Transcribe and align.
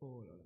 Oh 0.00 0.20
là 0.22 0.34
là. 0.34 0.45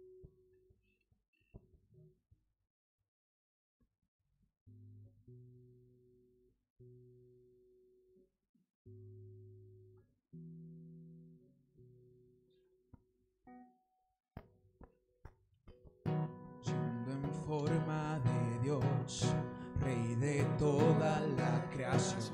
forma 17.51 18.17
de 18.23 18.59
Dios, 18.63 19.35
Rey 19.81 20.15
de 20.15 20.45
toda 20.57 21.19
la 21.35 21.69
creación. 21.69 22.31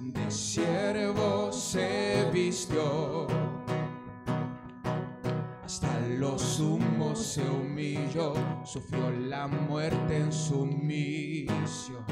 De 0.00 0.30
siervo 0.30 1.50
se 1.50 2.28
vistió, 2.30 3.26
hasta 5.64 5.98
lo 6.18 6.38
sumo 6.38 7.16
se 7.16 7.40
humilló, 7.40 8.34
sufrió 8.64 9.10
la 9.12 9.46
muerte 9.46 10.18
en 10.18 10.30
su 10.30 10.66
misión. 10.66 12.04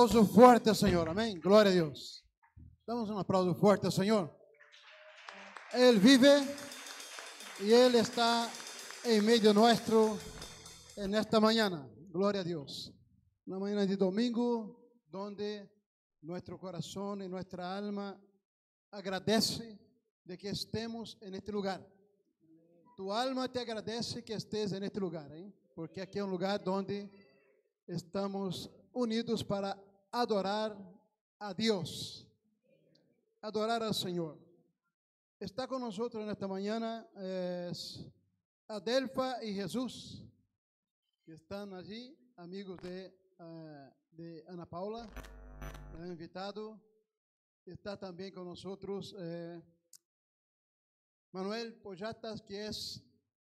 Aplauso 0.00 0.24
fuerte, 0.24 0.74
Señor. 0.74 1.10
Amén. 1.10 1.38
Gloria 1.38 1.70
a 1.70 1.74
Dios. 1.74 2.24
Damos 2.86 3.10
un 3.10 3.18
aplauso 3.18 3.54
fuerte, 3.54 3.90
Señor. 3.90 4.34
Él 5.74 5.98
vive 5.98 6.42
y 7.62 7.70
Él 7.70 7.94
está 7.96 8.48
en 9.04 9.22
medio 9.26 9.52
nuestro 9.52 10.16
en 10.96 11.14
esta 11.14 11.38
mañana. 11.38 11.86
Gloria 12.08 12.40
a 12.40 12.44
Dios. 12.44 12.94
Una 13.44 13.58
mañana 13.58 13.84
de 13.84 13.94
domingo 13.94 14.90
donde 15.06 15.70
nuestro 16.22 16.58
corazón 16.58 17.20
y 17.20 17.28
nuestra 17.28 17.76
alma 17.76 18.18
agradece 18.92 19.78
de 20.24 20.38
que 20.38 20.48
estemos 20.48 21.18
en 21.20 21.34
este 21.34 21.52
lugar. 21.52 21.86
Tu 22.96 23.12
alma 23.12 23.52
te 23.52 23.60
agradece 23.60 24.24
que 24.24 24.32
estés 24.32 24.72
en 24.72 24.82
este 24.82 24.98
lugar, 24.98 25.30
¿eh? 25.36 25.52
porque 25.74 26.00
aquí 26.00 26.16
es 26.16 26.24
un 26.24 26.30
lugar 26.30 26.64
donde 26.64 27.10
estamos 27.86 28.70
unidos 28.94 29.44
para 29.44 29.76
adorar 30.10 30.76
a 31.38 31.54
Dios, 31.54 32.28
adorar 33.40 33.82
al 33.82 33.94
Señor. 33.94 34.38
Está 35.38 35.66
con 35.66 35.80
nosotros 35.80 36.22
en 36.22 36.30
esta 36.30 36.46
mañana 36.46 37.08
es 37.16 38.04
Adelfa 38.68 39.42
y 39.42 39.54
Jesús, 39.54 40.22
que 41.24 41.32
están 41.32 41.72
allí, 41.74 42.16
amigos 42.36 42.78
de, 42.82 43.12
uh, 43.38 43.90
de 44.10 44.44
Ana 44.48 44.66
Paula, 44.66 45.08
han 45.98 46.06
invitado. 46.08 46.80
Está 47.64 47.98
también 47.98 48.32
con 48.32 48.44
nosotros 48.46 49.14
eh, 49.18 49.62
Manuel 51.32 51.74
Poyatas, 51.74 52.42
que 52.42 52.66
es 52.66 53.02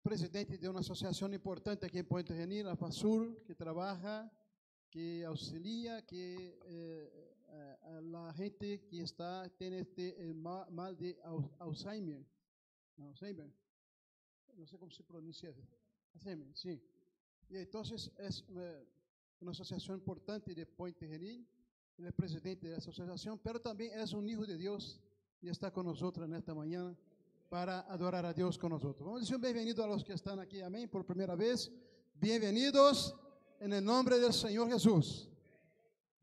presidente 0.03 0.59
de 0.59 0.69
una 0.69 0.81
asociación 0.81 1.33
importante 1.33 1.87
aquí 1.87 1.99
en 1.99 2.07
Puente 2.07 2.35
Genil, 2.35 2.67
la 2.67 2.77
FASUR, 2.77 3.43
que 3.45 3.55
trabaja, 3.55 4.31
que 4.91 5.25
auxilia, 5.25 6.03
que 6.03 6.59
eh, 6.65 7.77
a 7.83 8.01
la 8.01 8.33
gente 8.35 8.85
que 8.87 9.03
está 9.03 9.49
tiene 9.57 9.81
este 9.81 10.31
eh, 10.31 10.35
mal 10.35 10.97
de 10.97 11.17
Alzheimer. 11.59 12.25
Alzheimer. 12.99 13.51
No 14.57 14.67
sé 14.67 14.79
cómo 14.79 14.91
se 14.91 15.05
pronuncia. 15.05 15.55
Alzheimer, 16.15 16.49
sí. 16.55 16.83
Y 17.49 17.57
entonces 17.57 18.11
es 18.19 18.45
una, 18.49 18.83
una 19.41 19.51
asociación 19.53 19.99
importante 19.99 20.55
de 20.55 20.67
Puente 20.67 21.07
Genil. 21.07 21.47
Él 21.97 22.07
es 22.07 22.13
presidente 22.13 22.67
de 22.67 22.73
la 22.73 22.79
asociación, 22.79 23.39
pero 23.39 23.61
también 23.61 23.99
es 23.99 24.13
un 24.13 24.29
hijo 24.29 24.45
de 24.45 24.57
Dios 24.57 25.01
y 25.41 25.49
está 25.49 25.71
con 25.71 25.87
nosotros 25.87 26.27
en 26.27 26.35
esta 26.35 26.55
mañana 26.55 26.97
para 27.49 27.81
adorar 27.81 28.25
a 28.27 28.33
Dios 28.33 28.59
con 28.59 28.71
nosotros. 28.71 29.05
Vamos 29.05 29.19
a 29.19 29.21
decir 29.21 29.37
un 29.37 29.43
bienvenido 29.43 29.85
a 29.85 29.87
los 29.87 30.05
que 30.05 30.15
están 30.15 30.39
aquí, 30.39 30.61
amén, 30.61 30.89
por 30.89 31.05
primera 31.05 31.35
vez. 31.35 31.71
Bienvenidos 32.15 33.15
en 33.61 33.75
el 33.75 33.85
nombre 33.85 34.19
del 34.19 34.33
Señor 34.33 34.69
Jesús. 34.71 35.29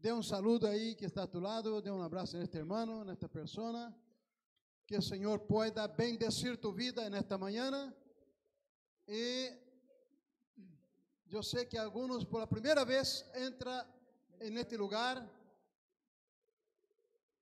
Un 0.03 0.23
saludo 0.23 0.67
ahí 0.69 0.95
que 0.95 1.05
está 1.05 1.23
a 1.23 1.29
tu 1.29 1.41
lado, 1.41 1.81
dê 1.81 1.91
un 1.91 2.01
abrazo 2.01 2.37
en 2.37 2.43
este 2.43 2.57
hermano, 2.57 3.01
en 3.01 3.09
esta 3.09 3.27
persona. 3.27 3.95
Que 4.85 4.95
el 4.95 5.03
Señor 5.03 5.45
pueda 5.45 5.85
bendecir 5.87 6.61
tu 6.61 6.73
vida 6.73 7.05
en 7.05 7.13
esta 7.13 7.37
mañana. 7.37 7.93
Y 9.05 9.49
yo 11.25 11.43
sé 11.43 11.67
que 11.67 11.77
algunos 11.77 12.25
por 12.25 12.39
la 12.39 12.47
primera 12.47 12.85
vez 12.85 13.29
entran 13.35 13.85
en 14.39 14.57
este 14.57 14.77
lugar. 14.77 15.29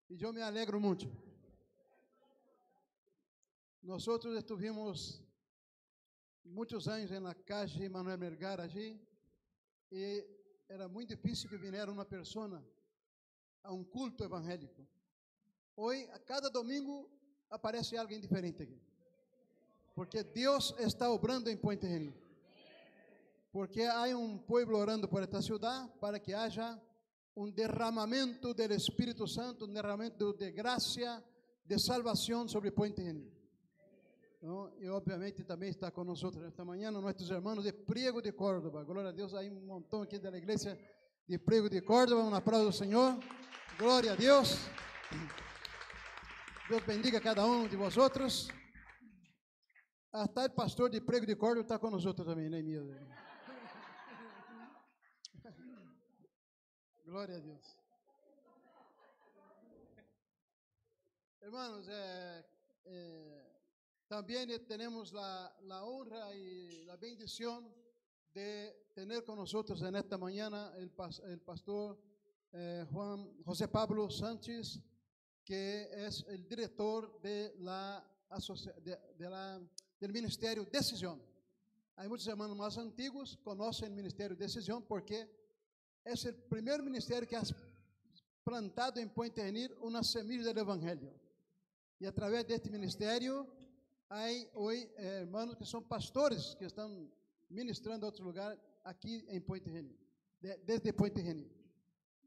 Y 0.10 0.18
yo 0.18 0.34
me 0.34 0.42
alegro 0.42 0.80
mucho. 0.80 1.12
Nosotros 3.84 4.36
estuvimos 4.36 5.22
muchos 6.44 6.88
años 6.88 7.12
en 7.12 7.24
la 7.24 7.36
calle 7.36 7.88
Manuel 7.90 8.18
Melgar 8.18 8.60
allí 8.60 9.00
y 9.92 10.24
era 10.68 10.88
muy 10.88 11.06
difícil 11.06 11.50
que 11.50 11.58
viniera 11.58 11.92
una 11.92 12.08
persona 12.08 12.62
a 13.64 13.72
un 13.72 13.84
culto 13.86 14.24
evangélico. 14.24 14.86
Hoy, 15.76 16.04
a 16.14 16.20
cada 16.20 16.50
domingo, 16.50 17.10
aparece 17.50 17.98
alguien 17.98 18.22
diferente 18.22 18.64
aquí. 18.64 18.80
Porque 19.94 20.24
Dios 20.24 20.76
está 20.80 21.10
obrando 21.10 21.50
en 21.50 21.60
Puente 21.60 21.88
Genil. 21.88 22.14
Porque 23.52 23.88
hay 23.88 24.14
un 24.14 24.40
pueblo 24.40 24.80
orando 24.80 25.10
por 25.10 25.24
esta 25.24 25.42
ciudad 25.42 25.90
para 26.00 26.22
que 26.22 26.36
haya 26.36 26.82
un 27.34 27.54
derramamiento 27.54 28.54
del 28.54 28.74
Espíritu 28.74 29.28
Santo, 29.28 29.66
un 29.66 29.74
derramamiento 29.74 30.34
de 30.34 30.52
gracia, 30.52 31.24
de 31.64 31.80
salvación 31.80 32.50
sobre 32.50 32.72
Puente 32.72 33.02
Genil. 33.02 33.32
¿No? 34.46 34.72
Y 34.80 34.88
obviamente 34.88 35.44
también 35.44 35.72
está 35.72 35.92
con 35.92 36.06
nosotros 36.06 36.46
esta 36.46 36.64
mañana 36.64 37.02
nuestros 37.02 37.30
hermanos 37.32 37.64
de 37.64 37.74
Priego 37.74 38.22
de 38.22 38.36
Córdoba. 38.36 38.84
Gloria 38.84 39.10
a 39.10 39.14
Dios, 39.14 39.34
hay 39.34 39.50
un 39.50 39.66
montón 39.66 40.04
aquí 40.04 40.20
de 40.20 40.30
la 40.30 40.38
iglesia 40.38 40.78
de 41.26 41.40
Priego 41.40 41.68
de 41.68 41.84
Córdoba. 41.84 42.24
Un 42.24 42.34
aplauso, 42.36 42.72
Señor. 42.72 43.16
Gloria 43.80 44.12
a 44.12 44.16
Dios. 44.16 44.60
Dios 46.70 46.86
bendiga 46.86 47.18
a 47.18 47.22
cada 47.22 47.44
uno 47.44 47.68
de 47.68 47.76
vosotros. 47.76 48.48
Hasta 50.12 50.46
el 50.46 50.54
pastor 50.54 50.92
de 50.92 51.02
Priego 51.02 51.26
de 51.26 51.38
Córdoba 51.38 51.62
está 51.62 51.80
con 51.80 51.92
nosotros 51.92 52.28
también, 52.28 52.52
¿no? 52.52 52.58
Mío? 52.62 52.84
Gloria 57.04 57.38
a 57.38 57.40
Dios. 57.40 57.78
Hermanos, 61.42 61.88
eh, 61.90 62.46
eh, 62.86 63.55
también 64.16 64.66
tenemos 64.66 65.12
la, 65.12 65.54
la, 65.64 65.84
honra 65.84 66.34
y 66.34 66.86
la 66.86 66.96
bendición 66.96 67.70
de 68.34 68.88
tener 68.94 69.26
con 69.26 69.38
nosotros 69.38 69.82
en 69.82 69.94
esta 69.94 70.18
mañana 70.18 70.72
el, 70.78 70.90
el 71.26 71.42
pastor 71.42 72.00
eh, 72.54 72.86
Juan 72.94 73.44
José 73.44 73.68
Pablo 73.68 74.10
Sánchez, 74.10 74.80
que 75.44 75.90
es 75.92 76.24
el 76.30 76.48
director 76.48 77.20
de 77.20 77.56
la, 77.60 78.10
de, 78.86 78.98
de 79.18 79.30
la, 79.30 79.62
del 80.00 80.14
Ministerio 80.14 80.64
Decisión. 80.64 81.22
Hay 81.98 82.08
muchos 82.08 82.28
hermanos 82.28 82.56
más 82.56 82.78
antiguos 82.78 83.38
conocen 83.44 83.90
el 83.90 83.96
Ministerio 83.98 84.38
Decisión 84.38 84.86
porque 84.88 85.30
es 86.06 86.24
el 86.24 86.36
primer 86.36 86.82
ministerio 86.82 87.28
que 87.28 87.36
ha 87.36 87.44
plantado 88.46 88.98
en 89.02 89.10
Puente 89.10 89.44
Genil 89.44 89.76
una 89.82 90.02
semilla 90.04 90.46
del 90.46 90.60
Evangelio. 90.60 91.12
Y 92.00 92.06
a 92.06 92.14
través 92.14 92.48
de 92.48 92.56
este 92.56 92.70
ministerio 92.70 93.65
hay 94.10 94.50
hoy 94.54 94.90
eh, 94.98 95.20
hermanos 95.22 95.56
que 95.56 95.66
son 95.66 95.84
pastores 95.84 96.56
que 96.58 96.66
están 96.66 97.12
ministrando 97.50 98.06
a 98.06 98.10
otro 98.10 98.26
lugar 98.26 98.60
aquí 98.84 99.26
en 99.28 99.44
Puente 99.44 99.72
Genil, 99.72 99.98
de, 100.40 100.58
desde 100.66 100.94
Puente 100.94 101.22
Genil. 101.22 101.52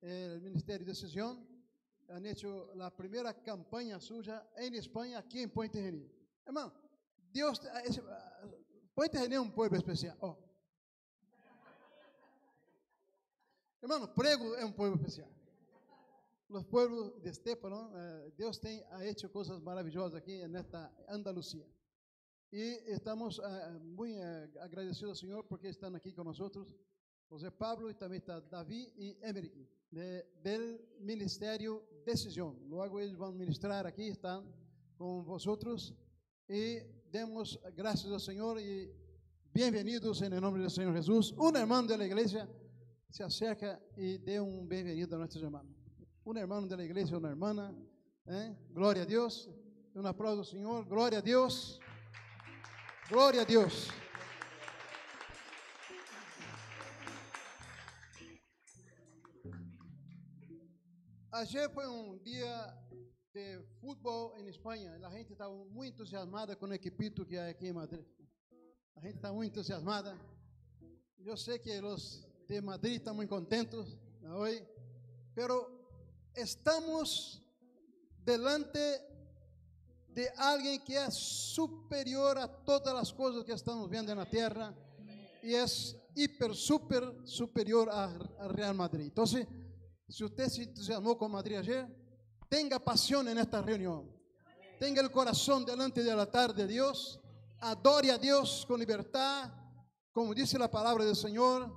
El 0.00 0.40
Ministerio 0.40 0.86
de 0.86 0.92
Decisión 0.92 1.46
han 2.08 2.24
hecho 2.26 2.72
la 2.74 2.94
primera 2.94 3.34
campaña 3.42 4.00
suya 4.00 4.48
en 4.56 4.74
España, 4.74 5.18
aquí 5.18 5.40
en 5.40 5.50
Puente 5.50 5.82
Genil. 5.82 6.10
Hermano, 6.44 6.72
Dios, 7.30 7.60
es, 7.84 8.00
Puente 8.94 9.18
Genil 9.18 9.34
es 9.34 9.38
un 9.40 9.52
pueblo 9.52 9.78
especial. 9.78 10.16
Oh. 10.20 10.36
Hermano, 13.80 14.12
Prego 14.12 14.56
es 14.56 14.64
un 14.64 14.72
pueblo 14.72 14.96
especial. 14.96 15.37
Los 16.48 16.64
pueblos 16.64 17.22
de 17.22 17.28
Estefano, 17.28 17.92
eh, 17.94 18.32
Dios 18.36 18.58
ha 18.90 19.04
hecho 19.04 19.30
cosas 19.30 19.60
maravillosas 19.60 20.14
aquí 20.14 20.32
en 20.32 20.56
esta 20.56 20.90
Andalucía. 21.06 21.66
Y 22.50 22.62
estamos 22.86 23.38
uh, 23.38 23.78
muy 23.80 24.16
uh, 24.16 24.48
agradecidos 24.62 25.10
al 25.10 25.16
Señor 25.16 25.46
porque 25.46 25.68
están 25.68 25.94
aquí 25.94 26.14
con 26.14 26.26
nosotros 26.26 26.74
José 27.28 27.50
Pablo 27.50 27.90
y 27.90 27.94
también 27.94 28.22
está 28.22 28.40
David 28.40 28.88
y 28.96 29.18
Emery 29.20 29.52
de, 29.90 30.24
del 30.42 30.80
Ministerio 31.00 31.86
Decisión. 32.06 32.58
Luego 32.66 32.98
ellos 32.98 33.18
van 33.18 33.34
a 33.34 33.36
ministrar 33.36 33.86
aquí, 33.86 34.08
están 34.08 34.50
con 34.96 35.26
vosotros 35.26 35.94
y 36.48 36.78
demos 37.10 37.60
gracias 37.76 38.10
al 38.10 38.20
Señor 38.20 38.58
y 38.58 38.90
bienvenidos 39.52 40.22
en 40.22 40.32
el 40.32 40.40
nombre 40.40 40.62
del 40.62 40.70
Señor 40.70 40.94
Jesús. 40.94 41.34
Un 41.36 41.56
hermano 41.56 41.88
de 41.88 41.98
la 41.98 42.06
iglesia 42.06 42.48
se 43.10 43.22
acerca 43.22 43.78
y 43.94 44.16
dé 44.16 44.40
un 44.40 44.66
bienvenido 44.66 45.14
a 45.14 45.18
nuestros 45.18 45.44
hermanos. 45.44 45.77
Un 46.28 46.36
hermano 46.36 46.66
de 46.66 46.76
la 46.76 46.84
iglesia, 46.84 47.16
una 47.16 47.30
hermana. 47.30 47.74
¿eh? 48.26 48.54
Gloria 48.68 49.04
a 49.04 49.06
Dios. 49.06 49.48
Un 49.94 50.04
aplauso, 50.04 50.44
Señor. 50.44 50.86
Gloria 50.86 51.20
a 51.20 51.22
Dios. 51.22 51.80
Gloria 53.08 53.40
a 53.40 53.44
Dios. 53.46 53.88
Ayer 61.30 61.70
fue 61.70 61.88
un 61.88 62.22
día 62.22 62.78
de 63.32 63.66
fútbol 63.80 64.38
en 64.38 64.48
España. 64.48 64.98
La 64.98 65.10
gente 65.10 65.32
estaba 65.32 65.54
muy 65.54 65.88
entusiasmada 65.88 66.56
con 66.56 66.68
el 66.68 66.76
equipito 66.76 67.26
que 67.26 67.40
hay 67.40 67.52
aquí 67.52 67.68
en 67.68 67.76
Madrid. 67.76 68.04
La 68.94 69.00
gente 69.00 69.16
está 69.16 69.32
muy 69.32 69.46
entusiasmada. 69.46 70.14
Yo 71.16 71.38
sé 71.38 71.62
que 71.62 71.80
los 71.80 72.28
de 72.46 72.60
Madrid 72.60 72.96
están 72.96 73.16
muy 73.16 73.26
contentos 73.26 73.96
hoy, 74.26 74.62
pero 75.34 75.77
estamos 76.34 77.42
delante 78.24 79.00
de 80.08 80.28
alguien 80.36 80.82
que 80.84 80.96
es 81.04 81.14
superior 81.14 82.38
a 82.38 82.48
todas 82.64 82.94
las 82.94 83.12
cosas 83.12 83.44
que 83.44 83.52
estamos 83.52 83.88
viendo 83.88 84.12
en 84.12 84.18
la 84.18 84.28
tierra 84.28 84.74
y 85.42 85.54
es 85.54 85.96
hiper, 86.14 86.54
super 86.54 87.14
superior 87.24 87.88
a, 87.90 88.08
Real 88.48 88.74
Madrid. 88.74 89.04
Entonces, 89.06 89.46
Si 90.10 90.24
usted 90.24 90.48
se 90.48 90.62
entusiasmó 90.62 91.18
con 91.18 91.30
Madrid 91.30 91.56
ayer, 91.58 91.86
tenga 92.48 92.78
pasión 92.78 93.28
en 93.28 93.36
esta 93.36 93.60
reunión. 93.60 94.10
Tenga 94.80 95.02
el 95.02 95.10
corazón 95.10 95.66
delante 95.66 96.02
del 96.02 96.18
altar 96.18 96.54
de 96.54 96.66
Dios. 96.66 97.20
Adore 97.60 98.10
a 98.10 98.16
Dios 98.16 98.64
con 98.66 98.80
libertad. 98.80 99.52
Como 100.10 100.32
dice 100.32 100.58
la 100.58 100.70
palabra 100.70 101.04
del 101.04 101.14
Señor, 101.14 101.70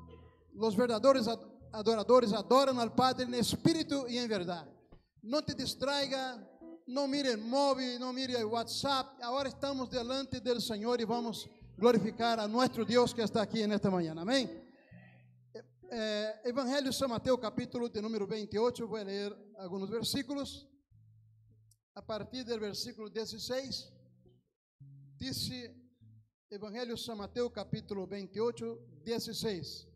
los 0.54 0.78
verdaderos 0.78 1.28
ad- 1.28 1.51
adoradores 1.72 2.34
adoran 2.34 2.80
al 2.80 2.94
Padre 2.94 3.26
en 3.26 3.34
espíritu 3.36 4.06
y 4.08 4.18
en 4.18 4.30
verdad. 4.30 4.68
No 5.22 5.44
te 5.44 5.54
distraiga, 5.54 6.38
no 6.88 7.08
mire 7.08 7.32
el 7.32 7.38
móvil, 7.38 8.00
no 8.00 8.12
mire 8.12 8.38
el 8.38 8.46
WhatsApp. 8.46 9.22
Ahora 9.22 9.50
estamos 9.50 9.90
delante 9.90 10.40
del 10.40 10.62
Señor 10.62 11.00
y 11.00 11.06
vamos 11.06 11.48
a 11.48 11.50
glorificar 11.78 12.40
a 12.40 12.48
nuestro 12.48 12.84
Dios 12.84 13.14
que 13.14 13.24
está 13.24 13.42
aquí 13.42 13.62
en 13.62 13.72
esta 13.72 13.90
mañana. 13.90 14.22
Amén. 14.22 14.68
Eh, 15.94 16.34
Evangelio 16.46 16.90
de 16.90 16.94
San 16.94 17.10
Mateo, 17.10 17.40
capítulo 17.40 17.90
de 17.90 18.02
número 18.02 18.26
28, 18.26 18.88
voy 18.88 19.02
a 19.02 19.04
leer 19.04 19.54
algunos 19.60 19.90
versículos. 19.90 20.68
A 21.94 22.06
partir 22.06 22.46
del 22.46 22.62
versículo 22.62 23.10
16, 23.10 23.92
dice 25.18 25.76
Evangelio 26.50 26.96
de 26.96 27.02
San 27.02 27.18
Mateo, 27.18 27.52
capítulo 27.52 28.08
28, 28.08 28.80
16. 29.04 29.91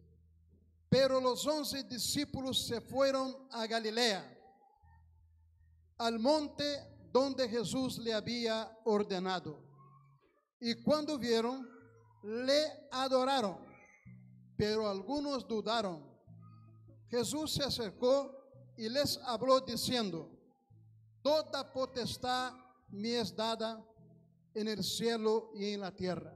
Pero 0.98 1.20
los 1.20 1.46
once 1.46 1.84
discípulos 1.84 2.68
se 2.68 2.80
fueron 2.80 3.36
a 3.52 3.68
Galilea, 3.68 4.24
al 5.98 6.20
monte 6.20 6.64
donde 7.12 7.50
Jesús 7.50 7.98
le 7.98 8.14
había 8.14 8.80
ordenado. 8.86 9.62
Y 10.62 10.82
cuando 10.84 11.18
vieron, 11.18 11.68
le 12.24 12.88
adoraron 12.94 13.58
pero 14.58 14.90
algunos 14.90 15.46
dudaron. 15.46 16.02
Jesús 17.10 17.56
se 17.56 17.64
acercó 17.66 18.74
y 18.78 18.88
les 18.88 19.18
habló 19.26 19.60
diciendo, 19.60 20.32
Toda 21.22 21.74
potestad 21.74 22.54
me 22.88 23.20
es 23.20 23.36
dada 23.36 23.86
en 24.54 24.70
el 24.70 24.82
cielo 24.82 25.52
y 25.56 25.74
en 25.74 25.82
la 25.82 25.94
tierra. 25.94 26.34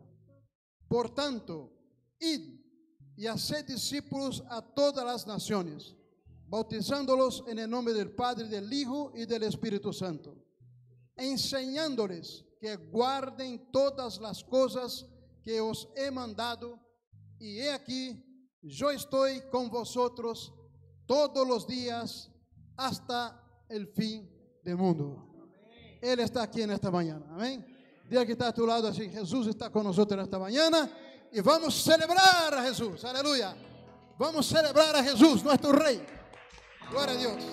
Por 0.89 1.13
tanto, 1.13 1.71
id 2.19 2.59
y 3.19 3.27
haced 3.27 3.65
discípulos 3.65 4.41
a 4.49 4.61
todas 4.61 5.05
las 5.05 5.27
naciones, 5.27 5.93
bautizándolos 6.47 7.43
en 7.47 7.59
el 7.59 7.69
nombre 7.69 7.93
del 7.93 8.11
Padre, 8.11 8.47
del 8.47 8.71
Hijo 8.71 9.11
y 9.13 9.25
del 9.25 9.43
Espíritu 9.43 9.91
Santo, 9.91 10.37
enseñándoles 11.17 12.45
que 12.61 12.77
guarden 12.77 13.69
todas 13.73 14.21
las 14.21 14.41
cosas 14.41 15.05
que 15.43 15.59
os 15.59 15.89
he 15.97 16.09
mandado 16.09 16.79
y 17.39 17.59
he 17.59 17.73
aquí, 17.73 18.23
yo 18.61 18.89
estoy 18.89 19.41
con 19.51 19.69
vosotros 19.69 20.53
todos 21.05 21.45
los 21.45 21.67
días 21.67 22.31
hasta 22.77 23.43
el 23.67 23.85
fin 23.87 24.31
del 24.63 24.77
mundo. 24.77 25.27
Él 26.01 26.21
está 26.21 26.43
aquí 26.43 26.61
en 26.61 26.71
esta 26.71 26.89
mañana. 26.89 27.25
Amén. 27.31 27.65
Diga 28.09 28.25
que 28.25 28.31
está 28.31 28.47
a 28.47 28.53
tu 28.53 28.65
lado 28.65 28.87
así. 28.87 29.09
Jesús 29.09 29.47
está 29.47 29.69
con 29.69 29.83
nosotros 29.83 30.17
en 30.17 30.23
esta 30.23 30.39
mañana. 30.39 30.89
Y 31.31 31.41
vamos 31.41 31.77
a 31.77 31.81
celebrar 31.91 32.53
a 32.53 32.63
Jesús. 32.63 33.03
Aleluya. 33.05 33.55
Vamos 34.17 34.51
a 34.51 34.57
celebrar 34.57 34.95
a 34.95 35.03
Jesús, 35.03 35.43
nuestro 35.43 35.71
Rey. 35.71 36.03
Gloria 36.89 37.13
a 37.13 37.17
Dios. 37.17 37.43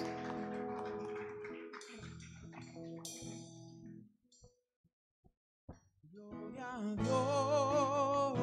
Gloria 6.10 6.74
a 6.74 6.80
Dios, 7.02 8.38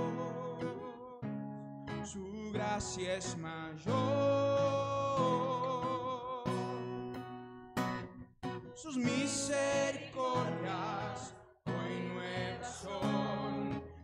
su 2.12 2.52
gracia 2.54 3.16
es 3.16 3.36
mayor, 3.38 3.94
sus 8.76 8.98
misericordias 8.98 11.34
hoy 11.66 12.02
nuevas 12.14 12.76
son, 12.84 13.23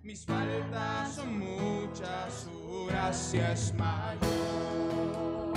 mis 0.10 0.26
faltas 0.26 1.14
son 1.18 1.38
muchas, 1.38 2.34
su 2.46 2.88
gracia 2.88 3.52
es 3.52 3.72
mayor. 3.76 5.54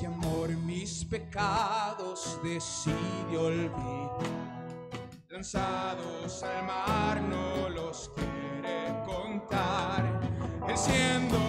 que 0.00 0.06
amor 0.06 0.48
mis 0.64 1.04
pecados 1.04 2.40
decidió 2.42 3.42
olvidar. 3.42 4.18
Lanzados 5.28 6.42
al 6.42 6.64
mar 6.64 7.20
no 7.20 7.68
los 7.68 8.10
quiere 8.16 8.94
contar. 9.04 10.20
Siendo 10.74 11.47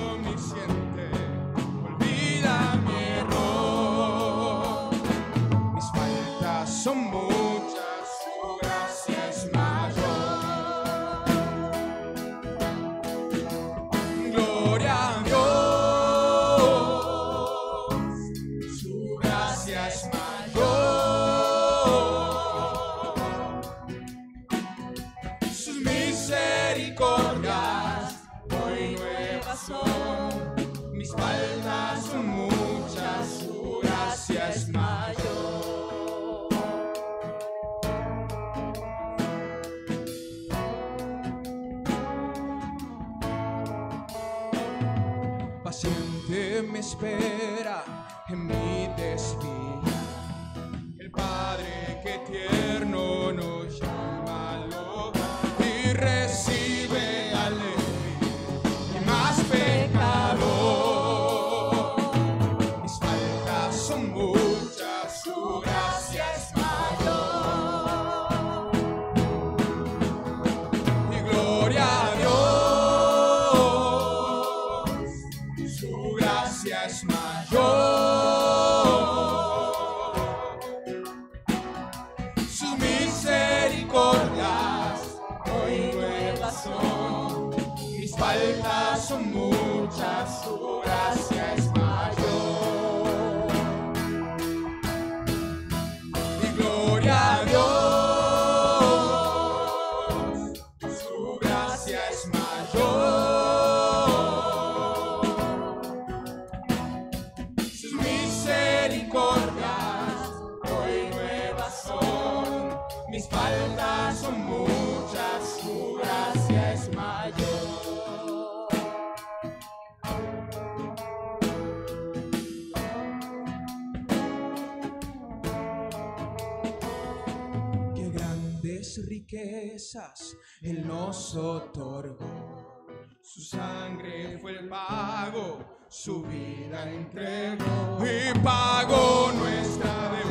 Él 130.61 130.87
nos 130.87 131.35
otorgó. 131.35 132.85
Su 133.23 133.41
sangre 133.41 134.37
fue 134.39 134.51
el 134.51 134.69
pago, 134.69 135.85
su 135.89 136.21
vida 136.23 136.87
entregó 136.91 137.97
y 138.05 138.37
pagó 138.39 139.31
nuestra 139.33 140.11
deuda 140.11 140.28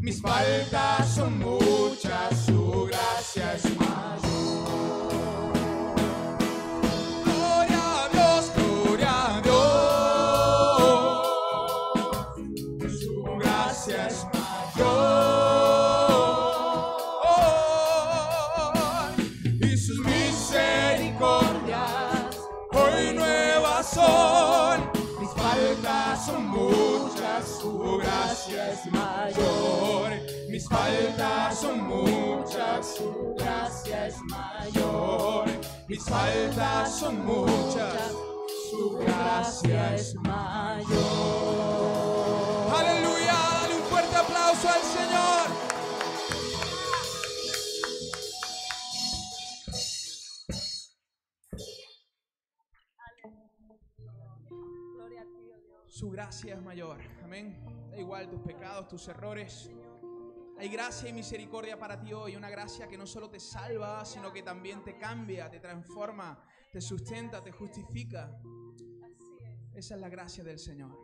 Mis 0.00 0.20
faltas 0.20 1.14
son 1.14 1.38
muchas, 1.38 2.44
su 2.46 2.84
gracia 2.84 3.54
es 3.54 3.83
faltas 30.74 31.60
son 31.60 31.84
muchas, 31.84 32.94
tu 32.96 33.34
gracia 33.36 34.08
es 34.08 34.20
mayor. 34.22 35.46
Mis 35.88 36.04
faltas 36.04 36.98
son 36.98 37.24
muchas, 37.24 38.12
su 38.70 38.98
gracia 38.98 39.94
es 39.94 40.14
mayor. 40.16 40.94
Aleluya, 42.74 43.34
dale 43.60 43.74
un 43.76 43.82
fuerte 43.82 44.16
aplauso 44.16 44.68
al 44.68 44.82
Señor. 44.82 45.44
Su 55.86 56.10
gracia 56.10 56.54
es 56.54 56.62
mayor. 56.62 56.98
Amén. 57.22 57.56
Da 57.90 57.96
igual 57.98 58.28
tus 58.28 58.40
pecados, 58.40 58.88
tus 58.88 59.06
errores. 59.06 59.70
Hay 60.64 60.70
gracia 60.70 61.10
y 61.10 61.12
misericordia 61.12 61.78
para 61.78 62.00
ti 62.00 62.14
hoy, 62.14 62.36
una 62.36 62.48
gracia 62.48 62.88
que 62.88 62.96
no 62.96 63.06
solo 63.06 63.28
te 63.28 63.38
salva, 63.38 64.02
sino 64.06 64.32
que 64.32 64.42
también 64.42 64.82
te 64.82 64.96
cambia, 64.96 65.50
te 65.50 65.60
transforma, 65.60 66.42
te 66.72 66.80
sustenta, 66.80 67.42
te 67.42 67.52
justifica. 67.52 68.40
Esa 69.74 69.94
es 69.94 70.00
la 70.00 70.08
gracia 70.08 70.42
del 70.42 70.58
Señor. 70.58 71.03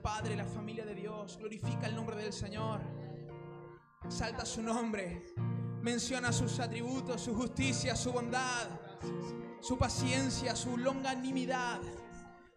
Padre, 0.00 0.36
la 0.36 0.44
familia 0.44 0.84
de 0.84 0.94
Dios. 0.94 1.36
Glorifica 1.38 1.86
el 1.86 1.94
nombre 1.94 2.16
del 2.16 2.32
Señor. 2.32 2.80
Exalta 4.04 4.44
su 4.44 4.62
nombre. 4.62 5.34
Menciona 5.82 6.32
sus 6.32 6.58
atributos, 6.58 7.20
su 7.20 7.34
justicia, 7.34 7.96
su 7.96 8.12
bondad, 8.12 8.68
su 9.60 9.78
paciencia, 9.78 10.56
su 10.56 10.76
longanimidad. 10.76 11.80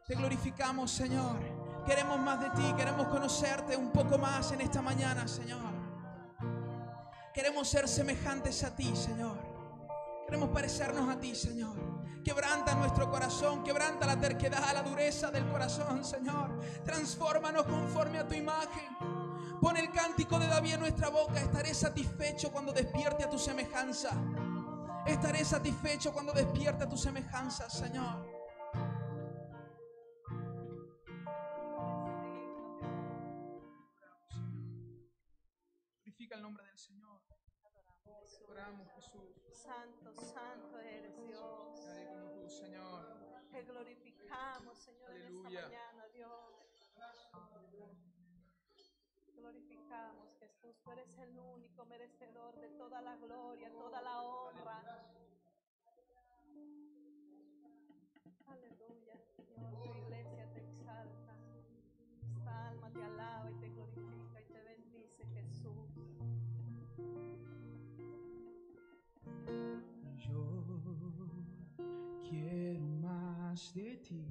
Te 0.07 0.15
glorificamos, 0.15 0.91
Señor. 0.91 1.39
Queremos 1.85 2.19
más 2.19 2.39
de 2.41 2.49
ti, 2.51 2.73
queremos 2.77 3.07
conocerte 3.07 3.75
un 3.75 3.91
poco 3.91 4.17
más 4.17 4.51
en 4.51 4.61
esta 4.61 4.81
mañana, 4.81 5.27
Señor. 5.27 5.73
Queremos 7.33 7.67
ser 7.67 7.87
semejantes 7.87 8.63
a 8.63 8.75
ti, 8.75 8.95
Señor. 8.95 9.52
Queremos 10.25 10.49
parecernos 10.49 11.09
a 11.09 11.19
ti, 11.19 11.35
Señor. 11.35 11.75
Quebranta 12.23 12.73
nuestro 12.75 13.09
corazón, 13.09 13.63
quebranta 13.63 14.07
la 14.07 14.19
terquedad, 14.19 14.73
la 14.73 14.81
dureza 14.81 15.29
del 15.29 15.45
corazón, 15.47 16.05
Señor. 16.05 16.57
Transfórmanos 16.85 17.65
conforme 17.65 18.19
a 18.19 18.27
tu 18.27 18.33
imagen. 18.33 18.95
Pon 19.59 19.77
el 19.77 19.91
cántico 19.91 20.39
de 20.39 20.47
David 20.47 20.75
en 20.75 20.79
nuestra 20.81 21.09
boca. 21.09 21.39
Estaré 21.39 21.73
satisfecho 21.73 22.51
cuando 22.51 22.71
despierte 22.71 23.23
a 23.23 23.29
tu 23.29 23.37
semejanza. 23.37 24.11
Estaré 25.05 25.43
satisfecho 25.43 26.13
cuando 26.13 26.31
despierte 26.31 26.85
a 26.85 26.89
tu 26.89 26.97
semejanza, 26.97 27.69
Señor. 27.69 28.25
Glorifica 36.03 36.35
el 36.35 36.41
nombre 36.41 36.65
del 36.65 36.77
Señor. 36.77 37.02
Te 43.63 43.71
glorificamos, 43.71 44.77
Señor, 44.77 45.11
en 45.15 45.37
esta 45.37 45.49
mañana, 45.49 46.07
Dios. 46.13 46.29
Glorificamos, 49.37 50.35
Jesús. 50.37 50.75
Tú 50.83 50.91
eres 50.91 51.17
el 51.19 51.39
único 51.39 51.85
merecedor 51.85 52.59
de 52.59 52.67
toda 52.71 53.01
la 53.01 53.15
gloria, 53.15 53.71
toda 53.71 54.01
la 54.01 54.21
honra. 54.21 54.83
Aleluya, 58.47 59.17
Señor. 59.33 59.81
Tu 59.81 59.93
iglesia 59.95 60.53
te 60.53 60.59
exalta. 60.59 61.37
Esta 62.35 62.67
alma 62.67 62.91
te 62.91 63.01
alaba 63.01 63.49
y 63.49 63.55
te 63.61 63.62
más 73.53 73.71
de 73.75 73.97
ti. 73.97 74.25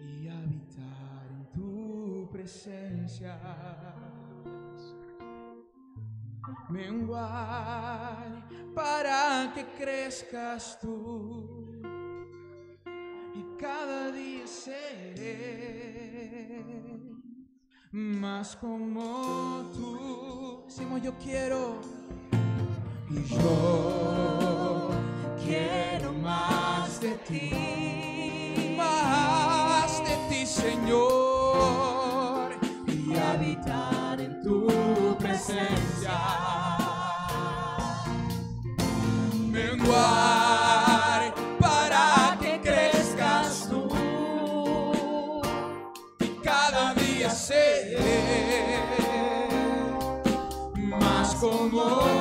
Y 0.00 0.28
habitar 0.28 1.26
en 1.30 1.44
tu 1.52 2.28
presencia. 2.32 3.38
Menguar 6.70 8.48
para 8.74 9.52
que 9.54 9.66
crezcas 9.76 10.78
tú 10.80 11.82
y 13.34 13.42
cada 13.58 14.10
día 14.12 14.46
seré 14.46 15.74
más 17.92 18.56
como 18.56 19.70
tú. 19.74 20.64
Decimos 20.66 21.02
yo 21.02 21.12
quiero 21.18 21.99
y 23.10 23.24
yo 23.24 24.90
quiero 25.44 26.12
más 26.12 27.00
de 27.00 27.10
ti, 27.28 28.74
más 28.76 30.00
de 30.04 30.16
ti, 30.28 30.46
Señor, 30.46 32.52
y 32.86 33.16
habitar 33.16 34.20
en 34.20 34.40
tu 34.42 35.16
presencia. 35.18 36.20
Menguar 39.34 41.34
para 41.58 42.38
que 42.40 42.60
crezcas 42.60 43.68
tú 43.68 43.88
y 46.20 46.26
cada 46.44 46.94
día 46.94 47.28
seré 47.30 48.78
más 50.76 51.34
como 51.34 52.19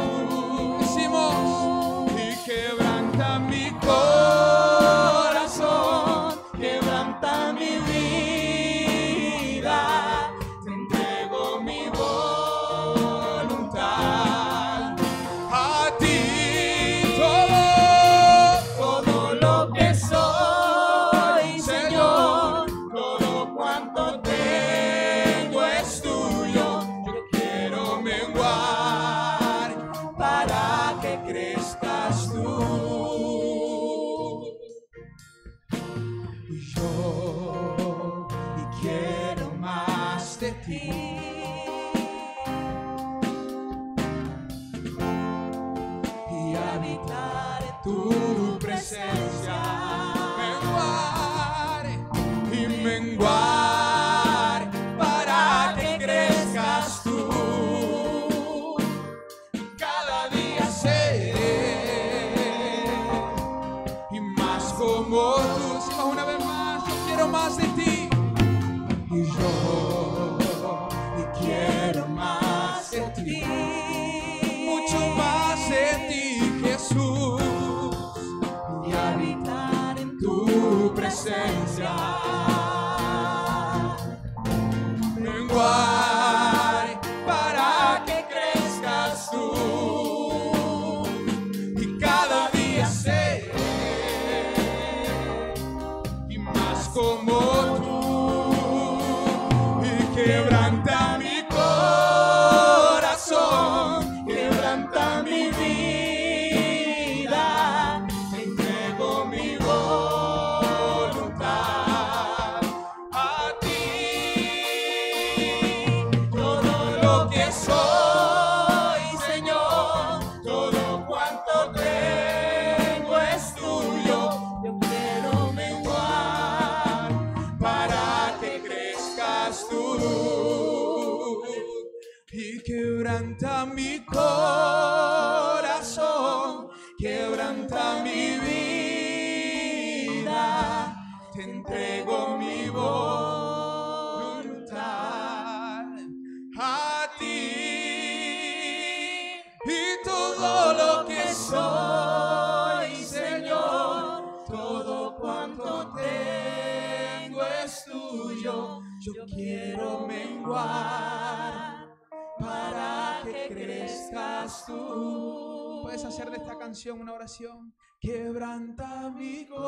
Puedes 164.70 166.06
hacer 166.06 166.30
de 166.30 166.38
esta 166.38 166.58
canción 166.58 167.02
una 167.02 167.14
oración. 167.14 167.74
Quebranta 168.00 169.10
mi 169.10 169.46
corazón, 169.48 169.66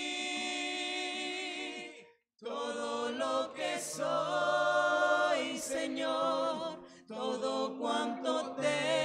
todo 2.39 3.11
lo 3.11 3.53
que 3.53 3.79
soy, 3.79 5.57
Señor, 5.59 6.83
todo 7.07 7.77
cuanto 7.77 8.55
tuyo. 8.55 9.02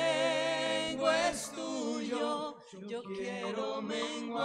Yo 2.86 3.02
quiero 3.02 3.82
menguar 3.82 4.38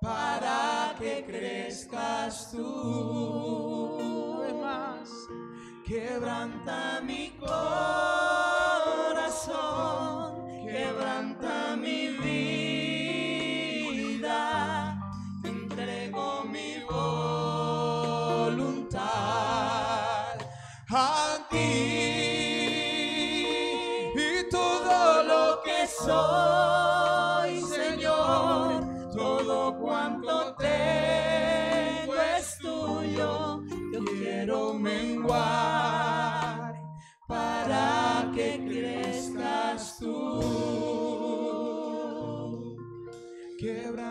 para 0.00 0.94
que 0.98 1.24
crezcas 1.24 2.50
tú. 2.50 4.42
Más, 4.60 5.10
Quebranta 5.86 7.00
mi 7.02 7.30
corazón, 7.38 8.43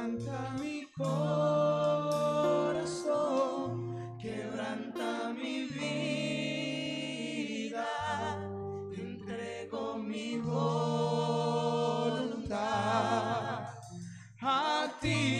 quebranta 0.04 0.52
mi 0.60 0.84
corazón, 0.92 1.08
quebranta 4.20 5.32
mi 5.34 5.64
vida, 5.68 7.88
entrego 8.98 9.98
mi 9.98 10.40
voluntad 10.40 10.90
a 14.42 14.92
ti. 15.00 15.40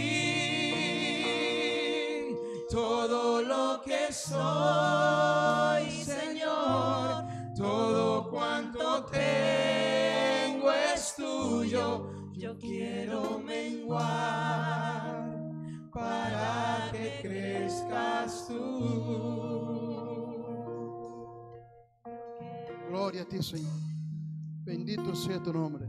todo 2.72 3.42
lo 3.42 3.82
que 3.84 4.12
soy, 4.12 5.13
para 15.92 16.90
que 16.92 17.22
crezcas 17.22 18.48
tú. 18.48 18.64
Glória 22.90 23.22
a 23.22 23.26
ti, 23.26 23.42
Senhor. 23.42 23.80
Bendito 24.64 25.16
seja 25.16 25.42
tu 25.42 25.54
nome. 25.54 25.80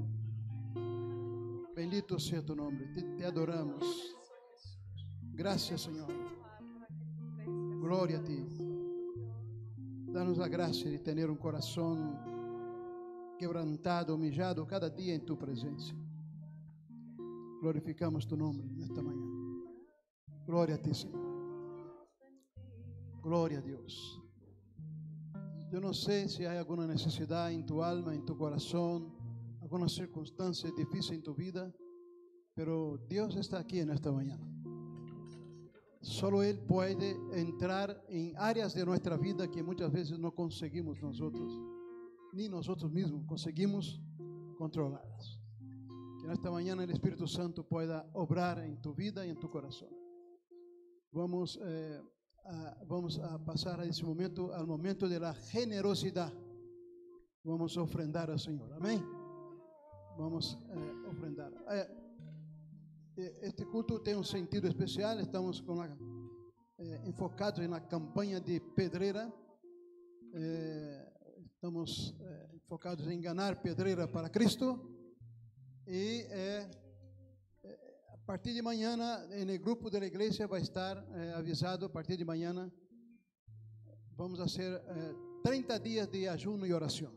Bendito 1.74 2.18
seja 2.18 2.42
tu 2.42 2.54
nome. 2.54 2.92
Te, 2.92 3.02
te 3.16 3.24
adoramos. 3.24 4.16
Graças, 5.32 5.80
Senhor. 5.82 6.12
Glória 7.80 8.18
a 8.18 8.22
ti. 8.22 8.44
Dá-nos 10.12 10.38
a 10.38 10.48
graça 10.48 10.88
de 10.88 10.98
ter 10.98 11.28
um 11.28 11.36
coração 11.36 12.18
quebrantado, 13.38 14.14
humilhado 14.14 14.64
cada 14.64 14.88
dia 14.88 15.14
em 15.14 15.20
tu 15.20 15.36
presença. 15.36 16.03
Glorificamos 17.64 18.26
tu 18.26 18.36
nome 18.36 18.62
nesta 18.76 19.00
manhã. 19.00 19.26
Glória 20.44 20.74
a 20.74 20.78
ti, 20.78 20.94
Senhor. 20.94 21.18
Glória 23.22 23.56
a 23.56 23.62
Deus. 23.62 24.20
Eu 25.72 25.80
não 25.80 25.94
sei 25.94 26.28
se 26.28 26.44
há 26.44 26.58
alguma 26.58 26.86
necessidade 26.86 27.54
em 27.56 27.62
tu 27.62 27.82
alma, 27.82 28.14
em 28.14 28.20
tu 28.20 28.36
coração, 28.36 29.10
alguma 29.62 29.88
circunstância 29.88 30.70
difícil 30.72 31.14
em 31.14 31.22
tu 31.22 31.32
vida, 31.32 31.74
pero 32.54 32.98
Deus 33.08 33.34
está 33.34 33.60
aqui 33.60 33.82
nesta 33.82 34.12
manhã. 34.12 34.38
Solo 36.02 36.42
Él 36.42 36.58
puede 36.66 37.16
entrar 37.32 37.98
en 38.10 38.36
áreas 38.36 38.74
de 38.74 38.84
nuestra 38.84 39.16
vida 39.16 39.50
que 39.50 39.62
muchas 39.62 39.90
veces 39.90 40.18
no 40.18 40.34
conseguimos 40.34 41.00
nosotros, 41.00 41.50
ni 42.34 42.46
nosotros 42.46 42.92
mismos 42.92 43.24
conseguimos 43.24 44.02
controlarlas. 44.58 45.33
Que 46.24 46.28
en 46.28 46.36
esta 46.36 46.50
mañana 46.50 46.82
el 46.84 46.90
Espíritu 46.90 47.28
Santo 47.28 47.68
pueda 47.68 48.08
obrar 48.14 48.58
en 48.60 48.80
tu 48.80 48.94
vida 48.94 49.26
y 49.26 49.28
en 49.28 49.38
tu 49.38 49.50
corazón. 49.50 49.90
Vamos, 51.12 51.60
eh, 51.62 52.00
a, 52.46 52.82
vamos 52.86 53.18
a 53.18 53.44
pasar 53.44 53.80
a 53.80 53.84
ese 53.84 54.06
momento, 54.06 54.50
al 54.54 54.66
momento 54.66 55.06
de 55.06 55.20
la 55.20 55.34
generosidad. 55.34 56.32
Vamos 57.42 57.76
a 57.76 57.82
ofrendar 57.82 58.30
al 58.30 58.40
Señor. 58.40 58.72
Amén. 58.72 59.04
Vamos 60.16 60.56
a 60.70 61.10
ofrendar. 61.10 61.52
Eh, 61.70 61.88
eh, 63.18 63.38
este 63.42 63.66
culto 63.66 64.00
tem 64.00 64.16
um 64.16 64.24
sentido 64.24 64.66
especial. 64.66 65.20
Estamos 65.20 65.60
com 65.60 65.82
a, 65.82 65.94
eh, 66.78 67.02
enfocados 67.04 67.68
na 67.68 67.80
campanha 67.80 68.40
de 68.40 68.60
pedreira. 68.74 69.30
Eh, 70.32 71.12
estamos 71.44 72.16
eh, 72.18 72.48
enfocados 72.54 73.06
em 73.08 73.20
ganhar 73.20 73.60
pedreira 73.60 74.08
para 74.08 74.30
Cristo. 74.30 74.93
E 75.86 76.26
eh, 76.30 76.70
eh, 77.62 77.78
a 78.08 78.16
partir 78.16 78.54
de 78.54 78.60
amanhã, 78.60 78.96
no 78.96 79.58
grupo 79.58 79.90
da 79.90 80.04
igreja 80.04 80.46
vai 80.46 80.62
estar 80.62 80.96
eh, 80.96 81.34
avisado. 81.34 81.84
A 81.84 81.90
partir 81.90 82.16
de 82.16 82.22
amanhã, 82.22 82.72
vamos 84.16 84.38
fazer 84.38 84.80
30 85.42 85.78
dias 85.80 86.08
de 86.08 86.26
ajuno 86.26 86.66
e 86.66 86.72
oração 86.72 87.12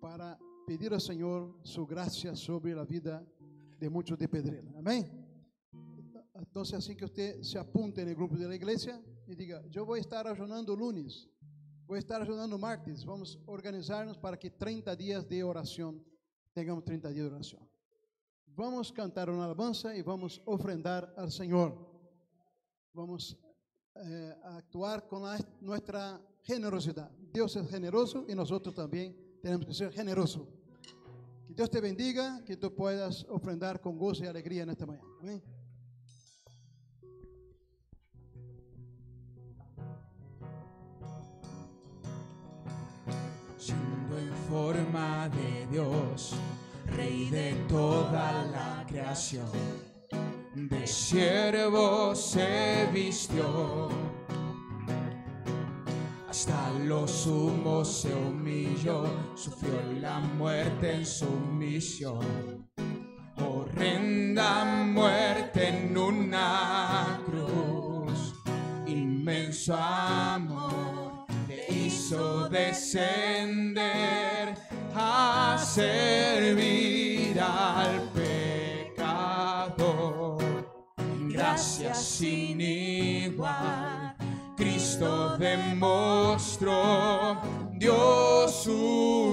para 0.00 0.38
pedir 0.66 0.90
ao 0.92 1.00
Senhor 1.00 1.54
sua 1.62 1.86
graça 1.86 2.34
sobre 2.34 2.72
a 2.72 2.84
vida 2.84 3.26
de 3.78 3.90
muchos 3.90 4.16
de 4.16 4.26
Pedreira. 4.26 4.72
Amém? 4.78 5.04
Entonces, 6.34 6.74
así 6.74 6.96
que 6.96 7.04
usted 7.04 7.42
se 7.42 7.58
apunte 7.58 8.00
el 8.00 8.14
grupo 8.14 8.36
de 8.36 8.48
la 8.48 8.54
iglesia 8.54 9.02
y 9.26 9.34
diga, 9.34 9.62
voy 9.84 9.98
a 9.98 10.00
estar 10.00 10.26
ayunando 10.26 10.74
lunes, 10.74 11.28
voy 11.86 11.96
a 11.96 11.98
estar 11.98 12.22
ayunando 12.22 12.58
martes, 12.58 13.04
vamos 13.04 13.38
organizarnos 13.44 14.16
para 14.16 14.38
que 14.38 14.50
30 14.50 14.96
días 14.96 15.28
de 15.28 15.44
oración, 15.44 16.02
tengamos 16.52 16.84
30 16.84 17.10
días 17.10 17.24
de 17.24 17.34
oración. 17.34 17.68
Vamos 18.46 18.90
a 18.90 18.94
cantar 18.94 19.30
una 19.30 19.44
alabanza 19.44 19.96
y 19.96 20.02
vamos 20.02 20.42
a 20.44 20.50
ofrendar 20.50 21.14
al 21.16 21.30
Señor. 21.30 21.76
Vamos 22.92 23.38
eh, 23.94 24.34
a 24.42 24.56
actuar 24.56 25.06
con 25.06 25.22
nuestra 25.60 26.20
generosidad. 26.42 27.10
Dios 27.32 27.54
es 27.56 27.68
generoso 27.68 28.24
y 28.28 28.34
nosotros 28.34 28.74
también 28.74 29.16
tenemos 29.42 29.66
que 29.66 29.74
ser 29.74 29.92
generosos. 29.92 30.48
Que 31.46 31.54
Dios 31.54 31.70
te 31.70 31.80
bendiga, 31.80 32.42
que 32.44 32.56
tú 32.56 32.74
puedas 32.74 33.24
ofrendar 33.28 33.80
con 33.80 33.98
gozo 33.98 34.24
y 34.24 34.26
alegría 34.26 34.62
en 34.62 34.70
esta 34.70 34.86
mañana. 34.86 35.08
Amén. 35.20 35.42
En 44.20 44.32
forma 44.48 45.28
de 45.28 45.66
Dios, 45.70 46.34
Rey 46.96 47.30
de 47.30 47.52
toda 47.68 48.44
la 48.44 48.84
creación. 48.86 49.50
De 50.54 50.86
siervo 50.86 52.14
se 52.14 52.88
vistió, 52.92 53.88
hasta 56.28 56.70
lo 56.84 57.06
sumo 57.06 57.84
se 57.84 58.12
humilló, 58.14 59.04
sufrió 59.34 59.80
la 60.00 60.18
muerte 60.18 60.94
en 60.96 61.06
sumisión. 61.06 62.68
Horrenda 63.36 64.64
muerte 64.64 65.68
en 65.68 65.96
una 65.96 67.22
cruz, 67.24 68.34
inmenso 68.86 69.76
amor 69.76 71.00
descender 72.50 74.09
servir 75.74 77.38
al 77.40 78.10
pecador. 78.92 80.38
Gracias 81.28 82.02
sin 82.02 82.60
igual, 82.60 84.16
Cristo 84.56 85.38
demostró, 85.38 86.72
dio 87.78 88.48
su 88.48 89.29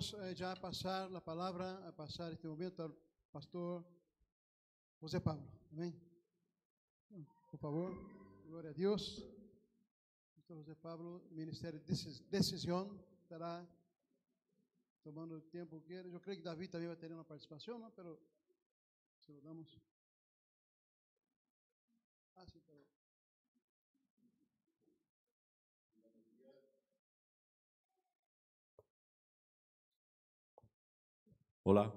vamos 0.00 0.16
eh, 0.22 0.34
ya 0.34 0.52
a 0.52 0.56
pasar 0.56 1.10
la 1.10 1.20
palabra, 1.22 1.86
a 1.86 1.94
pasar 1.94 2.32
este 2.32 2.48
momento 2.48 2.84
al 2.84 2.94
pastor 3.30 3.84
José 4.98 5.20
Pablo. 5.20 5.44
Amén. 5.72 5.94
Por 7.50 7.60
favor, 7.60 7.92
gloria 8.46 8.70
a 8.70 8.72
Dios. 8.72 9.22
Pastor 10.36 10.56
José 10.56 10.74
Pablo, 10.76 11.20
Ministerio 11.32 11.80
de 11.80 11.86
Decis- 11.86 12.24
Decisión, 12.30 12.98
estará 13.20 13.62
tomando 15.02 15.36
el 15.36 15.42
tiempo 15.50 15.78
que 15.80 15.84
quiere. 15.88 16.10
Yo 16.10 16.18
creo 16.22 16.34
que 16.34 16.42
David 16.42 16.70
también 16.70 16.92
va 16.92 16.94
a 16.94 16.98
tener 16.98 17.12
una 17.14 17.26
participación, 17.26 17.82
¿no? 17.82 17.90
Pero 17.94 18.18
se 19.18 19.34
lo 19.34 19.42
damos. 19.42 19.68
Hola. 31.62 31.92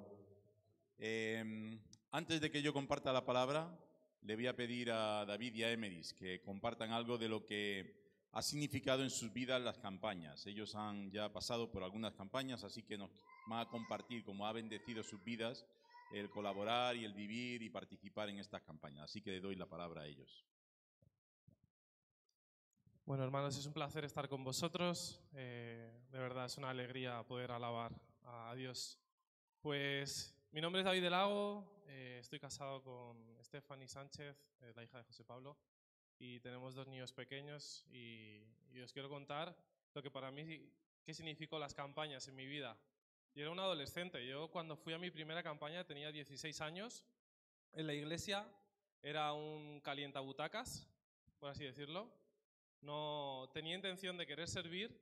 Eh, 0.98 1.80
antes 2.12 2.42
de 2.42 2.52
que 2.52 2.62
yo 2.62 2.74
comparta 2.74 3.14
la 3.14 3.24
palabra, 3.24 3.74
le 4.22 4.36
voy 4.36 4.48
a 4.48 4.58
pedir 4.58 4.92
a 4.92 5.24
David 5.26 5.56
y 5.56 5.64
a 5.64 5.72
Emeris 5.72 6.14
que 6.14 6.42
compartan 6.42 6.92
algo 6.92 7.18
de 7.18 7.30
lo 7.30 7.46
que 7.46 8.28
ha 8.34 8.42
significado 8.42 9.04
en 9.04 9.10
sus 9.10 9.32
vidas 9.32 9.62
las 9.62 9.78
campañas. 9.78 10.46
Ellos 10.48 10.76
han 10.76 11.10
ya 11.12 11.32
pasado 11.32 11.72
por 11.72 11.82
algunas 11.82 12.14
campañas, 12.14 12.66
así 12.66 12.84
que 12.84 12.98
nos 12.98 13.10
van 13.48 13.62
a 13.62 13.70
compartir 13.70 14.26
cómo 14.26 14.46
ha 14.46 14.52
bendecido 14.52 15.02
sus 15.02 15.24
vidas 15.24 15.66
el 16.12 16.30
colaborar 16.30 16.98
y 16.98 17.06
el 17.06 17.14
vivir 17.14 17.62
y 17.62 17.70
participar 17.70 18.28
en 18.28 18.40
estas 18.40 18.64
campañas. 18.64 19.06
Así 19.06 19.22
que 19.22 19.32
le 19.32 19.40
doy 19.40 19.56
la 19.56 19.66
palabra 19.66 20.02
a 20.02 20.08
ellos. 20.08 20.44
Bueno, 23.06 23.24
hermanos, 23.24 23.58
es 23.58 23.66
un 23.66 23.74
placer 23.74 24.04
estar 24.04 24.28
con 24.28 24.44
vosotros. 24.44 25.22
Eh, 25.34 25.90
de 26.12 26.20
verdad, 26.20 26.48
es 26.48 26.58
una 26.58 26.70
alegría 26.70 27.24
poder 27.24 27.52
alabar 27.52 27.94
a 28.26 28.54
Dios. 28.56 29.00
Pues 29.64 30.36
mi 30.52 30.60
nombre 30.60 30.82
es 30.82 30.86
David 30.86 31.04
del 31.04 31.12
Lago, 31.12 31.64
eh, 31.88 32.18
estoy 32.20 32.38
casado 32.38 32.84
con 32.84 33.18
Stephanie 33.42 33.88
Sánchez, 33.88 34.36
eh, 34.60 34.74
la 34.76 34.84
hija 34.84 34.98
de 34.98 35.06
José 35.06 35.24
Pablo, 35.24 35.56
y 36.20 36.42
tenemos 36.42 36.76
dos 36.76 36.86
niños 36.86 37.14
pequeños 37.14 37.86
y, 37.90 38.44
y 38.74 38.82
os 38.82 38.92
quiero 38.92 39.08
contar 39.08 39.56
lo 39.94 40.04
que 40.04 40.12
para 40.12 40.32
mí, 40.32 40.70
qué 41.06 41.14
significó 41.14 41.60
las 41.60 41.74
campañas 41.74 42.28
en 42.28 42.36
mi 42.36 42.46
vida. 42.46 42.78
Yo 43.36 43.44
era 43.44 43.52
un 43.52 43.60
adolescente, 43.62 44.28
yo 44.28 44.52
cuando 44.52 44.76
fui 44.76 44.92
a 44.92 44.98
mi 44.98 45.12
primera 45.12 45.42
campaña 45.42 45.86
tenía 45.86 46.12
16 46.12 46.60
años, 46.60 47.06
en 47.72 47.88
la 47.88 47.94
iglesia 47.94 48.46
era 49.02 49.32
un 49.32 49.80
calientabutacas, 49.80 50.90
por 51.40 51.50
así 51.50 51.64
decirlo, 51.64 52.12
no 52.82 53.50
tenía 53.54 53.76
intención 53.76 54.18
de 54.18 54.28
querer 54.28 54.50
servir, 54.50 55.00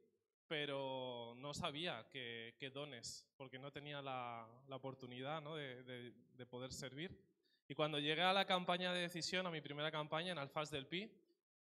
pero 0.52 1.34
no 1.38 1.54
sabía 1.54 2.06
qué, 2.12 2.72
dones, 2.74 3.26
porque 3.38 3.58
no 3.58 3.72
tenía 3.72 4.02
la, 4.02 4.46
oportunidad 4.72 5.42
de- 5.42 6.12
de 6.34 6.46
poder 6.46 6.74
servir. 6.74 7.18
Y 7.70 7.74
cuando 7.74 8.00
llegué 8.00 8.22
a 8.22 8.34
la 8.34 8.44
campaña 8.44 8.92
de 8.92 9.00
decisión, 9.00 9.48
a 9.48 9.50
mi 9.50 9.62
primera 9.62 9.90
campaña 9.90 10.34
en 10.34 10.38
Alfaz 10.38 10.70
del 10.70 10.88
Pi, 10.88 11.10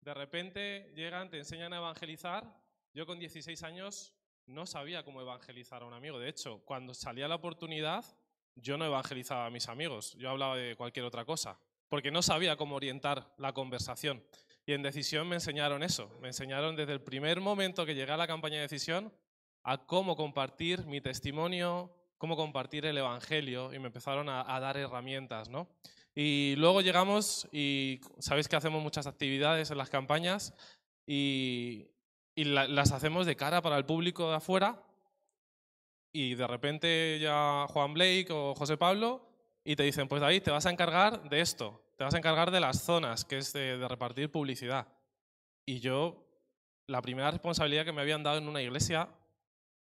de 0.02 0.14
repente 0.14 0.92
llegan, 0.96 1.32
te 1.32 1.40
enseñan 1.40 1.74
a 1.74 1.78
evangelizar. 1.78 2.46
Yo 2.94 3.08
con 3.08 3.18
16 3.18 3.64
años 3.64 4.14
no 4.46 4.68
sabía 4.68 5.04
cómo 5.04 5.20
evangelizar 5.20 5.82
a 5.82 5.86
un 5.88 5.94
amigo. 5.94 6.20
De 6.20 6.30
hecho, 6.30 6.62
cuando 6.64 6.94
salía 6.94 7.28
la 7.28 7.36
oportunidad, 7.36 8.06
yo 8.54 8.78
no 8.78 8.86
evangelizaba 8.86 9.48
a 9.48 9.50
mis 9.50 9.68
amigos, 9.68 10.14
yo 10.14 10.30
hablaba 10.30 10.58
de 10.58 10.76
cualquier 10.76 11.06
otra 11.06 11.26
cosa, 11.26 11.60
porque 11.90 12.12
no 12.12 12.22
sabía 12.22 12.56
cómo 12.56 12.76
orientar 12.76 13.34
la 13.40 13.52
conversación. 13.52 14.24
Y 14.66 14.74
en 14.74 14.82
decisión 14.82 15.28
me 15.28 15.36
enseñaron 15.36 15.84
eso, 15.84 16.10
me 16.22 16.30
enseñaron 16.30 16.76
desde 16.76 16.94
el 16.94 17.02
primer 17.02 17.40
momento 17.40 17.86
que 17.86 17.94
llegué 17.94 18.12
a 18.12 18.18
la 18.18 18.28
campaña 18.28 18.56
de 18.56 18.62
decisión 18.64 19.14
a 19.64 19.86
cómo 19.86 20.16
compartir 20.16 20.86
mi 20.86 21.02
testimonio, 21.02 21.92
cómo 22.18 22.36
compartir 22.36 22.86
el 22.86 22.98
Evangelio 22.98 23.74
y 23.74 23.80
me 23.80 23.88
empezaron 23.88 24.28
a, 24.30 24.60
dar 24.60 24.78
herramientas, 24.78 25.50
¿no? 25.50 25.68
Y 26.16 26.56
luego 26.58 26.82
llegamos 26.82 27.48
y 27.52 28.00
sabéis 28.20 28.48
que 28.48 28.56
hacemos 28.56 28.82
muchas 28.82 29.06
actividades 29.06 29.70
en 29.70 29.78
las 29.78 29.90
campañas 29.90 30.54
y, 31.06 31.88
y 32.34 32.46
la- 32.46 32.68
las 32.68 32.92
hacemos 32.92 33.26
de 33.26 33.36
cara 33.36 33.62
para 33.62 33.78
el 33.78 33.86
público 33.86 34.30
de 34.30 34.38
afuera. 34.38 34.82
Y 36.14 36.36
de 36.36 36.48
repente 36.48 37.20
ya 37.20 37.66
Juan 37.70 37.94
Blake 37.94 38.28
o 38.32 38.56
José 38.56 38.78
Pablo 38.78 39.28
y 39.64 39.76
te 39.76 39.84
dicen, 39.84 40.08
pues 40.08 40.22
David, 40.22 40.44
te 40.44 40.52
vas 40.52 40.66
a 40.66 40.72
encargar 40.72 41.28
de 41.30 41.42
esto, 41.42 41.85
te 41.98 42.04
vas 42.04 42.14
a 42.14 42.18
encargar 42.18 42.52
de 42.52 42.60
las 42.60 42.82
zonas, 42.84 43.26
que 43.26 43.38
es 43.38 43.54
de, 43.54 43.78
de 43.78 43.88
repartir 43.88 44.32
publicidad. 44.32 44.88
Y 45.66 45.80
yo, 45.80 46.26
la 46.88 47.02
primera 47.02 47.32
responsabilidad 47.32 47.86
que 47.86 47.92
me 47.94 48.02
habían 48.02 48.24
dado 48.24 48.38
en 48.38 48.48
una 48.48 48.62
iglesia, 48.62 49.10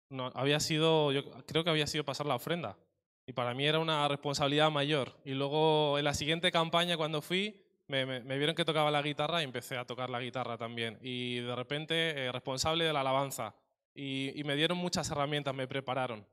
no, 0.09 0.31
había 0.35 0.59
sido, 0.59 1.11
yo 1.11 1.23
creo 1.45 1.63
que 1.63 1.69
había 1.69 1.87
sido 1.87 2.03
pasar 2.05 2.25
la 2.25 2.35
ofrenda. 2.35 2.77
Y 3.25 3.33
para 3.33 3.53
mí 3.53 3.65
era 3.65 3.79
una 3.79 4.07
responsabilidad 4.07 4.69
mayor. 4.69 5.17
Y 5.25 5.31
luego 5.33 5.97
en 5.97 6.05
la 6.05 6.13
siguiente 6.13 6.51
campaña, 6.51 6.97
cuando 6.97 7.21
fui, 7.21 7.61
me, 7.87 8.05
me- 8.05 8.21
me 8.21 8.37
vieron 8.37 8.55
que 8.55 8.65
tocaba 8.65 8.91
la 8.91 9.01
guitarra 9.01 9.41
y 9.41 9.45
empecé 9.45 9.77
a 9.77 9.85
tocar 9.85 10.09
la 10.09 10.19
guitarra 10.19 10.57
también. 10.57 10.99
Y 11.01 11.37
de 11.39 11.55
repente, 11.55 12.25
eh, 12.25 12.31
responsable 12.31 12.83
de 12.85 12.93
la 12.93 13.01
alabanza. 13.01 13.55
Y, 13.95 14.39
y 14.39 14.43
me 14.43 14.55
dieron 14.55 14.77
muchas 14.77 15.09
herramientas, 15.09 15.55
me 15.55 15.67
prepararon. 15.67 16.25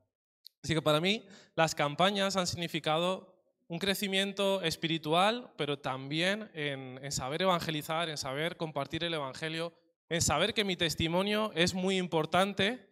Así 0.63 0.73
que 0.75 0.81
para 0.81 0.99
mí 0.99 1.25
las 1.55 1.73
campañas 1.73 2.35
han 2.35 2.45
significado 2.45 3.30
un 3.71 3.79
crecimiento 3.79 4.61
espiritual, 4.63 5.49
pero 5.55 5.79
también 5.79 6.51
en, 6.53 7.09
saber 7.09 7.43
evangelizar, 7.43 8.09
en 8.09 8.17
saber 8.17 8.57
compartir 8.57 9.05
el 9.05 9.13
Evangelio, 9.13 9.71
en 10.09 10.21
saber 10.21 10.53
que 10.53 10.65
mi 10.65 10.75
testimonio 10.75 11.53
es 11.55 11.73
muy 11.73 11.97
importante 11.97 12.85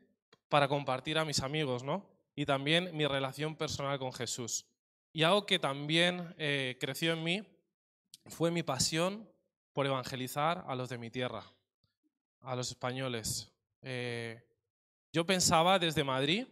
para 0.47 0.69
compartir 0.69 1.17
a 1.17 1.25
mis 1.25 1.41
amigos, 1.41 1.83
¿no? 1.83 2.09
Y 2.33 2.45
también 2.45 2.95
mi 2.95 3.05
relación 3.05 3.57
personal 3.57 3.99
con 3.99 4.13
Jesús. 4.13 4.65
Y 5.11 5.23
algo 5.23 5.45
que 5.45 5.59
también 5.59 6.33
eh, 6.37 6.77
creció 6.79 7.11
en 7.11 7.25
mí 7.25 7.43
fue 8.27 8.49
mi 8.49 8.63
pasión 8.63 9.29
por 9.73 9.85
evangelizar 9.85 10.63
a 10.65 10.75
los 10.75 10.87
de 10.87 10.97
mi 10.97 11.09
tierra, 11.09 11.43
a 12.39 12.55
los 12.55 12.69
españoles. 12.69 13.51
Eh, 13.81 14.41
yo 15.11 15.25
pensaba 15.25 15.77
desde 15.77 16.05
Madrid 16.05 16.47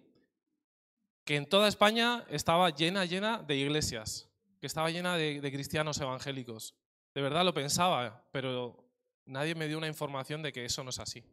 que 1.27 1.35
en 1.35 1.45
toda 1.45 1.67
España 1.67 2.23
estaba 2.29 2.69
llena, 2.69 3.03
llena 3.03 3.43
de 3.43 3.57
iglesias, 3.57 4.29
que 4.61 4.65
estaba 4.65 4.89
llena 4.89 5.17
de, 5.17 5.41
cristianos 5.51 5.99
evangélicos. 5.99 6.73
De 7.13 7.21
verdad 7.21 7.43
lo 7.43 7.53
pensaba, 7.53 8.25
pero 8.31 8.89
nadie 9.25 9.53
me 9.53 9.67
dio 9.67 9.77
una 9.77 9.89
información 9.89 10.41
de 10.41 10.53
que 10.53 10.63
eso 10.63 10.85
no 10.85 10.89
es 10.89 10.99
así. 10.99 11.25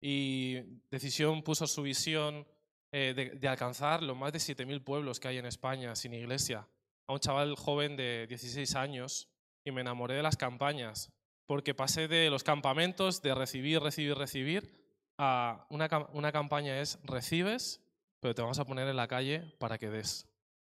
y 0.00 0.60
Decisión 0.92 1.42
puso 1.42 1.66
su 1.66 1.82
visión 1.82 2.46
eh, 2.92 3.14
de, 3.16 3.30
de 3.30 3.48
alcanzar 3.48 4.00
los 4.04 4.16
más 4.16 4.32
de 4.32 4.38
7.000 4.38 4.84
pueblos 4.84 5.18
que 5.18 5.26
hay 5.26 5.38
en 5.38 5.46
España 5.46 5.96
sin 5.96 6.14
iglesia. 6.14 6.68
A 7.08 7.12
un 7.12 7.18
chaval 7.18 7.56
joven 7.56 7.96
de 7.96 8.28
16 8.28 8.76
años 8.76 9.28
y 9.64 9.72
me 9.72 9.80
enamoré 9.80 10.14
de 10.14 10.22
las 10.22 10.36
campañas, 10.36 11.10
porque 11.46 11.74
pasé 11.74 12.06
de 12.06 12.30
los 12.30 12.44
campamentos 12.44 13.22
de 13.22 13.34
recibir, 13.34 13.80
recibir, 13.80 14.14
recibir, 14.14 14.70
a 15.18 15.66
una, 15.68 15.88
una 16.12 16.30
campaña 16.30 16.80
es 16.80 17.00
recibes, 17.02 17.82
pero 18.22 18.36
te 18.36 18.40
vamos 18.40 18.60
a 18.60 18.64
poner 18.64 18.86
en 18.86 18.94
la 18.94 19.08
calle 19.08 19.52
para 19.58 19.76
que 19.78 19.90
des, 19.90 20.28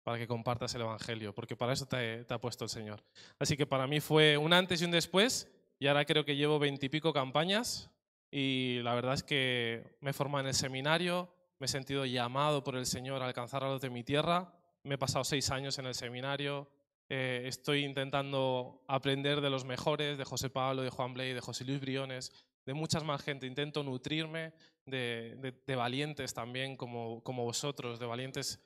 para 0.02 0.18
que 0.18 0.28
compartas 0.28 0.74
el 0.76 0.82
Evangelio, 0.82 1.36
porque 1.36 1.58
para 1.58 1.74
eso 1.74 1.86
te, 1.86 2.26
ha 2.30 2.40
puesto 2.40 2.64
el 2.64 2.70
Señor. 2.70 3.04
Así 3.38 3.58
que 3.58 3.66
para 3.66 3.86
mí 3.86 4.00
fue 4.00 4.38
un 4.38 4.54
antes 4.54 4.82
y 4.82 4.86
un 4.86 4.92
después, 4.92 5.52
y 5.78 5.88
ahora 5.88 6.06
creo 6.06 6.24
que 6.24 6.38
llevo 6.38 6.58
veintipico 6.58 7.12
campañas, 7.12 7.92
y 8.32 8.80
la 8.84 8.96
verdad 8.96 9.16
es 9.16 9.24
que 9.24 9.98
me 10.00 10.12
he 10.12 10.14
formado 10.14 10.40
en 10.40 10.48
el 10.48 10.54
seminario, 10.54 11.36
me 11.60 11.66
he 11.66 11.68
sentido 11.68 12.06
llamado 12.06 12.64
por 12.64 12.78
el 12.78 12.86
Señor 12.86 13.22
a 13.22 13.26
alcanzar 13.26 13.62
a 13.66 13.68
los 13.68 13.82
de 13.82 13.90
mi 13.90 14.06
tierra, 14.06 14.54
me 14.84 14.96
he 14.96 14.98
pasado 14.98 15.26
seis 15.26 15.52
años 15.52 15.78
en 15.80 15.86
el 15.86 15.96
seminario, 15.96 16.70
eh, 17.10 17.44
estoy 17.46 17.84
intentando 17.84 18.86
aprender 18.88 19.42
de 19.42 19.50
los 19.50 19.66
mejores, 19.66 20.18
de 20.18 20.24
José 20.24 20.50
Pablo, 20.50 20.82
de 20.82 20.90
Juan 20.90 21.14
Blay, 21.14 21.34
de 21.34 21.42
José 21.42 21.66
Luis 21.66 21.82
Briones, 21.82 22.32
de 22.66 22.74
muchas 22.74 23.04
más 23.04 23.22
gente. 23.22 23.48
Intento 23.48 23.84
nutrirme 23.84 24.54
de, 24.86 25.76
valientes 25.76 26.34
también 26.34 26.76
como, 26.78 27.22
vosotros, 27.22 28.00
de 28.00 28.06
valientes 28.06 28.60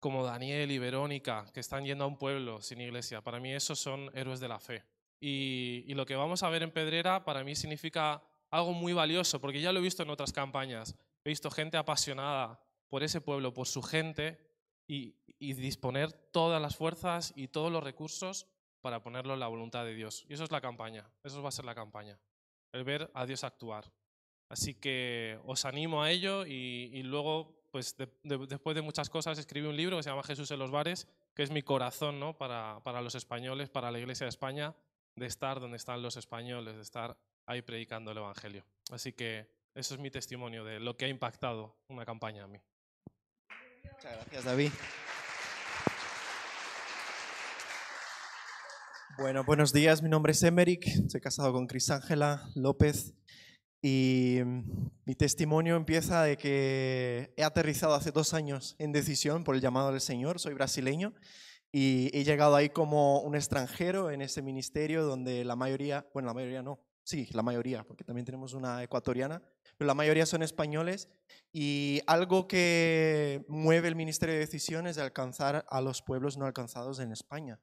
como 0.00 0.24
Daniel 0.24 0.70
y 0.70 0.78
Verónica, 0.78 1.46
que 1.52 1.60
están 1.60 1.84
yendo 1.84 2.04
a 2.04 2.06
un 2.06 2.18
pueblo 2.18 2.60
sin 2.60 2.80
iglesia. 2.80 3.20
Para 3.20 3.40
mí 3.40 3.52
esos 3.52 3.78
son 3.78 4.10
héroes 4.14 4.40
de 4.40 4.48
la 4.48 4.60
fe. 4.60 4.84
Y, 5.20 5.84
y 5.86 5.94
lo 5.94 6.06
que 6.06 6.14
vamos 6.14 6.42
a 6.42 6.48
ver 6.48 6.62
en 6.62 6.70
Pedrera 6.70 7.24
para 7.24 7.42
mí 7.42 7.56
significa 7.56 8.22
algo 8.50 8.72
muy 8.72 8.92
valioso, 8.92 9.40
porque 9.40 9.60
ya 9.60 9.72
lo 9.72 9.80
he 9.80 9.82
visto 9.82 10.02
en 10.02 10.10
otras 10.10 10.32
campañas. 10.32 10.96
He 11.24 11.30
visto 11.30 11.50
gente 11.50 11.76
apasionada 11.76 12.60
por 12.88 13.02
ese 13.02 13.20
pueblo, 13.20 13.52
por 13.52 13.66
su 13.66 13.82
gente, 13.82 14.38
y, 14.86 15.16
y 15.38 15.52
disponer 15.52 16.12
todas 16.12 16.60
las 16.60 16.76
fuerzas 16.76 17.32
y 17.36 17.48
todos 17.48 17.70
los 17.70 17.84
recursos 17.84 18.46
para 18.80 19.02
ponerlo 19.02 19.34
en 19.34 19.40
la 19.40 19.48
voluntad 19.48 19.84
de 19.84 19.94
Dios. 19.94 20.24
Y 20.28 20.34
eso 20.34 20.44
es 20.44 20.50
la 20.50 20.60
campaña, 20.60 21.10
eso 21.22 21.42
va 21.42 21.48
a 21.48 21.52
ser 21.52 21.64
la 21.64 21.74
campaña, 21.74 22.18
el 22.72 22.84
ver 22.84 23.10
a 23.14 23.26
Dios 23.26 23.44
actuar. 23.44 23.90
Así 24.48 24.74
que 24.74 25.38
os 25.44 25.64
animo 25.64 26.02
a 26.02 26.10
ello 26.10 26.46
y, 26.46 27.02
luego, 27.02 27.54
pues 27.70 27.96
de- 27.96 28.08
de- 28.22 28.46
después 28.46 28.74
de 28.74 28.82
muchas 28.82 29.10
cosas, 29.10 29.38
escribí 29.38 29.66
un 29.66 29.76
libro 29.76 29.96
que 29.98 30.02
se 30.02 30.10
llama 30.10 30.22
Jesús 30.22 30.50
en 30.50 30.58
los 30.58 30.70
bares, 30.70 31.06
que 31.34 31.42
es 31.42 31.50
mi 31.50 31.62
corazón 31.62 32.18
¿no? 32.18 32.36
para, 32.38 32.80
para 32.82 33.02
los 33.02 33.14
españoles, 33.14 33.68
para 33.68 33.90
la 33.90 33.98
Iglesia 33.98 34.24
de 34.24 34.30
España, 34.30 34.74
de 35.16 35.26
estar 35.26 35.60
donde 35.60 35.76
están 35.76 36.00
los 36.02 36.16
españoles, 36.16 36.76
de 36.76 36.82
estar 36.82 37.18
ahí 37.46 37.60
predicando 37.62 38.10
el 38.12 38.18
Evangelio. 38.18 38.64
Así 38.90 39.12
que 39.12 39.50
eso 39.74 39.94
es 39.94 40.00
mi 40.00 40.10
testimonio 40.10 40.64
de 40.64 40.80
lo 40.80 40.96
que 40.96 41.04
ha 41.04 41.08
impactado 41.08 41.76
una 41.88 42.04
campaña 42.06 42.44
a 42.44 42.46
mí. 42.48 42.58
Muchas 43.84 44.14
gracias, 44.16 44.44
David. 44.44 44.72
Bueno, 49.18 49.42
buenos 49.42 49.72
días. 49.72 50.00
Mi 50.00 50.08
nombre 50.08 50.30
es 50.30 50.44
Emeric. 50.44 50.86
Soy 51.08 51.20
casado 51.20 51.52
con 51.52 51.66
Crisángela 51.66 52.48
López. 52.54 53.14
Y 53.82 54.38
mm, 54.44 54.90
mi 55.06 55.16
testimonio 55.16 55.74
empieza 55.74 56.22
de 56.22 56.36
que 56.36 57.34
he 57.36 57.42
aterrizado 57.42 57.94
hace 57.94 58.12
dos 58.12 58.32
años 58.32 58.76
en 58.78 58.92
decisión 58.92 59.42
por 59.42 59.56
el 59.56 59.60
llamado 59.60 59.90
del 59.90 60.00
Señor. 60.00 60.38
Soy 60.38 60.54
brasileño 60.54 61.14
y 61.72 62.16
he 62.16 62.22
llegado 62.22 62.54
ahí 62.54 62.68
como 62.68 63.20
un 63.22 63.34
extranjero 63.34 64.12
en 64.12 64.22
ese 64.22 64.40
ministerio 64.40 65.02
donde 65.02 65.44
la 65.44 65.56
mayoría, 65.56 66.06
bueno, 66.14 66.28
la 66.28 66.34
mayoría 66.34 66.62
no, 66.62 66.78
sí, 67.02 67.28
la 67.32 67.42
mayoría, 67.42 67.82
porque 67.82 68.04
también 68.04 68.24
tenemos 68.24 68.54
una 68.54 68.84
ecuatoriana, 68.84 69.42
pero 69.76 69.88
la 69.88 69.94
mayoría 69.94 70.26
son 70.26 70.44
españoles. 70.44 71.08
Y 71.52 72.02
algo 72.06 72.46
que 72.46 73.44
mueve 73.48 73.88
el 73.88 73.96
Ministerio 73.96 74.34
de 74.36 74.40
Decisiones 74.42 74.94
de 74.94 75.02
alcanzar 75.02 75.66
a 75.68 75.80
los 75.80 76.02
pueblos 76.02 76.38
no 76.38 76.46
alcanzados 76.46 77.00
en 77.00 77.10
España. 77.10 77.58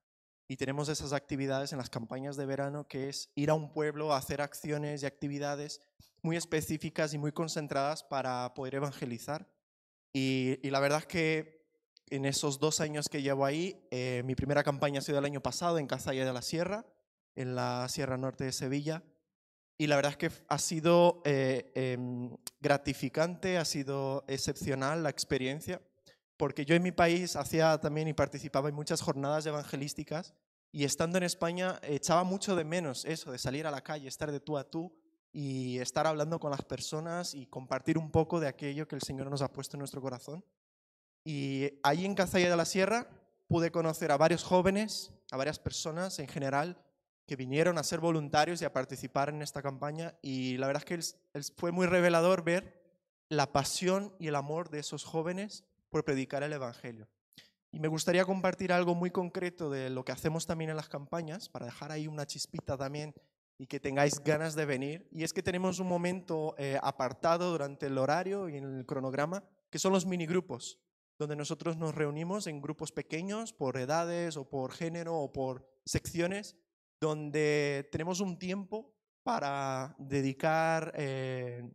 Y 0.47 0.57
tenemos 0.57 0.89
esas 0.89 1.13
actividades 1.13 1.71
en 1.71 1.79
las 1.79 1.89
campañas 1.89 2.37
de 2.37 2.45
verano, 2.45 2.87
que 2.87 3.09
es 3.09 3.31
ir 3.35 3.49
a 3.49 3.55
un 3.55 3.71
pueblo 3.71 4.13
a 4.13 4.17
hacer 4.17 4.41
acciones 4.41 5.01
y 5.01 5.05
actividades 5.05 5.81
muy 6.21 6.37
específicas 6.37 7.13
y 7.13 7.17
muy 7.17 7.31
concentradas 7.31 8.03
para 8.03 8.53
poder 8.53 8.75
evangelizar. 8.75 9.47
Y, 10.13 10.57
la 10.69 10.79
verdad 10.79 10.99
es 10.99 11.05
que 11.07 11.65
en 12.09 12.25
esos 12.25 12.59
dos 12.59 12.79
años 12.79 13.09
que 13.09 13.21
llevo 13.21 13.45
ahí, 13.45 13.85
eh, 13.91 14.21
mi 14.25 14.35
primera 14.35 14.63
campaña 14.63 14.99
ha 14.99 15.01
sido 15.01 15.19
el 15.19 15.25
año 15.25 15.41
pasado 15.41 15.77
en 15.77 15.87
Cazalla 15.87 16.25
de 16.25 16.33
la 16.33 16.41
Sierra, 16.41 16.85
en 17.35 17.55
la 17.55 17.87
Sierra 17.89 18.17
Norte 18.17 18.43
de 18.45 18.51
Sevilla. 18.51 19.03
Y 19.77 19.87
la 19.87 19.97
verdad 19.97 20.11
es 20.13 20.17
que 20.17 20.31
ha 20.47 20.57
sido 20.57 21.21
eh, 21.25 21.71
em, 21.75 22.35
gratificante, 22.61 23.57
ha 23.57 23.65
sido 23.65 24.23
excepcional 24.27 25.03
la 25.03 25.09
experiencia, 25.09 25.81
porque 26.37 26.65
yo 26.65 26.75
en 26.75 26.83
mi 26.83 26.91
país 26.91 27.35
hacía 27.35 27.77
también 27.79 28.07
y 28.07 28.13
participaba 28.13 28.69
en 28.69 28.75
muchas 28.75 29.01
jornadas 29.01 29.45
evangelísticas 29.45 30.33
y 30.71 30.83
estando 30.83 31.17
en 31.17 31.23
España 31.23 31.79
echaba 31.83 32.23
mucho 32.23 32.55
de 32.55 32.65
menos 32.65 33.05
eso, 33.05 33.31
de 33.31 33.37
salir 33.37 33.65
a 33.65 33.71
la 33.71 33.81
calle, 33.81 34.07
estar 34.07 34.31
de 34.31 34.39
tú 34.39 34.57
a 34.57 34.69
tú 34.69 34.93
y 35.31 35.79
estar 35.79 36.07
hablando 36.07 36.39
con 36.39 36.51
las 36.51 36.63
personas 36.63 37.33
y 37.33 37.45
compartir 37.47 37.97
un 37.97 38.11
poco 38.11 38.39
de 38.39 38.47
aquello 38.47 38.87
que 38.87 38.95
el 38.95 39.01
Señor 39.01 39.29
nos 39.29 39.41
ha 39.41 39.51
puesto 39.51 39.77
en 39.77 39.79
nuestro 39.79 40.01
corazón. 40.01 40.43
Y 41.23 41.79
ahí 41.83 42.05
en 42.05 42.15
Cazalla 42.15 42.49
de 42.49 42.57
la 42.57 42.65
Sierra 42.65 43.09
pude 43.47 43.71
conocer 43.71 44.11
a 44.11 44.17
varios 44.17 44.43
jóvenes, 44.43 45.11
a 45.31 45.37
varias 45.37 45.59
personas 45.59 46.19
en 46.19 46.27
general, 46.27 46.77
que 47.25 47.35
vinieron 47.35 47.77
a 47.77 47.83
ser 47.83 47.99
voluntarios 47.99 48.61
y 48.61 48.65
a 48.65 48.73
participar 48.73 49.29
en 49.29 49.41
esta 49.41 49.61
campaña. 49.61 50.15
Y 50.21 50.57
la 50.57 50.67
verdad 50.67 50.83
es 50.89 51.11
que 51.11 51.53
fue 51.57 51.71
muy 51.71 51.87
revelador 51.87 52.43
ver 52.43 52.81
la 53.29 53.51
pasión 53.51 54.13
y 54.19 54.27
el 54.27 54.35
amor 54.35 54.69
de 54.69 54.79
esos 54.79 55.03
jóvenes 55.03 55.63
por 55.89 56.03
predicar 56.03 56.43
el 56.43 56.53
Evangelio. 56.53 57.07
Y 57.71 57.79
me 57.79 57.89
gustaría 57.89 58.23
compartir 58.23 58.71
algo 58.71 58.95
muy 58.95 59.11
concreto 59.11 59.69
de 59.69 59.89
lo 59.89 60.05
que 60.05 60.13
hacemos 60.13 60.45
también 60.45 60.69
en 60.69 60.77
las 60.77 60.87
campañas, 60.87 61.49
para 61.49 61.65
dejar 61.65 61.91
ahí 61.91 62.07
una 62.07 62.25
chispita 62.25 62.77
también 62.77 63.13
y 63.57 63.67
que 63.67 63.81
tengáis 63.81 64.23
ganas 64.23 64.55
de 64.55 64.65
venir. 64.65 65.09
Y 65.11 65.23
es 65.23 65.33
que 65.33 65.43
tenemos 65.43 65.79
un 65.79 65.87
momento 65.87 66.55
eh, 66.57 66.79
apartado 66.81 67.51
durante 67.51 67.87
el 67.87 67.97
horario 67.97 68.47
y 68.47 68.55
en 68.55 68.77
el 68.77 68.85
cronograma, 68.85 69.43
que 69.69 69.79
son 69.79 69.91
los 69.91 70.05
minigrupos, 70.05 70.79
donde 71.19 71.35
nosotros 71.35 71.75
nos 71.75 71.95
reunimos 71.95 72.47
en 72.47 72.61
grupos 72.61 72.93
pequeños 72.93 73.51
por 73.51 73.77
edades 73.77 74.37
o 74.37 74.49
por 74.49 74.71
género 74.71 75.17
o 75.17 75.33
por 75.33 75.67
secciones, 75.85 76.55
donde 77.01 77.89
tenemos 77.91 78.21
un 78.21 78.39
tiempo 78.39 78.93
para 79.23 79.95
dedicar 79.99 80.93
eh, 80.95 81.69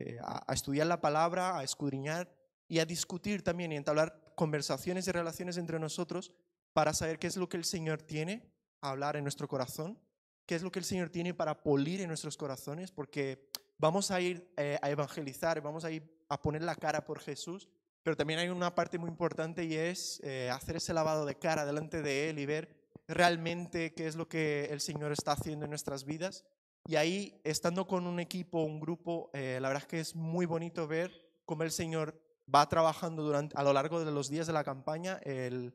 eh, 0.00 0.18
a, 0.20 0.50
a 0.50 0.54
estudiar 0.54 0.88
la 0.88 1.00
palabra, 1.00 1.58
a 1.58 1.62
escudriñar 1.62 2.28
y 2.68 2.78
a 2.78 2.86
discutir 2.86 3.42
también 3.42 3.72
y 3.72 3.76
entablar 3.76 4.32
conversaciones 4.34 5.06
y 5.06 5.12
relaciones 5.12 5.56
entre 5.56 5.78
nosotros 5.78 6.32
para 6.72 6.92
saber 6.92 7.18
qué 7.18 7.26
es 7.26 7.36
lo 7.36 7.48
que 7.48 7.56
el 7.56 7.64
Señor 7.64 8.02
tiene 8.02 8.50
a 8.80 8.90
hablar 8.90 9.16
en 9.16 9.24
nuestro 9.24 9.48
corazón, 9.48 9.98
qué 10.46 10.54
es 10.54 10.62
lo 10.62 10.70
que 10.70 10.78
el 10.78 10.84
Señor 10.84 11.10
tiene 11.10 11.34
para 11.34 11.62
polir 11.62 12.00
en 12.00 12.08
nuestros 12.08 12.36
corazones, 12.36 12.90
porque 12.90 13.48
vamos 13.78 14.10
a 14.10 14.20
ir 14.20 14.52
eh, 14.56 14.78
a 14.82 14.90
evangelizar, 14.90 15.60
vamos 15.60 15.84
a 15.84 15.90
ir 15.90 16.02
a 16.28 16.40
poner 16.40 16.62
la 16.62 16.74
cara 16.74 17.04
por 17.04 17.20
Jesús, 17.20 17.68
pero 18.02 18.16
también 18.16 18.38
hay 18.40 18.48
una 18.48 18.74
parte 18.74 18.98
muy 18.98 19.08
importante 19.08 19.64
y 19.64 19.74
es 19.74 20.20
eh, 20.24 20.50
hacer 20.50 20.76
ese 20.76 20.92
lavado 20.92 21.24
de 21.24 21.36
cara 21.36 21.64
delante 21.64 22.02
de 22.02 22.28
Él 22.28 22.38
y 22.38 22.46
ver 22.46 22.84
realmente 23.08 23.94
qué 23.94 24.06
es 24.06 24.16
lo 24.16 24.28
que 24.28 24.66
el 24.66 24.80
Señor 24.80 25.12
está 25.12 25.32
haciendo 25.32 25.64
en 25.64 25.70
nuestras 25.70 26.04
vidas. 26.04 26.44
Y 26.86 26.96
ahí, 26.96 27.40
estando 27.44 27.86
con 27.86 28.06
un 28.06 28.20
equipo, 28.20 28.62
un 28.62 28.78
grupo, 28.78 29.30
eh, 29.32 29.58
la 29.60 29.68
verdad 29.68 29.84
es 29.84 29.88
que 29.88 30.00
es 30.00 30.14
muy 30.14 30.44
bonito 30.44 30.86
ver 30.86 31.10
cómo 31.46 31.62
el 31.62 31.70
Señor 31.70 32.20
va 32.52 32.68
trabajando 32.68 33.22
durante, 33.22 33.56
a 33.56 33.62
lo 33.62 33.72
largo 33.72 34.04
de 34.04 34.10
los 34.10 34.28
días 34.28 34.46
de 34.46 34.52
la 34.52 34.64
campaña 34.64 35.20
el, 35.24 35.74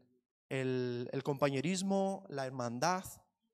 el, 0.49 1.23
compañerismo, 1.23 2.25
la 2.29 2.45
hermandad 2.45 3.03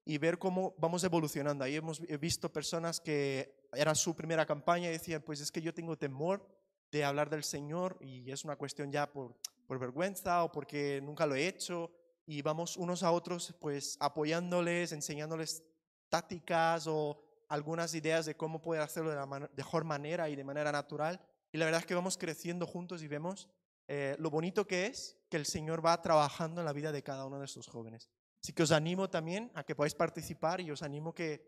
y 0.06 0.18
ver 0.18 0.38
cómo 0.38 0.76
vamos 0.78 1.04
evolucionando. 1.04 1.64
Ahí 1.64 1.76
hemos 1.76 2.02
he 2.08 2.18
visto 2.18 2.52
personas 2.52 3.00
que 3.00 3.68
era 3.74 3.96
su 3.96 4.16
primera 4.16 4.46
campaña 4.46 4.90
y 4.90 4.94
decían, 4.94 5.22
pues 5.22 5.42
es 5.42 5.52
que 5.52 5.62
yo 5.62 5.74
tengo 5.74 5.98
temor 5.98 6.48
de 6.92 7.04
hablar 7.04 7.30
del 7.30 7.44
Señor 7.44 7.98
y 8.00 8.32
es 8.32 8.46
una 8.46 8.56
cuestión 8.56 8.92
ya 8.92 9.12
por, 9.12 9.36
por 9.68 9.80
vergüenza 9.80 10.44
o 10.44 10.52
porque 10.52 11.02
nunca 11.04 11.26
lo 11.26 11.36
he 11.36 11.48
hecho 11.48 11.92
y 12.26 12.42
vamos 12.42 12.78
unos 12.78 13.04
a 13.04 13.12
otros 13.12 13.54
pues 13.60 13.98
apoyándoles, 14.00 14.92
enseñándoles 14.92 15.64
tácticas 16.10 16.88
o 16.88 17.22
algunas 17.50 17.94
ideas 17.94 18.26
de 18.26 18.36
cómo 18.36 18.62
poder 18.62 18.82
hacerlo 18.82 19.10
de 19.10 19.16
la 19.16 19.26
mejor 19.26 19.84
manera 19.84 20.30
y 20.30 20.36
de 20.36 20.44
manera 20.44 20.72
natural. 20.72 21.20
Y 21.56 21.58
la 21.58 21.64
verdad 21.64 21.80
es 21.80 21.88
que 21.88 21.96
vamos 21.96 22.18
creciendo 22.18 22.68
juntos 22.68 23.02
y 23.02 23.08
vemos 23.08 23.48
eh, 23.88 24.18
lo 24.20 24.30
bonito 24.30 24.68
que 24.68 24.88
es 24.88 25.16
que 25.30 25.38
el 25.38 25.46
Señor 25.46 25.80
va 25.86 26.02
trabajando 26.02 26.60
en 26.60 26.66
la 26.66 26.74
vida 26.74 26.92
de 26.92 27.02
cada 27.02 27.26
uno 27.26 27.40
de 27.40 27.46
estos 27.46 27.68
jóvenes. 27.68 28.10
Así 28.44 28.52
que 28.52 28.64
os 28.64 28.74
animo 28.74 29.10
también 29.10 29.50
a 29.56 29.64
que 29.64 29.74
podáis 29.74 29.96
participar 29.96 30.60
y 30.60 30.70
os 30.70 30.84
animo 30.84 31.14
que 31.14 31.48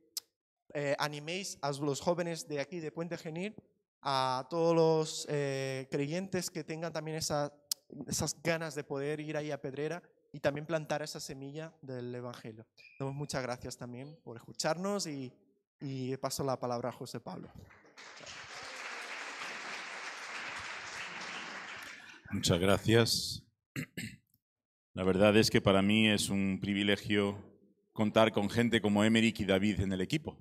eh, 0.74 0.96
animéis 0.98 1.58
a 1.62 1.74
los 1.74 2.00
jóvenes 2.00 2.48
de 2.48 2.62
aquí, 2.62 2.80
de 2.80 2.90
Puente 2.94 3.18
Genil, 3.18 3.54
a 4.02 4.48
todos 4.50 4.74
los 4.74 5.26
eh, 5.30 5.90
creyentes 5.92 6.50
que 6.50 6.64
tengan 6.64 6.94
también 6.94 7.18
esa- 7.18 7.52
esas 8.08 8.42
ganas 8.42 8.76
de 8.76 8.86
poder 8.86 9.20
ir 9.20 9.36
ahí 9.36 9.52
a 9.52 9.60
Pedrera 9.60 10.02
y 10.32 10.40
también 10.40 10.66
plantar 10.66 11.02
esa 11.02 11.20
semilla 11.20 11.74
del 11.82 12.16
Evangelio. 12.16 12.66
Damos 12.98 13.14
muchas 13.14 13.44
gracias 13.44 13.76
también 13.76 14.18
por 14.24 14.38
escucharnos 14.38 15.06
y, 15.06 15.34
y 15.82 16.16
paso 16.16 16.46
la 16.46 16.58
palabra 16.58 16.88
a 16.88 16.94
José 16.94 17.20
Pablo. 17.20 17.50
Muchas 22.32 22.60
gracias. 22.60 23.44
La 24.94 25.04
verdad 25.04 25.38
es 25.38 25.50
que 25.50 25.62
para 25.62 25.82
mí 25.82 26.10
es 26.10 26.30
un 26.30 26.60
privilegio 26.60 27.38
contar 27.94 28.34
con 28.34 28.50
gente 28.50 28.82
como 28.82 29.04
Emerick 29.04 29.40
y 29.40 29.46
David 29.46 29.80
en 29.80 29.94
el 29.94 30.02
equipo. 30.02 30.38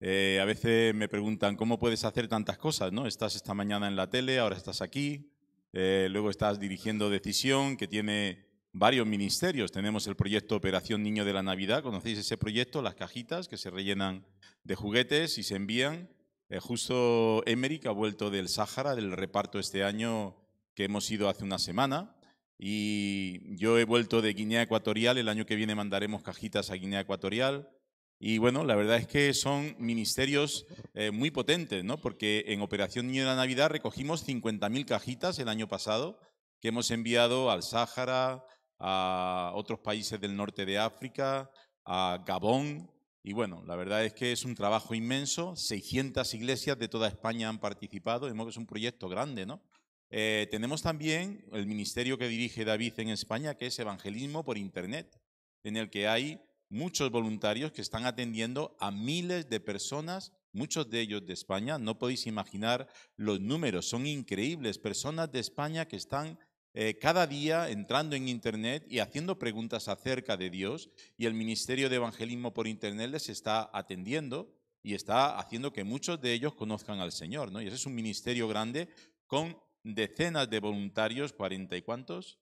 Eh, 0.00 0.38
a 0.40 0.46
veces 0.46 0.94
me 0.94 1.08
preguntan, 1.08 1.56
¿cómo 1.56 1.78
puedes 1.78 2.04
hacer 2.04 2.26
tantas 2.26 2.56
cosas? 2.56 2.90
¿no? 2.92 3.06
Estás 3.06 3.36
esta 3.36 3.52
mañana 3.52 3.86
en 3.86 3.96
la 3.96 4.08
tele, 4.08 4.38
ahora 4.38 4.56
estás 4.56 4.80
aquí, 4.80 5.30
eh, 5.74 6.08
luego 6.10 6.30
estás 6.30 6.58
dirigiendo 6.58 7.10
Decisión, 7.10 7.76
que 7.76 7.86
tiene 7.86 8.46
varios 8.72 9.06
ministerios. 9.06 9.72
Tenemos 9.72 10.06
el 10.06 10.16
proyecto 10.16 10.56
Operación 10.56 11.02
Niño 11.02 11.26
de 11.26 11.34
la 11.34 11.42
Navidad, 11.42 11.82
¿conocéis 11.82 12.18
ese 12.18 12.38
proyecto? 12.38 12.80
Las 12.80 12.94
cajitas 12.94 13.46
que 13.46 13.58
se 13.58 13.68
rellenan 13.68 14.24
de 14.64 14.74
juguetes 14.74 15.36
y 15.36 15.42
se 15.42 15.56
envían. 15.56 16.08
Eh, 16.48 16.60
justo 16.60 17.42
Emerick 17.46 17.86
ha 17.86 17.92
vuelto 17.92 18.30
del 18.30 18.48
Sáhara, 18.48 18.94
del 18.94 19.12
reparto 19.12 19.58
este 19.58 19.84
año 19.84 20.36
que 20.74 20.84
hemos 20.84 21.10
ido 21.10 21.28
hace 21.28 21.44
una 21.44 21.58
semana. 21.58 22.16
Y 22.58 23.56
yo 23.56 23.78
he 23.78 23.84
vuelto 23.84 24.20
de 24.20 24.34
Guinea 24.34 24.62
Ecuatorial, 24.62 25.16
el 25.18 25.28
año 25.28 25.46
que 25.46 25.56
viene 25.56 25.74
mandaremos 25.74 26.22
cajitas 26.22 26.70
a 26.70 26.74
Guinea 26.74 27.00
Ecuatorial. 27.00 27.70
Y 28.18 28.36
bueno, 28.36 28.64
la 28.64 28.74
verdad 28.74 28.98
es 28.98 29.06
que 29.06 29.32
son 29.32 29.74
ministerios 29.78 30.66
eh, 30.92 31.10
muy 31.10 31.30
potentes, 31.30 31.82
¿no? 31.84 31.96
Porque 31.96 32.44
en 32.48 32.60
Operación 32.60 33.06
Niño 33.06 33.22
de 33.22 33.28
la 33.28 33.36
Navidad 33.36 33.70
recogimos 33.70 34.28
50.000 34.28 34.84
cajitas 34.84 35.38
el 35.38 35.48
año 35.48 35.68
pasado 35.68 36.20
que 36.60 36.68
hemos 36.68 36.90
enviado 36.90 37.50
al 37.50 37.62
Sáhara, 37.62 38.44
a 38.78 39.52
otros 39.54 39.80
países 39.80 40.20
del 40.20 40.36
norte 40.36 40.66
de 40.66 40.78
África, 40.78 41.50
a 41.84 42.22
Gabón. 42.26 42.90
Y 43.22 43.32
bueno, 43.32 43.62
la 43.66 43.76
verdad 43.76 44.04
es 44.04 44.12
que 44.12 44.32
es 44.32 44.44
un 44.44 44.54
trabajo 44.54 44.94
inmenso. 44.94 45.56
600 45.56 46.32
iglesias 46.34 46.78
de 46.78 46.88
toda 46.88 47.08
España 47.08 47.48
han 47.48 47.58
participado. 47.58 48.28
Es 48.28 48.56
un 48.56 48.66
proyecto 48.66 49.08
grande, 49.08 49.46
¿no? 49.46 49.62
Eh, 50.10 50.48
tenemos 50.50 50.82
también 50.82 51.44
el 51.52 51.66
ministerio 51.66 52.18
que 52.18 52.28
dirige 52.28 52.64
David 52.64 52.94
en 52.98 53.10
España, 53.10 53.54
que 53.54 53.66
es 53.66 53.78
Evangelismo 53.78 54.44
por 54.44 54.58
Internet, 54.58 55.20
en 55.62 55.76
el 55.76 55.88
que 55.88 56.08
hay 56.08 56.40
muchos 56.68 57.10
voluntarios 57.10 57.72
que 57.72 57.82
están 57.82 58.06
atendiendo 58.06 58.76
a 58.80 58.90
miles 58.90 59.48
de 59.48 59.60
personas, 59.60 60.32
muchos 60.52 60.90
de 60.90 61.00
ellos 61.00 61.24
de 61.26 61.32
España. 61.32 61.78
No 61.78 61.98
podéis 61.98 62.26
imaginar 62.26 62.88
los 63.16 63.40
números, 63.40 63.88
son 63.88 64.06
increíbles. 64.06 64.78
Personas 64.78 65.30
de 65.30 65.38
España 65.38 65.86
que 65.86 65.96
están 65.96 66.38
eh, 66.74 66.98
cada 67.00 67.26
día 67.26 67.68
entrando 67.68 68.16
en 68.16 68.28
Internet 68.28 68.86
y 68.88 69.00
haciendo 69.00 69.38
preguntas 69.38 69.88
acerca 69.88 70.36
de 70.36 70.50
Dios 70.50 70.90
y 71.16 71.26
el 71.26 71.34
Ministerio 71.34 71.88
de 71.88 71.96
Evangelismo 71.96 72.54
por 72.54 72.68
Internet 72.68 73.10
les 73.10 73.28
está 73.28 73.70
atendiendo 73.72 74.54
y 74.82 74.94
está 74.94 75.38
haciendo 75.38 75.72
que 75.72 75.84
muchos 75.84 76.20
de 76.20 76.32
ellos 76.32 76.54
conozcan 76.54 77.00
al 77.00 77.12
Señor. 77.12 77.50
¿no? 77.50 77.60
Y 77.60 77.66
ese 77.66 77.76
es 77.76 77.86
un 77.86 77.94
ministerio 77.94 78.46
grande 78.48 78.88
con 79.26 79.56
decenas 79.82 80.48
de 80.50 80.60
voluntarios, 80.60 81.32
cuarenta 81.32 81.76
y 81.76 81.82
cuántos, 81.82 82.38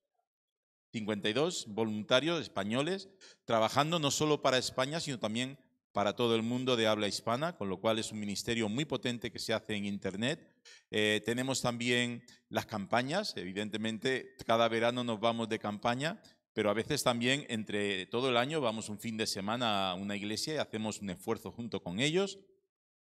52 0.93 1.66
voluntarios 1.68 2.41
españoles 2.41 3.09
trabajando 3.45 3.99
no 3.99 4.11
solo 4.11 4.41
para 4.43 4.59
España, 4.59 5.01
sino 5.01 5.18
también 5.18 5.59
para 5.93 6.14
todo 6.14 6.36
el 6.36 6.43
mundo 6.43 6.76
de 6.76 6.86
habla 6.86 7.09
hispana, 7.09 7.57
con 7.57 7.68
lo 7.68 7.80
cual 7.80 7.99
es 7.99 8.12
un 8.12 8.20
ministerio 8.20 8.68
muy 8.68 8.84
potente 8.84 9.32
que 9.32 9.39
se 9.39 9.53
hace 9.53 9.74
en 9.74 9.84
Internet. 9.84 10.55
Eh, 10.91 11.22
tenemos 11.24 11.61
también 11.61 12.22
las 12.49 12.66
campañas, 12.66 13.36
evidentemente 13.36 14.34
cada 14.47 14.68
verano 14.68 15.03
nos 15.03 15.18
vamos 15.18 15.49
de 15.49 15.59
campaña, 15.59 16.20
pero 16.53 16.70
a 16.70 16.74
veces 16.74 17.03
también 17.03 17.47
entre 17.49 18.07
todo 18.07 18.30
el 18.30 18.36
año 18.36 18.61
vamos 18.61 18.89
un 18.89 18.99
fin 18.99 19.16
de 19.16 19.26
semana 19.26 19.91
a 19.91 19.95
una 19.95 20.16
iglesia 20.16 20.55
y 20.55 20.59
hacemos 20.59 21.01
un 21.01 21.11
esfuerzo 21.11 21.53
junto 21.53 21.82
con 21.82 22.01
ellos. 22.01 22.39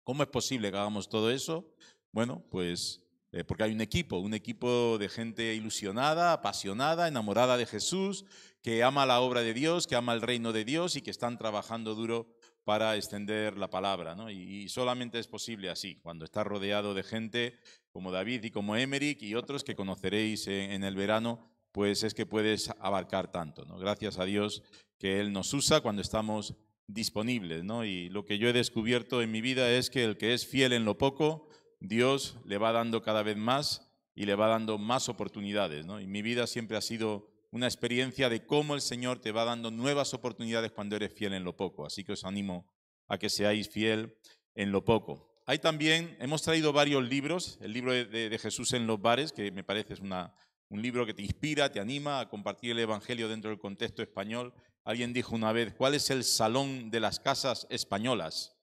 ¿Cómo 0.03 0.23
es 0.23 0.29
posible 0.29 0.71
que 0.71 0.77
hagamos 0.77 1.09
todo 1.09 1.31
eso? 1.31 1.75
Bueno, 2.13 2.45
pues 2.51 3.04
eh, 3.35 3.43
porque 3.43 3.65
hay 3.65 3.73
un 3.73 3.81
equipo, 3.81 4.19
un 4.19 4.33
equipo 4.33 4.97
de 4.97 5.09
gente 5.09 5.57
ilusionada, 5.57 6.33
apasionada, 6.33 7.09
enamorada 7.09 7.57
de 7.57 7.67
Jesús, 7.67 8.27
que 8.63 8.85
ama 8.85 9.07
la 9.07 9.21
obra 9.21 9.41
de 9.41 9.53
Dios, 9.53 9.89
que 9.89 9.97
ama 9.97 10.15
el 10.15 10.23
reino 10.23 10.53
de 10.53 10.65
Dios 10.65 10.95
y 10.95 11.03
que 11.03 11.11
están 11.11 11.37
trabajando 11.37 11.97
duro 11.97 12.29
para 12.63 12.95
extender 12.95 13.59
la 13.59 13.69
palabra. 13.69 14.15
Y, 14.31 14.69
solamente 14.69 15.19
es 15.19 15.27
posible 15.27 15.69
así, 15.69 15.97
cuando 15.97 16.25
está 16.25 16.45
rodeado 16.45 16.95
de 16.95 17.03
gente 17.03 17.59
como 17.91 18.13
David 18.13 18.45
y 18.45 18.51
como 18.53 18.77
Emerick 18.77 19.21
y 19.23 19.35
otros 19.35 19.65
que 19.65 19.75
conoceréis 19.75 20.47
en, 20.47 20.85
el 20.85 20.95
verano, 20.95 21.51
pues 21.73 22.05
es 22.05 22.15
que 22.15 22.27
puedes 22.27 22.71
abarcar 22.79 23.33
tanto. 23.33 23.65
¿no? 23.65 23.79
Gracias 23.79 24.21
a 24.21 24.27
Dios 24.27 24.63
que 24.97 25.19
Él 25.19 25.33
nos 25.33 25.53
usa 25.53 25.81
cuando 25.81 26.03
estamos 26.03 26.55
disponibles. 26.87 27.65
¿no? 27.65 27.85
Y 27.85 28.11
lo 28.11 28.25
que 28.25 28.39
yo 28.39 28.49
he 28.49 28.53
descubierto 28.53 29.23
en 29.23 29.33
mi 29.33 29.41
vida 29.41 29.73
es 29.73 29.91
que 29.91 30.05
el 30.05 30.17
que 30.17 30.35
es 30.35 30.47
fiel 30.47 30.73
en 30.73 30.85
lo 30.85 30.97
poco, 30.99 31.49
Dios 31.87 32.37
le 32.45 32.59
va 32.59 32.73
dando 32.73 33.03
cada 33.03 33.23
vez 33.23 33.37
más 33.37 33.91
y 34.15 34.25
le 34.25 34.35
va 34.35 34.49
dando 34.49 34.79
más 34.79 35.09
oportunidades. 35.09 35.85
¿no? 35.85 36.01
Y 36.01 36.07
mi 36.07 36.23
vida 36.23 36.47
siempre 36.47 36.77
ha 36.77 36.81
sido 36.81 37.31
una 37.51 37.67
experiencia 37.67 38.29
de 38.29 38.47
cómo 38.47 38.75
el 38.75 38.81
Señor 38.81 39.21
te 39.21 39.33
va 39.33 39.45
dando 39.45 39.71
nuevas 39.71 40.15
oportunidades 40.15 40.73
cuando 40.73 40.97
eres 40.97 41.13
fiel 41.13 41.35
en 41.35 41.45
lo 41.45 41.57
poco. 41.57 41.87
Así 41.87 42.03
que 42.03 42.13
os 42.13 42.25
animo 42.25 42.67
a 43.07 43.19
que 43.19 43.29
seáis 43.29 43.69
fiel 43.69 44.17
en 44.55 44.73
lo 44.73 44.85
poco. 44.85 45.31
Hay 45.47 45.59
también, 45.59 46.17
hemos 46.21 46.43
traído 46.43 46.73
varios 46.73 47.07
libros, 47.07 47.59
el 47.61 47.75
libro 47.75 47.93
de, 47.93 48.39
Jesús 48.41 48.73
en 48.73 48.87
los 48.87 49.01
bares, 49.01 49.31
que 49.31 49.51
me 49.51 49.63
parece 49.63 49.93
es 49.93 50.01
una, 50.01 50.35
un 50.71 50.81
libro 50.81 51.05
que 51.05 51.13
te 51.13 51.23
inspira, 51.23 51.71
te 51.71 51.81
anima 51.81 52.21
a 52.21 52.31
compartir 52.31 52.71
el 52.71 52.79
Evangelio 52.79 53.29
dentro 53.29 53.51
del 53.51 53.59
contexto 53.59 54.03
español. 54.03 54.55
Alguien 54.85 55.13
dijo 55.13 55.35
una 55.35 55.53
vez, 55.53 55.75
¿cuál 55.75 55.95
es 55.95 56.09
el 56.09 56.25
salón 56.25 56.91
de 56.91 57.01
las 57.01 57.21
casas 57.21 57.67
españolas? 57.69 58.54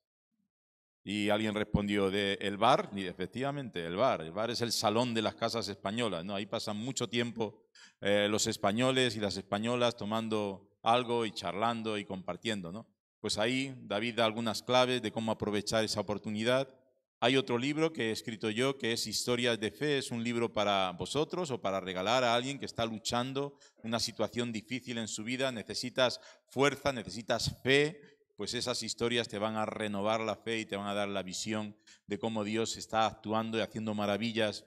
Y 1.04 1.30
alguien 1.30 1.56
respondió, 1.56 2.12
de 2.12 2.38
el 2.42 2.58
bar, 2.58 2.92
y 2.96 3.06
efectivamente, 3.06 3.86
el 3.86 3.96
bar. 3.96 4.22
El 4.22 4.32
bar 4.32 4.52
es 4.52 4.62
el 4.62 4.72
salón 4.72 5.14
de 5.14 5.22
las 5.22 5.36
casas 5.36 5.68
españolas, 5.68 6.24
¿no? 6.24 6.36
Ahí 6.36 6.46
pasan 6.46 6.78
mucho 6.78 7.10
tiempo 7.10 7.66
eh, 8.02 8.28
los 8.30 8.48
españoles 8.48 9.16
y 9.16 9.20
las 9.20 9.38
españolas 9.38 9.96
tomando 9.96 10.78
algo 10.84 11.26
y 11.26 11.32
charlando 11.32 11.98
y 11.98 12.06
compartiendo, 12.06 12.72
¿no? 12.72 12.88
Pues 13.20 13.38
ahí 13.38 13.76
David 13.84 14.16
da 14.16 14.26
algunas 14.26 14.64
claves 14.64 15.02
de 15.02 15.12
cómo 15.12 15.32
aprovechar 15.32 15.84
esa 15.84 16.00
oportunidad. 16.00 16.68
Hay 17.20 17.38
otro 17.38 17.60
libro 17.60 17.94
que 17.94 18.10
he 18.10 18.12
escrito 18.12 18.50
yo 18.50 18.80
que 18.80 18.94
es 18.94 19.06
Historias 19.06 19.60
de 19.60 19.70
Fe, 19.70 20.00
es 20.00 20.10
un 20.10 20.24
libro 20.24 20.52
para 20.52 20.92
vosotros 20.94 21.52
o 21.52 21.62
para 21.62 21.80
regalar 21.80 22.24
a 22.24 22.34
alguien 22.34 22.58
que 22.58 22.66
está 22.66 22.84
luchando 22.84 23.60
una 23.84 24.00
situación 24.00 24.52
difícil 24.52 24.98
en 24.98 25.08
su 25.08 25.24
vida, 25.24 25.52
necesitas 25.52 26.20
fuerza, 26.48 26.92
necesitas 26.92 27.62
fe, 27.62 28.02
pues 28.42 28.56
esas 28.56 28.82
historias 28.82 29.28
te 29.28 29.38
van 29.38 29.56
a 29.56 29.68
renovar 29.68 30.20
la 30.20 30.36
fe 30.36 30.58
y 30.58 30.66
te 30.66 30.76
van 30.76 30.88
a 30.88 30.96
dar 30.96 31.08
la 31.08 31.22
visión 31.22 31.76
de 32.08 32.18
cómo 32.18 32.44
Dios 32.44 32.76
está 32.76 33.06
actuando 33.06 33.60
y 33.60 33.62
haciendo 33.62 33.94
maravillas 33.94 34.66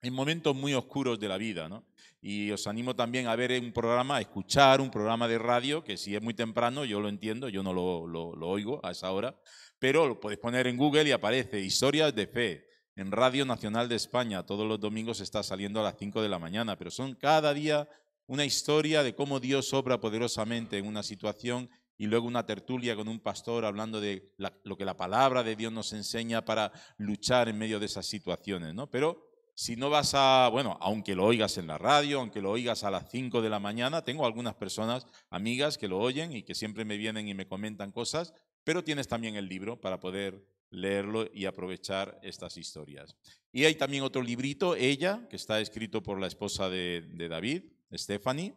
en 0.00 0.14
momentos 0.14 0.56
muy 0.56 0.72
oscuros 0.72 1.20
de 1.20 1.28
la 1.28 1.36
vida. 1.36 1.68
¿no? 1.68 1.84
Y 2.22 2.50
os 2.50 2.66
animo 2.66 2.96
también 2.96 3.26
a 3.26 3.36
ver 3.36 3.60
un 3.60 3.72
programa, 3.72 4.16
a 4.16 4.20
escuchar 4.22 4.80
un 4.80 4.90
programa 4.90 5.28
de 5.28 5.36
radio, 5.38 5.84
que 5.84 5.98
si 5.98 6.16
es 6.16 6.22
muy 6.22 6.32
temprano, 6.32 6.86
yo 6.86 6.98
lo 6.98 7.10
entiendo, 7.10 7.50
yo 7.50 7.62
no 7.62 7.74
lo, 7.74 8.06
lo 8.06 8.48
oigo 8.48 8.80
a 8.82 8.92
esa 8.92 9.10
hora, 9.10 9.38
pero 9.78 10.08
lo 10.08 10.18
podéis 10.18 10.40
poner 10.40 10.66
en 10.66 10.78
Google 10.78 11.06
y 11.06 11.12
aparece 11.12 11.60
Historias 11.60 12.14
de 12.14 12.26
Fe. 12.26 12.68
En 12.96 13.12
Radio 13.12 13.44
Nacional 13.44 13.86
de 13.90 13.96
España, 13.96 14.46
todos 14.46 14.66
los 14.66 14.80
domingos 14.80 15.20
está 15.20 15.42
saliendo 15.42 15.80
a 15.80 15.82
las 15.82 15.96
5 15.98 16.22
de 16.22 16.28
la 16.30 16.38
mañana, 16.38 16.78
pero 16.78 16.90
son 16.90 17.14
cada 17.16 17.52
día 17.52 17.86
una 18.26 18.46
historia 18.46 19.02
de 19.02 19.14
cómo 19.14 19.40
Dios 19.40 19.74
obra 19.74 20.00
poderosamente 20.00 20.78
en 20.78 20.86
una 20.86 21.02
situación 21.02 21.68
y 22.00 22.06
luego 22.06 22.26
una 22.26 22.46
tertulia 22.46 22.96
con 22.96 23.08
un 23.08 23.20
pastor 23.20 23.66
hablando 23.66 24.00
de 24.00 24.32
lo 24.64 24.78
que 24.78 24.86
la 24.86 24.96
palabra 24.96 25.42
de 25.42 25.54
Dios 25.54 25.70
nos 25.70 25.92
enseña 25.92 26.46
para 26.46 26.72
luchar 26.96 27.50
en 27.50 27.58
medio 27.58 27.78
de 27.78 27.84
esas 27.84 28.06
situaciones, 28.06 28.74
¿no? 28.74 28.90
Pero 28.90 29.28
si 29.54 29.76
no 29.76 29.90
vas 29.90 30.14
a, 30.14 30.48
bueno, 30.50 30.78
aunque 30.80 31.14
lo 31.14 31.26
oigas 31.26 31.58
en 31.58 31.66
la 31.66 31.76
radio, 31.76 32.20
aunque 32.20 32.40
lo 32.40 32.52
oigas 32.52 32.84
a 32.84 32.90
las 32.90 33.10
5 33.10 33.42
de 33.42 33.50
la 33.50 33.60
mañana, 33.60 34.02
tengo 34.02 34.24
algunas 34.24 34.54
personas, 34.54 35.06
amigas, 35.28 35.76
que 35.76 35.88
lo 35.88 35.98
oyen 35.98 36.32
y 36.32 36.42
que 36.42 36.54
siempre 36.54 36.86
me 36.86 36.96
vienen 36.96 37.28
y 37.28 37.34
me 37.34 37.46
comentan 37.46 37.92
cosas, 37.92 38.32
pero 38.64 38.82
tienes 38.82 39.06
también 39.06 39.36
el 39.36 39.46
libro 39.46 39.78
para 39.78 40.00
poder 40.00 40.42
leerlo 40.70 41.28
y 41.34 41.44
aprovechar 41.44 42.18
estas 42.22 42.56
historias. 42.56 43.14
Y 43.52 43.66
hay 43.66 43.74
también 43.74 44.04
otro 44.04 44.22
librito, 44.22 44.74
Ella, 44.74 45.26
que 45.28 45.36
está 45.36 45.60
escrito 45.60 46.02
por 46.02 46.18
la 46.18 46.28
esposa 46.28 46.70
de, 46.70 47.02
de 47.12 47.28
David, 47.28 47.64
Stephanie, 47.92 48.54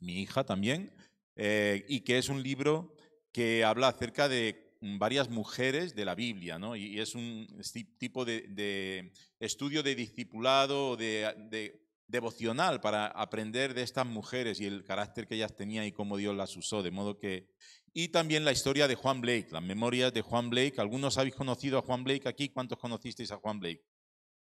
mi 0.00 0.22
hija 0.22 0.44
también, 0.44 0.94
eh, 1.36 1.84
y 1.88 2.00
que 2.00 2.18
es 2.18 2.28
un 2.28 2.42
libro 2.42 2.94
que 3.32 3.64
habla 3.64 3.88
acerca 3.88 4.28
de 4.28 4.76
varias 4.80 5.30
mujeres 5.30 5.94
de 5.94 6.04
la 6.04 6.14
Biblia, 6.14 6.58
¿no? 6.58 6.76
Y, 6.76 7.00
es 7.00 7.14
un 7.14 7.46
tipo 7.98 8.24
de, 8.24 9.12
estudio 9.40 9.82
de 9.82 9.94
discipulado, 9.94 10.96
de, 10.96 11.34
de, 11.50 11.84
devocional 12.06 12.80
para 12.80 13.06
aprender 13.06 13.74
de 13.74 13.82
estas 13.82 14.06
mujeres 14.06 14.60
y 14.60 14.66
el 14.66 14.84
carácter 14.84 15.26
que 15.26 15.36
ellas 15.36 15.56
tenían 15.56 15.86
y 15.86 15.92
cómo 15.92 16.16
Dios 16.16 16.36
las 16.36 16.56
usó, 16.56 16.82
de 16.82 16.90
modo 16.90 17.18
que... 17.18 17.48
Y 17.92 18.08
también 18.08 18.44
la 18.44 18.52
historia 18.52 18.88
de 18.88 18.96
Juan 18.96 19.20
Blake, 19.20 19.48
las 19.52 19.62
memorias 19.62 20.12
de 20.12 20.20
Juan 20.20 20.50
Blake. 20.50 20.74
¿Algunos 20.78 21.16
habéis 21.16 21.36
conocido 21.36 21.78
a 21.78 21.82
Juan 21.82 22.02
Blake 22.02 22.28
aquí? 22.28 22.48
¿Cuántos 22.48 22.78
conocisteis 22.78 23.30
a 23.30 23.36
Juan 23.36 23.60
Blake? 23.60 23.84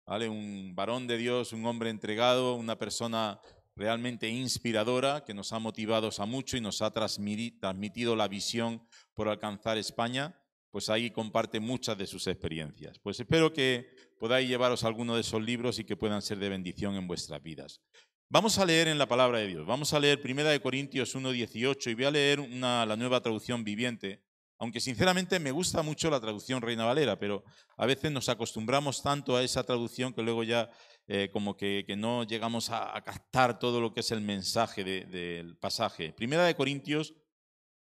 ¿Vale? 0.07 0.29
Un 0.29 0.75
varón 0.75 1.07
de 1.07 1.17
Dios, 1.17 1.55
un 1.55 1.65
hombre 1.65 1.89
entregado, 1.89 2.55
una 2.55 2.79
persona 2.79 3.41
realmente 3.79 4.29
inspiradora 4.29 5.25
que 5.25 5.35
nos 5.35 5.53
ha 5.53 5.61
motivado 5.61 6.11
a 6.19 6.27
mucho 6.27 6.57
y 6.57 6.61
nos 6.61 6.83
ha 6.83 6.91
transmitido 6.91 8.17
la 8.17 8.29
visión 8.29 8.83
por 9.15 9.29
alcanzar 9.29 9.79
España. 9.79 10.35
pues 10.71 10.91
ahí 10.91 11.11
comparte 11.11 11.61
muchas 11.61 11.97
de 11.97 12.07
sus 12.07 12.27
experiencias. 12.27 12.99
Pues 12.99 13.19
espero 13.19 13.55
que 13.55 13.89
podáis 14.21 14.47
llevaros 14.47 14.85
alguno 14.85 15.15
de 15.15 15.23
esos 15.23 15.43
libros 15.43 15.79
y 15.79 15.85
que 15.85 15.97
puedan 15.97 16.21
ser 16.21 16.39
de 16.39 16.51
bendición 16.51 16.95
en 16.95 17.07
vuestras 17.07 17.43
vidas. 17.43 17.81
Vamos 18.29 18.59
a 18.59 18.67
leer 18.67 18.89
en 18.89 18.99
la 18.99 19.07
palabra 19.07 19.39
de 19.39 19.47
Dios. 19.47 19.67
Vamos 19.67 19.95
a 19.95 19.99
leer 19.99 20.21
1 20.23 20.61
Corintios 20.61 21.17
1.18 21.17 21.91
y 21.91 21.95
voy 21.95 22.05
a 22.05 22.11
leer 22.11 22.41
la 22.41 22.97
nueva 22.97 23.23
traducción 23.23 23.65
viviente, 23.65 24.23
aunque 24.59 24.81
sinceramente 24.81 25.41
me 25.41 25.53
gusta 25.53 25.83
mucho 25.83 26.11
la 26.11 26.21
traducción 26.21 26.61
Reina 26.61 26.85
Valera, 26.85 27.19
pero 27.19 27.45
a 27.79 27.87
veces 27.87 28.13
nos 28.13 28.29
acostumbramos 28.29 29.03
tanto 29.03 29.37
a 29.37 29.43
esa 29.43 29.65
traducción 29.65 30.13
que 30.13 30.23
luego 30.23 30.45
ya 30.45 30.69
eh, 31.11 31.31
como 31.33 31.57
que, 31.57 31.87
no 31.97 32.25
llegamos 32.25 32.69
a, 32.69 32.93
captar 33.03 33.59
todo 33.59 33.81
lo 33.81 33.95
que 33.95 34.01
es 34.01 34.11
el 34.11 34.21
mensaje 34.21 34.85
de, 34.85 35.07
del 35.07 35.57
pasaje. 35.57 36.13
Primera 36.13 36.45
de 36.45 36.55
Corintios 36.55 37.15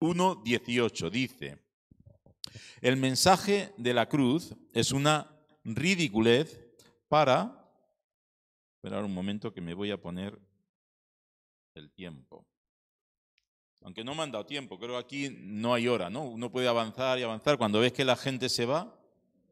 1.18 0.00 1.10
dice, 1.10 1.58
el 2.80 2.96
mensaje 2.96 3.74
de 3.76 3.92
la 3.92 4.08
cruz 4.08 4.54
es 4.72 4.92
una 4.92 5.30
ridiculez 5.62 6.58
para... 7.08 7.54
Esperar 8.76 9.04
un 9.04 9.12
momento 9.12 9.52
que 9.52 9.60
me 9.60 9.74
voy 9.74 9.90
a 9.90 10.00
poner 10.00 10.38
el 11.74 11.90
tiempo. 11.90 12.46
Aunque 13.82 14.04
no 14.04 14.14
me 14.14 14.22
han 14.22 14.30
dado 14.30 14.46
tiempo, 14.46 14.78
creo 14.78 14.92
que 14.92 14.98
aquí 14.98 15.36
no 15.40 15.74
hay 15.74 15.88
hora, 15.88 16.08
¿no? 16.08 16.22
Uno 16.22 16.50
puede 16.50 16.68
avanzar 16.68 17.18
y 17.18 17.24
avanzar. 17.24 17.58
Cuando 17.58 17.80
ves 17.80 17.92
que 17.92 18.04
la 18.04 18.16
gente 18.16 18.48
se 18.48 18.66
va, 18.66 18.96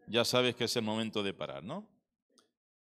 ya 0.07 0.25
sabes 0.25 0.55
que 0.55 0.65
es 0.65 0.77
el 0.77 0.83
momento 0.83 1.25
de 1.25 1.35
parar, 1.35 1.65
¿no? 1.65 1.96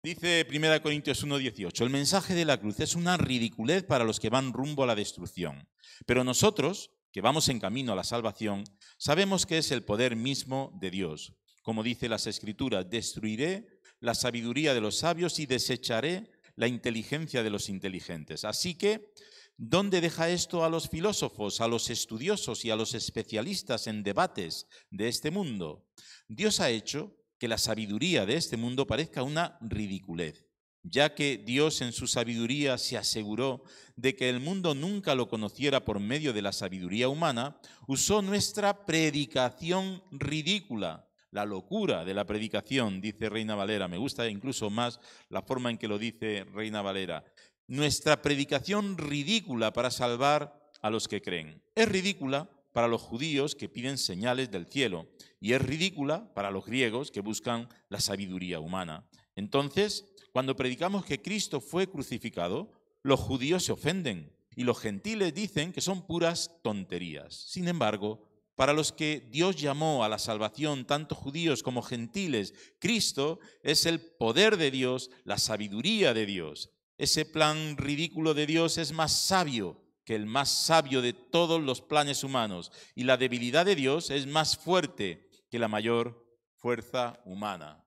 Dice 0.05 0.44
1 0.50 0.82
Corintios 0.82 1.22
1:18, 1.22 1.84
el 1.84 1.90
mensaje 1.90 2.34
de 2.34 2.44
la 2.44 2.59
cruz 2.59 2.80
es 2.80 2.96
una 2.96 3.16
ridiculez 3.16 3.84
para 3.84 4.03
los 4.05 4.18
que 4.18 4.30
van 4.30 4.53
rumbo 4.53 4.82
a 4.82 4.86
la 4.86 4.96
destrucción, 4.96 5.68
pero 6.07 6.24
nosotros, 6.24 6.90
que 7.12 7.20
vamos 7.20 7.48
en 7.48 7.61
camino 7.61 7.92
a 7.92 7.94
la 7.94 8.03
salvación, 8.03 8.64
sabemos 8.98 9.46
que 9.46 9.59
es 9.59 9.70
el 9.70 9.84
poder 9.84 10.16
mismo 10.16 10.76
de 10.80 10.90
Dios. 10.90 11.34
Como 11.62 11.84
dice 11.84 12.09
las 12.09 12.26
Escrituras, 12.26 12.90
destruiré 12.90 13.78
la 14.00 14.16
sabiduría 14.16 14.74
de 14.74 14.80
los 14.80 14.98
sabios 14.98 15.38
y 15.38 15.46
desecharé 15.46 16.32
la 16.57 16.66
inteligencia 16.66 17.44
de 17.44 17.50
los 17.50 17.68
inteligentes. 17.68 18.44
Así 18.44 18.74
que, 18.74 19.12
¿dónde 19.57 20.00
deja 20.00 20.28
esto 20.30 20.64
a 20.64 20.68
los 20.68 20.88
filósofos, 20.88 21.61
a 21.61 21.68
los 21.68 21.90
estudiosos 21.90 22.64
y 22.64 22.70
a 22.70 22.76
los 22.76 22.94
especialistas 22.94 23.86
en 23.86 24.03
debates 24.03 24.66
de 24.90 25.07
este 25.07 25.30
mundo? 25.30 25.86
Dios 26.26 26.59
ha 26.59 26.70
hecho 26.70 27.22
que 27.43 27.49
la 27.49 27.59
sabiduría 27.59 28.24
de 28.24 28.36
este 28.36 28.57
mundo 28.57 28.86
parezca 28.86 29.24
una 29.24 29.59
ridiculez, 29.61 30.47
ya 30.84 31.12
que 31.16 31.38
Dios 31.38 31.80
en 31.80 31.90
su 31.90 32.07
sabiduría 32.07 32.78
se 32.78 32.97
aseguró 32.97 33.64
de 33.97 34.14
que 34.14 34.28
el 34.28 34.38
mundo 34.38 34.76
nunca 34.76 35.16
lo 35.16 35.28
conociera 35.28 35.84
por 35.84 35.99
medio 35.99 36.32
de 36.32 36.40
la 36.40 36.53
sabiduría 36.53 37.09
humana, 37.09 37.59
usó 37.88 38.22
nuestra 38.22 38.86
predicación 38.86 40.05
ridícula 40.12 41.09
la 41.32 41.45
locura 41.45 42.05
de 42.05 42.14
la 42.14 42.26
predicación, 42.26 43.01
dice 43.01 43.28
Reina 43.28 43.57
Valera. 43.57 43.88
Me 43.88 43.99
gusta 43.99 44.28
incluso 44.28 44.70
más 44.70 45.01
la 45.28 45.43
forma 45.43 45.68
en 45.68 45.78
que 45.78 45.88
lo 45.88 45.99
dice 45.99 46.45
Reina 46.45 46.80
Valera. 46.80 47.24
Nuestra 47.66 48.22
predicación 48.22 48.97
ridícula 48.99 49.72
para 49.72 49.90
salvar 49.90 50.70
a 50.80 50.90
los 50.90 51.09
que 51.09 51.20
creen. 51.20 51.61
Es 51.74 51.88
ridícula 51.88 52.49
para 52.73 52.89
los 52.89 53.03
judíos 53.03 53.55
que 53.55 53.68
piden 53.68 53.99
señales 53.99 54.51
del 54.51 54.66
cielo 54.66 55.07
y 55.41 55.53
es 55.53 55.62
ridícula 55.62 56.33
para 56.35 56.51
los 56.51 56.64
griegos 56.64 57.11
que 57.11 57.20
buscan 57.20 57.68
la 57.89 58.01
sabiduría 58.01 58.61
humana. 58.61 59.07
Entonces, 59.37 60.07
cuando 60.33 60.57
predicamos 60.57 61.05
que 61.05 61.20
Cristo 61.20 61.61
fue 61.61 61.89
crucificado, 61.89 62.73
los 63.03 63.20
judíos 63.20 63.64
se 63.64 63.73
ofenden 63.73 64.35
y 64.57 64.64
los 64.64 64.79
gentiles 64.79 65.35
dicen 65.35 65.73
que 65.73 65.81
son 65.81 66.07
puras 66.07 66.51
tonterías. 66.62 67.35
Sin 67.35 67.68
embargo, 67.68 68.29
para 68.55 68.73
los 68.73 68.93
que 68.93 69.29
Dios 69.31 69.57
llamó 69.57 70.05
a 70.05 70.09
la 70.09 70.18
salvación, 70.18 70.85
tanto 70.85 71.14
judíos 71.14 71.62
como 71.62 71.83
gentiles, 71.83 72.55
Cristo 72.79 73.41
es 73.62 73.87
el 73.87 74.01
poder 74.01 74.57
de 74.57 74.70
Dios, 74.70 75.11
la 75.25 75.39
sabiduría 75.39 76.14
de 76.14 76.27
Dios. 76.27 76.70
Ese 76.99 77.25
plan 77.25 77.77
ridículo 77.77 78.35
de 78.35 78.47
Dios 78.47 78.79
es 78.79 78.93
más 78.93 79.12
sabio 79.12 79.82
que 80.05 80.14
el 80.14 80.26
más 80.26 80.50
sabio 80.50 81.03
de 81.03 81.12
todos 81.12 81.62
los 81.62 81.80
planes 81.80 82.24
humanos. 82.24 82.72
Y 82.94 83.05
la 83.05 83.16
debilidad 83.16 83.64
de 83.64 83.76
Dios 83.76 84.11
es 84.11 84.26
más 84.26 84.57
fuerte 84.57 85.28
que 85.50 85.59
la 85.59 85.68
mayor 85.68 86.24
fuerza 86.57 87.20
humana. 87.24 87.84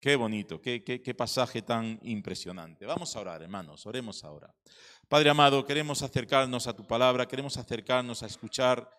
Qué 0.00 0.16
bonito, 0.16 0.60
qué, 0.60 0.84
qué, 0.84 1.14
pasaje 1.14 1.62
tan 1.62 1.98
impresionante. 2.02 2.84
Vamos 2.84 3.16
a 3.16 3.20
orar, 3.20 3.40
hermanos, 3.40 3.86
oremos 3.86 4.22
ahora. 4.22 4.54
Padre 5.08 5.30
amado, 5.30 5.64
queremos 5.64 6.02
acercarnos 6.02 6.66
a 6.66 6.76
tu 6.76 6.86
palabra, 6.86 7.26
queremos 7.26 7.56
acercarnos 7.56 8.22
a 8.22 8.26
escuchar 8.26 8.90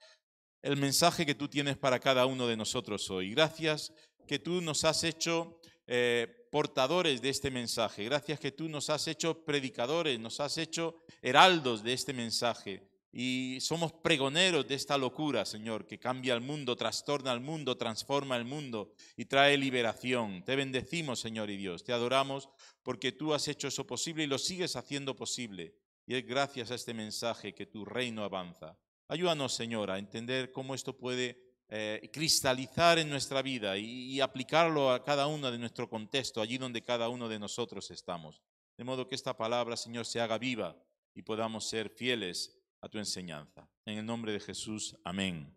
el 0.63 0.78
mensaje 0.78 1.24
que 1.24 1.36
tú 1.36 1.47
tienes 1.47 1.78
para 1.78 1.99
cada 1.99 2.26
uno 2.26 2.47
de 2.47 2.57
nosotros 2.57 3.07
hoy. 3.11 3.36
Gracias 3.36 3.93
que 4.26 4.39
tú 4.39 4.61
nos 4.61 4.84
has 4.84 5.03
hecho 5.03 5.59
eh, 5.88 6.48
portadores 6.52 7.22
de 7.22 7.30
este 7.30 7.52
mensaje. 7.52 8.06
Gracias 8.06 8.40
que 8.40 8.52
tú 8.52 8.70
nos 8.70 8.90
has 8.90 9.08
hecho 9.08 9.44
predicadores, 9.46 10.20
nos 10.20 10.40
has 10.40 10.58
hecho 10.58 11.04
heraldos 11.22 11.84
de 11.84 11.94
este 11.94 12.14
mensaje. 12.14 12.90
Y 13.18 13.60
somos 13.62 13.94
pregoneros 13.94 14.68
de 14.68 14.76
esta 14.76 14.98
locura, 14.98 15.46
Señor, 15.46 15.88
que 15.88 15.98
cambia 15.98 16.34
el 16.34 16.42
mundo, 16.42 16.76
trastorna 16.76 17.32
el 17.32 17.40
mundo, 17.40 17.78
transforma 17.78 18.36
el 18.36 18.44
mundo 18.44 18.92
y 19.16 19.24
trae 19.24 19.58
liberación. 19.58 20.44
Te 20.44 20.58
bendecimos, 20.58 21.22
Señor 21.22 21.50
y 21.50 21.56
Dios. 21.56 21.86
Te 21.86 21.94
adoramos 21.94 22.50
porque 22.84 23.14
tú 23.14 23.34
has 23.34 23.48
hecho 23.48 23.70
eso 23.70 23.88
posible 23.88 24.26
y 24.26 24.28
lo 24.28 24.38
sigues 24.38 24.76
haciendo 24.76 25.16
posible. 25.16 25.76
Y 26.06 26.16
es 26.16 26.26
gracias 26.26 26.72
a 26.72 26.76
este 26.76 26.94
mensaje 26.94 27.56
que 27.56 27.66
tu 27.66 27.86
reino 27.86 28.24
avanza. 28.24 28.78
Ayúdanos, 29.08 29.54
Señor, 29.54 29.92
a 29.92 30.00
entender 30.00 30.52
cómo 30.52 30.76
esto 30.76 30.98
puede 30.98 31.45
eh, 31.70 32.09
cristalizar 32.13 32.99
en 32.99 33.09
nuestra 33.09 33.41
vida 33.41 33.78
y, 33.78 34.13
y, 34.13 34.22
aplicarlo 34.22 34.91
a 34.91 35.03
cada 35.03 35.28
uno 35.28 35.49
de 35.51 35.57
nuestro 35.57 35.89
contexto, 35.89 36.41
allí 36.41 36.57
donde 36.57 36.84
cada 36.84 37.09
uno 37.09 37.28
de 37.28 37.39
nosotros 37.39 37.89
estamos. 37.91 38.41
De 38.78 38.84
modo 38.84 39.07
que 39.07 39.16
esta 39.16 39.36
palabra, 39.36 39.76
Señor, 39.76 40.05
se 40.05 40.22
haga 40.22 40.38
viva 40.38 40.76
y 41.13 41.22
podamos 41.24 41.68
ser 41.68 41.89
fieles 41.89 42.55
a 42.82 42.89
tu 42.89 42.99
enseñanza. 42.99 43.68
En 43.86 43.97
el 43.97 44.05
nombre 44.05 44.32
de 44.32 44.39
Jesús, 44.39 44.95
amén. 45.03 45.51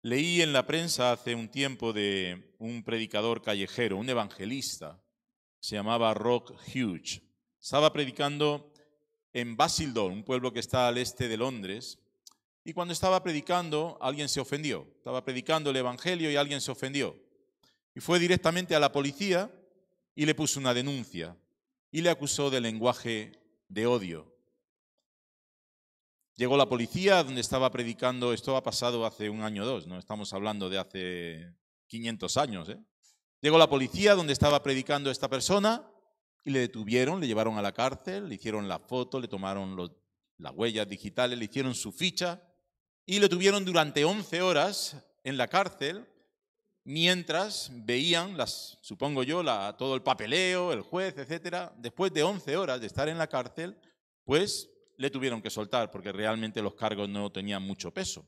Leí 0.00 0.42
en 0.42 0.52
la 0.52 0.66
prensa 0.66 1.12
hace 1.12 1.34
un 1.34 1.48
tiempo 1.48 1.92
de 1.92 2.56
un 2.58 2.82
predicador 2.82 3.42
callejero, 3.42 3.98
un 3.98 4.08
evangelista, 4.08 5.00
se 5.60 5.76
llamaba 5.76 6.12
Rock 6.12 6.52
Hughes. 6.66 7.22
Estaba 7.60 7.92
predicando 7.92 8.72
en 9.32 9.56
Basildon, 9.56 10.12
un 10.12 10.24
pueblo 10.24 10.52
que 10.52 10.58
está 10.58 10.88
al 10.88 10.98
este 10.98 11.28
de 11.28 11.36
Londres, 11.36 12.00
y 12.64 12.72
cuando 12.72 12.92
estaba 12.92 13.22
predicando, 13.22 13.98
alguien 14.00 14.28
se 14.28 14.40
ofendió. 14.40 14.86
Estaba 14.96 15.24
predicando 15.24 15.70
el 15.70 15.76
Evangelio 15.76 16.30
y 16.30 16.36
alguien 16.36 16.60
se 16.60 16.70
ofendió. 16.70 17.16
Y 17.94 18.00
fue 18.00 18.18
directamente 18.18 18.76
a 18.76 18.80
la 18.80 18.92
policía 18.92 19.50
y 20.14 20.26
le 20.26 20.34
puso 20.34 20.60
una 20.60 20.72
denuncia 20.72 21.36
y 21.90 22.00
le 22.00 22.10
acusó 22.10 22.50
de 22.50 22.60
lenguaje 22.60 23.32
de 23.68 23.86
odio. 23.86 24.32
Llegó 26.36 26.56
la 26.56 26.68
policía 26.68 27.22
donde 27.22 27.40
estaba 27.40 27.70
predicando, 27.70 28.32
esto 28.32 28.56
ha 28.56 28.62
pasado 28.62 29.04
hace 29.04 29.28
un 29.28 29.42
año 29.42 29.64
o 29.64 29.66
dos, 29.66 29.86
no 29.86 29.98
estamos 29.98 30.32
hablando 30.32 30.70
de 30.70 30.78
hace 30.78 31.54
500 31.88 32.36
años. 32.38 32.68
¿eh? 32.70 32.78
Llegó 33.40 33.58
la 33.58 33.68
policía 33.68 34.14
donde 34.14 34.32
estaba 34.32 34.62
predicando 34.62 35.10
esta 35.10 35.28
persona 35.28 35.86
y 36.44 36.50
le 36.50 36.60
detuvieron, 36.60 37.20
le 37.20 37.26
llevaron 37.26 37.58
a 37.58 37.62
la 37.62 37.72
cárcel, 37.72 38.28
le 38.28 38.36
hicieron 38.36 38.68
la 38.68 38.78
foto, 38.78 39.20
le 39.20 39.28
tomaron 39.28 39.76
las 40.38 40.52
huellas 40.54 40.88
digitales, 40.88 41.38
le 41.38 41.44
hicieron 41.44 41.74
su 41.74 41.92
ficha 41.92 42.40
y 43.06 43.18
le 43.18 43.28
tuvieron 43.28 43.64
durante 43.64 44.04
11 44.04 44.42
horas 44.42 44.96
en 45.24 45.36
la 45.36 45.48
cárcel 45.48 46.06
mientras 46.84 47.70
veían, 47.72 48.36
las, 48.36 48.78
supongo 48.80 49.22
yo, 49.22 49.42
la, 49.42 49.76
todo 49.76 49.94
el 49.94 50.02
papeleo, 50.02 50.72
el 50.72 50.82
juez, 50.82 51.16
etcétera. 51.16 51.72
Después 51.76 52.12
de 52.12 52.22
11 52.22 52.56
horas 52.56 52.80
de 52.80 52.86
estar 52.86 53.08
en 53.08 53.18
la 53.18 53.28
cárcel, 53.28 53.76
pues 54.24 54.70
le 54.96 55.10
tuvieron 55.10 55.42
que 55.42 55.50
soltar 55.50 55.90
porque 55.90 56.12
realmente 56.12 56.62
los 56.62 56.74
cargos 56.74 57.08
no 57.08 57.30
tenían 57.30 57.62
mucho 57.62 57.92
peso. 57.92 58.26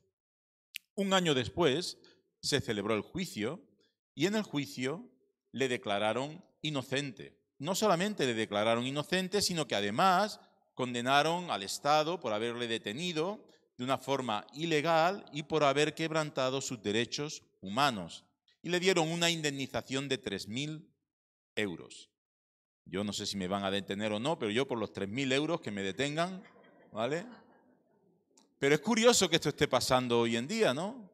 Un 0.95 1.13
año 1.13 1.35
después 1.35 1.99
se 2.41 2.61
celebró 2.61 2.95
el 2.95 3.03
juicio 3.03 3.61
y 4.15 4.27
en 4.27 4.35
el 4.37 4.43
juicio 4.43 5.09
le 5.53 5.69
declararon 5.69 6.45
inocente 6.63 7.45
no 7.59 7.75
solamente 7.75 8.27
le 8.27 8.35
declararon 8.35 8.87
inocente, 8.87 9.41
sino 9.41 9.67
que 9.67 9.75
además 9.75 10.41
condenaron 10.75 11.51
al 11.51 11.63
Estado 11.63 12.21
por 12.21 12.33
haberle 12.33 12.67
detenido 12.67 13.45
de 13.77 13.85
una 13.85 13.99
forma 13.99 14.47
ilegal 14.55 15.25
y 15.33 15.43
por 15.43 15.65
haber 15.65 15.95
quebrantado 15.95 16.61
sus 16.61 16.83
derechos 16.83 17.43
humanos. 17.61 18.25
Y 18.63 18.69
le 18.69 18.81
dieron 18.81 19.09
una 19.09 19.31
indemnización 19.31 20.09
de 20.09 20.23
3.000 20.23 20.87
euros. 21.57 22.11
Yo 22.87 23.03
no 23.05 23.13
sé 23.13 23.27
si 23.27 23.37
me 23.37 23.49
van 23.49 23.65
a 23.65 23.71
detener 23.71 24.13
o 24.13 24.21
no, 24.21 24.39
pero 24.39 24.51
yo 24.51 24.69
por 24.69 24.79
los 24.79 24.93
3.000 24.93 25.33
euros 25.33 25.61
que 25.61 25.71
me 25.71 25.83
detengan, 25.83 26.43
¿vale? 26.93 27.27
Pero 28.59 28.75
es 28.75 28.81
curioso 28.81 29.29
que 29.29 29.37
esto 29.37 29.49
esté 29.49 29.69
pasando 29.69 30.21
hoy 30.21 30.37
en 30.37 30.47
día, 30.47 30.73
¿no? 30.73 31.11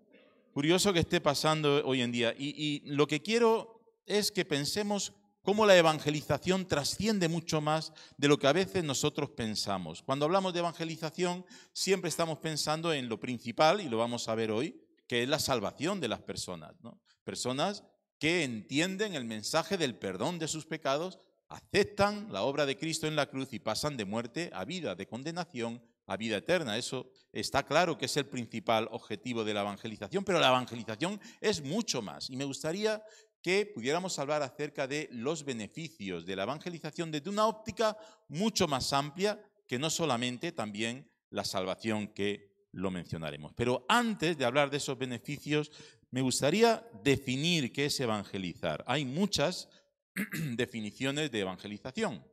Curioso 0.53 0.93
que 0.93 1.01
esté 1.01 1.21
pasando 1.21 1.83
hoy 1.85 2.03
en 2.03 2.13
día. 2.13 2.35
Y, 2.37 2.55
y 2.57 2.91
lo 2.91 3.07
que 3.07 3.23
quiero 3.23 3.81
es 4.05 4.31
que 4.31 4.45
pensemos 4.45 5.13
cómo 5.51 5.67
la 5.67 5.77
evangelización 5.77 6.65
trasciende 6.65 7.29
mucho 7.29 7.61
más 7.61 7.93
de 8.17 8.29
lo 8.29 8.39
que 8.39 8.47
a 8.47 8.53
veces 8.53 8.85
nosotros 8.85 9.31
pensamos. 9.31 10.01
Cuando 10.01 10.25
hablamos 10.25 10.53
de 10.53 10.61
evangelización, 10.61 11.45
siempre 11.73 12.09
estamos 12.09 12.39
pensando 12.39 12.93
en 12.93 13.09
lo 13.09 13.19
principal, 13.19 13.81
y 13.81 13.89
lo 13.89 13.99
vamos 13.99 14.29
a 14.29 14.37
ver 14.37 14.53
hoy, 14.53 14.81
que 15.09 15.25
es 15.25 15.29
la 15.29 15.41
salvación 15.41 15.99
de 15.99 16.07
las 16.07 16.21
personas. 16.21 16.77
Personas 17.25 17.83
que 18.21 18.45
entienden 18.45 19.17
el 19.17 19.25
mensaje 19.25 19.77
del 19.77 19.97
perdón 19.97 20.39
de 20.39 20.47
sus 20.47 20.67
pecados, 20.67 21.19
aceptan 21.49 22.29
la 22.31 22.43
obra 22.43 22.65
de 22.65 22.79
Cristo 22.79 23.09
en 23.09 23.17
la 23.17 23.27
cruz 23.27 23.53
y 23.53 23.59
pasan 23.59 23.97
de 23.97 24.05
muerte 24.05 24.53
a 24.55 24.65
vida, 24.65 24.95
de 24.95 25.09
condenación 25.09 25.83
a 26.07 26.17
vida 26.17 26.37
eterna. 26.37 26.79
Eso 26.79 27.11
está 27.33 27.65
claro 27.65 27.99
que 27.99 28.07
es 28.07 28.17
el 28.17 28.27
principal 28.27 28.89
objetivo 28.93 29.43
de 29.43 29.55
la 29.55 29.63
evangelización, 29.63 30.23
pero 30.23 30.39
la 30.39 30.49
evangelización 30.49 31.21
es 31.41 31.61
mucho 31.61 32.03
más. 32.03 32.31
Y 32.31 32.37
me 32.37 32.45
gustaría 32.45 33.03
que 33.43 33.67
pudiéramos 33.67 34.19
hablar 34.19 34.43
acerca 34.43 34.87
de 34.87 35.09
los 35.13 35.45
beneficios 35.45 36.27
de 36.27 36.37
la 36.37 36.43
evangelización 36.43 37.11
desde 37.11 37.31
una 37.31 37.47
óptica 37.47 37.97
mucho 38.29 38.69
más 38.69 38.93
amplia 38.93 39.43
que 39.67 39.79
no 39.79 39.89
solamente 39.89 40.53
también 40.53 41.11
la 41.31 41.45
salvación 41.45 42.09
que 42.09 42.69
lo 42.73 42.91
mencionaremos. 42.91 43.53
Pero 43.55 43.85
antes 43.89 44.37
de 44.37 44.45
hablar 44.45 44.71
de 44.71 44.77
esos 44.77 44.99
beneficios, 44.99 45.71
me 46.11 46.21
gustaría 46.21 46.85
definir 47.03 47.73
qué 47.73 47.87
es 47.87 48.01
evangelizar. 48.01 48.85
Hay 48.87 49.05
muchas 49.05 49.69
definiciones 50.57 51.31
de 51.31 51.41
evangelización. 51.41 52.25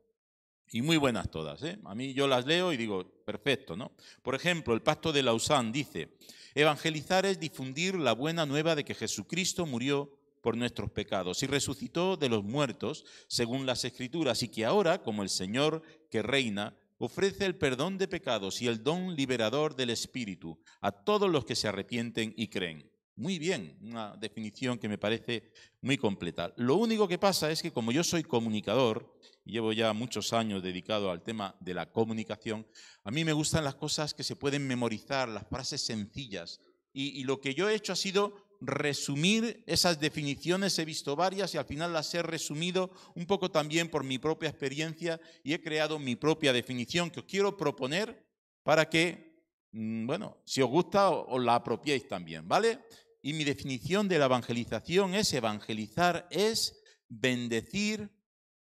Y 0.70 0.82
muy 0.82 0.98
buenas 0.98 1.30
todas. 1.30 1.62
¿eh? 1.62 1.78
A 1.84 1.94
mí 1.94 2.12
yo 2.12 2.26
las 2.26 2.44
leo 2.44 2.72
y 2.72 2.76
digo, 2.76 3.08
perfecto, 3.24 3.76
¿no? 3.76 3.92
Por 4.22 4.34
ejemplo, 4.34 4.74
el 4.74 4.82
pacto 4.82 5.12
de 5.12 5.22
Lausanne 5.22 5.72
dice, 5.72 6.16
evangelizar 6.54 7.24
es 7.24 7.40
difundir 7.40 7.94
la 7.94 8.12
buena 8.12 8.44
nueva 8.44 8.74
de 8.74 8.84
que 8.84 8.94
Jesucristo 8.94 9.64
murió 9.64 10.17
por 10.42 10.56
nuestros 10.56 10.90
pecados 10.90 11.42
y 11.42 11.46
resucitó 11.46 12.16
de 12.16 12.28
los 12.28 12.44
muertos 12.44 13.04
según 13.28 13.66
las 13.66 13.84
escrituras 13.84 14.42
y 14.42 14.48
que 14.48 14.64
ahora, 14.64 15.02
como 15.02 15.22
el 15.22 15.28
Señor 15.28 15.82
que 16.10 16.22
reina, 16.22 16.76
ofrece 16.98 17.46
el 17.46 17.56
perdón 17.56 17.96
de 17.98 18.08
pecados 18.08 18.60
y 18.60 18.66
el 18.66 18.82
don 18.82 19.14
liberador 19.14 19.76
del 19.76 19.90
Espíritu 19.90 20.58
a 20.80 20.92
todos 20.92 21.30
los 21.30 21.44
que 21.44 21.56
se 21.56 21.68
arrepienten 21.68 22.34
y 22.36 22.48
creen. 22.48 22.90
Muy 23.18 23.40
bien, 23.40 23.76
una 23.82 24.16
definición 24.16 24.78
que 24.78 24.88
me 24.88 24.96
parece 24.96 25.50
muy 25.80 25.98
completa. 25.98 26.52
Lo 26.56 26.76
único 26.76 27.08
que 27.08 27.18
pasa 27.18 27.50
es 27.50 27.62
que 27.62 27.72
como 27.72 27.90
yo 27.90 28.04
soy 28.04 28.22
comunicador, 28.22 29.12
llevo 29.44 29.72
ya 29.72 29.92
muchos 29.92 30.32
años 30.32 30.62
dedicado 30.62 31.10
al 31.10 31.24
tema 31.24 31.56
de 31.58 31.74
la 31.74 31.90
comunicación, 31.90 32.64
a 33.02 33.10
mí 33.10 33.24
me 33.24 33.32
gustan 33.32 33.64
las 33.64 33.74
cosas 33.74 34.14
que 34.14 34.22
se 34.22 34.36
pueden 34.36 34.68
memorizar, 34.68 35.28
las 35.28 35.48
frases 35.48 35.80
sencillas. 35.80 36.60
Y 36.92 37.22
lo 37.24 37.40
que 37.40 37.54
yo 37.54 37.68
he 37.68 37.74
hecho 37.74 37.92
ha 37.92 37.96
sido 37.96 38.47
resumir 38.60 39.62
esas 39.66 40.00
definiciones, 40.00 40.78
he 40.78 40.84
visto 40.84 41.14
varias 41.14 41.54
y 41.54 41.58
al 41.58 41.64
final 41.64 41.92
las 41.92 42.12
he 42.14 42.22
resumido 42.22 42.90
un 43.14 43.26
poco 43.26 43.50
también 43.50 43.88
por 43.88 44.04
mi 44.04 44.18
propia 44.18 44.48
experiencia 44.48 45.20
y 45.44 45.52
he 45.52 45.62
creado 45.62 45.98
mi 45.98 46.16
propia 46.16 46.52
definición 46.52 47.10
que 47.10 47.20
os 47.20 47.26
quiero 47.26 47.56
proponer 47.56 48.26
para 48.62 48.88
que, 48.88 49.42
mm, 49.72 50.06
bueno, 50.06 50.42
si 50.44 50.60
os 50.60 50.68
gusta, 50.68 51.10
os 51.10 51.42
la 51.42 51.56
apropiéis 51.56 52.08
también, 52.08 52.48
¿vale? 52.48 52.80
Y 53.22 53.32
mi 53.32 53.44
definición 53.44 54.08
de 54.08 54.18
la 54.18 54.26
evangelización 54.26 55.14
es 55.14 55.32
evangelizar, 55.32 56.26
es 56.30 56.80
bendecir 57.08 58.10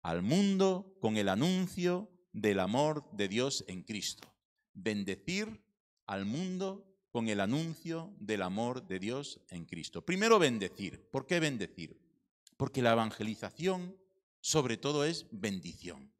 al 0.02 0.22
mundo 0.22 0.96
con 1.00 1.16
el 1.16 1.28
anuncio 1.28 2.10
del 2.32 2.60
amor 2.60 3.08
de 3.12 3.28
Dios 3.28 3.64
en 3.68 3.82
Cristo. 3.82 4.28
Bendecir 4.74 5.64
al 6.06 6.24
mundo 6.24 6.93
con 7.14 7.28
el 7.28 7.38
anuncio 7.38 8.12
del 8.18 8.42
amor 8.42 8.88
de 8.88 8.98
Dios 8.98 9.38
en 9.50 9.66
Cristo. 9.66 10.04
Primero, 10.04 10.40
bendecir. 10.40 11.00
¿Por 11.12 11.28
qué 11.28 11.38
bendecir? 11.38 11.96
Porque 12.56 12.82
la 12.82 12.90
evangelización 12.90 13.96
sobre 14.40 14.78
todo 14.78 15.04
es 15.04 15.24
bendición. 15.30 16.12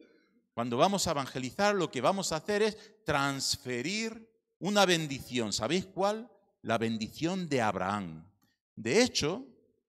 Cuando 0.53 0.77
vamos 0.77 1.09
a 1.09 1.11
evangelizar, 1.11 1.75
lo 1.75 1.91
que 1.91 2.01
vamos 2.01 2.31
a 2.31 2.37
hacer 2.37 2.63
es 2.63 2.79
transferir 3.05 4.31
una 4.61 4.87
bendición. 4.87 5.53
¿Sabéis 5.53 5.85
cuál? 5.85 6.31
La 6.63 6.79
bendición 6.79 7.49
de 7.49 7.61
Abraham. 7.61 8.31
De 8.77 9.03
hecho, 9.03 9.45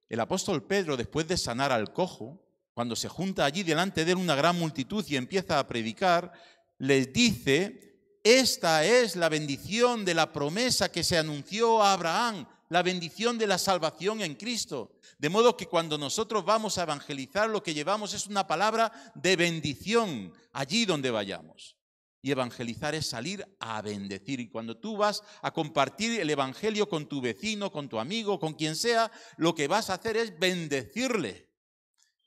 el 0.10 0.20
apóstol 0.20 0.64
Pedro, 0.64 0.98
después 0.98 1.28
de 1.28 1.38
sanar 1.38 1.72
al 1.72 1.94
cojo, 1.94 2.44
cuando 2.74 2.96
se 2.96 3.10
junta 3.10 3.46
allí 3.46 3.62
delante 3.62 4.06
de 4.06 4.14
él 4.14 4.18
una 4.18 4.34
gran 4.34 4.58
multitud 4.58 5.06
y 5.08 5.18
empieza 5.18 5.60
a 5.60 5.68
predicar, 5.68 6.34
les 6.80 7.14
dice 7.14 7.95
esta 8.26 8.84
es 8.84 9.16
la 9.16 9.30
bendición 9.30 10.04
de 10.04 10.16
la 10.16 10.34
promesa 10.34 10.92
que 10.92 11.04
se 11.04 11.16
anunció 11.16 11.84
a 11.84 11.94
Abraham, 11.94 12.48
la 12.70 12.82
bendición 12.82 13.38
de 13.38 13.46
la 13.46 13.60
salvación 13.60 14.20
en 14.22 14.34
Cristo. 14.34 14.98
De 15.20 15.30
modo 15.30 15.56
que 15.56 15.68
cuando 15.68 16.00
nosotros 16.00 16.44
vamos 16.44 16.80
a 16.80 16.84
evangelizar, 16.84 17.48
lo 17.48 17.62
que 17.62 17.76
llevamos 17.76 18.16
es 18.16 18.26
una 18.26 18.48
palabra 18.48 18.92
de 19.14 19.36
bendición 19.36 20.34
allí 20.54 20.86
donde 20.86 21.12
vayamos. 21.12 21.78
Y 22.24 22.32
evangelizar 22.32 22.96
es 22.96 23.06
salir 23.06 23.46
a 23.60 23.80
bendecir. 23.84 24.40
Y 24.40 24.50
cuando 24.50 24.76
tú 24.76 24.98
vas 24.98 25.22
a 25.44 25.52
compartir 25.52 26.20
el 26.20 26.28
Evangelio 26.32 26.90
con 26.90 27.06
tu 27.08 27.22
vecino, 27.22 27.72
con 27.72 27.88
tu 27.88 28.00
amigo, 28.00 28.40
con 28.40 28.54
quien 28.56 28.76
sea, 28.76 29.12
lo 29.38 29.54
que 29.54 29.68
vas 29.68 29.92
a 29.92 29.94
hacer 29.94 30.18
es 30.18 30.40
bendecirle. 30.40 31.48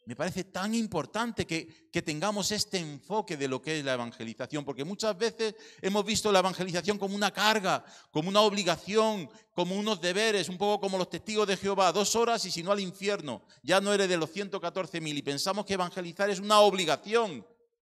Me 0.08 0.16
parece 0.16 0.44
tan 0.44 0.74
importante 0.74 1.46
que, 1.46 1.90
que, 1.92 2.00
tengamos 2.00 2.50
este 2.50 2.78
enfoque 2.78 3.36
de 3.36 3.46
lo 3.46 3.60
que 3.60 3.78
es 3.78 3.84
la 3.84 3.92
evangelización, 3.92 4.64
porque 4.64 4.82
muchas 4.82 5.18
veces 5.18 5.54
hemos 5.82 6.02
visto 6.02 6.32
la 6.32 6.38
evangelización 6.38 6.96
como 6.96 7.14
una 7.14 7.30
carga, 7.30 7.84
como 8.10 8.30
una 8.30 8.40
obligación, 8.40 9.28
como 9.52 9.76
unos 9.76 10.00
deberes, 10.00 10.48
un 10.48 10.56
poco 10.56 10.80
como 10.80 10.96
los 10.96 11.10
testigos 11.10 11.46
de 11.46 11.58
Jehová, 11.58 11.92
dos 11.92 12.16
horas 12.16 12.42
y 12.46 12.50
si 12.50 12.62
no 12.62 12.72
al 12.72 12.80
infierno, 12.80 13.42
ya 13.62 13.82
no 13.82 13.92
eres 13.92 14.08
de 14.08 14.16
los 14.16 14.32
114 14.32 14.98
mil 15.02 15.18
y 15.18 15.20
pensamos 15.20 15.66
que 15.66 15.74
evangelizar 15.74 16.30
es 16.30 16.40
una 16.40 16.60
obligación. 16.60 17.44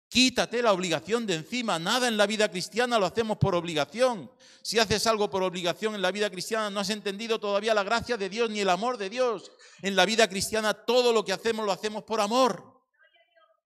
Quítate 0.09 0.63
la 0.63 0.73
obligación 0.73 1.27
de 1.27 1.35
encima. 1.35 1.77
Nada 1.77 2.07
en 2.07 2.17
la 2.17 2.25
vida 2.25 2.49
cristiana 2.49 2.97
lo 2.97 3.05
hacemos 3.05 3.37
por 3.37 3.53
obligación. 3.53 4.29
Si 4.63 4.79
haces 4.79 5.05
algo 5.05 5.29
por 5.29 5.43
obligación 5.43 5.93
en 5.93 6.01
la 6.01 6.11
vida 6.11 6.31
cristiana, 6.31 6.71
no 6.71 6.79
has 6.79 6.89
entendido 6.89 7.39
todavía 7.39 7.75
la 7.75 7.83
gracia 7.83 8.17
de 8.17 8.27
Dios 8.27 8.49
ni 8.49 8.59
el 8.59 8.69
amor 8.69 8.97
de 8.97 9.11
Dios. 9.11 9.51
En 9.83 9.95
la 9.95 10.05
vida 10.05 10.27
cristiana 10.27 10.73
todo 10.73 11.13
lo 11.13 11.23
que 11.23 11.31
hacemos 11.31 11.63
lo 11.63 11.71
hacemos 11.71 12.03
por 12.03 12.21
amor. 12.21 12.81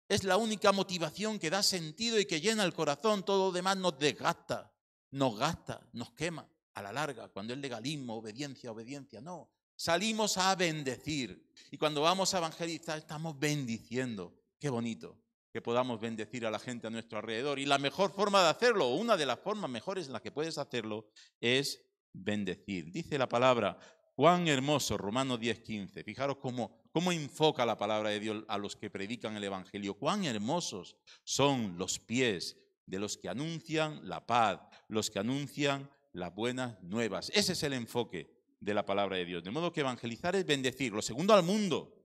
Es 0.10 0.26
la 0.26 0.36
única 0.36 0.74
motivación 0.74 1.40
que 1.40 1.50
da 1.50 1.64
sentido 1.64 2.20
y 2.20 2.26
que 2.26 2.42
llena 2.42 2.66
el 2.66 2.74
corazón. 2.74 3.24
Todo 3.24 3.48
lo 3.48 3.52
demás 3.54 3.78
nos 3.78 3.98
desgasta, 3.98 4.70
nos 5.12 5.38
gasta, 5.38 5.88
nos 5.94 6.12
quema 6.12 6.46
a 6.74 6.82
la 6.82 6.92
larga. 6.92 7.30
Cuando 7.30 7.54
es 7.54 7.60
legalismo, 7.60 8.18
obediencia, 8.18 8.70
obediencia, 8.70 9.22
no. 9.22 9.50
Salimos 9.78 10.38
a 10.38 10.54
bendecir. 10.56 11.50
Y 11.72 11.78
cuando 11.78 12.02
vamos 12.02 12.34
a 12.34 12.40
evangelizar 12.40 12.98
estamos 12.98 13.40
bendiciendo. 13.40 14.36
Qué 14.60 14.70
bonito 14.70 15.23
que 15.54 15.62
podamos 15.62 16.02
bendecir 16.02 16.48
a 16.48 16.52
la 16.52 16.58
gente 16.58 16.88
a 16.88 16.90
nuestro 16.90 17.20
alrededor. 17.20 17.60
Y 17.60 17.68
la 17.68 17.78
mejor 17.78 18.12
forma 18.12 18.42
de 18.42 18.50
hacerlo, 18.50 18.88
una 18.88 19.16
de 19.16 19.28
las 19.28 19.40
formas 19.40 19.70
mejores 19.70 20.08
en 20.08 20.14
las 20.14 20.24
que 20.24 20.32
puedes 20.32 20.58
hacerlo, 20.58 21.06
es 21.40 21.80
bendecir. 22.12 22.92
Dice 22.92 23.20
la 23.20 23.30
palabra, 23.30 23.78
cuán 24.16 24.48
hermoso, 24.48 24.98
Romanos 24.98 25.40
10:15. 25.40 26.04
Fijaros 26.04 26.38
cómo, 26.38 26.82
cómo 26.92 27.12
enfoca 27.12 27.68
la 27.68 27.78
palabra 27.78 28.10
de 28.10 28.20
Dios 28.20 28.44
a 28.48 28.58
los 28.58 28.76
que 28.76 28.90
predican 28.90 29.38
el 29.38 29.44
Evangelio. 29.44 29.94
Cuán 29.94 30.26
hermosos 30.26 30.98
son 31.24 31.78
los 31.78 32.00
pies 32.00 32.58
de 32.88 32.98
los 32.98 33.16
que 33.16 33.30
anuncian 33.30 34.10
la 34.10 34.26
paz, 34.26 34.60
los 34.88 35.12
que 35.12 35.20
anuncian 35.20 35.88
las 36.14 36.34
buenas 36.34 36.82
nuevas. 36.82 37.30
Ese 37.32 37.54
es 37.54 37.62
el 37.62 37.74
enfoque 37.74 38.28
de 38.60 38.74
la 38.74 38.88
palabra 38.88 39.18
de 39.18 39.26
Dios. 39.26 39.44
De 39.44 39.52
modo 39.52 39.72
que 39.72 39.82
evangelizar 39.82 40.36
es 40.36 40.48
bendecir. 40.48 40.94
Lo 40.94 41.04
segundo 41.04 41.36
al 41.36 41.44
mundo. 41.44 42.00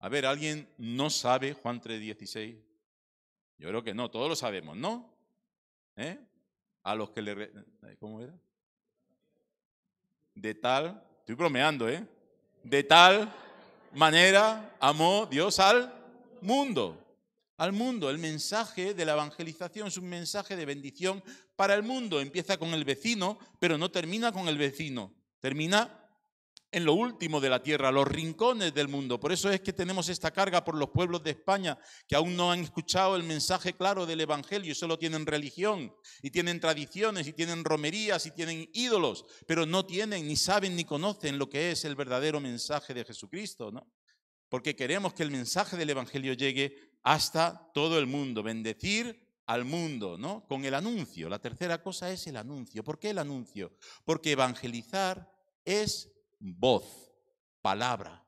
A 0.00 0.10
ver, 0.10 0.26
¿alguien 0.26 0.68
no 0.76 1.08
sabe 1.08 1.54
Juan 1.54 1.80
3:16? 1.80 2.65
Yo 3.58 3.68
creo 3.68 3.82
que 3.82 3.94
no, 3.94 4.10
todos 4.10 4.28
lo 4.28 4.36
sabemos, 4.36 4.76
¿no? 4.76 5.10
¿Eh? 5.96 6.18
A 6.82 6.94
los 6.94 7.10
que 7.10 7.22
le... 7.22 7.50
¿Cómo 7.98 8.20
era? 8.20 8.34
De 10.34 10.54
tal, 10.54 11.02
estoy 11.20 11.34
bromeando, 11.34 11.88
¿eh? 11.88 12.06
De 12.62 12.82
tal 12.82 13.32
manera 13.92 14.76
amó 14.80 15.26
Dios 15.26 15.58
al 15.58 15.92
mundo. 16.42 17.02
Al 17.56 17.72
mundo. 17.72 18.10
El 18.10 18.18
mensaje 18.18 18.92
de 18.92 19.04
la 19.06 19.12
evangelización 19.12 19.88
es 19.88 19.96
un 19.96 20.08
mensaje 20.08 20.56
de 20.56 20.66
bendición 20.66 21.22
para 21.56 21.74
el 21.74 21.82
mundo. 21.82 22.20
Empieza 22.20 22.58
con 22.58 22.74
el 22.74 22.84
vecino, 22.84 23.38
pero 23.58 23.78
no 23.78 23.90
termina 23.90 24.30
con 24.32 24.48
el 24.48 24.58
vecino. 24.58 25.12
Termina 25.40 26.05
en 26.72 26.84
lo 26.84 26.94
último 26.94 27.40
de 27.40 27.48
la 27.48 27.62
tierra, 27.62 27.90
los 27.90 28.08
rincones 28.08 28.74
del 28.74 28.88
mundo. 28.88 29.20
Por 29.20 29.32
eso 29.32 29.50
es 29.50 29.60
que 29.60 29.72
tenemos 29.72 30.08
esta 30.08 30.30
carga 30.30 30.64
por 30.64 30.76
los 30.76 30.90
pueblos 30.90 31.22
de 31.22 31.30
España 31.30 31.78
que 32.08 32.16
aún 32.16 32.36
no 32.36 32.50
han 32.50 32.60
escuchado 32.60 33.16
el 33.16 33.22
mensaje 33.22 33.74
claro 33.74 34.04
del 34.04 34.20
Evangelio 34.20 34.72
y 34.72 34.74
solo 34.74 34.98
tienen 34.98 35.26
religión 35.26 35.94
y 36.22 36.30
tienen 36.30 36.60
tradiciones 36.60 37.26
y 37.28 37.32
tienen 37.32 37.64
romerías 37.64 38.26
y 38.26 38.32
tienen 38.32 38.68
ídolos, 38.72 39.24
pero 39.46 39.64
no 39.64 39.86
tienen, 39.86 40.26
ni 40.26 40.36
saben, 40.36 40.76
ni 40.76 40.84
conocen 40.84 41.38
lo 41.38 41.48
que 41.48 41.70
es 41.70 41.84
el 41.84 41.94
verdadero 41.94 42.40
mensaje 42.40 42.94
de 42.94 43.04
Jesucristo, 43.04 43.70
¿no? 43.70 43.92
Porque 44.48 44.76
queremos 44.76 45.14
que 45.14 45.22
el 45.22 45.30
mensaje 45.30 45.76
del 45.76 45.90
Evangelio 45.90 46.32
llegue 46.32 46.76
hasta 47.02 47.70
todo 47.72 47.98
el 47.98 48.06
mundo, 48.06 48.42
bendecir 48.42 49.26
al 49.46 49.64
mundo, 49.64 50.18
¿no? 50.18 50.46
Con 50.46 50.64
el 50.64 50.74
anuncio. 50.74 51.28
La 51.28 51.38
tercera 51.38 51.82
cosa 51.82 52.10
es 52.10 52.26
el 52.26 52.36
anuncio. 52.36 52.82
¿Por 52.84 52.98
qué 52.98 53.10
el 53.10 53.18
anuncio? 53.18 53.76
Porque 54.04 54.32
evangelizar 54.32 55.32
es 55.64 56.15
voz, 56.38 56.84
palabra, 57.62 58.24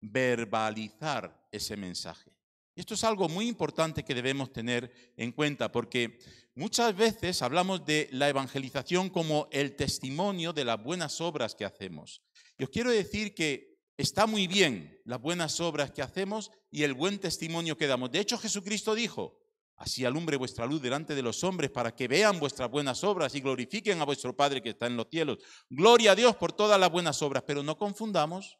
verbalizar 0.00 1.48
ese 1.50 1.76
mensaje. 1.76 2.30
Esto 2.74 2.94
es 2.94 3.04
algo 3.04 3.28
muy 3.28 3.48
importante 3.48 4.04
que 4.04 4.14
debemos 4.14 4.52
tener 4.52 5.12
en 5.16 5.32
cuenta 5.32 5.70
porque 5.70 6.18
muchas 6.54 6.96
veces 6.96 7.42
hablamos 7.42 7.84
de 7.84 8.08
la 8.12 8.28
evangelización 8.28 9.10
como 9.10 9.48
el 9.52 9.76
testimonio 9.76 10.52
de 10.52 10.64
las 10.64 10.82
buenas 10.82 11.20
obras 11.20 11.54
que 11.54 11.64
hacemos. 11.64 12.22
Y 12.56 12.64
os 12.64 12.70
quiero 12.70 12.90
decir 12.90 13.34
que 13.34 13.80
está 13.96 14.26
muy 14.26 14.46
bien 14.46 14.98
las 15.04 15.20
buenas 15.20 15.60
obras 15.60 15.90
que 15.90 16.02
hacemos 16.02 16.50
y 16.70 16.84
el 16.84 16.94
buen 16.94 17.18
testimonio 17.18 17.76
que 17.76 17.86
damos. 17.86 18.10
De 18.12 18.20
hecho, 18.20 18.38
Jesucristo 18.38 18.94
dijo, 18.94 19.39
así 19.80 20.04
alumbre 20.04 20.36
vuestra 20.36 20.66
luz 20.66 20.82
delante 20.82 21.14
de 21.14 21.22
los 21.22 21.42
hombres 21.42 21.70
para 21.70 21.94
que 21.96 22.06
vean 22.06 22.38
vuestras 22.38 22.70
buenas 22.70 23.02
obras 23.02 23.34
y 23.34 23.40
glorifiquen 23.40 23.98
a 24.00 24.04
vuestro 24.04 24.36
Padre 24.36 24.62
que 24.62 24.70
está 24.70 24.86
en 24.86 24.96
los 24.96 25.08
cielos. 25.10 25.38
Gloria 25.70 26.12
a 26.12 26.14
Dios 26.14 26.36
por 26.36 26.52
todas 26.52 26.78
las 26.78 26.90
buenas 26.90 27.22
obras, 27.22 27.44
pero 27.46 27.62
no 27.62 27.78
confundamos 27.78 28.58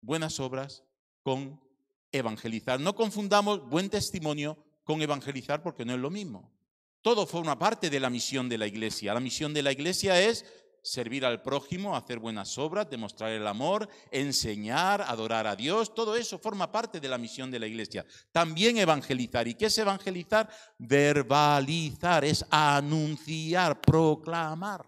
buenas 0.00 0.38
obras 0.38 0.84
con 1.24 1.60
evangelizar. 2.12 2.78
No 2.78 2.94
confundamos 2.94 3.68
buen 3.68 3.90
testimonio 3.90 4.64
con 4.84 5.02
evangelizar 5.02 5.60
porque 5.60 5.84
no 5.84 5.92
es 5.92 5.98
lo 5.98 6.08
mismo. 6.08 6.52
Todo 7.00 7.26
forma 7.26 7.58
parte 7.58 7.90
de 7.90 7.98
la 7.98 8.08
misión 8.08 8.48
de 8.48 8.58
la 8.58 8.68
iglesia. 8.68 9.14
La 9.14 9.20
misión 9.20 9.52
de 9.52 9.62
la 9.62 9.72
iglesia 9.72 10.22
es 10.22 10.46
servir 10.82 11.24
al 11.24 11.40
prójimo, 11.42 11.96
hacer 11.96 12.18
buenas 12.18 12.58
obras, 12.58 12.90
demostrar 12.90 13.30
el 13.30 13.46
amor, 13.46 13.88
enseñar, 14.10 15.00
adorar 15.02 15.46
a 15.46 15.56
Dios. 15.56 15.94
Todo 15.94 16.16
eso 16.16 16.38
forma 16.38 16.70
parte 16.70 17.00
de 17.00 17.08
la 17.08 17.18
misión 17.18 17.50
de 17.50 17.60
la 17.60 17.66
iglesia. 17.66 18.04
También 18.32 18.76
evangelizar. 18.76 19.46
¿Y 19.46 19.54
qué 19.54 19.66
es 19.66 19.78
evangelizar? 19.78 20.50
Verbalizar, 20.78 22.24
es 22.24 22.44
anunciar, 22.50 23.80
proclamar 23.80 24.84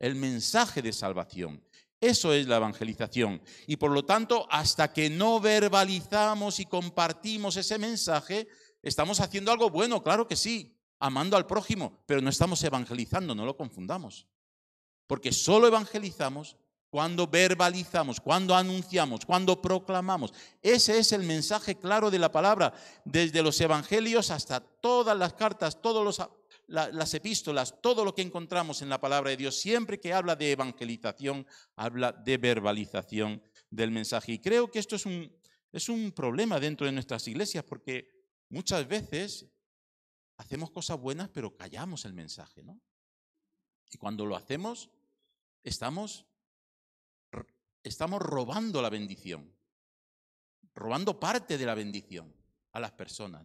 el 0.00 0.16
mensaje 0.16 0.82
de 0.82 0.92
salvación. 0.92 1.62
Eso 2.00 2.34
es 2.34 2.46
la 2.46 2.56
evangelización. 2.56 3.40
Y 3.66 3.76
por 3.76 3.92
lo 3.92 4.04
tanto, 4.04 4.46
hasta 4.50 4.92
que 4.92 5.08
no 5.08 5.40
verbalizamos 5.40 6.60
y 6.60 6.66
compartimos 6.66 7.56
ese 7.56 7.78
mensaje, 7.78 8.48
estamos 8.82 9.20
haciendo 9.20 9.52
algo 9.52 9.70
bueno, 9.70 10.02
claro 10.02 10.26
que 10.26 10.36
sí, 10.36 10.76
amando 10.98 11.36
al 11.36 11.46
prójimo, 11.46 12.02
pero 12.04 12.20
no 12.20 12.28
estamos 12.28 12.62
evangelizando, 12.62 13.34
no 13.34 13.46
lo 13.46 13.56
confundamos. 13.56 14.26
Porque 15.06 15.32
solo 15.32 15.66
evangelizamos 15.66 16.56
cuando 16.94 17.26
verbalizamos, 17.26 18.20
cuando 18.20 18.54
anunciamos, 18.54 19.26
cuando 19.26 19.60
proclamamos. 19.60 20.32
Ese 20.62 20.96
es 20.96 21.10
el 21.10 21.24
mensaje 21.24 21.74
claro 21.74 22.08
de 22.08 22.20
la 22.20 22.30
palabra, 22.30 22.72
desde 23.04 23.42
los 23.42 23.60
evangelios 23.60 24.30
hasta 24.30 24.60
todas 24.60 25.18
las 25.18 25.32
cartas, 25.32 25.82
todas 25.82 26.30
las 26.68 27.14
epístolas, 27.14 27.74
todo 27.82 28.04
lo 28.04 28.14
que 28.14 28.22
encontramos 28.22 28.80
en 28.80 28.88
la 28.88 29.00
palabra 29.00 29.30
de 29.30 29.36
Dios. 29.36 29.58
Siempre 29.58 29.98
que 29.98 30.12
habla 30.12 30.36
de 30.36 30.52
evangelización, 30.52 31.44
habla 31.74 32.12
de 32.12 32.38
verbalización 32.38 33.42
del 33.70 33.90
mensaje. 33.90 34.30
Y 34.30 34.38
creo 34.38 34.70
que 34.70 34.78
esto 34.78 34.94
es 34.94 35.04
un, 35.04 35.36
es 35.72 35.88
un 35.88 36.12
problema 36.12 36.60
dentro 36.60 36.86
de 36.86 36.92
nuestras 36.92 37.26
iglesias, 37.26 37.64
porque 37.64 38.08
muchas 38.50 38.86
veces 38.86 39.46
hacemos 40.36 40.70
cosas 40.70 41.00
buenas, 41.00 41.28
pero 41.30 41.56
callamos 41.56 42.04
el 42.04 42.14
mensaje, 42.14 42.62
¿no? 42.62 42.80
Y 43.90 43.98
cuando 43.98 44.26
lo 44.26 44.36
hacemos, 44.36 44.90
estamos, 45.62 46.26
estamos 47.82 48.20
robando 48.20 48.82
la 48.82 48.90
bendición, 48.90 49.52
robando 50.74 51.18
parte 51.18 51.58
de 51.58 51.66
la 51.66 51.74
bendición 51.74 52.34
a 52.72 52.80
las 52.80 52.92
personas. 52.92 53.44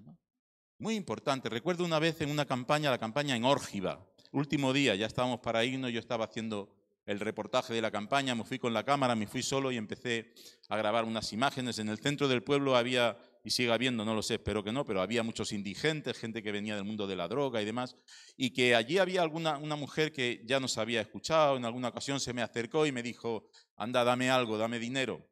Muy 0.79 0.95
importante. 0.95 1.49
Recuerdo 1.49 1.85
una 1.85 1.99
vez 1.99 2.21
en 2.21 2.31
una 2.31 2.45
campaña, 2.45 2.89
la 2.89 2.97
campaña 2.97 3.35
en 3.35 3.45
Órgiva, 3.45 4.07
último 4.31 4.73
día, 4.73 4.95
ya 4.95 5.07
estábamos 5.07 5.39
para 5.39 5.63
irnos, 5.63 5.91
yo 5.91 5.99
estaba 5.99 6.25
haciendo 6.25 6.73
el 7.05 7.19
reportaje 7.19 7.73
de 7.73 7.81
la 7.81 7.89
campaña, 7.89 8.35
me 8.35 8.43
fui 8.43 8.59
con 8.59 8.73
la 8.73 8.83
cámara, 8.83 9.15
me 9.15 9.25
fui 9.25 9.41
solo 9.41 9.71
y 9.71 9.77
empecé 9.77 10.33
a 10.67 10.77
grabar 10.77 11.05
unas 11.05 11.33
imágenes. 11.33 11.79
En 11.79 11.89
el 11.89 11.97
centro 11.97 12.27
del 12.27 12.43
pueblo 12.43 12.75
había 12.75 13.17
y 13.49 13.51
siga 13.51 13.73
habiendo, 13.73 14.05
no 14.05 14.13
lo 14.13 14.21
sé, 14.21 14.35
espero 14.35 14.63
que 14.63 14.71
no, 14.71 14.85
pero 14.85 15.01
había 15.01 15.23
muchos 15.23 15.53
indigentes, 15.53 16.15
gente 16.19 16.43
que 16.43 16.51
venía 16.51 16.75
del 16.75 16.83
mundo 16.83 17.07
de 17.07 17.15
la 17.15 17.27
droga 17.27 17.59
y 17.59 17.65
demás, 17.65 17.95
y 18.37 18.51
que 18.51 18.75
allí 18.75 18.99
había 18.99 19.23
alguna 19.23 19.57
una 19.57 19.75
mujer 19.75 20.11
que 20.11 20.43
ya 20.45 20.59
nos 20.59 20.77
había 20.77 21.01
escuchado, 21.01 21.57
en 21.57 21.65
alguna 21.65 21.87
ocasión 21.87 22.19
se 22.19 22.31
me 22.31 22.43
acercó 22.43 22.85
y 22.85 22.91
me 22.91 23.01
dijo, 23.01 23.49
anda, 23.75 24.03
dame 24.03 24.29
algo, 24.29 24.59
dame 24.59 24.77
dinero. 24.77 25.27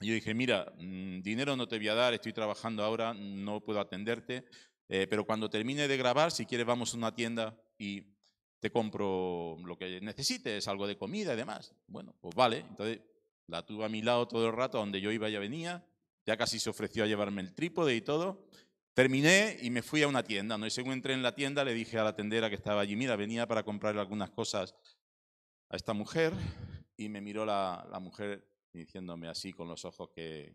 Y 0.00 0.06
yo 0.06 0.14
dije, 0.14 0.32
mira, 0.32 0.72
mm, 0.78 1.22
dinero 1.22 1.56
no 1.56 1.66
te 1.66 1.78
voy 1.78 1.88
a 1.88 1.94
dar, 1.94 2.14
estoy 2.14 2.32
trabajando 2.32 2.84
ahora, 2.84 3.14
no 3.14 3.64
puedo 3.64 3.80
atenderte, 3.80 4.44
eh, 4.88 5.08
pero 5.10 5.26
cuando 5.26 5.50
termine 5.50 5.88
de 5.88 5.96
grabar, 5.96 6.30
si 6.30 6.46
quieres 6.46 6.68
vamos 6.68 6.94
a 6.94 6.98
una 6.98 7.12
tienda 7.12 7.60
y 7.76 8.14
te 8.60 8.70
compro 8.70 9.56
lo 9.64 9.76
que 9.76 10.00
necesites, 10.00 10.68
algo 10.68 10.86
de 10.86 10.96
comida 10.96 11.34
y 11.34 11.36
demás. 11.36 11.74
Bueno, 11.88 12.14
pues 12.20 12.32
vale, 12.32 12.58
entonces 12.58 13.00
la 13.48 13.66
tuve 13.66 13.86
a 13.86 13.88
mi 13.88 14.02
lado 14.02 14.28
todo 14.28 14.46
el 14.46 14.52
rato, 14.52 14.78
donde 14.78 15.00
yo 15.00 15.10
iba 15.10 15.28
ya 15.28 15.40
venía, 15.40 15.84
ya 16.30 16.36
casi 16.36 16.60
se 16.60 16.70
ofreció 16.70 17.02
a 17.02 17.08
llevarme 17.08 17.42
el 17.42 17.52
trípode 17.52 17.92
y 17.96 18.02
todo. 18.02 18.46
Terminé 18.94 19.58
y 19.62 19.70
me 19.70 19.82
fui 19.82 20.00
a 20.04 20.06
una 20.06 20.22
tienda. 20.22 20.56
¿no? 20.56 20.64
Y 20.64 20.70
según 20.70 20.92
entré 20.92 21.12
en 21.12 21.24
la 21.24 21.34
tienda, 21.34 21.64
le 21.64 21.74
dije 21.74 21.98
a 21.98 22.04
la 22.04 22.14
tendera 22.14 22.48
que 22.48 22.54
estaba 22.54 22.80
allí, 22.82 22.94
mira, 22.94 23.16
venía 23.16 23.48
para 23.48 23.64
comprarle 23.64 24.00
algunas 24.00 24.30
cosas 24.30 24.76
a 25.70 25.76
esta 25.76 25.92
mujer. 25.92 26.32
Y 26.96 27.08
me 27.08 27.20
miró 27.20 27.44
la, 27.44 27.84
la 27.90 27.98
mujer 27.98 28.46
diciéndome 28.72 29.26
así 29.26 29.52
con 29.52 29.66
los 29.66 29.84
ojos 29.84 30.10
que, 30.14 30.54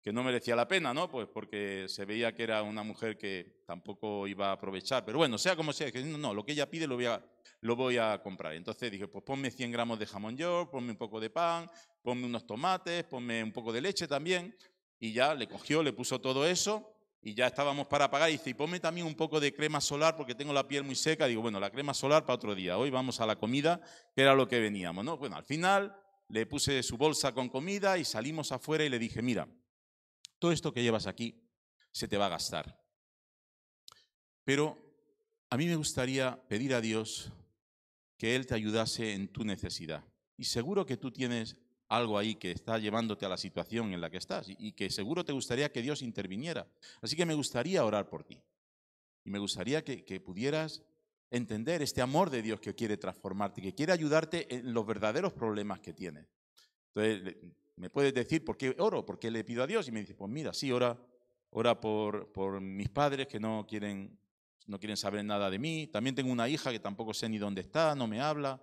que 0.00 0.12
no 0.12 0.22
merecía 0.22 0.54
la 0.54 0.68
pena, 0.68 0.94
¿no? 0.94 1.10
Pues 1.10 1.26
porque 1.26 1.86
se 1.88 2.04
veía 2.04 2.32
que 2.32 2.44
era 2.44 2.62
una 2.62 2.84
mujer 2.84 3.18
que 3.18 3.64
tampoco 3.66 4.28
iba 4.28 4.50
a 4.50 4.52
aprovechar. 4.52 5.04
Pero 5.04 5.18
bueno, 5.18 5.36
sea 5.38 5.56
como 5.56 5.72
sea, 5.72 5.90
que 5.90 6.04
no, 6.04 6.32
lo 6.32 6.44
que 6.46 6.52
ella 6.52 6.70
pide 6.70 6.86
lo 6.86 6.94
voy 6.94 7.06
a, 7.06 7.20
lo 7.62 7.74
voy 7.74 7.96
a 7.98 8.22
comprar. 8.22 8.54
Entonces 8.54 8.88
dije, 8.92 9.08
pues 9.08 9.24
ponme 9.24 9.50
100 9.50 9.72
gramos 9.72 9.98
de 9.98 10.06
jamón 10.06 10.36
york, 10.36 10.70
ponme 10.70 10.92
un 10.92 10.96
poco 10.96 11.18
de 11.18 11.30
pan, 11.30 11.68
ponme 12.02 12.24
unos 12.24 12.46
tomates, 12.46 13.02
ponme 13.02 13.42
un 13.42 13.50
poco 13.50 13.72
de 13.72 13.80
leche 13.80 14.06
también. 14.06 14.54
Y 14.98 15.12
ya 15.12 15.34
le 15.34 15.46
cogió, 15.48 15.82
le 15.82 15.92
puso 15.92 16.20
todo 16.20 16.46
eso 16.46 16.92
y 17.22 17.34
ya 17.34 17.48
estábamos 17.48 17.86
para 17.88 18.10
pagar. 18.10 18.30
Y 18.30 18.34
dice, 18.34 18.50
y 18.50 18.54
ponme 18.54 18.80
también 18.80 19.06
un 19.06 19.14
poco 19.14 19.40
de 19.40 19.52
crema 19.52 19.80
solar 19.80 20.16
porque 20.16 20.34
tengo 20.34 20.52
la 20.52 20.68
piel 20.68 20.84
muy 20.84 20.94
seca. 20.94 21.26
Digo, 21.26 21.42
bueno, 21.42 21.58
la 21.58 21.70
crema 21.70 21.92
solar 21.92 22.24
para 22.24 22.36
otro 22.36 22.54
día. 22.54 22.78
Hoy 22.78 22.90
vamos 22.90 23.20
a 23.20 23.26
la 23.26 23.36
comida, 23.36 23.80
que 24.14 24.22
era 24.22 24.34
lo 24.34 24.46
que 24.46 24.60
veníamos, 24.60 25.04
¿no? 25.04 25.16
Bueno, 25.16 25.36
al 25.36 25.44
final 25.44 26.00
le 26.28 26.46
puse 26.46 26.82
su 26.82 26.96
bolsa 26.96 27.32
con 27.32 27.48
comida 27.48 27.98
y 27.98 28.04
salimos 28.04 28.52
afuera 28.52 28.84
y 28.84 28.88
le 28.88 28.98
dije, 28.98 29.22
mira, 29.22 29.48
todo 30.38 30.52
esto 30.52 30.72
que 30.72 30.82
llevas 30.82 31.06
aquí 31.06 31.42
se 31.90 32.08
te 32.08 32.16
va 32.16 32.26
a 32.26 32.30
gastar. 32.30 32.80
Pero 34.44 34.78
a 35.50 35.56
mí 35.56 35.66
me 35.66 35.76
gustaría 35.76 36.40
pedir 36.48 36.74
a 36.74 36.80
Dios 36.80 37.32
que 38.16 38.36
Él 38.36 38.46
te 38.46 38.54
ayudase 38.54 39.14
en 39.14 39.28
tu 39.32 39.44
necesidad. 39.44 40.04
Y 40.36 40.44
seguro 40.44 40.86
que 40.86 40.96
tú 40.96 41.10
tienes 41.10 41.56
algo 41.88 42.18
ahí 42.18 42.34
que 42.34 42.50
está 42.50 42.78
llevándote 42.78 43.26
a 43.26 43.28
la 43.28 43.36
situación 43.36 43.92
en 43.92 44.00
la 44.00 44.10
que 44.10 44.16
estás 44.16 44.46
y 44.48 44.72
que 44.72 44.90
seguro 44.90 45.24
te 45.24 45.32
gustaría 45.32 45.70
que 45.70 45.82
Dios 45.82 46.02
interviniera. 46.02 46.66
Así 47.00 47.16
que 47.16 47.26
me 47.26 47.34
gustaría 47.34 47.84
orar 47.84 48.08
por 48.08 48.24
ti. 48.24 48.42
Y 49.26 49.30
me 49.30 49.40
gustaría 49.40 49.84
que, 49.84 50.20
pudieras 50.20 50.82
entender 51.30 51.82
este 51.82 52.00
amor 52.00 52.30
de 52.30 52.42
Dios 52.42 52.60
que 52.60 52.74
quiere 52.74 52.96
transformarte, 52.96 53.60
que 53.60 53.74
quiere 53.74 53.92
ayudarte 53.92 54.54
en 54.54 54.72
los 54.72 54.86
verdaderos 54.86 55.32
problemas 55.32 55.80
que 55.80 55.92
tienes. 55.92 56.26
Entonces, 56.94 57.36
me 57.74 57.90
puedes 57.90 58.14
decir, 58.14 58.44
¿por 58.44 58.56
qué 58.56 58.74
oro? 58.78 59.04
¿Por 59.04 59.18
qué 59.18 59.30
le 59.32 59.42
pido 59.42 59.64
a 59.64 59.66
Dios? 59.66 59.88
Y 59.88 59.92
me 59.92 60.00
dice, 60.00 60.14
pues 60.14 60.30
mira, 60.30 60.54
sí, 60.54 60.70
ora, 60.70 60.96
ora 61.50 61.80
por, 61.80 62.32
por 62.32 62.60
mis 62.60 62.88
padres 62.88 63.26
que 63.26 63.40
no 63.40 63.66
quieren, 63.68 64.16
no 64.66 64.78
quieren 64.78 64.96
saber 64.96 65.24
nada 65.24 65.50
de 65.50 65.58
mí. 65.58 65.88
También 65.88 66.14
tengo 66.14 66.30
una 66.30 66.48
hija 66.48 66.70
que 66.70 66.78
tampoco 66.78 67.12
sé 67.12 67.28
ni 67.28 67.38
dónde 67.38 67.62
está, 67.62 67.96
no 67.96 68.06
me 68.06 68.20
habla. 68.20 68.62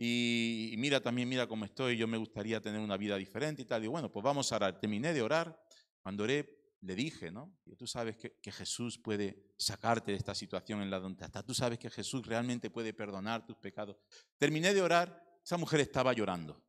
Y, 0.00 0.76
mira 0.78 1.00
también, 1.00 1.28
mira 1.28 1.48
cómo 1.48 1.64
estoy, 1.64 1.96
yo 1.96 2.06
me 2.06 2.16
gustaría 2.16 2.60
tener 2.60 2.80
una 2.80 2.96
vida 2.96 3.16
diferente 3.16 3.62
y 3.62 3.64
tal. 3.64 3.84
Y 3.84 3.88
bueno, 3.88 4.12
pues 4.12 4.22
vamos 4.22 4.52
a 4.52 4.56
orar. 4.56 4.78
Terminé 4.78 5.12
de 5.12 5.22
orar. 5.22 5.60
Cuando 6.00 6.22
oré, 6.22 6.76
le 6.82 6.94
dije, 6.94 7.32
¿no? 7.32 7.58
Tú 7.76 7.88
sabes 7.88 8.16
que, 8.16 8.38
que, 8.40 8.52
Jesús 8.52 8.96
puede 8.96 9.52
sacarte 9.56 10.12
de 10.12 10.16
esta 10.16 10.36
situación 10.36 10.82
en 10.82 10.90
la 10.90 11.00
donde 11.00 11.24
estás. 11.24 11.44
Tú 11.44 11.52
sabes 11.52 11.80
que 11.80 11.90
Jesús 11.90 12.24
realmente 12.24 12.70
puede 12.70 12.94
perdonar 12.94 13.44
tus 13.44 13.56
pecados. 13.56 13.96
Terminé 14.38 14.72
de 14.72 14.82
orar, 14.82 15.40
esa 15.44 15.56
mujer 15.56 15.80
estaba 15.80 16.12
llorando. 16.12 16.62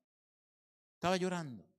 Estaba 0.96 1.16
llorando. 1.16 1.70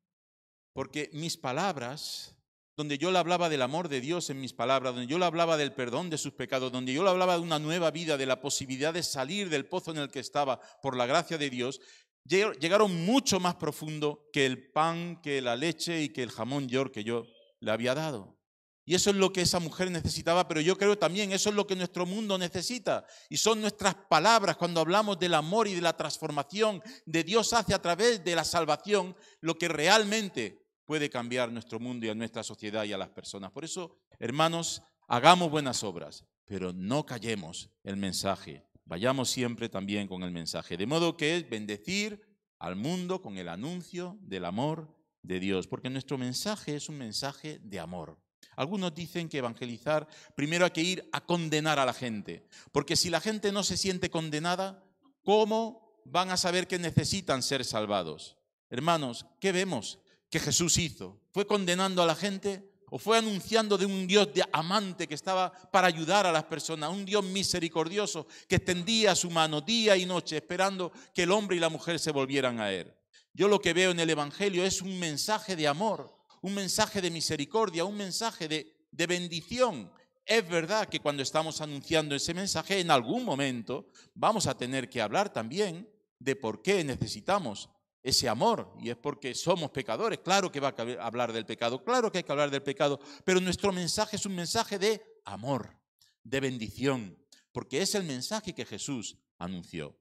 Porque 0.72 1.10
mis 1.12 1.36
palabras 1.36 2.36
donde 2.80 2.96
yo 2.96 3.10
le 3.10 3.18
hablaba 3.18 3.50
del 3.50 3.60
amor 3.60 3.90
de 3.90 4.00
Dios 4.00 4.30
en 4.30 4.40
mis 4.40 4.54
palabras, 4.54 4.94
donde 4.94 5.06
yo 5.06 5.18
le 5.18 5.26
hablaba 5.26 5.58
del 5.58 5.74
perdón 5.74 6.08
de 6.08 6.16
sus 6.16 6.32
pecados, 6.32 6.72
donde 6.72 6.94
yo 6.94 7.04
le 7.04 7.10
hablaba 7.10 7.34
de 7.34 7.42
una 7.42 7.58
nueva 7.58 7.90
vida, 7.90 8.16
de 8.16 8.24
la 8.24 8.40
posibilidad 8.40 8.94
de 8.94 9.02
salir 9.02 9.50
del 9.50 9.66
pozo 9.66 9.90
en 9.90 9.98
el 9.98 10.10
que 10.10 10.20
estaba 10.20 10.58
por 10.80 10.96
la 10.96 11.04
gracia 11.04 11.36
de 11.36 11.50
Dios, 11.50 11.78
llegaron 12.24 13.04
mucho 13.04 13.38
más 13.38 13.56
profundo 13.56 14.30
que 14.32 14.46
el 14.46 14.72
pan, 14.72 15.20
que 15.20 15.42
la 15.42 15.56
leche 15.56 16.00
y 16.00 16.08
que 16.08 16.22
el 16.22 16.30
jamón 16.30 16.68
york 16.68 16.90
que 16.90 17.04
yo 17.04 17.26
le 17.60 17.70
había 17.70 17.94
dado. 17.94 18.38
Y 18.86 18.94
eso 18.94 19.10
es 19.10 19.16
lo 19.16 19.30
que 19.30 19.42
esa 19.42 19.60
mujer 19.60 19.90
necesitaba, 19.90 20.48
pero 20.48 20.62
yo 20.62 20.78
creo 20.78 20.96
también 20.96 21.32
eso 21.32 21.50
es 21.50 21.54
lo 21.54 21.66
que 21.66 21.76
nuestro 21.76 22.06
mundo 22.06 22.38
necesita. 22.38 23.04
Y 23.28 23.36
son 23.36 23.60
nuestras 23.60 23.94
palabras 24.08 24.56
cuando 24.56 24.80
hablamos 24.80 25.18
del 25.18 25.34
amor 25.34 25.68
y 25.68 25.74
de 25.74 25.82
la 25.82 25.98
transformación 25.98 26.82
de 27.04 27.24
Dios 27.24 27.52
hace 27.52 27.74
a 27.74 27.82
través 27.82 28.24
de 28.24 28.34
la 28.34 28.44
salvación 28.44 29.14
lo 29.42 29.58
que 29.58 29.68
realmente 29.68 30.59
puede 30.90 31.08
cambiar 31.08 31.52
nuestro 31.52 31.78
mundo 31.78 32.04
y 32.04 32.08
a 32.08 32.16
nuestra 32.16 32.42
sociedad 32.42 32.82
y 32.82 32.92
a 32.92 32.98
las 32.98 33.10
personas. 33.10 33.52
Por 33.52 33.64
eso, 33.64 33.96
hermanos, 34.18 34.82
hagamos 35.06 35.48
buenas 35.48 35.84
obras, 35.84 36.24
pero 36.44 36.72
no 36.72 37.06
callemos 37.06 37.70
el 37.84 37.96
mensaje. 37.96 38.66
Vayamos 38.86 39.30
siempre 39.30 39.68
también 39.68 40.08
con 40.08 40.24
el 40.24 40.32
mensaje. 40.32 40.76
De 40.76 40.86
modo 40.86 41.16
que 41.16 41.36
es 41.36 41.48
bendecir 41.48 42.20
al 42.58 42.74
mundo 42.74 43.22
con 43.22 43.38
el 43.38 43.48
anuncio 43.48 44.18
del 44.22 44.44
amor 44.44 44.92
de 45.22 45.38
Dios, 45.38 45.68
porque 45.68 45.90
nuestro 45.90 46.18
mensaje 46.18 46.74
es 46.74 46.88
un 46.88 46.98
mensaje 46.98 47.60
de 47.62 47.78
amor. 47.78 48.18
Algunos 48.56 48.92
dicen 48.92 49.28
que 49.28 49.38
evangelizar 49.38 50.08
primero 50.34 50.64
hay 50.64 50.72
que 50.72 50.82
ir 50.82 51.08
a 51.12 51.20
condenar 51.20 51.78
a 51.78 51.86
la 51.86 51.92
gente, 51.92 52.48
porque 52.72 52.96
si 52.96 53.10
la 53.10 53.20
gente 53.20 53.52
no 53.52 53.62
se 53.62 53.76
siente 53.76 54.10
condenada, 54.10 54.82
¿cómo 55.22 56.02
van 56.04 56.32
a 56.32 56.36
saber 56.36 56.66
que 56.66 56.80
necesitan 56.80 57.44
ser 57.44 57.64
salvados? 57.64 58.36
Hermanos, 58.70 59.24
¿qué 59.38 59.52
vemos 59.52 59.99
que 60.30 60.40
Jesús 60.40 60.78
hizo? 60.78 61.20
¿Fue 61.32 61.46
condenando 61.46 62.02
a 62.02 62.06
la 62.06 62.14
gente 62.14 62.70
o 62.90 62.98
fue 62.98 63.18
anunciando 63.18 63.76
de 63.76 63.86
un 63.86 64.06
Dios 64.06 64.32
de 64.32 64.44
amante 64.52 65.06
que 65.06 65.14
estaba 65.14 65.52
para 65.70 65.86
ayudar 65.86 66.26
a 66.26 66.32
las 66.32 66.44
personas, 66.44 66.90
un 66.90 67.04
Dios 67.04 67.24
misericordioso 67.24 68.26
que 68.48 68.56
extendía 68.56 69.14
su 69.14 69.30
mano 69.30 69.60
día 69.60 69.96
y 69.96 70.06
noche 70.06 70.36
esperando 70.36 70.90
que 71.14 71.22
el 71.22 71.30
hombre 71.30 71.56
y 71.56 71.60
la 71.60 71.68
mujer 71.68 71.98
se 71.98 72.10
volvieran 72.10 72.60
a 72.60 72.72
él? 72.72 72.92
Yo 73.32 73.46
lo 73.46 73.60
que 73.60 73.72
veo 73.72 73.92
en 73.92 74.00
el 74.00 74.10
Evangelio 74.10 74.64
es 74.64 74.82
un 74.82 74.98
mensaje 74.98 75.54
de 75.54 75.68
amor, 75.68 76.16
un 76.42 76.54
mensaje 76.54 77.00
de 77.00 77.10
misericordia, 77.10 77.84
un 77.84 77.96
mensaje 77.96 78.48
de, 78.48 78.74
de 78.90 79.06
bendición. 79.06 79.92
Es 80.26 80.48
verdad 80.48 80.88
que 80.88 81.00
cuando 81.00 81.22
estamos 81.22 81.60
anunciando 81.60 82.14
ese 82.14 82.34
mensaje, 82.34 82.80
en 82.80 82.90
algún 82.90 83.24
momento 83.24 83.86
vamos 84.14 84.46
a 84.46 84.56
tener 84.56 84.88
que 84.88 85.00
hablar 85.00 85.32
también 85.32 85.88
de 86.18 86.34
por 86.34 86.60
qué 86.60 86.82
necesitamos 86.82 87.70
ese 88.02 88.28
amor, 88.28 88.72
y 88.80 88.90
es 88.90 88.96
porque 88.96 89.34
somos 89.34 89.70
pecadores. 89.70 90.20
Claro 90.20 90.50
que 90.50 90.60
va 90.60 90.74
a 90.76 91.06
hablar 91.06 91.32
del 91.32 91.44
pecado, 91.46 91.84
claro 91.84 92.10
que 92.10 92.18
hay 92.18 92.24
que 92.24 92.32
hablar 92.32 92.50
del 92.50 92.62
pecado, 92.62 92.98
pero 93.24 93.40
nuestro 93.40 93.72
mensaje 93.72 94.16
es 94.16 94.26
un 94.26 94.34
mensaje 94.34 94.78
de 94.78 95.20
amor, 95.24 95.76
de 96.22 96.40
bendición, 96.40 97.18
porque 97.52 97.82
es 97.82 97.94
el 97.94 98.04
mensaje 98.04 98.54
que 98.54 98.64
Jesús 98.64 99.18
anunció. 99.38 99.98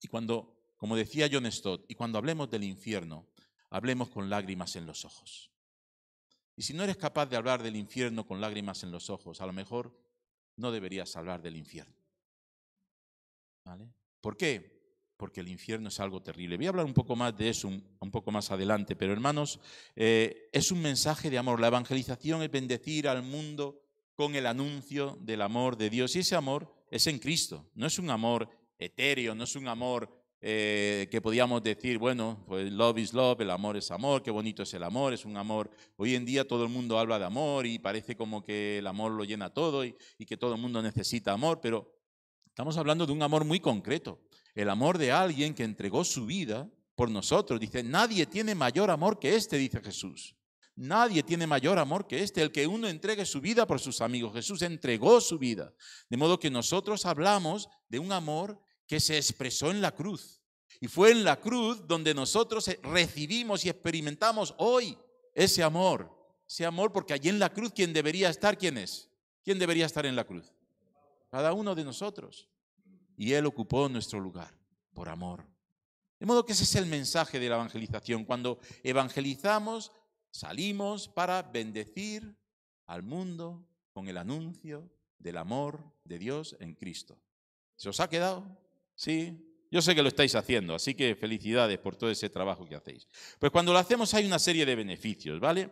Y 0.00 0.08
cuando, 0.08 0.72
como 0.76 0.96
decía 0.96 1.28
John 1.30 1.50
Stott, 1.50 1.84
y 1.88 1.94
cuando 1.94 2.18
hablemos 2.18 2.50
del 2.50 2.64
infierno, 2.64 3.28
hablemos 3.70 4.10
con 4.10 4.28
lágrimas 4.30 4.76
en 4.76 4.86
los 4.86 5.04
ojos. 5.04 5.50
Y 6.56 6.62
si 6.62 6.74
no 6.74 6.82
eres 6.82 6.96
capaz 6.96 7.26
de 7.26 7.36
hablar 7.36 7.62
del 7.62 7.76
infierno 7.76 8.26
con 8.26 8.40
lágrimas 8.40 8.82
en 8.82 8.90
los 8.90 9.10
ojos, 9.10 9.40
a 9.40 9.46
lo 9.46 9.52
mejor 9.52 9.96
no 10.56 10.72
deberías 10.72 11.14
hablar 11.14 11.40
del 11.40 11.56
infierno. 11.56 11.94
¿Vale? 13.64 13.92
¿Por 14.20 14.36
qué? 14.36 14.77
Porque 15.18 15.40
el 15.40 15.48
infierno 15.48 15.88
es 15.88 15.98
algo 16.00 16.22
terrible. 16.22 16.56
Voy 16.56 16.66
a 16.66 16.68
hablar 16.70 16.86
un 16.86 16.94
poco 16.94 17.16
más 17.16 17.36
de 17.36 17.50
eso 17.50 17.68
un, 17.68 18.10
poco 18.10 18.30
más 18.30 18.50
adelante, 18.52 18.94
pero 18.94 19.12
hermanos, 19.12 19.58
eh, 19.96 20.48
es 20.52 20.70
un 20.70 20.80
mensaje 20.80 21.28
de 21.28 21.36
amor. 21.36 21.60
La 21.60 21.66
evangelización 21.66 22.42
es 22.42 22.50
bendecir 22.50 23.08
al 23.08 23.22
mundo 23.22 23.82
con 24.14 24.36
el 24.36 24.46
anuncio 24.46 25.18
del 25.20 25.42
amor 25.42 25.76
de 25.76 25.90
Dios. 25.90 26.14
Y 26.14 26.20
ese 26.20 26.36
amor 26.36 26.72
es 26.90 27.08
en 27.08 27.18
Cristo, 27.18 27.68
no 27.74 27.86
es 27.86 27.98
un 27.98 28.10
amor 28.10 28.48
etéreo, 28.78 29.34
no 29.34 29.42
es 29.42 29.56
un 29.56 29.66
amor 29.66 30.08
eh, 30.40 31.08
que 31.10 31.20
podíamos 31.20 31.64
decir, 31.64 31.98
bueno, 31.98 32.44
pues 32.46 32.70
love 32.70 32.98
is 32.98 33.12
love, 33.12 33.40
el 33.40 33.50
amor 33.50 33.76
es 33.76 33.90
amor, 33.90 34.22
qué 34.22 34.30
bonito 34.30 34.62
es 34.62 34.72
el 34.72 34.84
amor, 34.84 35.12
es 35.12 35.24
un 35.24 35.36
amor. 35.36 35.68
Hoy 35.96 36.14
en 36.14 36.24
día 36.24 36.46
todo 36.46 36.62
el 36.62 36.70
mundo 36.70 36.96
habla 36.96 37.18
de 37.18 37.24
amor 37.24 37.66
y 37.66 37.80
parece 37.80 38.16
como 38.16 38.44
que 38.44 38.78
el 38.78 38.86
amor 38.86 39.10
lo 39.10 39.24
llena 39.24 39.50
todo 39.52 39.84
y 39.84 39.96
que 40.26 40.36
todo 40.36 40.54
el 40.54 40.60
mundo 40.60 40.80
necesita 40.80 41.32
amor, 41.32 41.60
pero 41.60 41.92
estamos 42.46 42.76
hablando 42.76 43.04
de 43.04 43.12
un 43.12 43.22
amor 43.22 43.44
muy 43.44 43.58
concreto 43.58 44.20
el 44.58 44.70
amor 44.70 44.98
de 44.98 45.12
alguien 45.12 45.54
que 45.54 45.62
entregó 45.62 46.02
su 46.02 46.26
vida 46.26 46.68
por 46.96 47.08
nosotros. 47.08 47.60
Dice, 47.60 47.84
nadie 47.84 48.26
tiene 48.26 48.56
mayor 48.56 48.90
amor 48.90 49.20
que 49.20 49.36
este, 49.36 49.56
dice 49.56 49.80
Jesús. 49.80 50.34
Nadie 50.74 51.22
tiene 51.22 51.46
mayor 51.46 51.78
amor 51.78 52.08
que 52.08 52.24
este, 52.24 52.42
el 52.42 52.50
que 52.50 52.66
uno 52.66 52.88
entregue 52.88 53.24
su 53.24 53.40
vida 53.40 53.68
por 53.68 53.78
sus 53.78 54.00
amigos. 54.00 54.32
Jesús 54.34 54.62
entregó 54.62 55.20
su 55.20 55.38
vida. 55.38 55.72
De 56.10 56.16
modo 56.16 56.40
que 56.40 56.50
nosotros 56.50 57.06
hablamos 57.06 57.68
de 57.88 58.00
un 58.00 58.10
amor 58.10 58.60
que 58.88 58.98
se 58.98 59.16
expresó 59.16 59.70
en 59.70 59.80
la 59.80 59.94
cruz. 59.94 60.42
Y 60.80 60.88
fue 60.88 61.12
en 61.12 61.22
la 61.22 61.38
cruz 61.38 61.86
donde 61.86 62.12
nosotros 62.12 62.68
recibimos 62.82 63.64
y 63.64 63.68
experimentamos 63.68 64.56
hoy 64.58 64.98
ese 65.36 65.62
amor. 65.62 66.12
Ese 66.48 66.66
amor 66.66 66.90
porque 66.90 67.12
allí 67.12 67.28
en 67.28 67.38
la 67.38 67.52
cruz, 67.52 67.70
¿quién 67.72 67.92
debería 67.92 68.28
estar? 68.28 68.58
¿Quién 68.58 68.76
es? 68.76 69.08
¿Quién 69.44 69.60
debería 69.60 69.86
estar 69.86 70.04
en 70.04 70.16
la 70.16 70.24
cruz? 70.24 70.52
Cada 71.30 71.52
uno 71.52 71.76
de 71.76 71.84
nosotros 71.84 72.48
y 73.18 73.32
Él 73.32 73.44
ocupó 73.46 73.88
nuestro 73.88 74.20
lugar 74.20 74.56
por 74.94 75.08
amor. 75.08 75.44
De 76.20 76.26
modo 76.26 76.46
que 76.46 76.52
ese 76.52 76.64
es 76.64 76.74
el 76.76 76.86
mensaje 76.86 77.38
de 77.38 77.48
la 77.48 77.56
evangelización. 77.56 78.24
Cuando 78.24 78.60
evangelizamos, 78.84 79.92
salimos 80.30 81.08
para 81.08 81.42
bendecir 81.42 82.36
al 82.86 83.02
mundo 83.02 83.66
con 83.92 84.08
el 84.08 84.16
anuncio 84.16 84.88
del 85.18 85.36
amor 85.36 85.82
de 86.04 86.18
Dios 86.18 86.56
en 86.60 86.74
Cristo. 86.74 87.20
¿Se 87.76 87.88
os 87.88 87.98
ha 88.00 88.08
quedado? 88.08 88.46
Sí. 88.94 89.44
Yo 89.70 89.82
sé 89.82 89.94
que 89.94 90.02
lo 90.02 90.08
estáis 90.08 90.34
haciendo, 90.34 90.74
así 90.74 90.94
que 90.94 91.14
felicidades 91.14 91.78
por 91.78 91.94
todo 91.96 92.10
ese 92.10 92.30
trabajo 92.30 92.66
que 92.66 92.76
hacéis. 92.76 93.06
Pues 93.38 93.52
cuando 93.52 93.72
lo 93.72 93.78
hacemos 93.78 94.14
hay 94.14 94.24
una 94.24 94.38
serie 94.38 94.64
de 94.64 94.74
beneficios, 94.74 95.38
¿vale? 95.40 95.70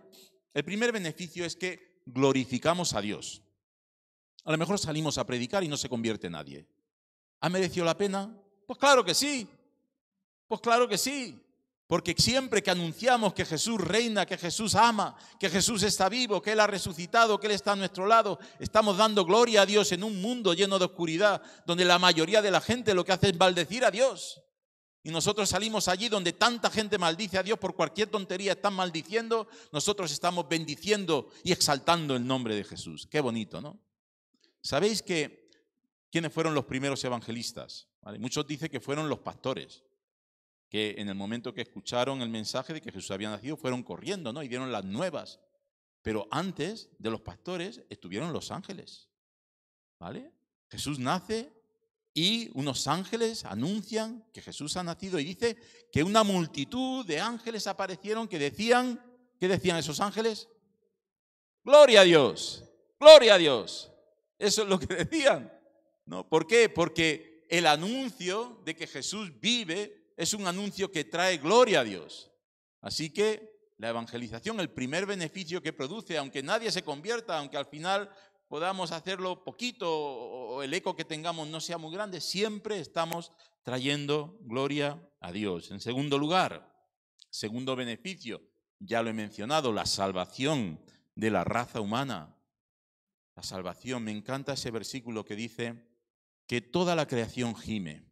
El 0.53 0.65
primer 0.65 0.93
beneficio 0.93 1.47
es 1.47 1.57
que 1.57 2.03
glorificamos 2.05 2.93
a 2.93 3.01
Dios. 3.01 3.43
A 4.45 4.53
lo 4.53 4.59
mejor 4.59 4.79
salimos 4.79 5.17
a 5.17 5.25
predicar 5.25 5.65
y 5.65 5.69
no 5.69 5.77
se 5.77 5.89
convierte 5.89 6.29
nadie. 6.29 6.67
¿Ha 7.41 7.49
merecido 7.49 7.85
la 7.85 7.97
pena? 7.97 8.35
Pues 8.67 8.79
claro 8.79 9.05
que 9.05 9.15
sí. 9.15 9.49
Pues 10.49 10.61
claro 10.61 10.89
que 10.89 10.99
sí. 10.99 11.43
Porque 11.87 12.15
siempre 12.19 12.63
que 12.63 12.71
anunciamos 12.73 13.33
que 13.33 13.45
Jesús 13.45 13.81
reina, 13.81 14.27
que 14.27 14.37
Jesús 14.37 14.75
ama, 14.75 15.17
que 15.39 15.49
Jesús 15.49 15.85
está 15.85 16.09
vivo, 16.09 16.43
que 16.43 16.53
Él 16.53 16.61
ha 16.61 16.67
resucitado, 16.67 17.39
que 17.39 17.47
Él 17.47 17.53
está 17.53 17.73
a 17.73 17.77
nuestro 17.77 18.07
lado, 18.07 18.41
estamos 18.59 18.97
dando 18.97 19.25
gloria 19.25 19.63
a 19.63 19.67
Dios 19.67 19.93
en 19.93 20.03
un 20.03 20.21
mundo 20.21 20.53
lleno 20.53 20.81
de 20.81 20.87
oscuridad, 20.87 21.41
donde 21.65 21.85
la 21.85 22.01
mayoría 22.01 22.43
de 22.43 22.51
la 22.51 22.61
gente 22.61 22.93
lo 22.93 23.05
que 23.05 23.13
hace 23.13 23.29
es 23.29 23.39
maldecir 23.39 23.85
a 23.85 23.93
Dios. 23.93 24.43
Y 25.05 25.11
nosotros 25.11 25.49
salimos 25.49 25.87
allí 25.87 26.09
donde 26.09 26.33
tanta 26.33 26.69
gente 26.71 26.99
maldice 26.99 27.39
a 27.39 27.45
Dios 27.45 27.61
por 27.61 27.77
cualquier 27.77 28.09
tontería, 28.09 28.55
están 28.55 28.75
maldiciendo, 28.75 29.47
nosotros 29.71 30.11
estamos 30.11 30.49
bendiciendo 30.49 31.31
y 31.45 31.53
exaltando 31.53 32.17
el 32.17 32.27
nombre 32.27 32.57
de 32.57 32.65
Jesús. 32.65 33.07
Qué 33.09 33.21
bonito, 33.21 33.61
¿no? 33.61 33.79
¿Sabéis 34.61 35.03
que 35.03 35.46
¿Quiénes 36.11 36.33
fueron 36.33 36.55
los 36.55 36.65
primeros 36.65 37.03
evangelistas? 37.05 37.89
Muchos 38.19 38.47
dicen 38.47 38.69
que 38.69 38.81
fueron 38.81 39.09
los 39.09 39.19
pastores, 39.21 39.85
que 40.69 40.95
en 40.99 41.09
el 41.09 41.15
momento 41.15 41.53
que 41.53 41.63
escucharon 41.63 42.23
el 42.23 42.29
mensaje 42.29 42.73
de 42.73 42.81
que 42.81 42.93
Jesús 42.93 43.11
había 43.11 43.31
nacido 43.31 43.57
fueron 43.57 43.83
corriendo 43.83 44.33
¿no? 44.33 44.43
y 44.43 44.49
dieron 44.49 44.71
las 44.71 44.85
nuevas. 44.85 45.41
Pero 46.03 46.29
antes 46.31 46.89
de 46.99 47.11
los 47.11 47.21
pastores 47.21 47.83
estuvieron 47.91 48.33
los 48.33 48.51
ángeles. 48.51 49.09
¿Vale? 49.99 50.33
Jesús 50.69 50.99
nace 50.99 51.53
y 52.15 52.51
unos 52.55 52.87
ángeles 52.87 53.45
anuncian 53.45 54.25
que 54.33 54.41
Jesús 54.41 54.77
ha 54.77 54.83
nacido 54.83 55.19
y 55.19 55.25
dice 55.25 55.57
que 55.93 56.03
una 56.03 56.23
multitud 56.23 57.05
de 57.05 57.21
ángeles 57.21 57.67
aparecieron 57.67 58.29
que 58.29 58.39
decían, 58.39 59.01
¿qué 59.39 59.49
decían 59.49 59.77
esos 59.77 60.01
ángeles? 60.01 60.49
Gloria 61.65 62.01
a 62.03 62.05
Dios, 62.05 62.65
gloria 62.99 63.35
a 63.35 63.39
Dios. 63.39 63.93
Eso 64.39 64.63
es 64.63 64.69
lo 64.69 64.79
que 64.79 64.87
decían. 65.05 65.53
¿No? 66.07 66.29
¿Por 66.29 66.47
qué? 66.47 66.69
Porque 66.69 67.47
el 67.49 67.67
anuncio 67.67 68.63
de 68.65 68.75
que 68.75 68.87
Jesús 68.87 69.39
vive 69.41 70.13
es 70.17 70.35
un 70.35 70.47
anuncio 70.47 70.91
que 70.91 71.05
trae 71.05 71.39
gloria 71.39 71.81
a 71.81 71.85
Dios. 71.85 72.31
Así 72.81 73.11
que 73.11 73.73
la 73.79 73.91
evangelización, 73.91 74.61
el 74.61 74.71
primer 74.71 75.07
beneficio 75.07 75.63
que 75.63 75.73
produce, 75.73 76.17
aunque 76.17 76.43
nadie 76.43 76.71
se 76.71 76.83
convierta, 76.83 77.39
aunque 77.39 77.57
al 77.57 77.67
final 77.67 78.11
podamos 78.49 78.93
hacerlo 78.93 79.45
poquito 79.45 79.93
o 79.93 80.63
el 80.63 80.73
eco 80.73 80.97
que 80.97 81.05
tengamos 81.05 81.49
no 81.49 81.61
sea 81.61 81.79
muy 81.79 81.93
grande, 81.93 82.21
siempre 82.21 82.79
estamos 82.79 83.33
trayendo 83.63 84.39
gloria 84.43 85.03
a 85.21 85.33
Dios. 85.33 85.71
En 85.71 85.81
segundo 85.81 86.19
lugar, 86.19 86.73
segundo 87.29 87.77
beneficio, 87.77 88.41
ya 88.79 89.03
lo 89.03 89.11
he 89.11 89.15
mencionado, 89.15 89.73
la 89.73 89.87
salvación 89.87 90.81
de 91.15 91.31
la 91.31 91.45
raza 91.45 91.81
humana. 91.81 92.35
La 93.35 93.43
salvación, 93.43 94.05
me 94.05 94.13
encanta 94.13 94.55
ese 94.55 94.71
versículo 94.71 95.25
que 95.25 95.37
dice, 95.37 95.85
que 96.47 96.61
toda 96.61 96.95
la 96.95 97.07
creación 97.07 97.55
gime. 97.57 98.05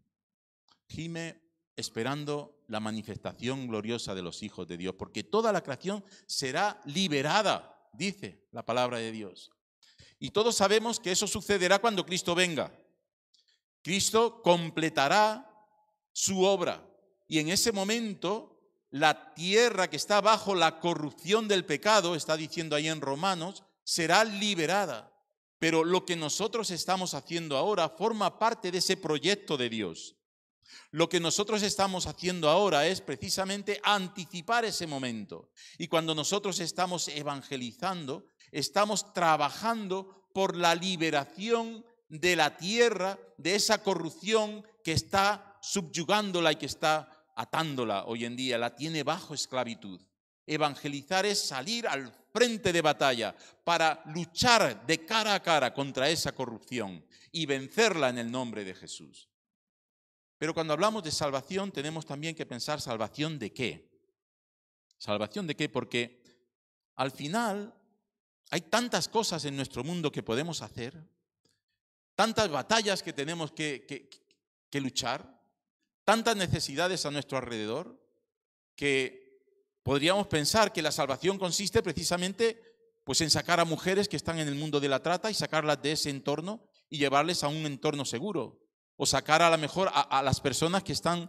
Gime 0.88 1.40
esperando 1.76 2.64
la 2.68 2.80
manifestación 2.80 3.66
gloriosa 3.66 4.14
de 4.14 4.22
los 4.22 4.42
hijos 4.42 4.66
de 4.66 4.76
Dios, 4.76 4.94
porque 4.96 5.24
toda 5.24 5.52
la 5.52 5.62
creación 5.62 6.04
será 6.26 6.80
liberada, 6.84 7.88
dice 7.92 8.46
la 8.52 8.64
palabra 8.64 8.98
de 8.98 9.12
Dios. 9.12 9.50
Y 10.18 10.30
todos 10.30 10.56
sabemos 10.56 11.00
que 11.00 11.12
eso 11.12 11.26
sucederá 11.26 11.78
cuando 11.80 12.06
Cristo 12.06 12.34
venga. 12.34 12.72
Cristo 13.82 14.40
completará 14.42 15.50
su 16.12 16.42
obra 16.42 16.82
y 17.26 17.38
en 17.38 17.48
ese 17.48 17.72
momento 17.72 18.54
la 18.90 19.34
tierra 19.34 19.90
que 19.90 19.96
está 19.96 20.20
bajo 20.20 20.54
la 20.54 20.78
corrupción 20.78 21.48
del 21.48 21.64
pecado, 21.64 22.14
está 22.14 22.36
diciendo 22.36 22.76
ahí 22.76 22.88
en 22.88 23.00
Romanos, 23.00 23.64
será 23.82 24.24
liberada. 24.24 25.12
Pero 25.58 25.84
lo 25.84 26.04
que 26.04 26.16
nosotros 26.16 26.70
estamos 26.70 27.14
haciendo 27.14 27.56
ahora 27.56 27.88
forma 27.88 28.38
parte 28.38 28.70
de 28.70 28.78
ese 28.78 28.96
proyecto 28.96 29.56
de 29.56 29.68
Dios. 29.68 30.16
Lo 30.90 31.08
que 31.08 31.20
nosotros 31.20 31.62
estamos 31.62 32.06
haciendo 32.06 32.48
ahora 32.48 32.86
es 32.86 33.00
precisamente 33.00 33.80
anticipar 33.82 34.64
ese 34.64 34.86
momento. 34.86 35.50
Y 35.78 35.88
cuando 35.88 36.14
nosotros 36.14 36.60
estamos 36.60 37.08
evangelizando, 37.08 38.26
estamos 38.50 39.12
trabajando 39.12 40.28
por 40.32 40.56
la 40.56 40.74
liberación 40.74 41.84
de 42.08 42.36
la 42.36 42.56
tierra, 42.56 43.18
de 43.38 43.54
esa 43.54 43.82
corrupción 43.82 44.64
que 44.82 44.92
está 44.92 45.58
subyugándola 45.62 46.52
y 46.52 46.56
que 46.56 46.66
está 46.66 47.26
atándola 47.36 48.04
hoy 48.04 48.24
en 48.24 48.36
día, 48.36 48.58
la 48.58 48.74
tiene 48.74 49.02
bajo 49.02 49.34
esclavitud. 49.34 50.00
Evangelizar 50.46 51.24
es 51.24 51.46
salir 51.46 51.86
al 51.86 52.12
frente 52.32 52.72
de 52.72 52.82
batalla 52.82 53.34
para 53.64 54.02
luchar 54.06 54.86
de 54.86 55.06
cara 55.06 55.34
a 55.34 55.42
cara 55.42 55.72
contra 55.72 56.10
esa 56.10 56.32
corrupción 56.32 57.04
y 57.32 57.46
vencerla 57.46 58.10
en 58.10 58.18
el 58.18 58.30
nombre 58.30 58.64
de 58.64 58.74
Jesús. 58.74 59.28
Pero 60.36 60.52
cuando 60.52 60.72
hablamos 60.72 61.02
de 61.02 61.10
salvación 61.10 61.72
tenemos 61.72 62.04
también 62.04 62.34
que 62.34 62.44
pensar 62.44 62.80
salvación 62.80 63.38
de 63.38 63.52
qué. 63.52 63.90
¿Salvación 64.98 65.46
de 65.46 65.56
qué? 65.56 65.68
Porque 65.68 66.22
al 66.96 67.10
final 67.10 67.74
hay 68.50 68.60
tantas 68.62 69.08
cosas 69.08 69.44
en 69.44 69.56
nuestro 69.56 69.82
mundo 69.82 70.12
que 70.12 70.22
podemos 70.22 70.62
hacer, 70.62 71.02
tantas 72.14 72.48
batallas 72.48 73.02
que 73.02 73.12
tenemos 73.12 73.52
que, 73.52 74.08
luchar, 74.72 75.42
tantas 76.04 76.36
necesidades 76.36 77.06
a 77.06 77.10
nuestro 77.10 77.38
alrededor, 77.38 78.00
que 78.76 79.23
podríamos 79.84 80.26
pensar 80.26 80.72
que 80.72 80.82
la 80.82 80.90
salvación 80.90 81.38
consiste 81.38 81.82
precisamente 81.82 82.60
pues, 83.04 83.20
en 83.20 83.30
sacar 83.30 83.60
a 83.60 83.64
mujeres 83.64 84.08
que 84.08 84.16
están 84.16 84.40
en 84.40 84.48
el 84.48 84.56
mundo 84.56 84.80
de 84.80 84.88
la 84.88 85.00
trata 85.00 85.30
y 85.30 85.34
sacarlas 85.34 85.80
de 85.80 85.92
ese 85.92 86.10
entorno 86.10 86.64
y 86.90 86.98
llevarles 86.98 87.44
a 87.44 87.48
un 87.48 87.66
entorno 87.66 88.04
seguro. 88.04 88.60
O 88.96 89.06
sacar 89.06 89.42
a 89.42 89.50
lo 89.50 89.58
mejor 89.58 89.88
a, 89.92 90.00
a 90.00 90.22
las 90.22 90.40
personas 90.40 90.82
que 90.82 90.92
están 90.92 91.28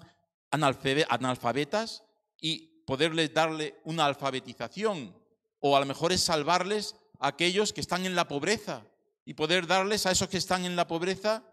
analfabe- 0.52 1.06
analfabetas 1.10 2.04
y 2.40 2.84
poderles 2.86 3.34
darle 3.34 3.76
una 3.84 4.06
alfabetización. 4.06 5.16
O 5.60 5.76
a 5.76 5.80
lo 5.80 5.86
mejor 5.86 6.14
es 6.14 6.22
salvarles 6.22 6.96
a 7.20 7.28
aquellos 7.28 7.74
que 7.74 7.82
están 7.82 8.06
en 8.06 8.16
la 8.16 8.28
pobreza 8.28 8.86
y 9.26 9.34
poder 9.34 9.68
darles 9.68 10.06
a 10.06 10.12
esos 10.12 10.30
que 10.30 10.38
están 10.38 10.64
en 10.66 10.76
la 10.76 10.88
pobreza 10.88 11.44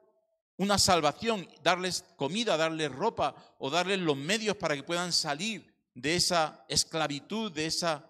una 0.59 0.79
salvación, 0.79 1.49
darles 1.63 2.05
comida, 2.17 2.57
darles 2.57 2.93
ropa 2.93 3.35
o 3.59 3.71
darles 3.71 3.99
los 3.99 4.17
medios 4.17 4.57
para 4.57 4.77
que 4.77 4.83
puedan 4.83 5.13
salir 5.13 5.72
de 5.95 6.17
esa 6.17 6.65
esclavitud, 6.69 7.53
de 7.53 7.67
esa 7.67 8.09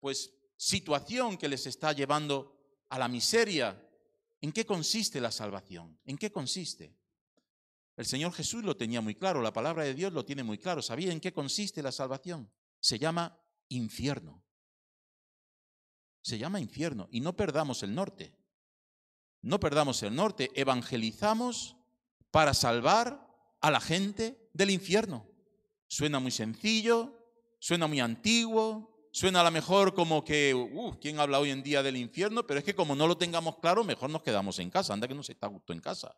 pues 0.00 0.32
situación 0.56 1.36
que 1.36 1.48
les 1.48 1.66
está 1.66 1.92
llevando 1.92 2.84
a 2.88 2.98
la 2.98 3.08
miseria. 3.08 3.80
¿En 4.40 4.50
qué 4.50 4.66
consiste 4.66 5.20
la 5.20 5.30
salvación? 5.30 5.98
¿En 6.04 6.18
qué 6.18 6.32
consiste? 6.32 6.96
El 7.96 8.06
Señor 8.06 8.32
Jesús 8.32 8.64
lo 8.64 8.76
tenía 8.76 9.00
muy 9.00 9.14
claro, 9.14 9.42
la 9.42 9.52
palabra 9.52 9.84
de 9.84 9.94
Dios 9.94 10.12
lo 10.12 10.24
tiene 10.24 10.42
muy 10.42 10.58
claro. 10.58 10.82
¿Sabía 10.82 11.12
en 11.12 11.20
qué 11.20 11.32
consiste 11.32 11.82
la 11.82 11.92
salvación? 11.92 12.50
Se 12.80 12.98
llama 12.98 13.38
infierno. 13.68 14.42
Se 16.20 16.38
llama 16.38 16.58
infierno. 16.58 17.08
Y 17.12 17.20
no 17.20 17.36
perdamos 17.36 17.84
el 17.84 17.94
norte. 17.94 18.34
No 19.40 19.60
perdamos 19.60 20.02
el 20.02 20.14
norte. 20.14 20.50
Evangelizamos 20.54 21.76
para 22.32 22.54
salvar 22.54 23.28
a 23.60 23.70
la 23.70 23.80
gente 23.80 24.41
del 24.52 24.70
infierno. 24.70 25.26
Suena 25.88 26.20
muy 26.20 26.30
sencillo, 26.30 27.18
suena 27.58 27.86
muy 27.86 28.00
antiguo, 28.00 29.08
suena 29.12 29.40
a 29.42 29.44
lo 29.44 29.50
mejor 29.50 29.94
como 29.94 30.24
que, 30.24 30.54
uff, 30.54 30.96
¿quién 31.00 31.20
habla 31.20 31.38
hoy 31.38 31.50
en 31.50 31.62
día 31.62 31.82
del 31.82 31.96
infierno? 31.96 32.46
Pero 32.46 32.58
es 32.58 32.64
que 32.64 32.74
como 32.74 32.94
no 32.94 33.06
lo 33.06 33.16
tengamos 33.16 33.58
claro, 33.58 33.84
mejor 33.84 34.10
nos 34.10 34.22
quedamos 34.22 34.58
en 34.58 34.70
casa. 34.70 34.94
Anda 34.94 35.06
que 35.06 35.14
nos 35.14 35.28
está 35.28 35.46
gusto 35.46 35.72
en 35.72 35.80
casa. 35.80 36.16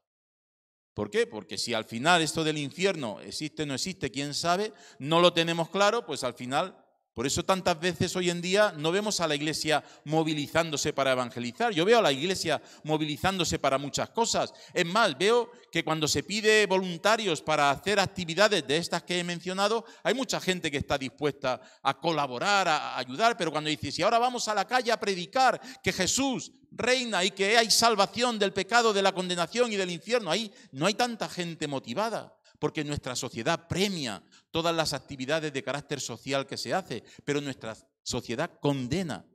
¿Por 0.95 1.11
qué? 1.11 1.27
Porque 1.27 1.59
si 1.59 1.75
al 1.75 1.85
final 1.85 2.23
esto 2.23 2.45
del 2.45 2.57
infierno 2.57 3.21
existe 3.21 3.65
o 3.65 3.67
no 3.67 3.75
existe, 3.75 4.13
quién 4.13 4.33
sabe, 4.33 4.73
no 5.01 5.21
lo 5.21 5.33
tenemos 5.33 5.69
claro, 5.69 6.07
pues 6.07 6.23
al 6.23 6.35
final, 6.35 6.84
por 7.15 7.29
eso 7.29 7.45
tantas 7.45 7.79
veces 7.79 8.17
hoy 8.17 8.29
en 8.29 8.43
día 8.43 8.75
no 8.77 8.91
vemos 8.91 9.21
a 9.21 9.29
la 9.29 9.37
iglesia 9.37 9.85
movilizándose 10.05 10.93
para 10.93 11.13
evangelizar. 11.13 11.73
Yo 11.73 11.85
veo 11.85 12.01
a 12.01 12.03
la 12.03 12.11
iglesia 12.11 12.61
movilizándose 12.83 13.61
para 13.61 13.79
muchas 13.79 14.11
cosas. 14.11 14.53
Es 14.73 14.85
más, 14.85 15.17
veo 15.17 15.49
que 15.71 15.85
cuando 15.85 16.09
se 16.09 16.25
pide 16.25 16.67
voluntarios 16.67 17.41
para 17.41 17.71
hacer 17.71 18.01
actividades 18.01 18.67
de 18.67 18.79
estas 18.79 19.05
que 19.05 19.21
he 19.21 19.25
mencionado, 19.25 19.85
hay 20.03 20.13
mucha 20.13 20.41
gente 20.41 20.73
que 20.73 20.79
está 20.79 20.99
dispuesta 20.99 21.61
a 21.85 21.97
colaborar, 21.97 22.67
a 22.67 22.99
ayudar, 22.99 23.37
pero 23.37 23.53
cuando 23.53 23.71
dice, 23.71 23.93
si 23.93 24.03
ahora 24.03 24.19
vamos 24.19 24.49
a 24.49 24.55
la 24.55 24.67
calle 24.67 24.91
a 24.91 24.99
predicar 24.99 25.61
que 25.85 25.93
Jesús 25.93 26.51
reina 26.73 27.23
y 27.23 27.31
que 27.31 27.57
hay 27.57 27.71
salvación 27.71 28.41
del 28.41 28.53
pecado, 28.53 28.93
de 28.93 29.03
la 29.03 29.13
condenación 29.13 29.73
y 29.73 29.77
del 29.77 29.93
infierno, 29.93 30.33
ahí 30.33 30.53
no 30.73 30.87
hay 30.87 30.95
tanta 30.95 31.29
gente 31.29 31.69
motivada, 31.69 32.37
porque 32.59 32.83
nuestra 32.83 33.15
sociedad 33.15 33.69
premia 33.69 34.21
todas 34.55 34.73
las 34.73 34.93
actividades 34.93 35.53
de 35.53 35.65
carácter 35.65 36.01
social 36.01 36.47
que 36.47 36.57
se 36.57 36.73
hace, 36.73 37.03
pero 37.25 37.41
nuestra 37.41 37.77
sociedad 38.05 38.61
condena, 38.61 39.27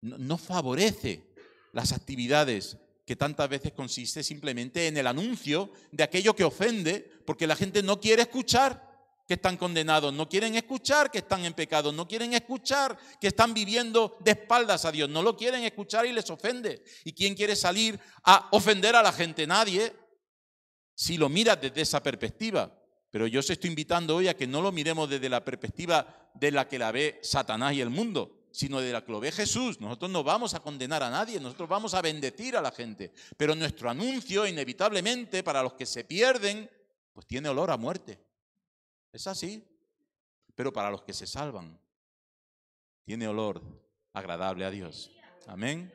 no, 0.00 0.38
favorece 0.38 1.34
las 1.74 1.92
actividades 1.92 2.78
que 3.04 3.14
tantas 3.14 3.46
veces 3.50 3.74
consiste 3.74 4.22
simplemente 4.22 4.86
en 4.86 4.96
el 4.96 5.06
anuncio 5.06 5.70
de 5.90 6.02
aquello 6.02 6.34
que 6.34 6.44
ofende, 6.44 7.12
porque 7.26 7.46
la 7.46 7.56
gente 7.56 7.82
no 7.82 8.00
quiere 8.00 8.22
escuchar 8.22 8.90
que 9.28 9.34
están 9.34 9.58
condenados, 9.58 10.14
no 10.14 10.26
quieren 10.26 10.54
escuchar 10.54 11.10
que 11.10 11.18
están 11.18 11.44
en 11.44 11.52
pecado, 11.52 11.92
no 11.92 12.08
quieren 12.08 12.32
escuchar 12.32 12.98
que 13.20 13.26
están 13.26 13.52
viviendo 13.52 14.16
de 14.20 14.30
espaldas 14.30 14.86
a 14.86 14.92
Dios, 14.92 15.10
no 15.10 15.22
lo 15.22 15.36
quieren 15.36 15.62
escuchar 15.64 16.06
y 16.06 16.12
les 16.14 16.30
ofende. 16.30 16.82
¿Y 17.04 17.12
quién 17.12 17.34
quiere 17.34 17.54
salir 17.54 18.00
a 18.24 18.48
ofender 18.52 18.96
a 18.96 19.02
la 19.02 19.12
gente? 19.12 19.46
Nadie. 19.46 19.92
Si 20.94 21.18
lo 21.18 21.28
miras 21.28 21.60
desde 21.60 21.82
esa 21.82 22.02
perspectiva. 22.02 22.78
Pero 23.12 23.26
yo 23.26 23.40
os 23.40 23.50
estoy 23.50 23.68
invitando 23.68 24.16
hoy 24.16 24.28
a 24.28 24.36
que 24.36 24.46
no 24.46 24.62
lo 24.62 24.72
miremos 24.72 25.08
desde 25.08 25.28
la 25.28 25.44
perspectiva 25.44 26.30
de 26.32 26.50
la 26.50 26.66
que 26.66 26.78
la 26.78 26.90
ve 26.90 27.20
Satanás 27.22 27.74
y 27.74 27.82
el 27.82 27.90
mundo, 27.90 28.46
sino 28.50 28.80
de 28.80 28.90
la 28.90 29.04
que 29.04 29.12
lo 29.12 29.20
ve 29.20 29.30
Jesús. 29.30 29.78
Nosotros 29.82 30.10
no 30.10 30.24
vamos 30.24 30.54
a 30.54 30.60
condenar 30.60 31.02
a 31.02 31.10
nadie, 31.10 31.38
nosotros 31.38 31.68
vamos 31.68 31.92
a 31.92 32.00
bendecir 32.00 32.56
a 32.56 32.62
la 32.62 32.72
gente. 32.72 33.12
Pero 33.36 33.54
nuestro 33.54 33.90
anuncio, 33.90 34.46
inevitablemente, 34.46 35.42
para 35.42 35.62
los 35.62 35.74
que 35.74 35.84
se 35.84 36.04
pierden, 36.04 36.70
pues 37.12 37.26
tiene 37.26 37.50
olor 37.50 37.70
a 37.70 37.76
muerte. 37.76 38.18
Es 39.12 39.26
así. 39.26 39.62
Pero 40.54 40.72
para 40.72 40.90
los 40.90 41.02
que 41.02 41.12
se 41.12 41.26
salvan, 41.26 41.78
tiene 43.04 43.28
olor 43.28 43.60
agradable 44.14 44.64
a 44.64 44.70
Dios. 44.70 45.10
Amén. 45.46 45.92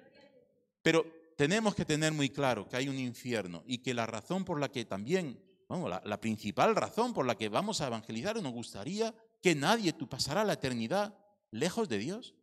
Pero 0.83 1.03
tenemos 1.35 1.73
que 1.73 1.83
tener 1.83 2.13
muy 2.13 2.29
claro 2.29 2.69
que 2.69 2.77
hay 2.77 2.87
un 2.87 2.99
infierno 2.99 3.63
y 3.65 3.79
que 3.79 3.95
la 3.95 4.05
razón 4.05 4.45
por 4.45 4.59
la 4.59 4.69
que 4.69 4.85
también, 4.85 5.39
la, 5.69 6.21
principal 6.21 6.75
razón 6.75 7.13
por 7.13 7.25
la 7.25 7.35
que 7.35 7.49
vamos 7.49 7.81
a 7.81 7.87
evangelizar, 7.87 8.41
nos 8.41 8.53
gustaría 8.53 9.13
que 9.41 9.55
nadie 9.55 9.93
tú 9.93 10.07
pasara 10.07 10.45
la 10.45 10.53
eternidad 10.53 11.17
lejos 11.51 11.89
de 11.89 11.97
Dios. 11.97 12.35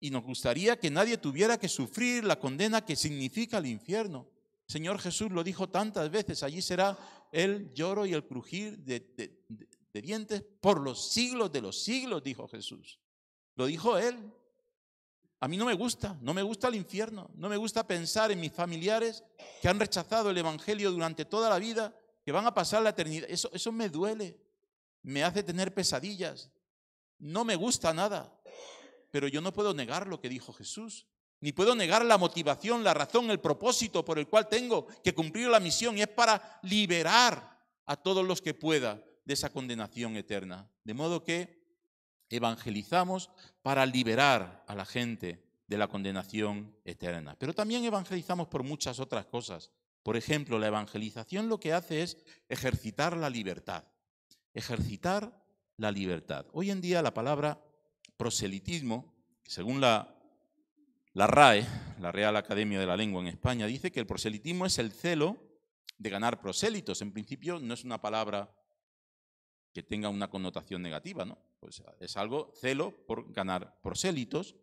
Y 0.00 0.10
nos 0.10 0.24
gustaría 0.24 0.78
que 0.78 0.90
nadie 0.90 1.18
tuviera 1.18 1.58
que 1.58 1.68
sufrir 1.68 2.24
la 2.24 2.38
condena 2.38 2.84
que 2.84 2.96
significa 2.96 3.58
el 3.58 3.66
infierno. 3.66 4.28
Señor 4.66 4.98
Jesús 5.00 5.30
lo 5.32 5.42
dijo 5.42 5.68
tantas 5.68 6.10
veces, 6.10 6.42
allí 6.42 6.62
será 6.62 6.96
el 7.32 7.72
lloro 7.72 8.06
y 8.06 8.12
el 8.12 8.26
crujir 8.26 8.78
de 8.78 10.02
dientes 10.02 10.42
por 10.60 10.80
los 10.80 11.10
siglos 11.10 11.50
de 11.52 11.60
los 11.60 11.82
siglos, 11.82 12.22
dijo 12.22 12.46
Jesús. 12.48 13.00
Lo 13.56 13.66
dijo 13.66 13.98
Él. 13.98 14.32
A 15.40 15.46
mí 15.46 15.56
no 15.56 15.66
me 15.66 15.74
gusta, 15.74 16.18
no 16.20 16.34
me 16.34 16.42
gusta 16.42 16.66
el 16.68 16.74
infierno, 16.74 17.30
no 17.34 17.48
me 17.48 17.56
gusta 17.56 17.86
pensar 17.86 18.32
en 18.32 18.40
mis 18.40 18.52
familiares 18.52 19.22
que 19.62 19.68
han 19.68 19.78
rechazado 19.78 20.30
el 20.30 20.38
Evangelio 20.38 20.90
durante 20.90 21.24
toda 21.24 21.48
la 21.48 21.60
vida, 21.60 21.94
que 22.28 22.32
van 22.32 22.46
a 22.46 22.52
pasar 22.52 22.82
la 22.82 22.90
eternidad. 22.90 23.26
Eso, 23.30 23.48
eso 23.54 23.72
me 23.72 23.88
duele, 23.88 24.38
me 25.02 25.24
hace 25.24 25.42
tener 25.42 25.72
pesadillas. 25.72 26.50
No 27.18 27.42
me 27.42 27.56
gusta 27.56 27.94
nada, 27.94 28.38
pero 29.10 29.28
yo 29.28 29.40
no 29.40 29.50
puedo 29.50 29.72
negar 29.72 30.06
lo 30.06 30.20
que 30.20 30.28
dijo 30.28 30.52
Jesús, 30.52 31.06
ni 31.40 31.52
puedo 31.52 31.74
negar 31.74 32.04
la 32.04 32.18
motivación, 32.18 32.84
la 32.84 32.92
razón, 32.92 33.30
el 33.30 33.40
propósito 33.40 34.04
por 34.04 34.18
el 34.18 34.28
cual 34.28 34.46
tengo 34.46 34.88
que 35.02 35.14
cumplir 35.14 35.48
la 35.48 35.58
misión 35.58 35.96
y 35.96 36.02
es 36.02 36.08
para 36.08 36.60
liberar 36.64 37.64
a 37.86 37.96
todos 37.96 38.26
los 38.26 38.42
que 38.42 38.52
pueda 38.52 39.02
de 39.24 39.32
esa 39.32 39.48
condenación 39.48 40.14
eterna. 40.14 40.70
De 40.84 40.92
modo 40.92 41.24
que 41.24 41.64
evangelizamos 42.28 43.30
para 43.62 43.86
liberar 43.86 44.66
a 44.68 44.74
la 44.74 44.84
gente 44.84 45.42
de 45.66 45.78
la 45.78 45.88
condenación 45.88 46.76
eterna. 46.84 47.36
Pero 47.38 47.54
también 47.54 47.86
evangelizamos 47.86 48.48
por 48.48 48.64
muchas 48.64 49.00
otras 49.00 49.24
cosas. 49.24 49.70
Por 50.08 50.16
ejemplo, 50.16 50.58
la 50.58 50.68
evangelización 50.68 51.50
lo 51.50 51.60
que 51.60 51.74
hace 51.74 52.00
es 52.00 52.16
ejercitar 52.48 53.14
la 53.14 53.28
libertad. 53.28 53.84
Ejercitar 54.54 55.44
la 55.76 55.92
libertad. 55.92 56.46
Hoy 56.54 56.70
en 56.70 56.80
día 56.80 57.02
la 57.02 57.12
palabra 57.12 57.62
proselitismo, 58.16 59.14
según 59.44 59.82
la, 59.82 60.18
la 61.12 61.26
RAE, 61.26 61.66
la 62.00 62.10
Real 62.10 62.36
Academia 62.36 62.80
de 62.80 62.86
la 62.86 62.96
Lengua 62.96 63.20
en 63.20 63.26
España, 63.26 63.66
dice 63.66 63.92
que 63.92 64.00
el 64.00 64.06
proselitismo 64.06 64.64
es 64.64 64.78
el 64.78 64.92
celo 64.92 65.36
de 65.98 66.08
ganar 66.08 66.40
prosélitos. 66.40 67.02
En 67.02 67.12
principio 67.12 67.60
no 67.60 67.74
es 67.74 67.84
una 67.84 68.00
palabra 68.00 68.50
que 69.74 69.82
tenga 69.82 70.08
una 70.08 70.30
connotación 70.30 70.80
negativa, 70.80 71.26
¿no? 71.26 71.36
Pues 71.60 71.82
es 72.00 72.16
algo 72.16 72.50
celo 72.58 72.96
por 73.06 73.30
ganar 73.30 73.78
prosélitos, 73.82 74.56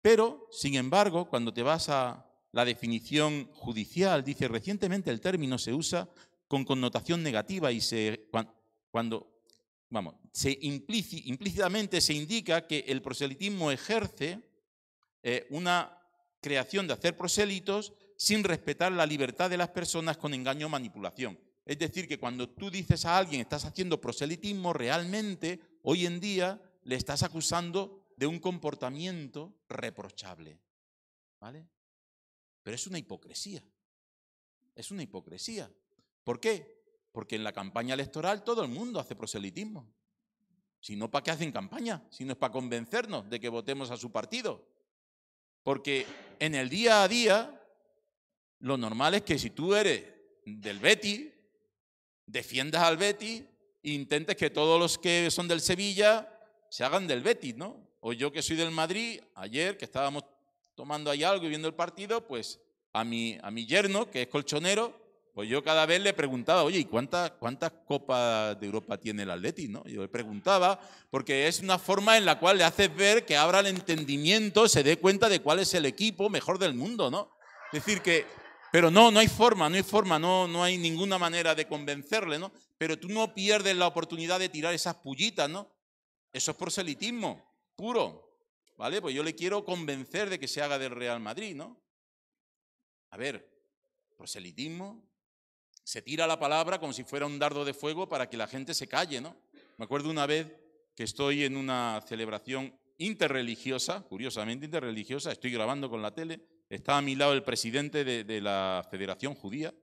pero 0.00 0.48
sin 0.50 0.76
embargo, 0.76 1.28
cuando 1.28 1.52
te 1.52 1.62
vas 1.62 1.90
a 1.90 2.27
la 2.52 2.64
definición 2.64 3.50
judicial, 3.52 4.24
dice 4.24 4.48
recientemente 4.48 5.10
el 5.10 5.20
término 5.20 5.58
se 5.58 5.72
usa 5.74 6.08
con 6.46 6.64
connotación 6.64 7.22
negativa 7.22 7.70
y 7.72 7.80
se 7.80 8.26
cuan- 8.30 8.50
cuando 8.90 9.42
vamos, 9.90 10.14
se 10.32 10.58
implíci- 10.60 11.22
implícitamente 11.26 12.00
se 12.00 12.14
indica 12.14 12.66
que 12.66 12.84
el 12.88 13.02
proselitismo 13.02 13.70
ejerce 13.70 14.40
eh, 15.22 15.46
una 15.50 15.98
creación 16.40 16.86
de 16.86 16.94
hacer 16.94 17.16
prosélitos 17.16 17.92
sin 18.16 18.44
respetar 18.44 18.92
la 18.92 19.04
libertad 19.06 19.50
de 19.50 19.56
las 19.56 19.68
personas 19.68 20.16
con 20.16 20.32
engaño 20.32 20.66
o 20.66 20.70
manipulación. 20.70 21.38
Es 21.66 21.78
decir, 21.78 22.08
que 22.08 22.18
cuando 22.18 22.48
tú 22.48 22.70
dices 22.70 23.04
a 23.04 23.18
alguien 23.18 23.40
estás 23.42 23.64
haciendo 23.64 24.00
proselitismo, 24.00 24.72
realmente 24.72 25.60
hoy 25.82 26.06
en 26.06 26.18
día 26.18 26.62
le 26.84 26.94
estás 26.94 27.22
acusando 27.22 28.06
de 28.16 28.26
un 28.26 28.38
comportamiento 28.38 29.54
reprochable. 29.68 30.58
¿Vale? 31.40 31.68
Pero 32.62 32.74
es 32.74 32.86
una 32.86 32.98
hipocresía. 32.98 33.62
Es 34.74 34.90
una 34.90 35.02
hipocresía. 35.02 35.70
¿Por 36.24 36.40
qué? 36.40 36.82
Porque 37.12 37.36
en 37.36 37.44
la 37.44 37.52
campaña 37.52 37.94
electoral 37.94 38.44
todo 38.44 38.62
el 38.62 38.68
mundo 38.68 39.00
hace 39.00 39.16
proselitismo. 39.16 39.92
Si 40.80 40.94
no, 40.94 41.10
¿para 41.10 41.24
qué 41.24 41.30
hacen 41.32 41.50
campaña? 41.52 42.06
Si 42.10 42.24
no 42.24 42.32
es 42.32 42.38
para 42.38 42.52
convencernos 42.52 43.28
de 43.28 43.40
que 43.40 43.48
votemos 43.48 43.90
a 43.90 43.96
su 43.96 44.12
partido. 44.12 44.64
Porque 45.62 46.06
en 46.38 46.54
el 46.54 46.68
día 46.68 47.02
a 47.02 47.08
día, 47.08 47.62
lo 48.60 48.76
normal 48.76 49.14
es 49.14 49.22
que 49.22 49.38
si 49.38 49.50
tú 49.50 49.74
eres 49.74 50.04
del 50.44 50.78
Betty, 50.78 51.32
defiendas 52.26 52.82
al 52.82 52.96
Betty 52.96 53.44
e 53.82 53.90
intentes 53.90 54.36
que 54.36 54.50
todos 54.50 54.78
los 54.78 54.98
que 54.98 55.30
son 55.30 55.48
del 55.48 55.60
Sevilla 55.60 56.32
se 56.70 56.84
hagan 56.84 57.06
del 57.06 57.22
Betis, 57.22 57.56
¿no? 57.56 57.88
O 58.00 58.12
yo 58.12 58.30
que 58.30 58.42
soy 58.42 58.56
del 58.56 58.70
Madrid, 58.70 59.20
ayer 59.34 59.76
que 59.76 59.86
estábamos 59.86 60.24
tomando 60.78 61.10
ahí 61.10 61.24
algo 61.24 61.44
y 61.44 61.48
viendo 61.48 61.66
el 61.66 61.74
partido, 61.74 62.24
pues 62.24 62.60
a 62.92 63.02
mi, 63.02 63.36
a 63.42 63.50
mi 63.50 63.66
yerno, 63.66 64.08
que 64.08 64.22
es 64.22 64.28
colchonero, 64.28 64.94
pues 65.34 65.48
yo 65.48 65.60
cada 65.64 65.84
vez 65.86 66.00
le 66.00 66.12
preguntaba, 66.12 66.62
oye, 66.62 66.78
¿y 66.78 66.84
cuántas, 66.84 67.32
cuántas 67.32 67.72
copas 67.84 68.58
de 68.60 68.66
Europa 68.66 68.96
tiene 68.96 69.24
el 69.24 69.30
Atleti? 69.32 69.66
¿no? 69.66 69.84
Yo 69.86 70.02
le 70.02 70.08
preguntaba, 70.08 70.80
porque 71.10 71.48
es 71.48 71.58
una 71.58 71.80
forma 71.80 72.16
en 72.16 72.24
la 72.24 72.38
cual 72.38 72.58
le 72.58 72.64
haces 72.64 72.94
ver 72.94 73.26
que 73.26 73.36
abra 73.36 73.58
el 73.58 73.66
entendimiento, 73.66 74.68
se 74.68 74.84
dé 74.84 74.98
cuenta 74.98 75.28
de 75.28 75.40
cuál 75.40 75.58
es 75.58 75.74
el 75.74 75.84
equipo 75.84 76.30
mejor 76.30 76.60
del 76.60 76.74
mundo, 76.74 77.10
¿no? 77.10 77.32
Es 77.72 77.84
decir, 77.84 78.00
que, 78.00 78.24
pero 78.70 78.88
no, 78.88 79.10
no 79.10 79.18
hay 79.18 79.26
forma, 79.26 79.68
no 79.68 79.74
hay 79.74 79.82
forma, 79.82 80.20
no, 80.20 80.46
no 80.46 80.62
hay 80.62 80.78
ninguna 80.78 81.18
manera 81.18 81.56
de 81.56 81.66
convencerle, 81.66 82.38
¿no? 82.38 82.52
Pero 82.78 82.96
tú 82.96 83.08
no 83.08 83.34
pierdes 83.34 83.76
la 83.76 83.88
oportunidad 83.88 84.38
de 84.38 84.48
tirar 84.48 84.72
esas 84.74 84.94
pullitas, 84.94 85.50
¿no? 85.50 85.68
Eso 86.32 86.52
es 86.52 86.56
proselitismo, 86.56 87.52
puro, 87.74 88.27
¿vale? 88.78 89.02
Pues 89.02 89.14
yo 89.14 89.22
le 89.22 89.34
quiero 89.34 89.64
convencer 89.64 90.30
de 90.30 90.38
que 90.38 90.48
se 90.48 90.62
haga 90.62 90.78
del 90.78 90.92
Real 90.92 91.20
Madrid, 91.20 91.54
¿no? 91.54 91.76
A 93.10 93.16
ver, 93.16 93.46
proselitismo, 94.16 95.04
se 95.82 96.00
tira 96.00 96.26
la 96.26 96.38
palabra 96.38 96.78
como 96.78 96.92
si 96.92 97.02
fuera 97.02 97.26
un 97.26 97.38
dardo 97.38 97.64
de 97.64 97.74
fuego 97.74 98.08
para 98.08 98.30
que 98.30 98.36
la 98.36 98.46
gente 98.46 98.74
se 98.74 98.86
calle, 98.86 99.20
¿no? 99.20 99.36
Me 99.76 99.84
acuerdo 99.84 100.08
una 100.08 100.26
vez 100.26 100.46
que 100.94 101.02
estoy 101.02 101.44
en 101.44 101.56
una 101.56 102.02
celebración 102.06 102.72
interreligiosa, 102.98 104.02
curiosamente 104.02 104.66
interreligiosa, 104.66 105.32
estoy 105.32 105.50
grabando 105.50 105.90
con 105.90 106.00
la 106.00 106.14
tele, 106.14 106.40
está 106.68 106.98
a 106.98 107.02
mi 107.02 107.16
lado 107.16 107.32
el 107.32 107.42
presidente 107.42 108.04
de, 108.04 108.40
la 108.40 108.86
Federación 108.88 109.34
Judía 109.34 109.74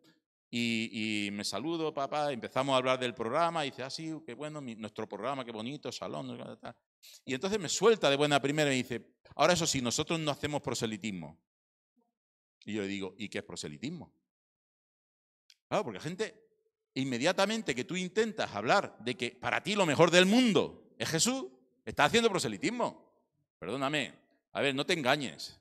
y, 0.50 1.30
me 1.34 1.44
saludo, 1.44 1.94
papá, 1.94 2.32
empezamos 2.32 2.74
a 2.74 2.78
hablar 2.78 3.00
del 3.00 3.14
programa 3.14 3.66
y 3.66 3.72
dice, 3.72 3.84
ah, 3.84 3.90
sí, 3.90 4.14
qué 4.26 4.34
bueno, 4.36 4.62
nuestro 4.62 5.08
programa, 5.08 5.44
qué 5.44 5.52
bonito, 5.52 5.92
salón, 5.92 6.38
y 7.26 7.34
entonces 7.34 7.60
me 7.60 7.70
suelta 7.70 8.10
de 8.10 8.16
buena 8.16 8.42
primera 8.42 8.70
y 8.70 8.78
me 8.78 8.84
dice, 8.84 9.16
ahora 9.36 9.54
eso 9.54 9.66
sí, 9.66 9.82
nosotros 9.82 10.20
no 10.20 10.32
hacemos 10.32 10.62
proselitismo. 10.62 11.40
Y 12.66 12.74
yo 12.74 12.82
le 12.82 12.88
digo, 12.88 13.16
¿y 13.18 13.30
qué 13.30 13.40
es 13.40 13.44
proselitismo? 13.44 14.14
Claro, 15.68 15.84
porque 15.84 15.98
la 15.98 16.04
gente, 16.04 16.50
inmediatamente 16.94 17.74
que 17.74 17.84
tú 17.84 17.96
intentas 17.96 18.54
hablar 18.54 18.98
de 19.00 19.16
que 19.16 19.32
para 19.32 19.62
ti 19.62 19.76
lo 19.76 19.86
mejor 19.86 20.12
del 20.12 20.26
mundo 20.26 20.94
es 20.98 21.10
Jesús, 21.10 21.46
está 21.84 22.06
haciendo 22.06 22.30
proselitismo. 22.30 23.06
Perdóname, 23.60 24.14
a 24.52 24.62
ver, 24.62 24.76
no 24.76 24.86
te 24.86 24.94
engañes. 24.94 25.60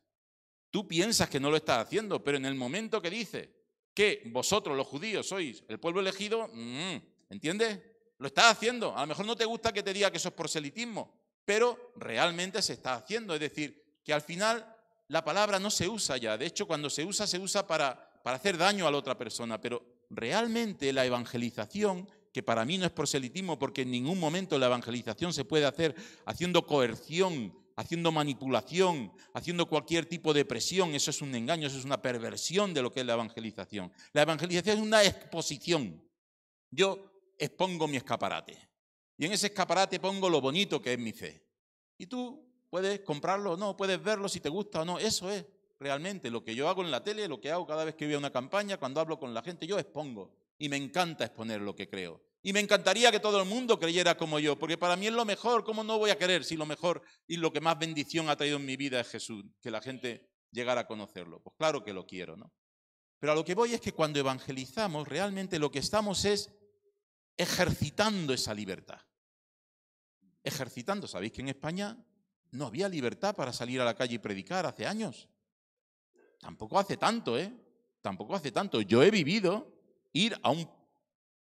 Tú 0.70 0.86
piensas 0.86 1.28
que 1.28 1.40
no 1.40 1.50
lo 1.50 1.56
estás 1.56 1.86
haciendo, 1.86 2.22
pero 2.22 2.36
en 2.36 2.46
el 2.46 2.54
momento 2.54 3.00
que 3.00 3.10
dice 3.10 3.54
que 3.94 4.22
vosotros 4.26 4.76
los 4.76 4.86
judíos 4.86 5.28
sois 5.28 5.62
el 5.68 5.78
pueblo 5.78 6.00
elegido, 6.00 6.48
mm, 6.52 6.96
¿entiendes? 7.30 7.80
Lo 8.18 8.26
estás 8.26 8.52
haciendo. 8.52 8.96
A 8.96 9.02
lo 9.02 9.06
mejor 9.06 9.24
no 9.24 9.36
te 9.36 9.44
gusta 9.44 9.72
que 9.72 9.82
te 9.82 9.92
diga 9.92 10.10
que 10.10 10.16
eso 10.16 10.28
es 10.28 10.34
proselitismo, 10.34 11.23
pero 11.44 11.92
realmente 11.96 12.62
se 12.62 12.74
está 12.74 12.94
haciendo. 12.94 13.34
Es 13.34 13.40
decir, 13.40 14.00
que 14.04 14.12
al 14.12 14.22
final 14.22 14.66
la 15.08 15.24
palabra 15.24 15.58
no 15.58 15.70
se 15.70 15.88
usa 15.88 16.16
ya. 16.16 16.36
De 16.38 16.46
hecho, 16.46 16.66
cuando 16.66 16.90
se 16.90 17.04
usa, 17.04 17.26
se 17.26 17.38
usa 17.38 17.66
para, 17.66 18.20
para 18.22 18.36
hacer 18.36 18.56
daño 18.56 18.86
a 18.86 18.90
la 18.90 18.98
otra 18.98 19.16
persona, 19.16 19.60
pero 19.60 20.04
realmente 20.10 20.92
la 20.92 21.04
evangelización, 21.04 22.08
que 22.32 22.42
para 22.42 22.64
mí 22.64 22.78
no 22.78 22.86
es 22.86 22.90
proselitismo, 22.90 23.58
porque 23.58 23.82
en 23.82 23.90
ningún 23.90 24.18
momento 24.18 24.58
la 24.58 24.66
evangelización 24.66 25.32
se 25.32 25.44
puede 25.44 25.66
hacer 25.66 25.94
haciendo 26.24 26.66
coerción, 26.66 27.56
haciendo 27.76 28.12
manipulación, 28.12 29.12
haciendo 29.34 29.68
cualquier 29.68 30.06
tipo 30.06 30.32
de 30.32 30.44
presión, 30.44 30.94
eso 30.94 31.10
es 31.10 31.22
un 31.22 31.34
engaño, 31.34 31.66
eso 31.66 31.78
es 31.78 31.84
una 31.84 32.00
perversión 32.00 32.72
de 32.72 32.82
lo 32.82 32.92
que 32.92 33.00
es 33.00 33.06
la 33.06 33.14
evangelización. 33.14 33.92
La 34.12 34.22
evangelización 34.22 34.78
es 34.78 34.82
una 34.82 35.04
exposición. 35.04 36.02
Yo 36.70 37.34
expongo 37.38 37.86
mi 37.88 37.96
escaparate 37.96 38.63
y 39.16 39.26
en 39.26 39.32
ese 39.32 39.46
escaparate 39.46 40.00
pongo 40.00 40.28
lo 40.28 40.40
bonito 40.40 40.80
que 40.80 40.92
es 40.92 40.98
mi 40.98 41.12
fe. 41.12 41.42
Y 41.98 42.06
tú 42.06 42.44
puedes 42.70 43.00
comprarlo 43.00 43.52
o 43.52 43.56
no, 43.56 43.76
puedes 43.76 44.02
verlo 44.02 44.28
si 44.28 44.40
te 44.40 44.48
gusta 44.48 44.82
o 44.82 44.84
no, 44.84 44.98
eso 44.98 45.30
es 45.30 45.44
realmente 45.78 46.30
lo 46.30 46.42
que 46.42 46.54
yo 46.54 46.68
hago 46.68 46.82
en 46.82 46.90
la 46.90 47.02
tele, 47.02 47.28
lo 47.28 47.40
que 47.40 47.50
hago 47.50 47.66
cada 47.66 47.84
vez 47.84 47.94
que 47.94 48.06
veo 48.06 48.18
una 48.18 48.30
campaña, 48.30 48.78
cuando 48.78 49.00
hablo 49.00 49.18
con 49.18 49.34
la 49.34 49.42
gente, 49.42 49.66
yo 49.66 49.78
expongo. 49.78 50.34
Y 50.58 50.68
me 50.68 50.76
encanta 50.76 51.24
exponer 51.24 51.60
lo 51.60 51.74
que 51.74 51.88
creo. 51.88 52.22
Y 52.42 52.52
me 52.52 52.60
encantaría 52.60 53.10
que 53.10 53.20
todo 53.20 53.40
el 53.40 53.48
mundo 53.48 53.78
creyera 53.78 54.16
como 54.16 54.38
yo, 54.38 54.58
porque 54.58 54.76
para 54.76 54.96
mí 54.96 55.06
es 55.06 55.12
lo 55.12 55.24
mejor. 55.24 55.64
¿Cómo 55.64 55.82
no 55.82 55.98
voy 55.98 56.10
a 56.10 56.18
querer 56.18 56.44
si 56.44 56.56
lo 56.56 56.66
mejor 56.66 57.02
y 57.26 57.36
lo 57.36 57.52
que 57.52 57.60
más 57.60 57.78
bendición 57.78 58.28
ha 58.28 58.36
traído 58.36 58.58
en 58.58 58.66
mi 58.66 58.76
vida 58.76 59.00
es 59.00 59.08
Jesús? 59.08 59.44
Que 59.60 59.70
la 59.70 59.80
gente 59.80 60.28
llegara 60.50 60.82
a 60.82 60.86
conocerlo. 60.86 61.40
Pues 61.40 61.56
claro 61.56 61.82
que 61.82 61.92
lo 61.92 62.06
quiero, 62.06 62.36
¿no? 62.36 62.52
Pero 63.18 63.32
a 63.32 63.34
lo 63.34 63.44
que 63.44 63.54
voy 63.54 63.72
es 63.72 63.80
que 63.80 63.92
cuando 63.92 64.20
evangelizamos, 64.20 65.08
realmente 65.08 65.58
lo 65.58 65.70
que 65.70 65.78
estamos 65.78 66.24
es 66.24 66.50
ejercitando 67.36 68.32
esa 68.32 68.54
libertad. 68.54 69.00
Ejercitando. 70.42 71.06
¿Sabéis 71.06 71.32
que 71.32 71.40
en 71.40 71.48
España 71.48 71.96
no 72.50 72.66
había 72.66 72.88
libertad 72.88 73.34
para 73.34 73.52
salir 73.52 73.80
a 73.80 73.84
la 73.84 73.94
calle 73.94 74.16
y 74.16 74.18
predicar 74.18 74.66
hace 74.66 74.86
años? 74.86 75.28
Tampoco 76.38 76.78
hace 76.78 76.96
tanto, 76.96 77.38
¿eh? 77.38 77.52
Tampoco 78.02 78.34
hace 78.34 78.52
tanto. 78.52 78.80
Yo 78.82 79.02
he 79.02 79.10
vivido 79.10 79.72
ir 80.12 80.38
a 80.42 80.50
un 80.50 80.68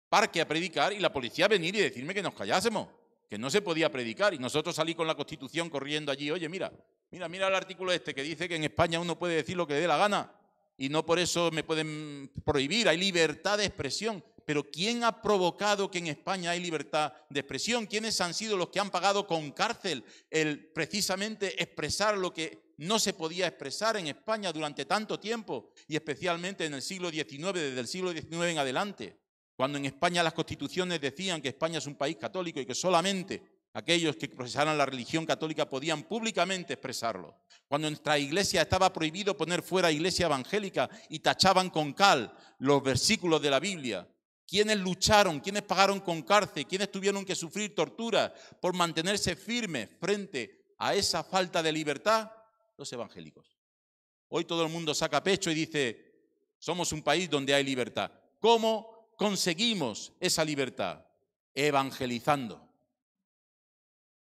parque 0.09 0.41
a 0.41 0.49
predicar 0.49 0.93
y 0.93 1.01
la 1.01 1.13
policía 1.13 1.49
venir 1.49 1.75
y 1.75 1.81
decirme 1.81 2.15
que 2.15 2.23
nos 2.23 2.35
callásemos, 2.35 2.89
que 3.29 3.37
no 3.37 3.51
se 3.51 3.61
podía 3.61 3.91
predicar. 3.91 4.35
Y 4.35 4.39
nosotros 4.39 4.77
salí 4.77 4.95
con 4.95 5.07
la 5.07 5.17
Constitución 5.17 5.69
corriendo 5.69 6.13
allí, 6.13 6.31
oye, 6.31 6.49
mira, 6.49 6.73
mira, 7.11 7.29
mira 7.29 7.49
el 7.49 7.55
artículo 7.55 7.91
este 7.93 8.15
que 8.15 8.23
dice 8.23 8.49
que 8.49 8.57
en 8.57 8.65
España 8.65 9.01
uno 9.01 9.19
puede 9.19 9.35
decir 9.35 9.57
lo 9.57 9.67
que 9.67 9.75
dé 9.75 9.89
la 9.89 9.97
gana 9.97 10.33
y 10.77 10.89
no 10.89 11.05
por 11.07 11.19
eso 11.19 11.51
me 11.53 11.63
pueden 11.63 12.31
prohibir, 12.45 12.89
hay 12.89 12.97
libertad 12.97 13.59
de 13.59 13.67
expresión. 13.67 14.25
Pero 14.45 14.71
¿quién 14.71 15.05
ha 15.05 15.23
provocado 15.23 15.91
que 15.91 15.99
en 15.99 16.09
España 16.09 16.51
hay 16.51 16.61
libertad 16.61 17.13
de 17.31 17.41
expresión? 17.41 17.87
¿Quiénes 17.87 18.21
han 18.21 18.35
sido 18.35 18.57
los 18.57 18.69
que 18.69 18.81
han 18.81 18.91
pagado 18.91 19.27
con 19.27 19.53
cárcel 19.53 20.05
el 20.31 20.67
precisamente 20.67 21.63
expresar 21.63 22.19
lo 22.19 22.33
que 22.33 22.75
no 22.79 22.99
se 22.99 23.13
podía 23.13 23.47
expresar 23.47 23.97
en 23.97 24.09
España 24.09 24.53
durante 24.53 24.85
tanto 24.85 25.19
tiempo 25.19 25.71
y 25.87 25.97
especialmente 25.97 26.65
en 26.65 26.75
el 26.75 26.83
siglo 26.83 27.11
XIX, 27.11 27.53
desde 27.53 27.81
el 27.81 27.87
siglo 27.87 28.13
XIX 28.13 28.45
en 28.45 28.59
adelante, 28.59 29.19
cuando 29.57 29.79
en 29.79 29.85
España 29.85 30.23
las 30.23 30.33
constituciones 30.33 31.01
decían 31.01 31.41
que 31.41 31.49
España 31.49 31.79
es 31.79 31.87
un 31.87 31.95
país 31.95 32.17
católico 32.17 32.61
y 32.61 32.67
que 32.67 32.75
solamente 32.75 33.43
aquellos 33.75 34.17
que 34.17 34.29
profesaran 34.29 34.79
la 34.79 34.87
religión 34.87 35.27
católica 35.27 35.69
podían 35.69 36.05
públicamente 36.05 36.75
expresarlo. 36.75 37.37
Cuando 37.69 37.89
en 37.89 37.95
nuestra 37.95 38.19
iglesia 38.19 38.63
estaba 38.63 38.93
prohibido 38.93 39.37
poner 39.37 39.63
fuera 39.63 39.91
iglesia 39.91 40.27
evangélica 40.27 40.89
y 41.09 41.21
tachaban 41.21 41.71
con 41.71 41.93
cal 41.93 42.37
los 42.59 42.83
versículos 42.83 43.41
de 43.43 43.51
la 43.51 43.61
Biblia. 43.61 44.09
¿Quiénes 44.47 44.79
lucharon? 44.79 45.41
¿Quiénes 45.41 45.63
pagaron 45.63 46.01
con 46.01 46.23
cárcel? 46.23 46.67
¿Quiénes 46.67 46.91
tuvieron 46.91 47.25
que 47.25 47.35
sufrir 47.35 47.75
tortura 47.75 48.33
por 48.61 48.75
mantenerse 48.75 49.37
firmes 49.37 49.89
frente 49.99 50.75
a 50.79 50.95
esa 50.95 51.25
falta 51.25 51.63
de 51.63 51.73
libertad? 51.73 52.31
los 52.77 52.93
evangélicos. 52.93 53.57
Hoy 54.29 54.45
todo 54.45 54.65
el 54.65 54.73
mundo 54.73 54.95
saca 54.95 55.23
pecho 55.23 55.51
y 55.51 55.55
dice, 55.55 56.13
somos 56.59 56.93
un 56.93 57.03
país 57.03 57.29
donde 57.31 57.55
hay 57.55 57.65
libertad. 57.65 58.11
¿Cómo 58.41 59.13
conseguimos 59.17 60.13
esa 60.21 60.45
libertad? 60.45 61.05
Evangelizando. 61.55 62.61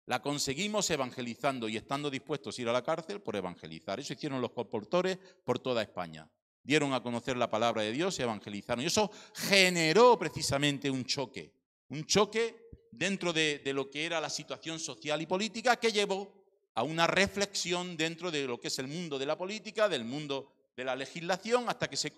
La 0.05 0.21
conseguimos 0.21 0.89
evangelizando 0.91 1.67
y 1.67 1.77
estando 1.77 2.11
dispuestos 2.11 2.57
a 2.57 2.61
ir 2.61 2.69
a 2.69 2.73
la 2.73 2.83
cárcel 2.83 3.21
por 3.21 3.35
evangelizar. 3.35 3.99
Eso 3.99 4.13
hicieron 4.13 4.41
los 4.41 4.51
comportores 4.51 5.17
por 5.43 5.57
toda 5.57 5.81
España. 5.81 6.29
Dieron 6.65 6.93
a 6.93 7.03
conocer 7.03 7.37
la 7.37 7.49
palabra 7.49 7.83
de 7.83 7.91
Dios 7.91 8.17
y 8.17 8.23
evangelizaron. 8.23 8.83
Y 8.83 8.87
eso 8.87 9.11
generó 9.35 10.17
precisamente 10.17 10.89
un 10.89 11.05
choque. 11.05 11.53
Un 11.89 12.05
choque 12.05 12.69
dentro 12.91 13.31
de, 13.31 13.61
lo 13.73 13.89
que 13.91 14.05
era 14.05 14.19
la 14.19 14.31
situación 14.31 14.79
social 14.79 15.21
y 15.21 15.27
política 15.27 15.75
que 15.75 15.91
llevó 15.91 16.43
a 16.73 16.81
una 16.81 17.05
reflexión 17.05 17.95
dentro 17.95 18.31
de 18.31 18.47
lo 18.47 18.59
que 18.59 18.69
es 18.69 18.79
el 18.79 18.87
mundo 18.87 19.19
de 19.19 19.27
la 19.27 19.37
política, 19.37 19.87
del 19.87 20.05
mundo 20.05 20.51
de 20.75 20.83
la 20.83 20.95
legislación, 20.95 21.69
hasta 21.69 21.87
que 21.87 21.97
se, 21.97 22.11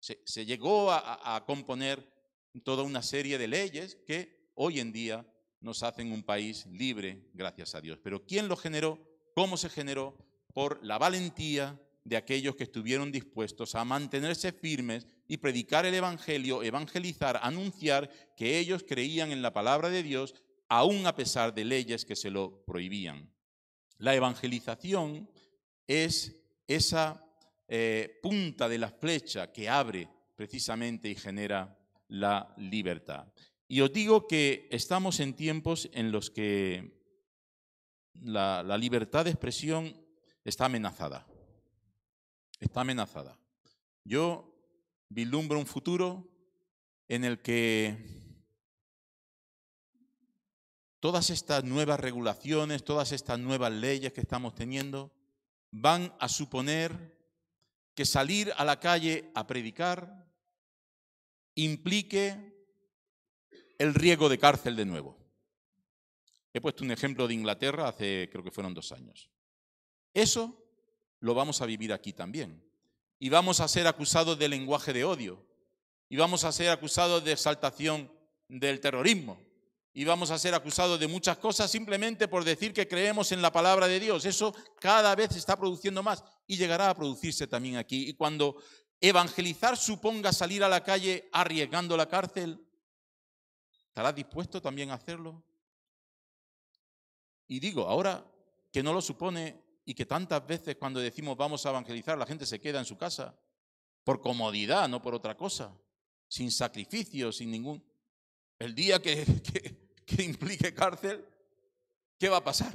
se, 0.00 0.46
llegó 0.46 0.90
a, 0.90 1.36
a, 1.36 1.44
componer 1.44 2.10
toda 2.64 2.82
una 2.82 3.02
serie 3.02 3.36
de 3.36 3.48
leyes 3.48 3.96
que 4.06 4.50
hoy 4.54 4.80
en 4.80 4.92
día 4.92 5.26
nos 5.60 5.82
hacen 5.82 6.10
un 6.10 6.22
país 6.22 6.66
libre, 6.66 7.28
gracias 7.34 7.74
a 7.74 7.80
Dios. 7.80 7.98
Pero 8.02 8.24
¿quién 8.24 8.48
lo 8.48 8.56
generó? 8.56 8.98
¿Cómo 9.34 9.56
se 9.56 9.68
generó? 9.68 10.16
Por 10.54 10.84
la 10.84 10.98
valentía 10.98 11.78
de 12.04 12.16
aquellos 12.16 12.54
que 12.54 12.64
estuvieron 12.64 13.10
dispuestos 13.10 13.74
a 13.74 13.84
mantenerse 13.84 14.52
firmes 14.52 15.06
y 15.26 15.38
predicar 15.38 15.86
el 15.86 15.94
Evangelio, 15.94 16.62
evangelizar, 16.62 17.40
anunciar 17.42 18.10
que 18.36 18.58
ellos 18.58 18.84
creían 18.86 19.32
en 19.32 19.40
la 19.40 19.54
palabra 19.54 19.88
de 19.88 20.02
Dios, 20.02 20.34
aún 20.68 21.06
a 21.06 21.16
pesar 21.16 21.54
de 21.54 21.64
leyes 21.64 22.04
que 22.04 22.14
se 22.14 22.30
lo 22.30 22.62
prohibían. 22.66 23.32
La 23.98 24.14
evangelización 24.14 25.30
es 25.86 26.36
esa 26.66 27.24
eh, 27.68 28.20
punta 28.22 28.68
de 28.68 28.78
la 28.78 28.90
flecha 28.90 29.50
que 29.50 29.68
abre 29.68 30.08
precisamente 30.36 31.08
y 31.08 31.14
genera 31.14 31.78
la 32.08 32.54
libertad. 32.58 33.32
Y 33.66 33.80
os 33.80 33.92
digo 33.92 34.26
que 34.26 34.68
estamos 34.70 35.20
en 35.20 35.34
tiempos 35.34 35.88
en 35.94 36.12
los 36.12 36.30
que 36.30 37.02
la, 38.12 38.62
la 38.62 38.76
libertad 38.76 39.24
de 39.24 39.30
expresión 39.30 39.96
está 40.44 40.66
amenazada. 40.66 41.26
Está 42.64 42.80
amenazada. 42.80 43.38
Yo 44.04 44.50
vislumbro 45.10 45.58
un 45.58 45.66
futuro 45.66 46.26
en 47.08 47.22
el 47.24 47.42
que 47.42 47.94
todas 50.98 51.28
estas 51.28 51.62
nuevas 51.62 52.00
regulaciones, 52.00 52.82
todas 52.82 53.12
estas 53.12 53.38
nuevas 53.38 53.70
leyes 53.70 54.14
que 54.14 54.22
estamos 54.22 54.54
teniendo, 54.54 55.12
van 55.72 56.16
a 56.18 56.28
suponer 56.30 57.14
que 57.94 58.06
salir 58.06 58.50
a 58.56 58.64
la 58.64 58.80
calle 58.80 59.30
a 59.34 59.46
predicar 59.46 60.26
implique 61.56 62.66
el 63.78 63.92
riesgo 63.92 64.30
de 64.30 64.38
cárcel 64.38 64.74
de 64.74 64.86
nuevo. 64.86 65.18
He 66.54 66.62
puesto 66.62 66.82
un 66.82 66.92
ejemplo 66.92 67.28
de 67.28 67.34
Inglaterra 67.34 67.88
hace, 67.88 68.30
creo 68.32 68.42
que 68.42 68.50
fueron 68.50 68.72
dos 68.72 68.90
años. 68.90 69.30
Eso 70.14 70.63
lo 71.24 71.32
vamos 71.32 71.62
a 71.62 71.66
vivir 71.66 71.90
aquí 71.90 72.12
también. 72.12 72.62
Y 73.18 73.30
vamos 73.30 73.60
a 73.60 73.66
ser 73.66 73.86
acusados 73.86 74.38
de 74.38 74.46
lenguaje 74.46 74.92
de 74.92 75.04
odio. 75.04 75.42
Y 76.10 76.18
vamos 76.18 76.44
a 76.44 76.52
ser 76.52 76.68
acusados 76.68 77.24
de 77.24 77.32
exaltación 77.32 78.12
del 78.46 78.78
terrorismo. 78.78 79.40
Y 79.94 80.04
vamos 80.04 80.30
a 80.30 80.38
ser 80.38 80.52
acusados 80.52 81.00
de 81.00 81.08
muchas 81.08 81.38
cosas 81.38 81.70
simplemente 81.70 82.28
por 82.28 82.44
decir 82.44 82.74
que 82.74 82.86
creemos 82.86 83.32
en 83.32 83.40
la 83.40 83.50
palabra 83.50 83.88
de 83.88 84.00
Dios. 84.00 84.26
Eso 84.26 84.54
cada 84.78 85.14
vez 85.14 85.30
se 85.32 85.38
está 85.38 85.56
produciendo 85.56 86.02
más 86.02 86.22
y 86.46 86.58
llegará 86.58 86.90
a 86.90 86.94
producirse 86.94 87.46
también 87.46 87.78
aquí. 87.78 88.06
Y 88.10 88.12
cuando 88.12 88.56
evangelizar 89.00 89.78
suponga 89.78 90.30
salir 90.30 90.62
a 90.62 90.68
la 90.68 90.84
calle 90.84 91.30
arriesgando 91.32 91.96
la 91.96 92.06
cárcel, 92.06 92.62
¿estarás 93.86 94.14
dispuesto 94.14 94.60
también 94.60 94.90
a 94.90 94.94
hacerlo? 94.94 95.42
Y 97.48 97.60
digo, 97.60 97.88
ahora 97.88 98.22
que 98.70 98.82
no 98.82 98.92
lo 98.92 99.00
supone 99.00 99.63
y 99.84 99.94
que 99.94 100.06
tantas 100.06 100.46
veces 100.46 100.76
cuando 100.76 101.00
decimos 101.00 101.36
vamos 101.36 101.64
a 101.64 101.70
evangelizar, 101.70 102.16
la 102.16 102.26
gente 102.26 102.46
se 102.46 102.60
queda 102.60 102.78
en 102.78 102.84
su 102.84 102.96
casa, 102.96 103.34
por 104.02 104.20
comodidad, 104.20 104.88
no 104.88 105.02
por 105.02 105.14
otra 105.14 105.36
cosa, 105.36 105.76
sin 106.28 106.50
sacrificio, 106.50 107.32
sin 107.32 107.50
ningún... 107.50 107.84
El 108.58 108.74
día 108.74 109.00
que, 109.00 109.24
que, 110.06 110.22
implique 110.22 110.72
cárcel, 110.74 111.24
¿qué 112.18 112.28
va 112.28 112.38
a 112.38 112.44
pasar? 112.44 112.72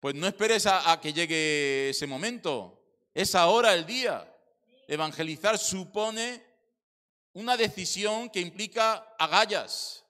Pues 0.00 0.14
no 0.14 0.26
esperes 0.26 0.66
a, 0.66 0.90
a 0.90 1.00
que 1.00 1.12
llegue 1.12 1.90
ese 1.90 2.06
momento, 2.06 2.82
es 3.12 3.34
ahora 3.34 3.74
el 3.74 3.84
día. 3.84 4.26
Evangelizar 4.88 5.58
supone 5.58 6.42
una 7.32 7.56
decisión 7.56 8.30
que 8.30 8.40
implica 8.40 9.14
agallas, 9.18 10.04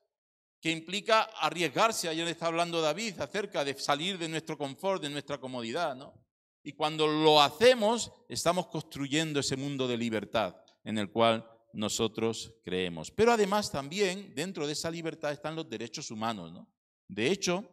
que 0.60 0.70
implica 0.70 1.22
arriesgarse. 1.22 2.08
Ayer 2.08 2.26
está 2.28 2.46
hablando 2.46 2.80
David 2.80 3.20
acerca 3.20 3.64
de 3.64 3.74
salir 3.78 4.18
de 4.18 4.28
nuestro 4.28 4.58
confort, 4.58 5.02
de 5.02 5.10
nuestra 5.10 5.38
comodidad, 5.38 5.96
¿no? 5.96 6.14
Y 6.62 6.72
cuando 6.72 7.06
lo 7.06 7.40
hacemos, 7.40 8.12
estamos 8.28 8.66
construyendo 8.66 9.40
ese 9.40 9.56
mundo 9.56 9.88
de 9.88 9.96
libertad 9.96 10.56
en 10.84 10.98
el 10.98 11.10
cual 11.10 11.48
nosotros 11.72 12.52
creemos. 12.62 13.10
Pero 13.10 13.32
además 13.32 13.70
también 13.70 14.34
dentro 14.34 14.66
de 14.66 14.74
esa 14.74 14.90
libertad 14.90 15.32
están 15.32 15.56
los 15.56 15.68
derechos 15.68 16.10
humanos, 16.10 16.52
¿no? 16.52 16.68
De 17.08 17.30
hecho, 17.30 17.64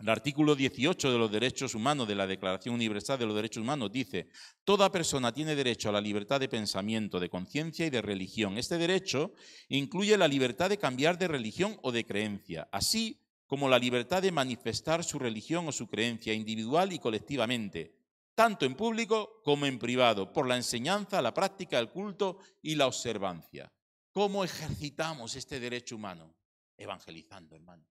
el 0.00 0.08
artículo 0.08 0.54
18 0.54 1.10
de 1.10 1.18
los 1.18 1.30
derechos 1.30 1.74
humanos 1.74 2.06
de 2.06 2.14
la 2.14 2.26
Declaración 2.26 2.76
Universal 2.76 3.18
de 3.18 3.26
los 3.26 3.34
Derechos 3.34 3.62
Humanos 3.62 3.90
dice, 3.90 4.28
toda 4.62 4.92
persona 4.92 5.32
tiene 5.32 5.56
derecho 5.56 5.88
a 5.88 5.92
la 5.92 6.00
libertad 6.00 6.38
de 6.38 6.48
pensamiento, 6.48 7.18
de 7.18 7.28
conciencia 7.28 7.84
y 7.84 7.90
de 7.90 8.00
religión. 8.00 8.58
Este 8.58 8.78
derecho 8.78 9.32
incluye 9.68 10.16
la 10.16 10.28
libertad 10.28 10.68
de 10.68 10.78
cambiar 10.78 11.18
de 11.18 11.26
religión 11.26 11.76
o 11.82 11.90
de 11.90 12.06
creencia, 12.06 12.68
así 12.70 13.20
como 13.48 13.68
la 13.68 13.78
libertad 13.78 14.22
de 14.22 14.30
manifestar 14.30 15.02
su 15.02 15.18
religión 15.18 15.66
o 15.66 15.72
su 15.72 15.88
creencia 15.88 16.32
individual 16.32 16.92
y 16.92 17.00
colectivamente, 17.00 17.96
tanto 18.36 18.66
en 18.66 18.76
público 18.76 19.40
como 19.42 19.66
en 19.66 19.80
privado, 19.80 20.32
por 20.32 20.46
la 20.46 20.54
enseñanza, 20.54 21.20
la 21.20 21.34
práctica, 21.34 21.76
el 21.80 21.90
culto 21.90 22.38
y 22.62 22.76
la 22.76 22.86
observancia. 22.86 23.72
¿Cómo 24.12 24.44
ejercitamos 24.44 25.34
este 25.34 25.58
derecho 25.58 25.96
humano? 25.96 26.36
Evangelizando, 26.76 27.56
hermano. 27.56 27.84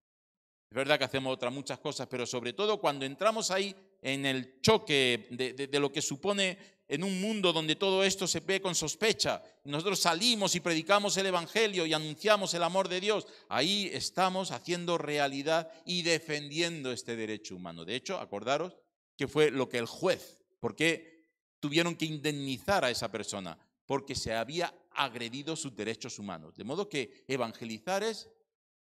Es 0.70 0.76
verdad 0.76 0.98
que 0.98 1.06
hacemos 1.06 1.34
otras 1.34 1.54
muchas 1.54 1.80
cosas, 1.80 2.08
pero 2.08 2.26
sobre 2.26 2.52
todo 2.52 2.80
cuando 2.80 3.06
entramos 3.06 3.52
ahí 3.52 3.74
en 4.02 4.26
el 4.26 4.60
choque 4.62 5.28
de, 5.32 5.80
lo 5.80 5.92
que 5.92 6.02
supone 6.02 6.58
en 6.90 7.04
un 7.04 7.22
mundo 7.22 7.54
donde 7.54 7.78
todo 7.78 8.04
esto 8.04 8.28
se 8.28 8.42
ve 8.42 8.62
con 8.62 8.76
sospecha, 8.76 9.42
nosotros 9.64 10.00
salimos 10.00 10.56
y 10.56 10.60
predicamos 10.60 11.16
el 11.18 11.28
Evangelio 11.28 11.86
y 11.86 11.94
anunciamos 11.94 12.54
el 12.54 12.64
amor 12.64 12.90
de 12.90 13.00
Dios, 13.00 13.28
ahí 13.48 13.90
estamos 13.94 14.52
haciendo 14.52 14.98
realidad 14.98 15.72
y 15.86 16.02
defendiendo 16.02 16.92
este 16.92 17.16
derecho 17.16 17.56
humano. 17.56 17.86
De 17.86 17.96
hecho, 17.96 18.20
acordaros 18.20 18.78
que 19.16 19.28
fue 19.28 19.52
lo 19.52 19.70
que 19.70 19.78
el 19.78 19.86
juez, 19.86 20.44
¿por 20.60 20.76
qué 20.76 21.28
tuvieron 21.62 21.96
que 21.96 22.06
indemnizar 22.06 22.84
a 22.84 22.92
esa 22.92 23.10
persona? 23.10 23.58
Porque 23.86 24.16
se 24.16 24.34
había 24.34 24.74
agredido 24.92 25.56
sus 25.56 25.76
derechos 25.76 26.20
humanos. 26.20 26.56
De 26.58 26.66
modo 26.66 26.90
que 26.90 27.24
evangelizar 27.28 28.04
es 28.04 28.30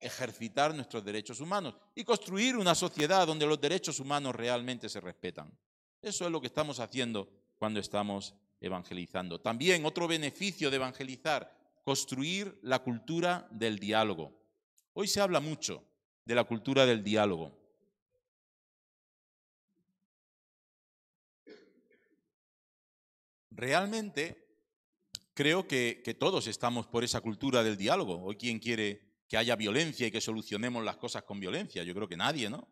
ejercitar 0.04 0.74
nuestros 0.74 1.04
derechos 1.04 1.40
humanos 1.40 1.74
y 1.94 2.04
construir 2.04 2.56
una 2.56 2.74
sociedad 2.74 3.26
donde 3.26 3.46
los 3.46 3.60
derechos 3.60 4.00
humanos 4.00 4.34
realmente 4.34 4.88
se 4.88 5.00
respetan. 5.00 5.56
Eso 6.02 6.26
es 6.26 6.30
lo 6.30 6.40
que 6.40 6.48
estamos 6.48 6.78
haciendo 6.80 7.28
cuando 7.56 7.80
estamos 7.80 8.34
evangelizando. 8.60 9.40
También 9.40 9.84
otro 9.86 10.06
beneficio 10.06 10.70
de 10.70 10.76
evangelizar, 10.76 11.56
construir 11.84 12.58
la 12.62 12.80
cultura 12.80 13.48
del 13.50 13.78
diálogo. 13.78 14.32
Hoy 14.92 15.08
se 15.08 15.20
habla 15.20 15.40
mucho 15.40 15.82
de 16.24 16.34
la 16.34 16.44
cultura 16.44 16.84
del 16.84 17.02
diálogo. 17.02 17.58
Realmente 23.50 24.44
creo 25.32 25.66
que, 25.66 26.16
todos 26.18 26.46
estamos 26.46 26.86
por 26.86 27.04
esa 27.04 27.20
cultura 27.20 27.62
del 27.62 27.76
diálogo. 27.76 28.22
Hoy 28.22 28.36
quien 28.36 28.58
quiere 28.58 29.13
que 29.28 29.36
haya 29.36 29.56
violencia 29.56 30.06
y 30.06 30.10
que 30.10 30.20
solucionemos 30.20 30.84
las 30.84 30.96
cosas 30.96 31.22
con 31.22 31.40
violencia. 31.40 31.82
Yo 31.82 31.94
creo 31.94 32.08
que 32.08 32.16
nadie, 32.16 32.50
¿no? 32.50 32.68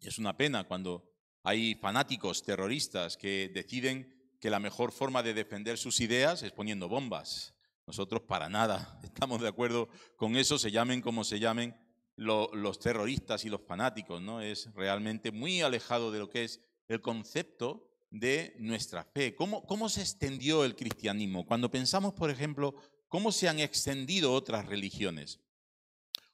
Y 0.00 0.08
es 0.08 0.18
una 0.18 0.36
pena 0.36 0.64
cuando 0.64 1.10
hay 1.42 1.74
fanáticos 1.74 2.42
terroristas 2.42 3.16
que 3.16 3.50
deciden 3.52 4.14
que 4.40 4.50
la 4.50 4.60
mejor 4.60 4.92
forma 4.92 5.22
de 5.22 5.34
defender 5.34 5.78
sus 5.78 6.00
ideas 6.00 6.42
es 6.42 6.52
poniendo 6.52 6.88
bombas. 6.88 7.54
Nosotros 7.86 8.22
para 8.22 8.48
nada 8.48 9.00
estamos 9.04 9.40
de 9.40 9.48
acuerdo 9.48 9.88
con 10.16 10.36
eso, 10.36 10.58
se 10.58 10.70
llamen 10.70 11.00
como 11.00 11.24
se 11.24 11.40
llamen 11.40 11.76
los 12.16 12.80
terroristas 12.80 13.44
y 13.44 13.48
los 13.48 13.60
fanáticos, 13.60 14.20
¿no? 14.20 14.40
Es 14.40 14.72
realmente 14.74 15.30
muy 15.30 15.60
alejado 15.60 16.10
de 16.10 16.18
lo 16.18 16.28
que 16.28 16.42
es 16.42 16.60
el 16.88 17.00
concepto 17.00 17.88
de 18.10 18.56
nuestra 18.58 19.04
fe. 19.04 19.36
¿Cómo, 19.36 19.64
cómo 19.66 19.88
se 19.88 20.00
extendió 20.00 20.64
el 20.64 20.74
cristianismo? 20.74 21.46
Cuando 21.46 21.70
pensamos, 21.70 22.14
por 22.14 22.30
ejemplo, 22.30 22.74
cómo 23.06 23.30
se 23.30 23.48
han 23.48 23.60
extendido 23.60 24.32
otras 24.32 24.66
religiones. 24.66 25.40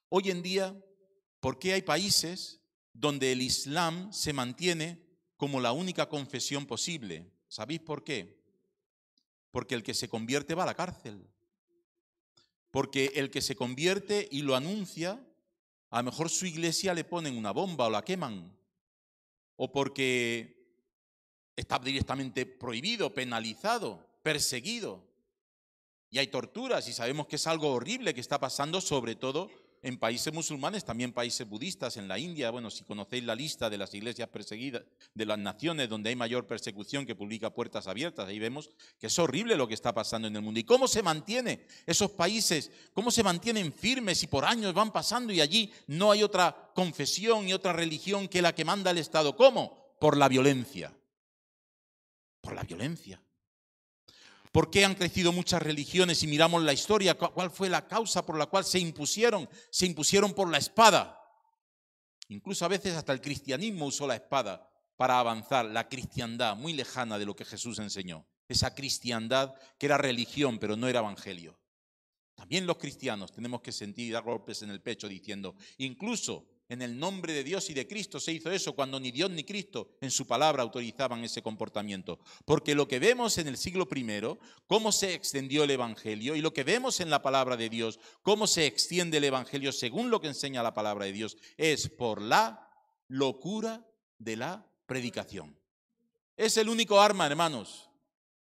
Hoy 0.09 0.31
en 0.31 0.43
día, 0.43 0.77
¿por 1.41 1.59
qué 1.59 1.73
hay 1.73 1.83
países 1.83 2.61
donde 2.93 3.33
el 3.33 3.43
Islam 3.43 4.13
se 4.13 4.33
mantiene 4.33 5.03
como 5.37 5.61
la 5.61 5.73
única 5.73 6.09
confesión 6.09 6.67
posible? 6.67 7.31
¿Sabéis 7.49 7.81
por 7.81 8.05
qué? 8.05 8.41
Porque 9.51 9.75
el 9.75 9.83
que 9.83 9.95
se 9.95 10.09
convierte 10.09 10.55
va 10.55 10.65
a 10.65 10.67
la 10.67 10.75
cárcel. 10.75 11.27
Porque 12.71 13.13
el 13.15 13.31
que 13.31 13.41
se 13.41 13.57
convierte 13.57 14.29
y 14.31 14.43
lo 14.43 14.57
anuncia, 14.57 15.25
a 15.91 15.99
lo 15.99 16.11
mejor 16.11 16.29
su 16.29 16.47
iglesia 16.47 16.95
le 16.95 17.05
ponen 17.05 17.37
una 17.37 17.53
bomba 17.53 17.87
o 17.87 17.91
la 17.91 18.05
queman. 18.05 18.57
O 19.57 19.71
porque 19.71 20.55
está 21.57 21.79
directamente 21.79 22.47
prohibido, 22.47 23.15
penalizado, 23.15 24.05
perseguido. 24.23 25.05
Y 26.11 26.19
hay 26.19 26.27
torturas 26.29 26.89
y 26.89 26.93
sabemos 26.93 27.27
que 27.27 27.37
es 27.37 27.47
algo 27.47 27.73
horrible 27.73 28.15
que 28.15 28.21
está 28.21 28.39
pasando 28.39 28.81
sobre 28.81 29.17
todo 29.17 29.51
en 29.85 29.99
países 29.99 30.33
musulmanes, 30.33 30.83
también 30.83 31.13
países 31.13 31.47
budistas, 31.47 31.99
en 31.99 32.09
la 32.09 32.19
India, 32.19 32.51
bueno, 32.51 32.71
si 32.71 32.85
conocéis 32.85 33.23
la 33.23 33.35
lista 33.35 33.69
de 33.69 33.77
las 33.77 33.93
iglesias 33.93 34.31
perseguidas, 34.31 34.83
de 35.13 35.27
las 35.27 35.39
naciones 35.39 35.91
donde 35.91 36.09
hay 36.09 36.17
mayor 36.17 36.47
persecución 36.47 37.05
que 37.05 37.15
publica 37.15 37.51
Puertas 37.51 37.87
Abiertas, 37.87 38.27
ahí 38.27 38.39
vemos 38.39 38.71
que 38.99 39.09
es 39.09 39.19
horrible 39.19 39.57
lo 39.57 39.69
que 39.69 39.75
está 39.75 39.93
pasando 39.93 40.27
en 40.27 40.37
el 40.37 40.41
mundo. 40.41 40.59
¿Y 40.59 40.65
cómo 40.65 40.89
se 40.89 41.03
mantiene 41.03 41.67
esos 41.85 42.11
países? 42.13 42.71
¿Cómo 42.95 43.11
se 43.11 43.23
mantienen 43.23 43.75
firmes 43.75 44.23
y 44.23 44.27
por 44.27 44.47
años 44.47 44.73
van 44.73 44.91
pasando 44.91 45.35
y 45.35 45.43
allí 45.43 45.71
no 45.87 46.11
hay 46.11 46.23
otra 46.23 46.73
confesión 46.75 47.47
y 47.47 47.53
otra 47.53 47.75
religión 47.75 48.27
que 48.27 48.41
la 48.41 48.55
que 48.55 48.65
manda 48.65 48.91
el 48.91 48.99
Estado? 48.99 49.37
¿Cómo? 49.37 49.97
Por 50.01 50.17
la 50.17 50.29
violencia. 50.31 50.97
Por 52.41 52.55
la 52.55 52.63
violencia. 52.63 53.21
¿Por 54.55 54.71
qué 54.71 54.85
han 54.85 54.95
crecido 54.95 55.33
muchas 55.33 55.61
religiones 55.61 56.23
y 56.23 56.29
miramos 56.29 56.63
la 56.63 56.73
historia? 56.73 57.19
¿Cuál 57.19 57.51
fue 57.51 57.69
la 57.69 57.89
causa 57.89 58.25
por 58.25 58.39
la 58.39 58.47
cual 58.47 58.65
se 58.65 58.79
impusieron? 58.79 59.49
Se 59.69 59.85
impusieron 59.85 60.33
por 60.33 60.49
la 60.49 60.59
espada. 60.59 61.21
Incluso 62.29 62.65
a 62.65 62.69
veces 62.69 62.95
hasta 62.95 63.13
el 63.13 63.21
cristianismo 63.21 63.87
usó 63.87 64.07
la 64.07 64.15
espada 64.15 64.71
para 64.97 65.19
avanzar, 65.19 65.65
la 65.65 65.89
cristiandad, 65.89 66.55
muy 66.55 66.73
lejana 66.73 67.19
de 67.19 67.27
lo 67.27 67.35
que 67.35 67.45
Jesús 67.45 67.81
enseñó. 67.81 68.29
Esa 68.47 68.77
cristiandad 68.77 69.57
que 69.77 69.87
era 69.87 69.99
religión, 69.99 70.61
pero 70.61 70.77
no 70.77 70.87
era 70.87 71.01
evangelio. 71.01 71.59
También 72.37 72.65
los 72.65 72.79
cristianos 72.79 73.33
tenemos 73.33 73.61
que 73.61 73.73
sentir 73.73 74.07
y 74.07 74.13
dar 74.13 74.23
golpes 74.23 74.63
en 74.63 74.71
el 74.71 74.81
pecho 74.81 75.09
diciendo, 75.09 75.57
incluso 75.79 76.47
en 76.69 76.83
el 76.83 76.99
nombre 76.99 77.33
de 77.33 77.45
Dios 77.45 77.69
y 77.71 77.75
de 77.75 77.87
Cristo 77.87 78.19
se 78.19 78.33
hizo 78.33 78.51
eso 78.51 78.75
cuando 78.75 78.99
ni 78.99 79.11
Dios 79.11 79.31
ni 79.31 79.45
Cristo 79.45 79.91
en 80.01 80.11
su 80.11 80.27
palabra 80.27 80.63
autorizaban 80.63 81.23
ese 81.23 81.43
comportamiento. 81.43 82.19
Porque 82.45 82.75
lo 82.75 82.89
que 82.89 82.99
vemos 82.99 83.37
en 83.39 83.49
el 83.49 83.57
siglo 83.57 83.87
I, 83.95 84.39
cómo 84.67 84.93
se 84.93 85.15
extendió 85.15 85.65
el 85.65 85.71
Evangelio, 85.71 86.35
y 86.35 86.41
lo 86.41 86.53
que 86.55 86.65
vemos 86.65 87.01
en 87.01 87.11
la 87.11 87.23
palabra 87.23 87.57
de 87.57 87.69
Dios, 87.69 88.01
cómo 88.23 88.47
se 88.47 88.67
extiende 88.67 89.19
el 89.19 89.25
Evangelio 89.25 89.73
según 89.73 90.11
lo 90.11 90.21
que 90.21 90.29
enseña 90.29 90.63
la 90.63 90.75
palabra 90.75 91.05
de 91.05 91.13
Dios, 91.13 91.37
es 91.57 91.89
por 91.89 92.23
la 92.23 92.71
locura 93.09 93.87
de 94.19 94.37
la 94.37 94.67
predicación. 94.87 95.59
Es 96.37 96.57
el 96.57 96.69
único 96.69 97.01
arma, 97.01 97.27
hermanos. 97.27 97.91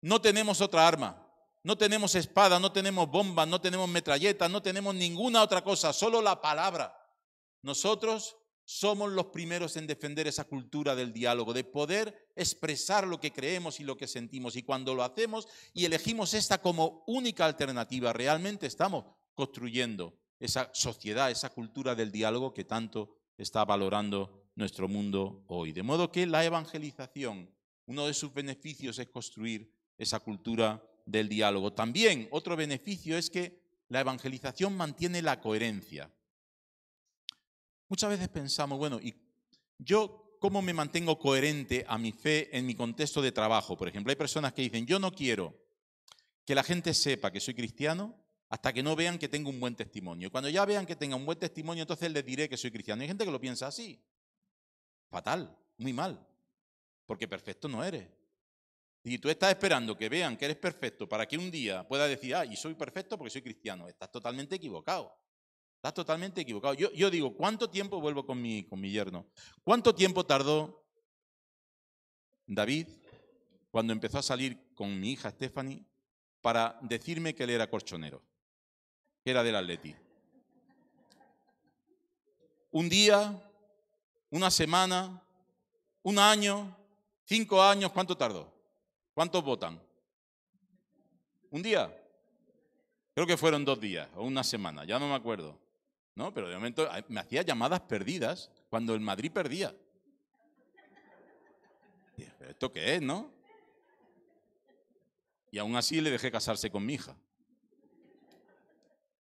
No 0.02 0.22
tenemos 0.22 0.62
otra 0.62 0.88
arma. 0.88 1.20
No 1.64 1.78
tenemos 1.78 2.14
espada, 2.16 2.60
no 2.60 2.74
tenemos 2.74 3.10
bombas, 3.10 3.48
no 3.48 3.62
tenemos 3.62 3.88
metralletas, 3.88 4.52
no 4.52 4.62
tenemos 4.62 4.94
ninguna 4.94 5.42
otra 5.42 5.64
cosa, 5.64 5.94
solo 5.94 6.22
la 6.22 6.42
palabra. 6.42 7.03
Nosotros 7.64 8.36
somos 8.66 9.12
los 9.12 9.28
primeros 9.28 9.76
en 9.76 9.88
defender 9.88 10.28
esa 10.28 10.46
cultura 10.46 10.96
del 10.96 11.12
diálogo, 11.12 11.54
de 11.54 11.64
poder 11.64 12.32
expresar 12.36 13.08
lo 13.08 13.20
que 13.20 13.32
creemos 13.32 13.80
y 13.80 13.84
lo 13.84 13.98
que 13.98 14.08
sentimos. 14.08 14.56
Y 14.56 14.64
cuando 14.64 14.96
lo 14.96 15.04
hacemos 15.04 15.48
y 15.74 15.86
elegimos 15.86 16.34
esta 16.34 16.62
como 16.62 17.04
única 17.08 17.46
alternativa, 17.46 18.14
realmente 18.14 18.68
estamos 18.68 19.06
construyendo 19.34 20.18
esa 20.40 20.70
sociedad, 20.74 21.32
esa 21.32 21.50
cultura 21.50 21.96
del 21.96 22.12
diálogo 22.12 22.54
que 22.54 22.66
tanto 22.66 23.18
está 23.38 23.66
valorando 23.66 24.52
nuestro 24.56 24.88
mundo 24.88 25.44
hoy. 25.48 25.72
De 25.72 25.84
modo 25.84 26.12
que 26.12 26.26
la 26.26 26.46
evangelización, 26.46 27.50
uno 27.86 28.08
de 28.08 28.14
sus 28.14 28.34
beneficios 28.34 29.00
es 29.00 29.08
construir 29.08 29.74
esa 29.98 30.20
cultura 30.20 30.84
del 31.06 31.28
diálogo. 31.28 31.74
También 31.74 32.28
otro 32.32 32.56
beneficio 32.56 33.18
es 33.18 33.30
que 33.30 33.62
la 33.90 34.02
evangelización 34.02 34.76
mantiene 34.76 35.22
la 35.22 35.42
coherencia. 35.42 36.12
Muchas 37.94 38.10
veces 38.10 38.28
pensamos, 38.28 38.80
bueno, 38.80 39.00
¿y 39.00 39.14
yo 39.78 40.36
cómo 40.40 40.64
me 40.64 40.74
mantengo 40.74 41.20
coherente 41.20 41.86
a 41.88 42.00
mi 42.00 42.12
fe 42.12 42.50
en 42.58 42.66
mi 42.66 42.74
contexto 42.74 43.22
de 43.22 43.32
trabajo? 43.32 43.78
Por 43.78 43.88
ejemplo, 43.88 44.10
hay 44.10 44.16
personas 44.16 44.52
que 44.52 44.64
dicen, 44.64 44.88
yo 44.88 44.98
no 44.98 45.12
quiero 45.12 45.56
que 46.44 46.56
la 46.56 46.64
gente 46.64 46.96
sepa 46.96 47.30
que 47.30 47.40
soy 47.40 47.54
cristiano 47.54 48.16
hasta 48.50 48.74
que 48.74 48.82
no 48.82 48.96
vean 48.96 49.20
que 49.20 49.30
tengo 49.30 49.52
un 49.52 49.60
buen 49.60 49.76
testimonio. 49.76 50.32
Cuando 50.32 50.50
ya 50.50 50.66
vean 50.66 50.88
que 50.88 50.96
tenga 50.96 51.16
un 51.16 51.24
buen 51.24 51.38
testimonio, 51.38 51.84
entonces 51.84 52.12
les 52.12 52.26
diré 52.26 52.50
que 52.50 52.58
soy 52.58 52.72
cristiano. 52.72 53.04
Hay 53.04 53.08
gente 53.08 53.26
que 53.26 53.32
lo 53.32 53.40
piensa 53.40 53.68
así. 53.68 54.04
Fatal, 55.12 55.56
muy 55.78 55.94
mal, 55.94 56.28
porque 57.06 57.28
perfecto 57.28 57.68
no 57.68 57.84
eres. 57.84 58.08
Y 59.04 59.20
tú 59.20 59.30
estás 59.30 59.52
esperando 59.52 59.96
que 59.96 60.10
vean 60.10 60.36
que 60.36 60.46
eres 60.46 60.58
perfecto 60.58 61.08
para 61.08 61.28
que 61.28 61.38
un 61.38 61.52
día 61.52 61.88
pueda 61.88 62.08
decir, 62.08 62.34
ah, 62.34 62.44
y 62.44 62.56
soy 62.56 62.74
perfecto 62.74 63.20
porque 63.20 63.30
soy 63.30 63.44
cristiano. 63.44 63.88
Estás 63.88 64.12
totalmente 64.12 64.56
equivocado. 64.56 65.16
Estás 65.84 65.96
totalmente 65.96 66.40
equivocado. 66.40 66.76
Yo, 66.76 66.90
yo, 66.94 67.10
digo, 67.12 67.36
¿cuánto 67.36 67.70
tiempo 67.70 68.00
vuelvo 68.00 68.26
con 68.26 68.42
mi, 68.42 68.64
con 68.64 68.80
mi 68.80 68.90
yerno? 68.90 69.26
¿Cuánto 69.66 69.94
tiempo 69.94 70.26
tardó 70.26 70.82
David 72.48 72.88
cuando 73.70 73.92
empezó 73.92 74.20
a 74.20 74.22
salir 74.22 74.74
con 74.76 74.98
mi 74.98 75.12
hija 75.12 75.30
Stephanie 75.30 75.86
para 76.40 76.80
decirme 76.84 77.36
que 77.36 77.44
él 77.44 77.50
era 77.50 77.70
corchonero, 77.70 78.24
que 79.26 79.32
era 79.32 79.44
del 79.44 79.58
Atleti? 79.58 79.94
Un 82.72 82.88
día, 82.88 83.44
una 84.30 84.50
semana, 84.50 85.22
un 86.02 86.18
año, 86.18 86.78
cinco 87.26 87.62
años, 87.62 87.92
¿cuánto 87.92 88.16
tardó? 88.16 88.54
¿Cuántos 89.14 89.44
votan? 89.44 89.84
¿Un 91.50 91.62
día? 91.62 91.94
Creo 93.14 93.28
que 93.28 93.36
fueron 93.36 93.66
dos 93.66 93.82
días 93.82 94.08
o 94.16 94.24
una 94.24 94.46
semana, 94.46 94.86
ya 94.86 94.98
no 94.98 95.10
me 95.10 95.16
acuerdo. 95.16 95.62
¿No? 96.16 96.34
Pero 96.34 96.50
de 96.50 96.56
momento 96.56 96.88
me 97.08 97.20
hacía 97.20 97.42
llamadas 97.42 97.82
perdidas 97.82 98.52
cuando 98.70 98.94
el 98.94 99.00
Madrid 99.00 99.32
perdía. 99.32 99.76
¿Pero 102.16 102.52
esto 102.52 102.72
qué 102.72 102.96
es, 102.96 103.02
no? 103.02 103.32
Y 105.52 105.60
aún 105.60 105.76
así 105.76 106.02
le 106.02 106.12
dejé 106.12 106.32
casarse 106.32 106.70
con 106.70 106.86
mi 106.86 106.96
hija. 106.96 107.16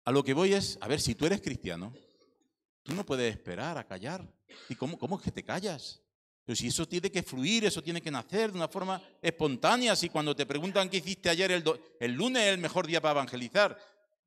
A 0.06 0.12
lo 0.12 0.24
que 0.24 0.34
voy 0.34 0.54
es, 0.54 0.78
a 0.82 0.88
ver, 0.88 1.00
si 1.00 1.16
tú 1.16 1.26
eres 1.26 1.42
cristiano, 1.42 1.94
tú 2.84 2.94
no 2.94 3.06
puedes 3.06 3.32
esperar 3.32 3.78
a 3.78 3.86
callar. 3.86 4.28
¿Y 4.70 4.76
cómo, 4.76 4.98
cómo 4.98 5.18
es 5.18 5.24
que 5.24 5.32
te 5.32 5.44
callas? 5.44 6.02
Pero 6.46 6.56
si 6.56 6.68
eso 6.68 6.88
tiene 6.88 7.12
que 7.12 7.22
fluir, 7.22 7.66
eso 7.66 7.84
tiene 7.84 8.02
que 8.02 8.10
nacer 8.10 8.52
de 8.52 8.58
una 8.58 8.68
forma 8.68 9.00
espontánea. 9.22 9.96
Si 9.96 10.10
cuando 10.10 10.36
te 10.36 10.48
preguntan 10.48 10.90
qué 10.90 10.98
hiciste 10.98 11.30
ayer, 11.30 11.52
el, 11.52 11.64
el 12.00 12.14
lunes 12.14 12.42
es 12.42 12.54
el 12.54 12.58
mejor 12.58 12.88
día 12.88 13.02
para 13.02 13.12
evangelizar. 13.12 13.78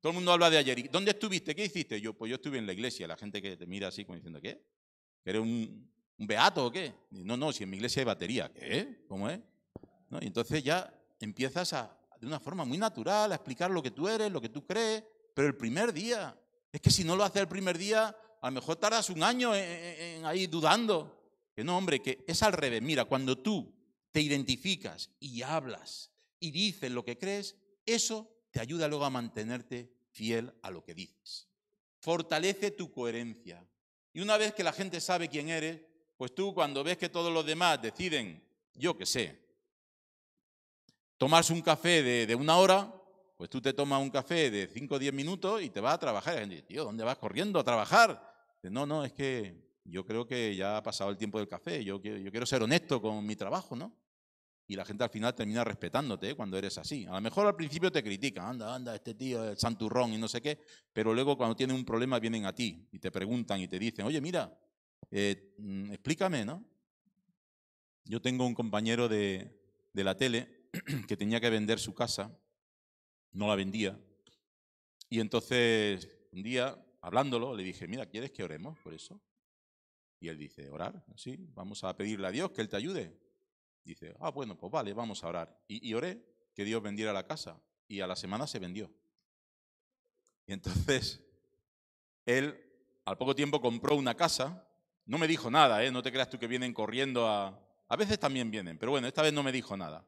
Todo 0.03 0.11
el 0.11 0.15
mundo 0.15 0.33
habla 0.33 0.49
de 0.49 0.57
ayer. 0.57 0.91
¿Dónde 0.91 1.11
estuviste? 1.11 1.55
¿Qué 1.55 1.63
hiciste? 1.63 2.01
Yo, 2.01 2.13
pues 2.13 2.29
yo 2.29 2.35
estuve 2.35 2.57
en 2.57 2.65
la 2.65 2.73
iglesia. 2.73 3.07
La 3.07 3.15
gente 3.15 3.41
que 3.41 3.55
te 3.55 3.65
mira 3.65 3.87
así 3.87 4.03
como 4.03 4.17
diciendo, 4.17 4.41
¿qué? 4.41 4.61
¿Eres 5.23 5.41
un, 5.41 5.89
beato 6.17 6.65
o 6.65 6.71
qué? 6.71 6.93
no, 7.11 7.37
no, 7.37 7.53
si 7.53 7.63
en 7.63 7.69
mi 7.69 7.77
iglesia 7.77 8.01
hay 8.01 8.05
batería. 8.05 8.51
¿Qué? 8.53 9.05
¿Cómo 9.07 9.29
es? 9.29 9.39
Y 10.19 10.25
entonces 10.25 10.61
ya 10.61 10.93
empiezas 11.21 11.73
de 12.19 12.27
una 12.27 12.41
forma 12.41 12.65
muy 12.65 12.77
natural, 12.77 13.31
a 13.31 13.35
explicar 13.35 13.71
lo 13.71 13.81
que 13.81 13.91
tú 13.91 14.09
eres, 14.09 14.29
lo 14.29 14.41
que 14.41 14.49
tú 14.49 14.65
crees. 14.65 15.05
Pero 15.33 15.47
el 15.47 15.55
primer 15.55 15.93
día, 15.93 16.37
es 16.69 16.81
que 16.81 16.89
si 16.89 17.05
no 17.05 17.15
lo 17.15 17.23
haces 17.23 17.43
el 17.43 17.47
primer 17.47 17.77
día, 17.77 18.13
a 18.41 18.47
lo 18.47 18.55
mejor 18.55 18.75
tardas 18.75 19.09
un 19.09 19.23
año 19.23 19.55
en 19.55 20.25
ahí 20.25 20.47
dudando. 20.47 21.17
Que 21.55 21.63
no, 21.63 21.77
hombre, 21.77 22.01
que 22.01 22.25
es 22.27 22.43
al 22.43 22.51
revés. 22.51 22.81
Mira, 22.81 23.05
cuando 23.05 23.37
tú 23.37 23.73
te 24.11 24.19
identificas 24.19 25.11
y 25.21 25.43
hablas 25.43 26.11
y 26.41 26.51
dices 26.51 26.91
lo 26.91 27.05
que 27.05 27.17
crees, 27.17 27.55
eso 27.85 28.29
te 28.51 28.59
ayuda 28.59 28.89
luego 28.89 29.05
a 29.05 29.09
mantenerte 29.09 29.92
fiel 30.13 30.53
a 30.61 30.71
lo 30.71 30.83
que 30.83 30.93
dices. 30.93 31.49
Fortalece 31.99 32.71
tu 32.71 32.91
coherencia. 32.91 33.67
Y 34.13 34.21
una 34.21 34.37
vez 34.37 34.53
que 34.53 34.63
la 34.63 34.71
gente 34.71 35.01
sabe 35.01 35.27
quién 35.27 35.49
eres, 35.49 35.81
pues 36.17 36.33
tú 36.33 36.53
cuando 36.53 36.83
ves 36.83 36.97
que 36.97 37.09
todos 37.09 37.33
los 37.33 37.45
demás 37.45 37.81
deciden, 37.81 38.41
yo 38.75 38.97
qué 38.97 39.05
sé, 39.05 39.43
tomarse 41.17 41.51
un 41.51 41.61
café 41.61 42.03
de, 42.03 42.35
una 42.35 42.57
hora, 42.57 42.93
pues 43.37 43.49
tú 43.49 43.59
te 43.61 43.73
tomas 43.73 44.01
un 44.01 44.09
café 44.09 44.51
de 44.51 44.67
5 44.67 44.95
o 44.95 44.99
10 44.99 45.13
minutos 45.13 45.61
y 45.61 45.69
te 45.69 45.81
vas 45.81 45.95
a 45.95 45.99
trabajar. 45.99 46.35
La 46.35 46.41
gente 46.41 46.55
dice, 46.55 46.67
tío, 46.67 46.83
¿dónde 46.85 47.03
vas 47.03 47.17
corriendo 47.17 47.59
a 47.59 47.63
trabajar? 47.63 48.31
no, 48.63 48.85
no, 48.85 49.03
es 49.03 49.11
que 49.11 49.61
yo 49.83 50.05
creo 50.05 50.25
que 50.25 50.55
ya 50.55 50.77
ha 50.77 50.83
pasado 50.83 51.09
el 51.09 51.17
tiempo 51.17 51.37
del 51.37 51.49
café, 51.49 51.83
yo, 51.83 52.01
yo 52.01 52.31
quiero 52.31 52.45
ser 52.45 52.63
honesto 52.63 53.01
con 53.01 53.25
mi 53.25 53.35
trabajo, 53.35 53.75
¿no? 53.75 53.93
Y 54.73 54.75
la 54.75 54.85
gente 54.85 55.03
al 55.03 55.11
final 55.11 55.35
termina 55.35 55.63
respetándote 55.63 56.31
¿eh? 56.31 56.35
cuando 56.35 56.57
eres 56.57 56.79
así. 56.79 57.05
A 57.05 57.11
lo 57.11 57.21
mejor 57.21 57.45
al 57.45 57.55
principio 57.55 57.91
te 57.91 58.01
critican, 58.01 58.47
anda, 58.47 58.73
anda, 58.73 58.95
este 58.95 59.13
tío 59.13 59.51
es 59.51 59.59
santurrón 59.59 60.13
y 60.13 60.17
no 60.17 60.27
sé 60.27 60.41
qué, 60.41 60.59
pero 60.91 61.13
luego 61.13 61.37
cuando 61.37 61.55
tienen 61.55 61.75
un 61.75 61.85
problema 61.85 62.17
vienen 62.17 62.47
a 62.47 62.55
ti 62.55 62.87
y 62.91 62.97
te 62.97 63.11
preguntan 63.11 63.61
y 63.61 63.67
te 63.67 63.77
dicen, 63.77 64.03
oye, 64.03 64.19
mira, 64.19 64.51
eh, 65.11 65.53
mm, 65.59 65.91
explícame, 65.91 66.43
¿no? 66.43 66.65
Yo 68.05 68.19
tengo 68.19 68.47
un 68.47 68.55
compañero 68.55 69.07
de, 69.07 69.61
de 69.93 70.03
la 70.03 70.17
tele 70.17 70.69
que 71.07 71.15
tenía 71.15 71.39
que 71.39 71.51
vender 71.51 71.77
su 71.77 71.93
casa, 71.93 72.35
no 73.31 73.45
la 73.45 73.55
vendía, 73.55 73.95
y 75.07 75.19
entonces 75.19 76.09
un 76.31 76.41
día, 76.41 76.83
hablándolo, 76.99 77.55
le 77.55 77.61
dije, 77.61 77.87
mira, 77.87 78.07
¿quieres 78.07 78.31
que 78.31 78.43
oremos 78.43 78.79
por 78.79 78.95
eso? 78.95 79.21
Y 80.19 80.29
él 80.29 80.37
dice, 80.39 80.67
orar, 80.71 81.05
sí, 81.15 81.37
vamos 81.53 81.83
a 81.83 81.95
pedirle 81.95 82.25
a 82.25 82.31
Dios 82.31 82.49
que 82.49 82.61
Él 82.61 82.69
te 82.69 82.77
ayude. 82.77 83.22
Dice, 83.83 84.15
ah, 84.19 84.29
bueno, 84.29 84.57
pues 84.57 84.71
vale, 84.71 84.93
vamos 84.93 85.23
a 85.23 85.27
orar. 85.27 85.59
Y, 85.67 85.93
oré 85.93 86.23
que 86.53 86.63
Dios 86.63 86.81
vendiera 86.81 87.11
la 87.11 87.25
casa. 87.25 87.61
Y 87.87 87.99
a 87.99 88.07
la 88.07 88.15
semana 88.15 88.47
se 88.47 88.59
vendió. 88.59 88.89
Y 90.47 90.53
entonces, 90.53 91.21
él 92.25 92.59
al 93.05 93.17
poco 93.17 93.35
tiempo 93.35 93.59
compró 93.61 93.95
una 93.95 94.15
casa. 94.15 94.67
No 95.05 95.17
me 95.17 95.27
dijo 95.27 95.51
nada, 95.51 95.83
¿eh? 95.83 95.91
No 95.91 96.01
te 96.01 96.11
creas 96.11 96.29
tú 96.29 96.39
que 96.39 96.47
vienen 96.47 96.73
corriendo 96.73 97.27
a... 97.27 97.59
A 97.89 97.95
veces 97.95 98.17
también 98.17 98.49
vienen, 98.49 98.77
pero 98.77 98.91
bueno, 98.91 99.07
esta 99.07 99.21
vez 99.21 99.33
no 99.33 99.43
me 99.43 99.51
dijo 99.51 99.75
nada. 99.77 100.07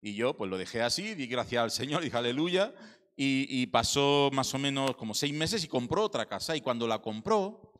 Y 0.00 0.14
yo 0.14 0.36
pues 0.36 0.50
lo 0.50 0.58
dejé 0.58 0.82
así, 0.82 1.14
di 1.14 1.26
gracias 1.26 1.62
al 1.62 1.70
Señor, 1.70 2.02
dije 2.04 2.16
aleluya. 2.16 2.74
Y, 3.16 3.66
pasó 3.68 4.28
más 4.32 4.52
o 4.54 4.58
menos 4.58 4.96
como 4.96 5.14
seis 5.14 5.32
meses 5.32 5.64
y 5.64 5.68
compró 5.68 6.02
otra 6.02 6.26
casa. 6.26 6.56
Y 6.56 6.60
cuando 6.60 6.86
la 6.86 7.00
compró, 7.00 7.72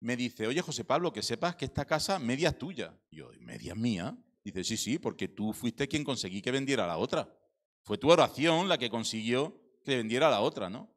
me 0.00 0.14
dice, 0.14 0.46
oye 0.46 0.60
José 0.60 0.84
Pablo, 0.84 1.12
que 1.12 1.22
sepas 1.22 1.56
que 1.56 1.64
esta 1.64 1.84
casa 1.84 2.18
media 2.18 2.56
tuya. 2.56 2.94
Y 3.10 3.16
yo, 3.16 3.30
media 3.40 3.74
mía. 3.74 4.16
Dice, 4.44 4.62
sí, 4.62 4.76
sí, 4.76 4.98
porque 4.98 5.26
tú 5.28 5.52
fuiste 5.52 5.88
quien 5.88 6.04
conseguí 6.04 6.42
que 6.42 6.50
vendiera 6.50 6.86
la 6.86 6.98
otra. 6.98 7.34
Fue 7.82 7.96
tu 7.98 8.10
oración 8.10 8.68
la 8.68 8.78
que 8.78 8.90
consiguió 8.90 9.58
que 9.84 9.96
vendiera 9.96 10.30
la 10.30 10.40
otra, 10.40 10.68
¿no? 10.68 10.94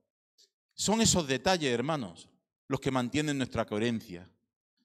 Son 0.73 1.01
esos 1.01 1.27
detalles, 1.27 1.73
hermanos, 1.73 2.29
los 2.67 2.79
que 2.79 2.91
mantienen 2.91 3.37
nuestra 3.37 3.65
coherencia 3.65 4.29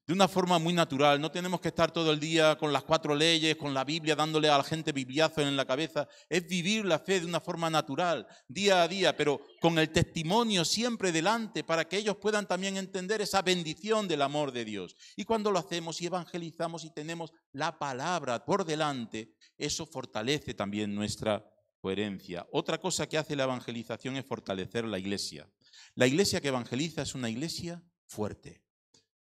de 0.07 0.13
una 0.13 0.27
forma 0.27 0.59
muy 0.59 0.73
natural. 0.73 1.21
No 1.21 1.31
tenemos 1.31 1.61
que 1.61 1.69
estar 1.69 1.93
todo 1.93 2.13
el 2.13 2.19
día 2.19 2.57
con 2.57 2.73
las 2.73 2.83
cuatro 2.83 3.15
leyes, 3.15 3.57
con 3.57 3.73
la 3.73 3.85
Biblia, 3.85 4.17
dándole 4.17 4.49
a 4.49 4.59
la 4.59 4.65
gente 4.65 4.93
bibliazo 4.93 5.41
en 5.41 5.57
la 5.57 5.65
cabeza. 5.65 6.09
Es 6.29 6.47
vivir 6.47 6.85
la 6.85 6.99
fe 6.99 7.21
de 7.21 7.27
una 7.27 7.41
forma 7.41 7.71
natural, 7.71 8.27
día 8.49 8.83
a 8.83 8.89
día, 8.89 9.17
pero 9.17 9.41
con 9.61 9.79
el 9.79 9.91
testimonio 9.91 10.65
siempre 10.65 11.13
delante 11.13 11.63
para 11.65 11.87
que 11.87 11.99
ellos 11.99 12.17
puedan 12.17 12.47
también 12.47 12.77
entender 12.77 13.21
esa 13.21 13.43
bendición 13.43 14.09
del 14.09 14.23
amor 14.23 14.53
de 14.53 14.65
Dios. 14.65 14.97
Y 15.17 15.25
cuando 15.25 15.53
lo 15.53 15.59
hacemos 15.59 16.01
y 16.01 16.07
evangelizamos 16.07 16.85
y 16.85 16.91
tenemos 16.91 17.33
la 17.53 17.79
palabra 17.79 18.45
por 18.45 18.65
delante, 18.65 19.35
eso 19.57 19.87
fortalece 19.87 20.55
también 20.55 20.95
nuestra 20.95 21.45
coherencia. 21.81 22.47
Otra 22.53 22.79
cosa 22.79 23.09
que 23.09 23.19
hace 23.19 23.37
la 23.37 23.45
evangelización 23.45 24.17
es 24.17 24.25
fortalecer 24.25 24.85
la 24.85 24.99
iglesia. 24.99 25.49
La 25.95 26.07
iglesia 26.07 26.41
que 26.41 26.49
evangeliza 26.49 27.03
es 27.03 27.15
una 27.15 27.29
iglesia 27.29 27.83
fuerte. 28.07 28.62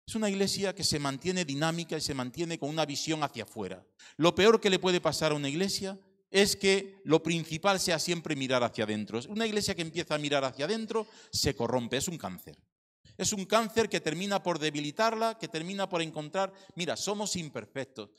Es 0.06 0.14
una 0.14 0.28
iglesia 0.28 0.74
que 0.74 0.84
se 0.84 0.98
mantiene 0.98 1.44
dinámica 1.44 1.96
y 1.96 2.00
se 2.00 2.14
mantiene 2.14 2.58
con 2.58 2.68
una 2.68 2.84
visión 2.84 3.22
hacia 3.22 3.44
afuera. 3.44 3.84
Lo 4.16 4.34
peor 4.34 4.60
que 4.60 4.70
le 4.70 4.78
puede 4.78 5.00
pasar 5.00 5.32
a 5.32 5.34
una 5.34 5.48
iglesia 5.48 5.98
es 6.30 6.56
que 6.56 7.00
lo 7.04 7.22
principal 7.22 7.80
sea 7.80 7.98
siempre 7.98 8.36
mirar 8.36 8.62
hacia 8.62 8.84
adentro. 8.84 9.20
Una 9.28 9.46
iglesia 9.46 9.74
que 9.74 9.82
empieza 9.82 10.14
a 10.14 10.18
mirar 10.18 10.44
hacia 10.44 10.66
adentro 10.66 11.06
se 11.30 11.54
corrompe, 11.54 11.96
es 11.96 12.08
un 12.08 12.18
cáncer. 12.18 12.58
Es 13.16 13.32
un 13.32 13.44
cáncer 13.44 13.88
que 13.88 14.00
termina 14.00 14.42
por 14.42 14.58
debilitarla, 14.58 15.38
que 15.38 15.48
termina 15.48 15.88
por 15.88 16.02
encontrar, 16.02 16.52
mira, 16.74 16.96
somos 16.96 17.36
imperfectos. 17.36 18.10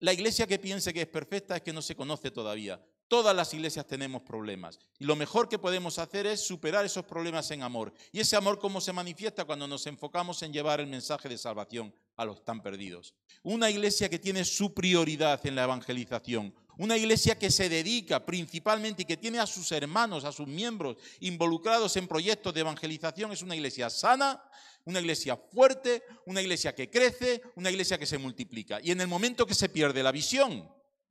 La 0.00 0.12
iglesia 0.12 0.46
que 0.46 0.58
piense 0.58 0.92
que 0.92 1.02
es 1.02 1.08
perfecta 1.08 1.56
es 1.56 1.62
que 1.62 1.72
no 1.72 1.80
se 1.80 1.96
conoce 1.96 2.30
todavía. 2.30 2.84
Todas 3.12 3.36
las 3.36 3.52
iglesias 3.52 3.86
tenemos 3.86 4.22
problemas 4.22 4.78
y 4.98 5.04
lo 5.04 5.16
mejor 5.16 5.46
que 5.46 5.58
podemos 5.58 5.98
hacer 5.98 6.26
es 6.26 6.40
superar 6.40 6.86
esos 6.86 7.04
problemas 7.04 7.50
en 7.50 7.62
amor. 7.62 7.92
¿Y 8.10 8.20
ese 8.20 8.36
amor 8.36 8.58
cómo 8.58 8.80
se 8.80 8.90
manifiesta 8.90 9.44
cuando 9.44 9.68
nos 9.68 9.86
enfocamos 9.86 10.42
en 10.42 10.50
llevar 10.50 10.80
el 10.80 10.86
mensaje 10.86 11.28
de 11.28 11.36
salvación 11.36 11.94
a 12.16 12.24
los 12.24 12.42
tan 12.42 12.62
perdidos? 12.62 13.12
Una 13.42 13.68
iglesia 13.68 14.08
que 14.08 14.18
tiene 14.18 14.46
su 14.46 14.72
prioridad 14.72 15.46
en 15.46 15.56
la 15.56 15.64
evangelización, 15.64 16.54
una 16.78 16.96
iglesia 16.96 17.38
que 17.38 17.50
se 17.50 17.68
dedica 17.68 18.24
principalmente 18.24 19.02
y 19.02 19.04
que 19.04 19.18
tiene 19.18 19.40
a 19.40 19.46
sus 19.46 19.70
hermanos, 19.72 20.24
a 20.24 20.32
sus 20.32 20.48
miembros 20.48 20.96
involucrados 21.20 21.94
en 21.98 22.08
proyectos 22.08 22.54
de 22.54 22.60
evangelización, 22.60 23.30
es 23.30 23.42
una 23.42 23.54
iglesia 23.54 23.90
sana, 23.90 24.42
una 24.86 25.00
iglesia 25.00 25.36
fuerte, 25.36 26.02
una 26.24 26.40
iglesia 26.40 26.74
que 26.74 26.88
crece, 26.88 27.42
una 27.56 27.70
iglesia 27.70 27.98
que 27.98 28.06
se 28.06 28.16
multiplica. 28.16 28.80
Y 28.82 28.90
en 28.90 29.02
el 29.02 29.06
momento 29.06 29.44
que 29.44 29.54
se 29.54 29.68
pierde 29.68 30.02
la 30.02 30.12
visión, 30.12 30.66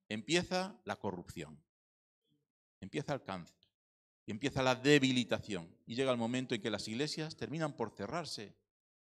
empieza 0.09 0.81
la 0.85 0.95
corrupción 0.95 1.61
empieza 2.81 3.13
el 3.13 3.23
cáncer 3.23 3.57
y 4.25 4.31
empieza 4.31 4.61
la 4.61 4.75
debilitación 4.75 5.73
y 5.85 5.95
llega 5.95 6.11
el 6.11 6.17
momento 6.17 6.53
en 6.53 6.61
que 6.61 6.69
las 6.69 6.87
iglesias 6.87 7.37
terminan 7.37 7.73
por 7.73 7.91
cerrarse. 7.91 8.53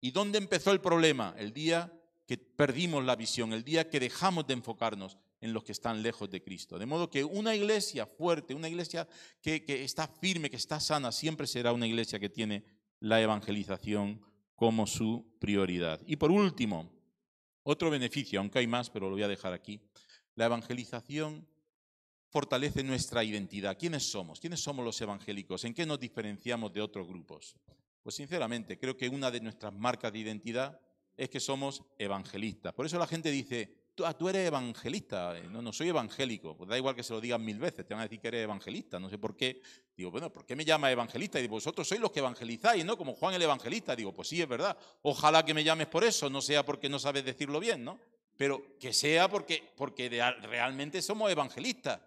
¿Y 0.01 0.11
dónde 0.11 0.39
empezó 0.39 0.71
el 0.73 0.81
problema? 0.81 1.35
El 1.37 1.53
día 1.53 1.93
que 2.27 2.39
perdimos 2.39 3.05
la 3.05 3.17
visión, 3.17 3.53
el 3.53 3.65
día 3.65 3.91
que 3.91 4.01
dejamos 4.01 4.47
de 4.47 4.55
enfocarnos 4.55 5.19
en 5.41 5.53
los 5.53 5.63
que 5.63 5.73
están 5.73 6.03
lejos 6.03 6.31
de 6.31 6.43
Cristo. 6.43 6.79
De 6.79 6.87
modo 6.87 7.11
que 7.11 7.23
una 7.23 7.55
iglesia 7.55 8.07
fuerte, 8.07 8.55
una 8.55 8.69
iglesia 8.69 9.07
que, 9.43 9.63
que 9.63 9.85
está 9.85 10.09
firme, 10.09 10.49
que 10.49 10.57
está 10.57 10.81
sana, 10.81 11.13
siempre 11.13 11.47
será 11.47 11.73
una 11.73 11.87
iglesia 11.87 12.19
que 12.19 12.31
tiene 12.31 12.65
la 13.01 13.21
evangelización 13.21 14.23
como 14.55 14.87
su 14.87 15.37
prioridad. 15.39 16.01
Y 16.07 16.17
por 16.17 16.31
último, 16.31 16.91
otro 17.63 17.91
beneficio, 17.91 18.41
aunque 18.41 18.61
hay 18.61 18.67
más, 18.67 18.89
pero 18.89 19.09
lo 19.09 19.17
voy 19.17 19.23
a 19.23 19.29
dejar 19.29 19.53
aquí, 19.53 19.81
la 20.35 20.47
evangelización 20.47 21.47
fortalece 22.35 22.83
nuestra 22.83 23.23
identidad. 23.23 23.79
¿Quiénes 23.79 24.11
somos? 24.11 24.41
¿Quiénes 24.41 24.59
somos 24.59 24.85
los 24.85 25.01
evangélicos? 25.01 25.63
¿En 25.63 25.73
qué 25.73 25.87
nos 25.87 26.01
diferenciamos 26.01 26.73
de 26.73 26.81
otros 26.81 27.07
grupos? 27.07 27.55
Pues 28.03 28.17
sinceramente, 28.17 28.77
creo 28.77 28.97
que 28.97 29.09
una 29.09 29.31
de 29.31 29.41
nuestras 29.41 29.73
marcas 29.73 30.13
de 30.13 30.19
identidad 30.19 30.81
es 31.17 31.31
que 31.31 31.39
somos 31.39 31.85
evangelistas. 31.97 32.75
Por 32.75 32.87
eso 32.87 32.99
la 32.99 33.07
gente 33.07 33.31
dice, 33.31 33.73
tú, 33.95 34.05
ah, 34.05 34.17
eres 34.29 34.49
evangelista, 34.49 35.41
no, 35.49 35.63
no 35.63 35.73
soy 35.73 35.91
evangélico. 35.91 36.57
Pues 36.57 36.69
da 36.69 36.77
igual 36.77 36.97
que 36.97 37.05
se 37.05 37.13
lo 37.13 37.21
digan 37.21 37.45
mil 37.45 37.61
veces, 37.61 37.87
te 37.87 37.95
van 37.95 38.01
a 38.01 38.07
decir 38.07 38.19
que 38.19 38.27
eres 38.27 38.43
evangelista, 38.43 38.99
no 38.99 39.09
sé 39.09 39.17
por 39.17 39.37
qué. 39.37 39.63
Digo, 39.97 40.11
bueno, 40.11 40.33
¿por 40.33 40.45
qué 40.45 40.57
me 40.57 40.65
llama 40.65 40.91
evangelista? 40.91 41.39
Y 41.39 41.43
digo, 41.43 41.55
vosotros 41.55 41.87
sois 41.87 42.01
los 42.01 42.11
que 42.11 42.19
evangelizáis, 42.19 42.85
¿no? 42.85 42.99
Como 42.99 43.15
Juan 43.15 43.35
el 43.35 43.43
evangelista. 43.43 43.95
Digo, 43.95 44.13
pues 44.13 44.27
sí, 44.27 44.43
es 44.43 44.49
verdad. 44.49 44.77
Ojalá 45.03 45.45
que 45.45 45.55
me 45.55 45.63
llames 45.63 45.87
por 45.87 46.03
eso, 46.03 46.29
no 46.29 46.43
sea 46.43 46.65
porque 46.65 46.89
no 46.89 46.99
sabes 46.99 47.25
decirlo 47.25 47.61
bien, 47.61 47.85
¿no? 47.85 48.01
Pero 48.37 48.77
que 48.81 48.93
sea 48.93 49.29
porque, 49.29 49.63
porque 49.77 50.09
realmente 50.43 51.01
somos 51.01 51.31
evangelistas. 51.31 52.01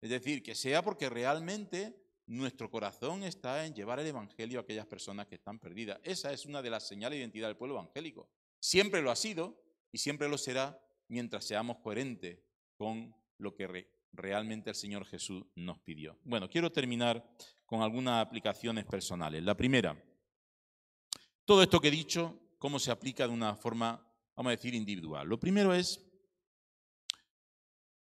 Es 0.00 0.10
decir, 0.10 0.42
que 0.42 0.54
sea 0.54 0.82
porque 0.82 1.08
realmente 1.08 1.96
nuestro 2.26 2.70
corazón 2.70 3.22
está 3.22 3.64
en 3.66 3.74
llevar 3.74 3.98
el 4.00 4.06
Evangelio 4.06 4.58
a 4.58 4.62
aquellas 4.62 4.86
personas 4.86 5.26
que 5.26 5.36
están 5.36 5.58
perdidas. 5.58 5.98
Esa 6.04 6.32
es 6.32 6.46
una 6.46 6.62
de 6.62 6.70
las 6.70 6.86
señales 6.86 7.16
de 7.16 7.20
identidad 7.20 7.48
del 7.48 7.56
pueblo 7.56 7.76
evangélico. 7.76 8.28
Siempre 8.60 9.02
lo 9.02 9.10
ha 9.10 9.16
sido 9.16 9.60
y 9.90 9.98
siempre 9.98 10.28
lo 10.28 10.36
será 10.38 10.78
mientras 11.08 11.44
seamos 11.44 11.78
coherentes 11.78 12.38
con 12.76 13.14
lo 13.38 13.54
que 13.54 13.88
realmente 14.12 14.70
el 14.70 14.76
Señor 14.76 15.06
Jesús 15.06 15.44
nos 15.54 15.78
pidió. 15.80 16.18
Bueno, 16.24 16.48
quiero 16.48 16.70
terminar 16.70 17.26
con 17.64 17.82
algunas 17.82 18.24
aplicaciones 18.24 18.84
personales. 18.84 19.42
La 19.42 19.56
primera, 19.56 19.96
todo 21.44 21.62
esto 21.62 21.80
que 21.80 21.88
he 21.88 21.92
dicho, 21.92 22.38
cómo 22.58 22.78
se 22.78 22.90
aplica 22.90 23.26
de 23.26 23.32
una 23.32 23.56
forma, 23.56 24.06
vamos 24.36 24.50
a 24.50 24.56
decir, 24.56 24.74
individual. 24.74 25.26
Lo 25.26 25.40
primero 25.40 25.72
es 25.72 26.07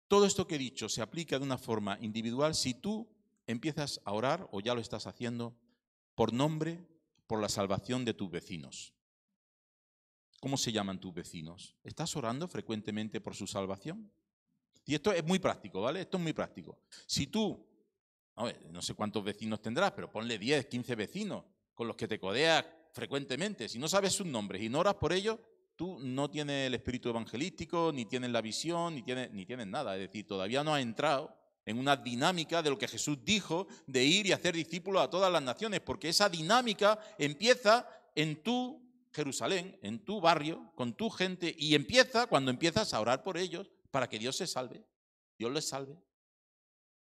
todo 0.07 0.25
esto 0.25 0.47
que 0.47 0.55
he 0.55 0.59
dicho 0.59 0.89
se 0.89 1.01
aplica 1.01 1.37
de 1.37 1.45
una 1.45 1.57
forma 1.57 1.97
individual 2.01 2.55
si 2.55 2.73
tú 2.73 3.07
empiezas 3.47 4.01
a 4.05 4.11
orar, 4.11 4.47
o 4.51 4.59
ya 4.59 4.73
lo 4.73 4.81
estás 4.81 5.07
haciendo, 5.07 5.55
por 6.15 6.33
nombre, 6.33 6.87
por 7.27 7.41
la 7.41 7.49
salvación 7.49 8.05
de 8.05 8.13
tus 8.13 8.29
vecinos. 8.29 8.93
¿Cómo 10.39 10.57
se 10.57 10.71
llaman 10.71 10.99
tus 10.99 11.13
vecinos? 11.13 11.75
¿Estás 11.83 12.15
orando 12.15 12.47
frecuentemente 12.47 13.21
por 13.21 13.35
su 13.35 13.47
salvación? 13.47 14.11
Y 14.85 14.93
esto 14.93 15.11
es 15.11 15.23
muy 15.23 15.39
práctico, 15.39 15.81
¿vale? 15.81 16.01
Esto 16.01 16.17
es 16.17 16.23
muy 16.23 16.33
práctico. 16.33 16.79
Si 17.07 17.27
tú, 17.27 17.67
no 18.69 18.81
sé 18.81 18.93
cuántos 18.93 19.23
vecinos 19.23 19.61
tendrás, 19.61 19.91
pero 19.93 20.11
ponle 20.11 20.37
10, 20.37 20.67
15 20.67 20.95
vecinos 20.95 21.43
con 21.73 21.87
los 21.87 21.95
que 21.95 22.07
te 22.07 22.19
codeas 22.19 22.65
frecuentemente. 22.91 23.67
Si 23.67 23.79
no 23.79 23.87
sabes 23.87 24.13
sus 24.13 24.27
nombres 24.27 24.61
y 24.61 24.69
no 24.69 24.79
oras 24.79 24.95
por 24.95 25.13
ellos, 25.13 25.39
tú 25.75 25.99
no 25.99 26.29
tienes 26.29 26.67
el 26.67 26.73
espíritu 26.73 27.09
evangelístico, 27.09 27.91
ni 27.93 28.05
tienes 28.05 28.31
la 28.31 28.41
visión, 28.41 28.95
ni 28.95 29.03
tienes, 29.03 29.31
ni 29.31 29.45
tienes 29.45 29.67
nada. 29.67 29.95
Es 29.95 30.01
decir, 30.01 30.25
todavía 30.25 30.63
no 30.63 30.73
has 30.73 30.81
entrado 30.81 31.35
en 31.65 31.79
una 31.79 31.97
dinámica 31.97 32.61
de 32.61 32.69
lo 32.69 32.77
que 32.77 32.87
Jesús 32.87 33.17
dijo 33.23 33.67
de 33.87 34.03
ir 34.03 34.27
y 34.27 34.31
hacer 34.31 34.55
discípulos 34.55 35.01
a 35.01 35.09
todas 35.09 35.31
las 35.31 35.41
naciones, 35.41 35.81
porque 35.81 36.09
esa 36.09 36.29
dinámica 36.29 36.99
empieza 37.17 37.87
en 38.13 38.41
tu 38.43 38.81
Jerusalén, 39.11 39.77
en 39.81 39.99
tu 39.99 40.21
barrio, 40.21 40.71
con 40.75 40.93
tu 40.93 41.09
gente, 41.09 41.55
y 41.57 41.73
empieza 41.73 42.27
cuando 42.27 42.51
empiezas 42.51 42.93
a 42.93 42.99
orar 42.99 43.23
por 43.23 43.37
ellos 43.37 43.71
para 43.89 44.07
que 44.07 44.19
Dios 44.19 44.35
se 44.35 44.45
salve, 44.45 44.85
Dios 45.37 45.51
les 45.51 45.67
salve. 45.67 45.97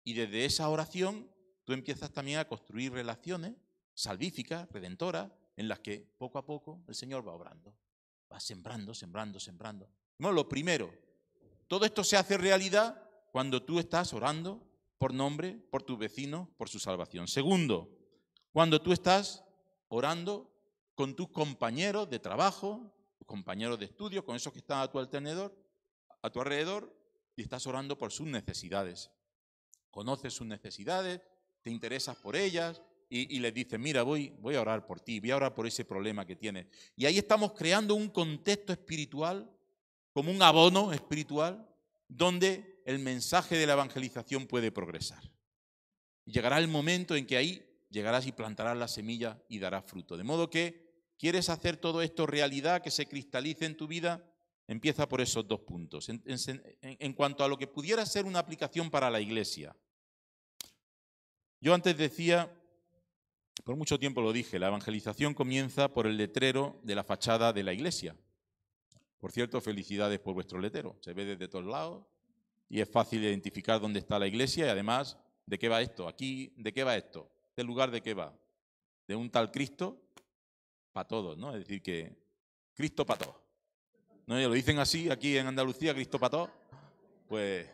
Y 0.04 0.14
desde 0.14 0.46
esa 0.46 0.68
oración 0.68 1.30
tú 1.64 1.74
empiezas 1.74 2.12
también 2.12 2.40
a 2.40 2.48
construir 2.48 2.92
relaciones 2.92 3.54
salvíficas, 3.94 4.68
redentoras, 4.72 5.32
en 5.56 5.68
las 5.68 5.80
que 5.80 6.12
poco 6.18 6.40
a 6.40 6.46
poco 6.46 6.84
el 6.88 6.96
Señor 6.96 7.28
va 7.28 7.34
obrando. 7.34 7.74
Va 8.32 8.40
sembrando, 8.40 8.94
sembrando, 8.94 9.40
sembrando. 9.40 9.90
Lo 10.18 10.48
primero, 10.48 10.94
todo 11.68 11.86
esto 11.86 12.04
se 12.04 12.18
hace 12.18 12.38
realidad 12.38 13.02
cuando 13.32 13.64
tú 13.64 13.80
estás 13.80 14.14
orando 14.14 14.62
por 14.98 15.14
nombre, 15.14 15.54
por 15.72 15.82
tu 15.84 15.98
vecino, 15.98 16.50
por 16.58 16.70
su 16.70 16.80
salvación. 16.80 17.28
Segundo, 17.28 17.90
cuando 18.52 18.82
tú 18.82 18.94
estás 18.94 19.44
orando 19.88 20.52
con 20.94 21.16
tus 21.16 21.30
compañeros 21.30 22.10
de 22.10 22.20
trabajo, 22.20 22.94
tus 23.18 23.26
compañeros 23.26 23.80
de 23.80 23.86
estudio, 23.86 24.24
con 24.24 24.36
esos 24.36 24.54
que 24.54 24.60
están 24.60 24.82
a 24.82 24.92
tu 24.92 25.00
alrededor, 25.00 25.56
a 26.22 26.30
tu 26.30 26.40
alrededor, 26.40 26.96
y 27.36 27.42
estás 27.42 27.66
orando 27.66 27.98
por 27.98 28.12
sus 28.12 28.28
necesidades. 28.28 29.10
Conoces 29.90 30.34
sus 30.34 30.46
necesidades, 30.46 31.22
te 31.62 31.72
interesas 31.72 32.18
por 32.18 32.36
ellas, 32.36 32.82
y, 33.14 33.40
les 33.40 33.54
dice, 33.54 33.78
mira, 33.78 34.04
voy, 34.04 34.34
voy 34.40 34.56
a 34.56 34.62
orar 34.62 34.86
por 34.86 35.02
ti, 35.02 35.20
voy 35.20 35.32
a 35.32 35.36
orar 35.36 35.54
por 35.54 35.68
ese 35.68 35.84
problema 35.84 36.26
que 36.26 36.38
tienes. 36.38 36.68
Y 36.96 37.06
ahí 37.06 37.18
estamos 37.18 37.52
creando 37.52 37.94
un 37.94 38.08
contexto 38.08 38.72
espiritual, 38.72 39.52
como 40.14 40.32
un 40.32 40.42
abono 40.42 40.94
espiritual, 40.94 41.68
donde 42.08 42.82
el 42.86 43.00
mensaje 43.00 43.58
de 43.58 43.68
la 43.68 43.74
evangelización 43.74 44.48
puede 44.48 44.72
progresar. 44.72 45.22
Llegará 46.24 46.58
el 46.58 46.70
momento 46.70 47.18
en 47.18 47.26
que 47.26 47.36
ahí 47.36 47.62
llegarás 47.90 48.26
y 48.28 48.32
plantarás 48.32 48.78
la 48.78 48.88
semilla 48.88 49.44
y 49.50 49.60
darás 49.60 49.84
fruto. 49.84 50.16
De 50.16 50.24
modo 50.24 50.50
que, 50.50 51.12
¿quieres 51.18 51.50
hacer 51.50 51.76
todo 51.76 52.02
esto 52.02 52.26
realidad, 52.26 52.82
que 52.82 52.92
se 52.92 53.08
cristalice 53.08 53.66
en 53.66 53.76
tu 53.76 53.88
vida? 53.88 54.26
Empieza 54.68 55.10
por 55.10 55.20
esos 55.20 55.46
dos 55.46 55.60
puntos. 55.60 56.08
En, 56.08 56.22
en 56.82 57.14
cuanto 57.14 57.44
a 57.44 57.50
lo 57.50 57.58
que 57.58 57.68
pudiera 57.68 58.06
ser 58.06 58.24
una 58.24 58.40
aplicación 58.40 58.90
para 58.90 59.10
la 59.10 59.20
iglesia, 59.20 59.76
yo 61.60 61.74
antes 61.74 61.98
decía 61.98 62.50
por 63.64 63.76
mucho 63.76 64.00
tiempo 64.00 64.22
lo 64.22 64.34
dije, 64.34 64.60
la 64.60 64.68
evangelización 64.68 65.34
comienza 65.34 65.94
por 65.94 66.08
el 66.08 66.18
letrero 66.18 66.80
de 66.84 66.96
la 66.96 67.04
fachada 67.04 67.54
de 67.54 67.64
la 67.64 67.74
iglesia. 67.74 68.16
Por 69.20 69.32
cierto, 69.32 69.62
felicidades 69.62 70.20
por 70.20 70.34
vuestro 70.34 70.60
letrero. 70.60 70.98
Se 71.02 71.14
ve 71.14 71.26
desde 71.26 71.48
todos 71.48 71.66
lados 71.66 72.04
y 72.70 72.82
es 72.82 72.90
fácil 72.90 73.24
identificar 73.24 73.80
dónde 73.80 74.00
está 74.00 74.18
la 74.18 74.28
iglesia 74.28 74.66
y 74.66 74.70
además, 74.70 75.18
¿de 75.46 75.60
qué 75.60 75.70
va 75.70 75.82
esto? 75.82 76.08
Aquí, 76.08 76.54
¿de 76.58 76.74
qué 76.74 76.84
va 76.84 76.98
esto? 76.98 77.30
¿Del 77.56 77.68
lugar 77.68 77.92
de 77.92 78.02
qué 78.02 78.14
va? 78.14 78.34
De 79.08 79.16
un 79.16 79.30
tal 79.30 79.52
Cristo 79.52 80.02
para 80.92 81.08
todos, 81.08 81.38
¿no? 81.38 81.54
Es 81.54 81.60
decir, 81.60 81.82
que 81.82 82.16
Cristo 82.74 83.06
para 83.06 83.26
todos. 83.26 83.36
¿No? 84.26 84.40
lo 84.40 84.54
dicen 84.54 84.80
así 84.80 85.10
aquí 85.10 85.38
en 85.38 85.48
Andalucía, 85.48 85.94
Cristo 85.94 86.18
para 86.18 86.30
todos. 86.32 86.50
Pues 87.28 87.68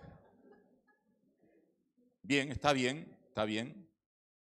bien, 2.23 2.51
está 2.51 2.73
bien, 2.73 3.15
está 3.29 3.45
bien. 3.45 3.86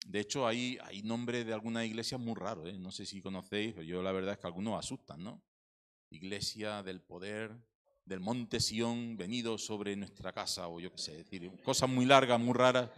De 0.05 0.19
hecho, 0.19 0.47
hay, 0.47 0.77
hay 0.83 1.03
nombres 1.03 1.45
de 1.45 1.53
algunas 1.53 1.85
iglesias 1.85 2.19
muy 2.19 2.33
raros, 2.33 2.67
¿eh? 2.67 2.77
no 2.77 2.91
sé 2.91 3.05
si 3.05 3.21
conocéis, 3.21 3.73
pero 3.73 3.83
yo 3.83 4.01
la 4.01 4.11
verdad 4.11 4.33
es 4.33 4.39
que 4.39 4.47
algunos 4.47 4.77
asustan, 4.77 5.23
¿no? 5.23 5.41
Iglesia 6.09 6.83
del 6.83 7.01
poder, 7.01 7.55
del 8.05 8.19
monte 8.19 8.59
Sión 8.59 9.15
venido 9.15 9.57
sobre 9.57 9.95
nuestra 9.95 10.33
casa, 10.33 10.67
o 10.67 10.79
yo 10.79 10.91
qué 10.91 10.97
sé, 10.97 11.17
decir, 11.17 11.51
cosas 11.63 11.89
muy 11.89 12.05
largas, 12.05 12.39
muy 12.39 12.53
raras, 12.53 12.89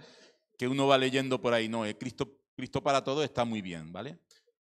que 0.58 0.68
uno 0.68 0.88
va 0.88 0.98
leyendo 0.98 1.42
por 1.42 1.54
ahí, 1.54 1.68
no, 1.68 1.86
eh, 1.86 1.98
Cristo, 1.98 2.40
Cristo 2.56 2.82
para 2.82 3.04
todos 3.04 3.24
está 3.26 3.44
muy 3.44 3.62
bien, 3.62 3.92
¿vale? 3.92 4.18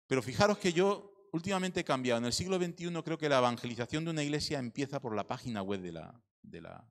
Pero 0.08 0.22
fijaros 0.22 0.58
que 0.58 0.74
yo 0.74 1.30
últimamente 1.32 1.82
he 1.82 1.84
cambiado. 1.84 2.20
En 2.20 2.26
el 2.26 2.34
siglo 2.34 2.58
XXI 2.58 2.92
creo 3.04 3.18
que 3.18 3.30
la 3.30 3.40
evangelización 3.40 4.06
de 4.06 4.12
una 4.12 4.24
iglesia 4.24 4.60
empieza 4.60 5.00
por 5.00 5.16
la 5.16 5.28
página 5.28 5.62
web 5.62 5.82
de 5.82 5.92
la, 5.92 6.22
de 6.42 6.62
la, 6.62 6.90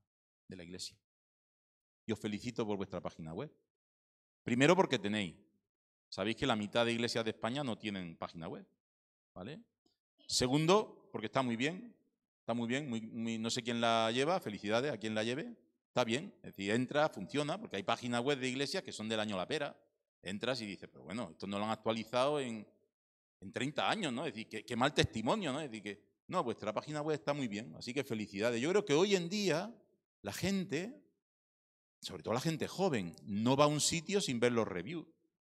de 0.48 0.56
la 0.56 0.64
iglesia. 0.64 0.98
Y 2.06 2.12
os 2.12 2.18
felicito 2.18 2.66
por 2.66 2.76
vuestra 2.76 3.00
página 3.00 3.32
web. 3.32 3.50
Primero 4.44 4.76
porque 4.76 4.98
tenéis. 4.98 5.34
Sabéis 6.08 6.36
que 6.36 6.46
la 6.46 6.54
mitad 6.54 6.84
de 6.84 6.92
iglesias 6.92 7.24
de 7.24 7.30
España 7.30 7.64
no 7.64 7.76
tienen 7.76 8.16
página 8.16 8.46
web. 8.46 8.64
¿Vale? 9.34 9.58
Segundo, 10.26 11.08
porque 11.10 11.26
está 11.26 11.42
muy 11.42 11.56
bien. 11.56 11.94
Está 12.38 12.54
muy 12.54 12.68
bien. 12.68 13.42
No 13.42 13.50
sé 13.50 13.62
quién 13.62 13.80
la 13.80 14.10
lleva. 14.12 14.38
Felicidades 14.38 14.92
a 14.92 14.98
quien 14.98 15.14
la 15.14 15.24
lleve. 15.24 15.56
Está 15.88 16.04
bien. 16.04 16.32
Es 16.42 16.54
decir, 16.54 16.70
entra, 16.70 17.08
funciona, 17.08 17.58
porque 17.58 17.76
hay 17.76 17.82
páginas 17.82 18.20
web 18.20 18.38
de 18.38 18.48
iglesias 18.48 18.82
que 18.82 18.92
son 18.92 19.08
del 19.08 19.18
año 19.18 19.36
la 19.36 19.48
pera. 19.48 19.76
Entras 20.22 20.60
y 20.60 20.66
dices, 20.66 20.88
pero 20.92 21.04
bueno, 21.04 21.30
esto 21.30 21.46
no 21.46 21.58
lo 21.58 21.64
han 21.64 21.70
actualizado 21.70 22.38
en, 22.38 22.66
en 23.40 23.52
30 23.52 23.90
años, 23.90 24.12
¿no? 24.12 24.24
Es 24.26 24.34
decir, 24.34 24.48
qué, 24.48 24.64
qué 24.64 24.76
mal 24.76 24.94
testimonio, 24.94 25.52
¿no? 25.52 25.60
Es 25.60 25.70
decir, 25.70 25.82
que, 25.82 26.02
no, 26.28 26.42
vuestra 26.42 26.72
página 26.72 27.02
web 27.02 27.14
está 27.14 27.34
muy 27.34 27.48
bien, 27.48 27.74
así 27.76 27.92
que 27.92 28.04
felicidades. 28.04 28.60
Yo 28.60 28.70
creo 28.70 28.84
que 28.84 28.94
hoy 28.94 29.14
en 29.14 29.28
día 29.28 29.74
la 30.22 30.32
gente, 30.32 31.03
sobre 32.04 32.22
todo 32.22 32.34
la 32.34 32.40
gente 32.40 32.68
joven, 32.68 33.14
no 33.24 33.56
va 33.56 33.64
a 33.64 33.68
un 33.68 33.80
sitio 33.80 34.20
sin 34.20 34.38
ver 34.40 34.52
los 34.52 34.66
reviews, 34.68 35.06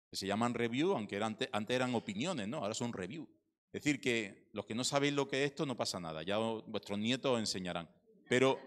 que 0.09 0.15
se 0.17 0.27
llaman 0.27 0.53
review, 0.53 0.91
aunque 0.93 1.15
eran, 1.15 1.37
antes, 1.51 1.75
eran 1.75 1.93
opiniones, 1.95 2.47
¿no? 2.47 2.57
Ahora 2.57 2.73
son 2.73 2.93
reviews. 2.93 3.27
Es 3.73 3.83
decir, 3.83 3.99
que 4.01 4.49
los 4.53 4.65
que 4.65 4.73
no 4.75 4.83
sabéis 4.83 5.13
lo 5.13 5.27
que 5.27 5.43
es 5.43 5.51
esto, 5.51 5.65
no 5.65 5.75
pasa 5.75 5.99
nada, 5.99 6.23
ya 6.23 6.39
os- 6.39 6.65
vuestros 6.67 6.97
nietos 6.97 7.31
os 7.33 7.39
enseñarán. 7.39 7.89
Pero, 8.29 8.59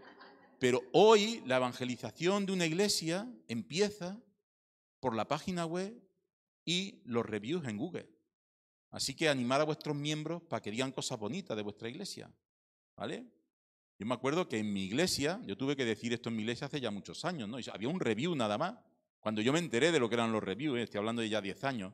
pero 0.58 0.82
hoy 0.92 1.42
la 1.46 1.56
evangelización 1.56 2.46
de 2.46 2.52
una 2.52 2.66
iglesia 2.66 3.26
empieza 3.48 4.20
por 5.00 5.16
la 5.16 5.26
página 5.26 5.64
web 5.66 5.98
y 6.64 7.00
los 7.04 7.24
reviews 7.24 7.66
en 7.66 7.78
Google. 7.78 8.08
Así 8.90 9.14
que 9.14 9.28
animar 9.28 9.60
a 9.60 9.64
vuestros 9.64 9.96
miembros 9.96 10.42
para 10.42 10.60
que 10.60 10.70
digan 10.70 10.92
cosas 10.92 11.18
bonitas 11.18 11.56
de 11.56 11.62
vuestra 11.62 11.88
iglesia. 11.88 12.30
¿Vale? 12.96 13.24
Yo 14.00 14.06
me 14.06 14.14
acuerdo 14.14 14.48
que 14.48 14.56
en 14.56 14.72
mi 14.72 14.84
iglesia, 14.84 15.42
yo 15.44 15.58
tuve 15.58 15.76
que 15.76 15.84
decir 15.84 16.14
esto 16.14 16.30
en 16.30 16.36
mi 16.36 16.42
iglesia 16.42 16.68
hace 16.68 16.80
ya 16.80 16.90
muchos 16.90 17.22
años, 17.26 17.46
¿no? 17.50 17.58
Había 17.70 17.88
un 17.90 18.00
review 18.00 18.34
nada 18.34 18.56
más. 18.56 18.78
Cuando 19.20 19.42
yo 19.42 19.52
me 19.52 19.58
enteré 19.58 19.92
de 19.92 20.00
lo 20.00 20.08
que 20.08 20.14
eran 20.14 20.32
los 20.32 20.42
reviews, 20.42 20.78
¿eh? 20.78 20.84
estoy 20.84 20.96
hablando 20.96 21.20
de 21.20 21.28
ya 21.28 21.42
10 21.42 21.64
años, 21.64 21.92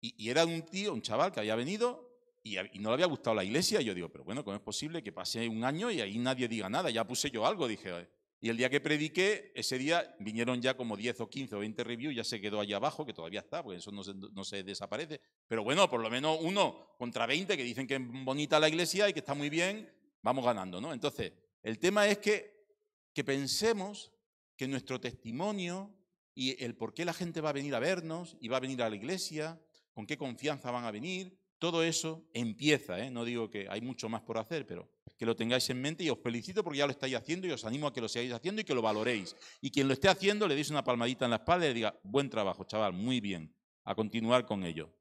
y, 0.00 0.12
y 0.24 0.28
era 0.28 0.44
un 0.44 0.62
tío, 0.62 0.92
un 0.92 1.02
chaval 1.02 1.30
que 1.30 1.38
había 1.38 1.54
venido 1.54 2.18
y 2.42 2.78
no 2.80 2.90
le 2.90 2.94
había 2.94 3.06
gustado 3.06 3.36
la 3.36 3.44
iglesia, 3.44 3.80
y 3.80 3.84
yo 3.84 3.94
digo, 3.94 4.08
pero 4.08 4.24
bueno, 4.24 4.44
¿cómo 4.44 4.56
es 4.56 4.62
posible 4.62 5.04
que 5.04 5.12
pase 5.12 5.48
un 5.48 5.62
año 5.62 5.88
y 5.88 6.00
ahí 6.00 6.18
nadie 6.18 6.48
diga 6.48 6.68
nada? 6.68 6.90
Ya 6.90 7.06
puse 7.06 7.30
yo 7.30 7.46
algo, 7.46 7.68
dije. 7.68 8.08
Y 8.40 8.48
el 8.48 8.56
día 8.56 8.68
que 8.68 8.80
prediqué, 8.80 9.52
ese 9.54 9.78
día 9.78 10.16
vinieron 10.18 10.60
ya 10.60 10.76
como 10.76 10.96
10 10.96 11.20
o 11.20 11.30
15 11.30 11.54
o 11.54 11.58
20 11.60 11.84
reviews, 11.84 12.14
ya 12.16 12.24
se 12.24 12.40
quedó 12.40 12.58
allí 12.58 12.72
abajo, 12.72 13.06
que 13.06 13.12
todavía 13.12 13.38
está, 13.38 13.62
porque 13.62 13.78
eso 13.78 13.92
no 13.92 14.02
se, 14.02 14.14
no 14.14 14.42
se 14.42 14.64
desaparece. 14.64 15.20
Pero 15.46 15.62
bueno, 15.62 15.88
por 15.88 16.00
lo 16.00 16.10
menos 16.10 16.38
uno 16.40 16.94
contra 16.98 17.24
20 17.24 17.56
que 17.56 17.62
dicen 17.62 17.86
que 17.86 17.94
es 17.94 18.00
bonita 18.04 18.58
la 18.58 18.68
iglesia 18.68 19.08
y 19.08 19.12
que 19.12 19.20
está 19.20 19.34
muy 19.34 19.48
bien, 19.48 19.88
vamos 20.26 20.44
ganando, 20.44 20.80
¿no? 20.80 20.92
Entonces, 20.92 21.32
el 21.62 21.78
tema 21.78 22.08
es 22.08 22.18
que, 22.18 22.66
que 23.12 23.22
pensemos 23.22 24.12
que 24.56 24.66
nuestro 24.66 25.00
testimonio 25.00 25.94
y 26.34 26.60
el 26.64 26.74
por 26.74 26.94
qué 26.94 27.04
la 27.04 27.12
gente 27.12 27.40
va 27.40 27.50
a 27.50 27.52
venir 27.52 27.72
a 27.76 27.78
vernos 27.78 28.36
y 28.40 28.48
va 28.48 28.56
a 28.56 28.60
venir 28.60 28.82
a 28.82 28.90
la 28.90 28.96
iglesia, 28.96 29.60
con 29.94 30.04
qué 30.04 30.18
confianza 30.18 30.72
van 30.72 30.84
a 30.84 30.90
venir, 30.90 31.38
todo 31.60 31.84
eso 31.84 32.28
empieza, 32.34 32.98
¿eh? 32.98 33.08
no 33.08 33.24
digo 33.24 33.48
que 33.48 33.68
hay 33.70 33.80
mucho 33.80 34.08
más 34.08 34.20
por 34.22 34.36
hacer, 34.36 34.66
pero 34.66 34.90
que 35.16 35.24
lo 35.24 35.36
tengáis 35.36 35.70
en 35.70 35.80
mente 35.80 36.02
y 36.02 36.10
os 36.10 36.18
felicito 36.18 36.64
porque 36.64 36.80
ya 36.80 36.86
lo 36.86 36.92
estáis 36.92 37.14
haciendo 37.14 37.46
y 37.46 37.52
os 37.52 37.64
animo 37.64 37.86
a 37.86 37.92
que 37.92 38.00
lo 38.00 38.08
sigáis 38.08 38.32
haciendo 38.32 38.60
y 38.60 38.64
que 38.64 38.74
lo 38.74 38.82
valoréis. 38.82 39.36
Y 39.60 39.70
quien 39.70 39.86
lo 39.86 39.94
esté 39.94 40.08
haciendo 40.08 40.48
le 40.48 40.56
deis 40.56 40.70
una 40.70 40.82
palmadita 40.82 41.24
en 41.24 41.30
la 41.30 41.36
espalda 41.36 41.66
y 41.66 41.68
le 41.68 41.74
diga, 41.74 42.00
buen 42.02 42.28
trabajo, 42.28 42.64
chaval, 42.64 42.94
muy 42.94 43.20
bien, 43.20 43.54
a 43.84 43.94
continuar 43.94 44.44
con 44.44 44.64
ello. 44.64 44.92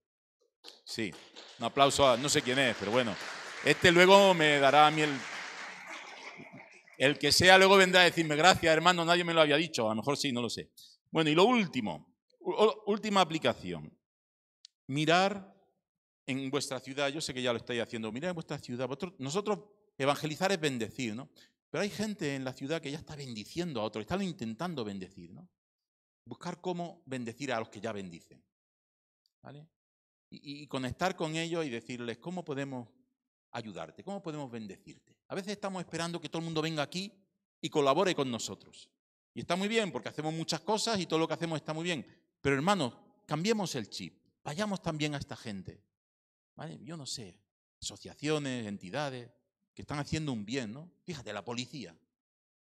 Sí, 0.84 1.11
un 1.57 1.65
aplauso 1.65 2.07
a, 2.07 2.15
no 2.15 2.30
sé 2.30 2.43
quién 2.43 2.60
es, 2.60 2.76
pero 2.80 2.91
bueno, 2.91 3.15
este 3.66 3.92
luego 3.92 4.34
me 4.34 4.60
dará 4.60 4.88
a 4.88 4.92
mí 4.92 5.02
el... 5.02 5.12
El 6.98 7.20
que 7.20 7.34
sea 7.34 7.58
luego 7.58 7.76
vendrá 7.76 8.02
a 8.02 8.04
decirme, 8.06 8.38
gracias 8.38 8.72
hermano, 8.72 9.04
nadie 9.04 9.26
me 9.26 9.34
lo 9.34 9.42
había 9.42 9.58
dicho, 9.58 9.88
a 9.88 9.90
lo 9.90 9.96
mejor 9.96 10.16
sí, 10.16 10.32
no 10.32 10.42
lo 10.42 10.50
sé. 10.50 10.72
Bueno, 11.12 11.30
y 11.30 11.36
lo 11.36 11.44
último, 11.44 12.16
última 12.86 13.20
aplicación, 13.20 13.92
mirar 14.88 15.54
en 16.26 16.50
vuestra 16.50 16.80
ciudad, 16.80 17.10
yo 17.10 17.20
sé 17.20 17.34
que 17.34 17.42
ya 17.42 17.52
lo 17.52 17.58
estáis 17.58 17.82
haciendo, 17.82 18.12
mirad 18.14 18.30
en 18.30 18.36
vuestra 18.36 18.58
ciudad, 18.60 18.90
nosotros 19.18 19.60
evangelizar 19.98 20.54
es 20.54 20.60
bendecir, 20.60 21.16
¿no? 21.16 21.30
Pero 21.70 21.82
hay 21.82 21.90
gente 21.90 22.36
en 22.36 22.46
la 22.46 22.54
ciudad 22.54 22.82
que 22.82 22.92
ya 22.92 23.00
está 23.00 23.18
bendiciendo 23.18 23.82
a 23.82 23.84
otros, 23.84 24.04
están 24.04 24.22
intentando 24.22 24.86
bendecir, 24.86 25.34
¿no? 25.34 25.50
Buscar 26.24 26.62
cómo 26.62 27.04
bendecir 27.06 27.52
a 27.52 27.60
los 27.60 27.68
que 27.68 27.82
ya 27.82 27.92
bendicen, 27.92 28.42
¿vale? 29.42 29.68
Y 30.30 30.66
conectar 30.68 31.16
con 31.18 31.36
ellos 31.36 31.66
y 31.66 31.70
decirles 31.70 32.20
cómo 32.20 32.46
podemos 32.46 32.88
ayudarte, 33.56 34.03
cómo 34.03 34.22
podemos 34.22 34.52
bendecirte. 34.52 35.15
A 35.30 35.36
veces 35.36 35.53
estamos 35.53 35.80
esperando 35.80 36.19
que 36.19 36.27
todo 36.27 36.40
el 36.40 36.45
mundo 36.45 36.61
venga 36.61 36.84
aquí 36.84 37.11
y 37.61 37.69
colabore 37.69 38.14
con 38.14 38.30
nosotros. 38.30 38.90
Y 39.34 39.40
está 39.40 39.56
muy 39.56 39.69
bien 39.69 39.91
porque 39.91 40.10
hacemos 40.10 40.34
muchas 40.34 40.60
cosas 40.60 40.99
y 40.99 41.06
todo 41.06 41.19
lo 41.19 41.27
que 41.27 41.36
hacemos 41.36 41.57
está 41.57 41.73
muy 41.73 41.84
bien. 41.84 42.06
Pero 42.41 42.56
hermanos, 42.56 42.94
cambiemos 43.26 43.73
el 43.76 43.90
chip, 43.90 44.18
vayamos 44.44 44.82
también 44.82 45.15
a 45.15 45.18
esta 45.18 45.38
gente. 45.38 45.82
¿vale? 46.56 46.80
Yo 46.84 46.98
no 46.98 47.06
sé, 47.06 47.40
asociaciones, 47.82 48.68
entidades 48.68 49.30
que 49.73 49.82
están 49.82 49.99
haciendo 49.99 50.34
un 50.34 50.45
bien, 50.45 50.73
¿no? 50.73 50.91
Fíjate, 51.03 51.32
la 51.32 51.44
policía. 51.44 51.98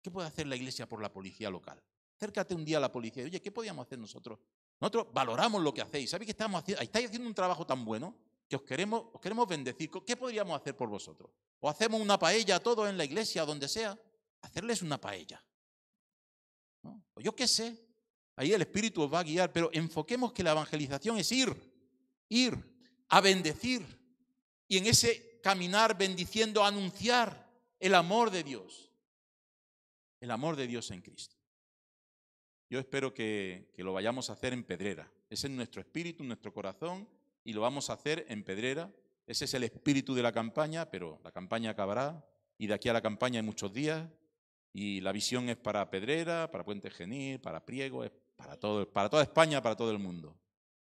¿Qué 0.01 0.11
puede 0.11 0.29
hacer 0.29 0.47
la 0.47 0.57
iglesia 0.57 0.89
por 0.89 1.03
la 1.03 1.13
policía 1.13 1.51
local? 1.51 1.83
Acércate 2.17 2.55
un 2.55 2.65
día 2.65 2.79
a 2.79 2.81
la 2.81 2.91
policía. 2.91 3.25
Oye, 3.25 3.43
¿qué 3.43 3.53
podíamos 3.53 3.87
hacer 3.87 3.99
nosotros? 3.99 4.39
Nosotros 4.81 5.09
valoramos 5.13 5.63
lo 5.63 5.73
que 5.73 5.83
hacéis. 5.83 6.11
¿Sabéis 6.11 6.27
que 6.27 6.33
estamos 6.33 6.63
haciendo? 6.63 6.83
Estáis 6.83 7.07
haciendo 7.07 7.29
un 7.29 7.35
trabajo 7.35 7.67
tan 7.67 7.85
bueno 7.85 8.15
que 8.49 8.57
os 8.57 8.63
queremos, 8.63 9.05
os 9.13 9.21
queremos 9.21 9.47
bendecir. 9.47 9.91
¿Qué 10.07 10.17
podríamos 10.17 10.59
hacer 10.59 10.75
por 10.75 10.89
vosotros? 10.89 11.31
O 11.61 11.69
hacemos 11.69 12.01
una 12.01 12.19
paella 12.19 12.57
a 12.57 12.61
todos 12.61 12.89
en 12.89 12.97
la 12.97 13.05
iglesia, 13.05 13.45
donde 13.45 13.69
sea. 13.69 13.99
Hacerles 14.41 14.83
una 14.83 14.99
paella. 14.99 15.45
O 17.15 17.21
yo 17.21 17.37
qué 17.37 17.47
sé. 17.47 17.77
Ahí 18.37 18.53
el 18.53 18.63
Espíritu 18.63 19.03
os 19.03 19.13
va 19.13 19.21
a 19.21 19.25
guiar, 19.25 19.53
pero 19.53 19.69
enfoquemos 19.73 20.33
que 20.33 20.45
la 20.45 20.53
evangelización 20.53 21.19
es 21.19 21.31
ir, 21.33 21.55
ir, 22.29 22.57
a 23.09 23.21
bendecir. 23.21 23.85
Y 24.69 24.79
en 24.79 24.87
ese 24.87 25.41
caminar 25.43 25.99
bendiciendo, 25.99 26.65
anunciar 26.65 27.51
el 27.81 27.95
amor 27.95 28.31
de 28.31 28.45
Dios. 28.45 28.93
El 30.21 30.31
amor 30.31 30.57
de 30.57 30.69
Dios 30.69 30.91
en 30.93 31.03
Cristo. 31.03 31.37
Yo 32.71 32.79
espero 32.79 33.13
que, 33.13 33.73
que 33.75 33.83
lo 33.83 33.93
vayamos 33.93 34.31
a 34.31 34.35
hacer 34.35 34.53
en 34.53 34.65
Pedrera. 34.65 35.11
Es 35.29 35.49
nuestro 35.51 35.81
espíritu, 35.81 36.23
nuestro 36.23 36.53
corazón, 36.53 37.09
y 37.49 37.55
lo 37.55 37.63
vamos 37.63 37.89
a 37.89 37.95
hacer 37.95 38.27
en 38.29 38.45
Pedrera. 38.45 38.93
Ese 39.27 39.47
es 39.47 39.55
el 39.55 39.65
espíritu 39.65 40.15
de 40.15 40.23
la 40.23 40.33
campaña, 40.33 40.91
pero 40.91 41.19
la 41.25 41.33
campaña 41.33 41.71
acabará, 41.71 42.23
y 42.59 42.67
de 42.67 42.75
aquí 42.75 42.91
a 42.91 42.93
la 42.93 43.01
campaña 43.01 43.41
hay 43.41 43.47
muchos 43.47 43.73
días, 43.73 44.07
y 44.75 45.01
la 45.01 45.13
visión 45.13 45.49
es 45.49 45.57
para 45.57 45.89
Pedrera, 45.89 46.51
para 46.51 46.63
Puente 46.63 46.91
Genil, 46.91 47.41
para 47.41 47.65
Priego, 47.65 48.05
es 48.05 48.13
para, 48.37 48.59
todo, 48.59 48.87
para 48.93 49.09
toda 49.09 49.23
España, 49.23 49.63
para 49.63 49.77
todo 49.77 49.91
el 49.91 49.99
mundo. 49.99 50.37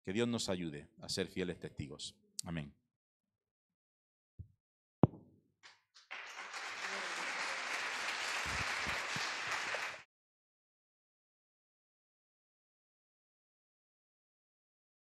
Que 0.04 0.12
Dios 0.12 0.28
nos 0.28 0.50
ayude 0.50 0.86
a 1.00 1.08
ser 1.08 1.28
fieles 1.28 1.58
testigos. 1.58 2.14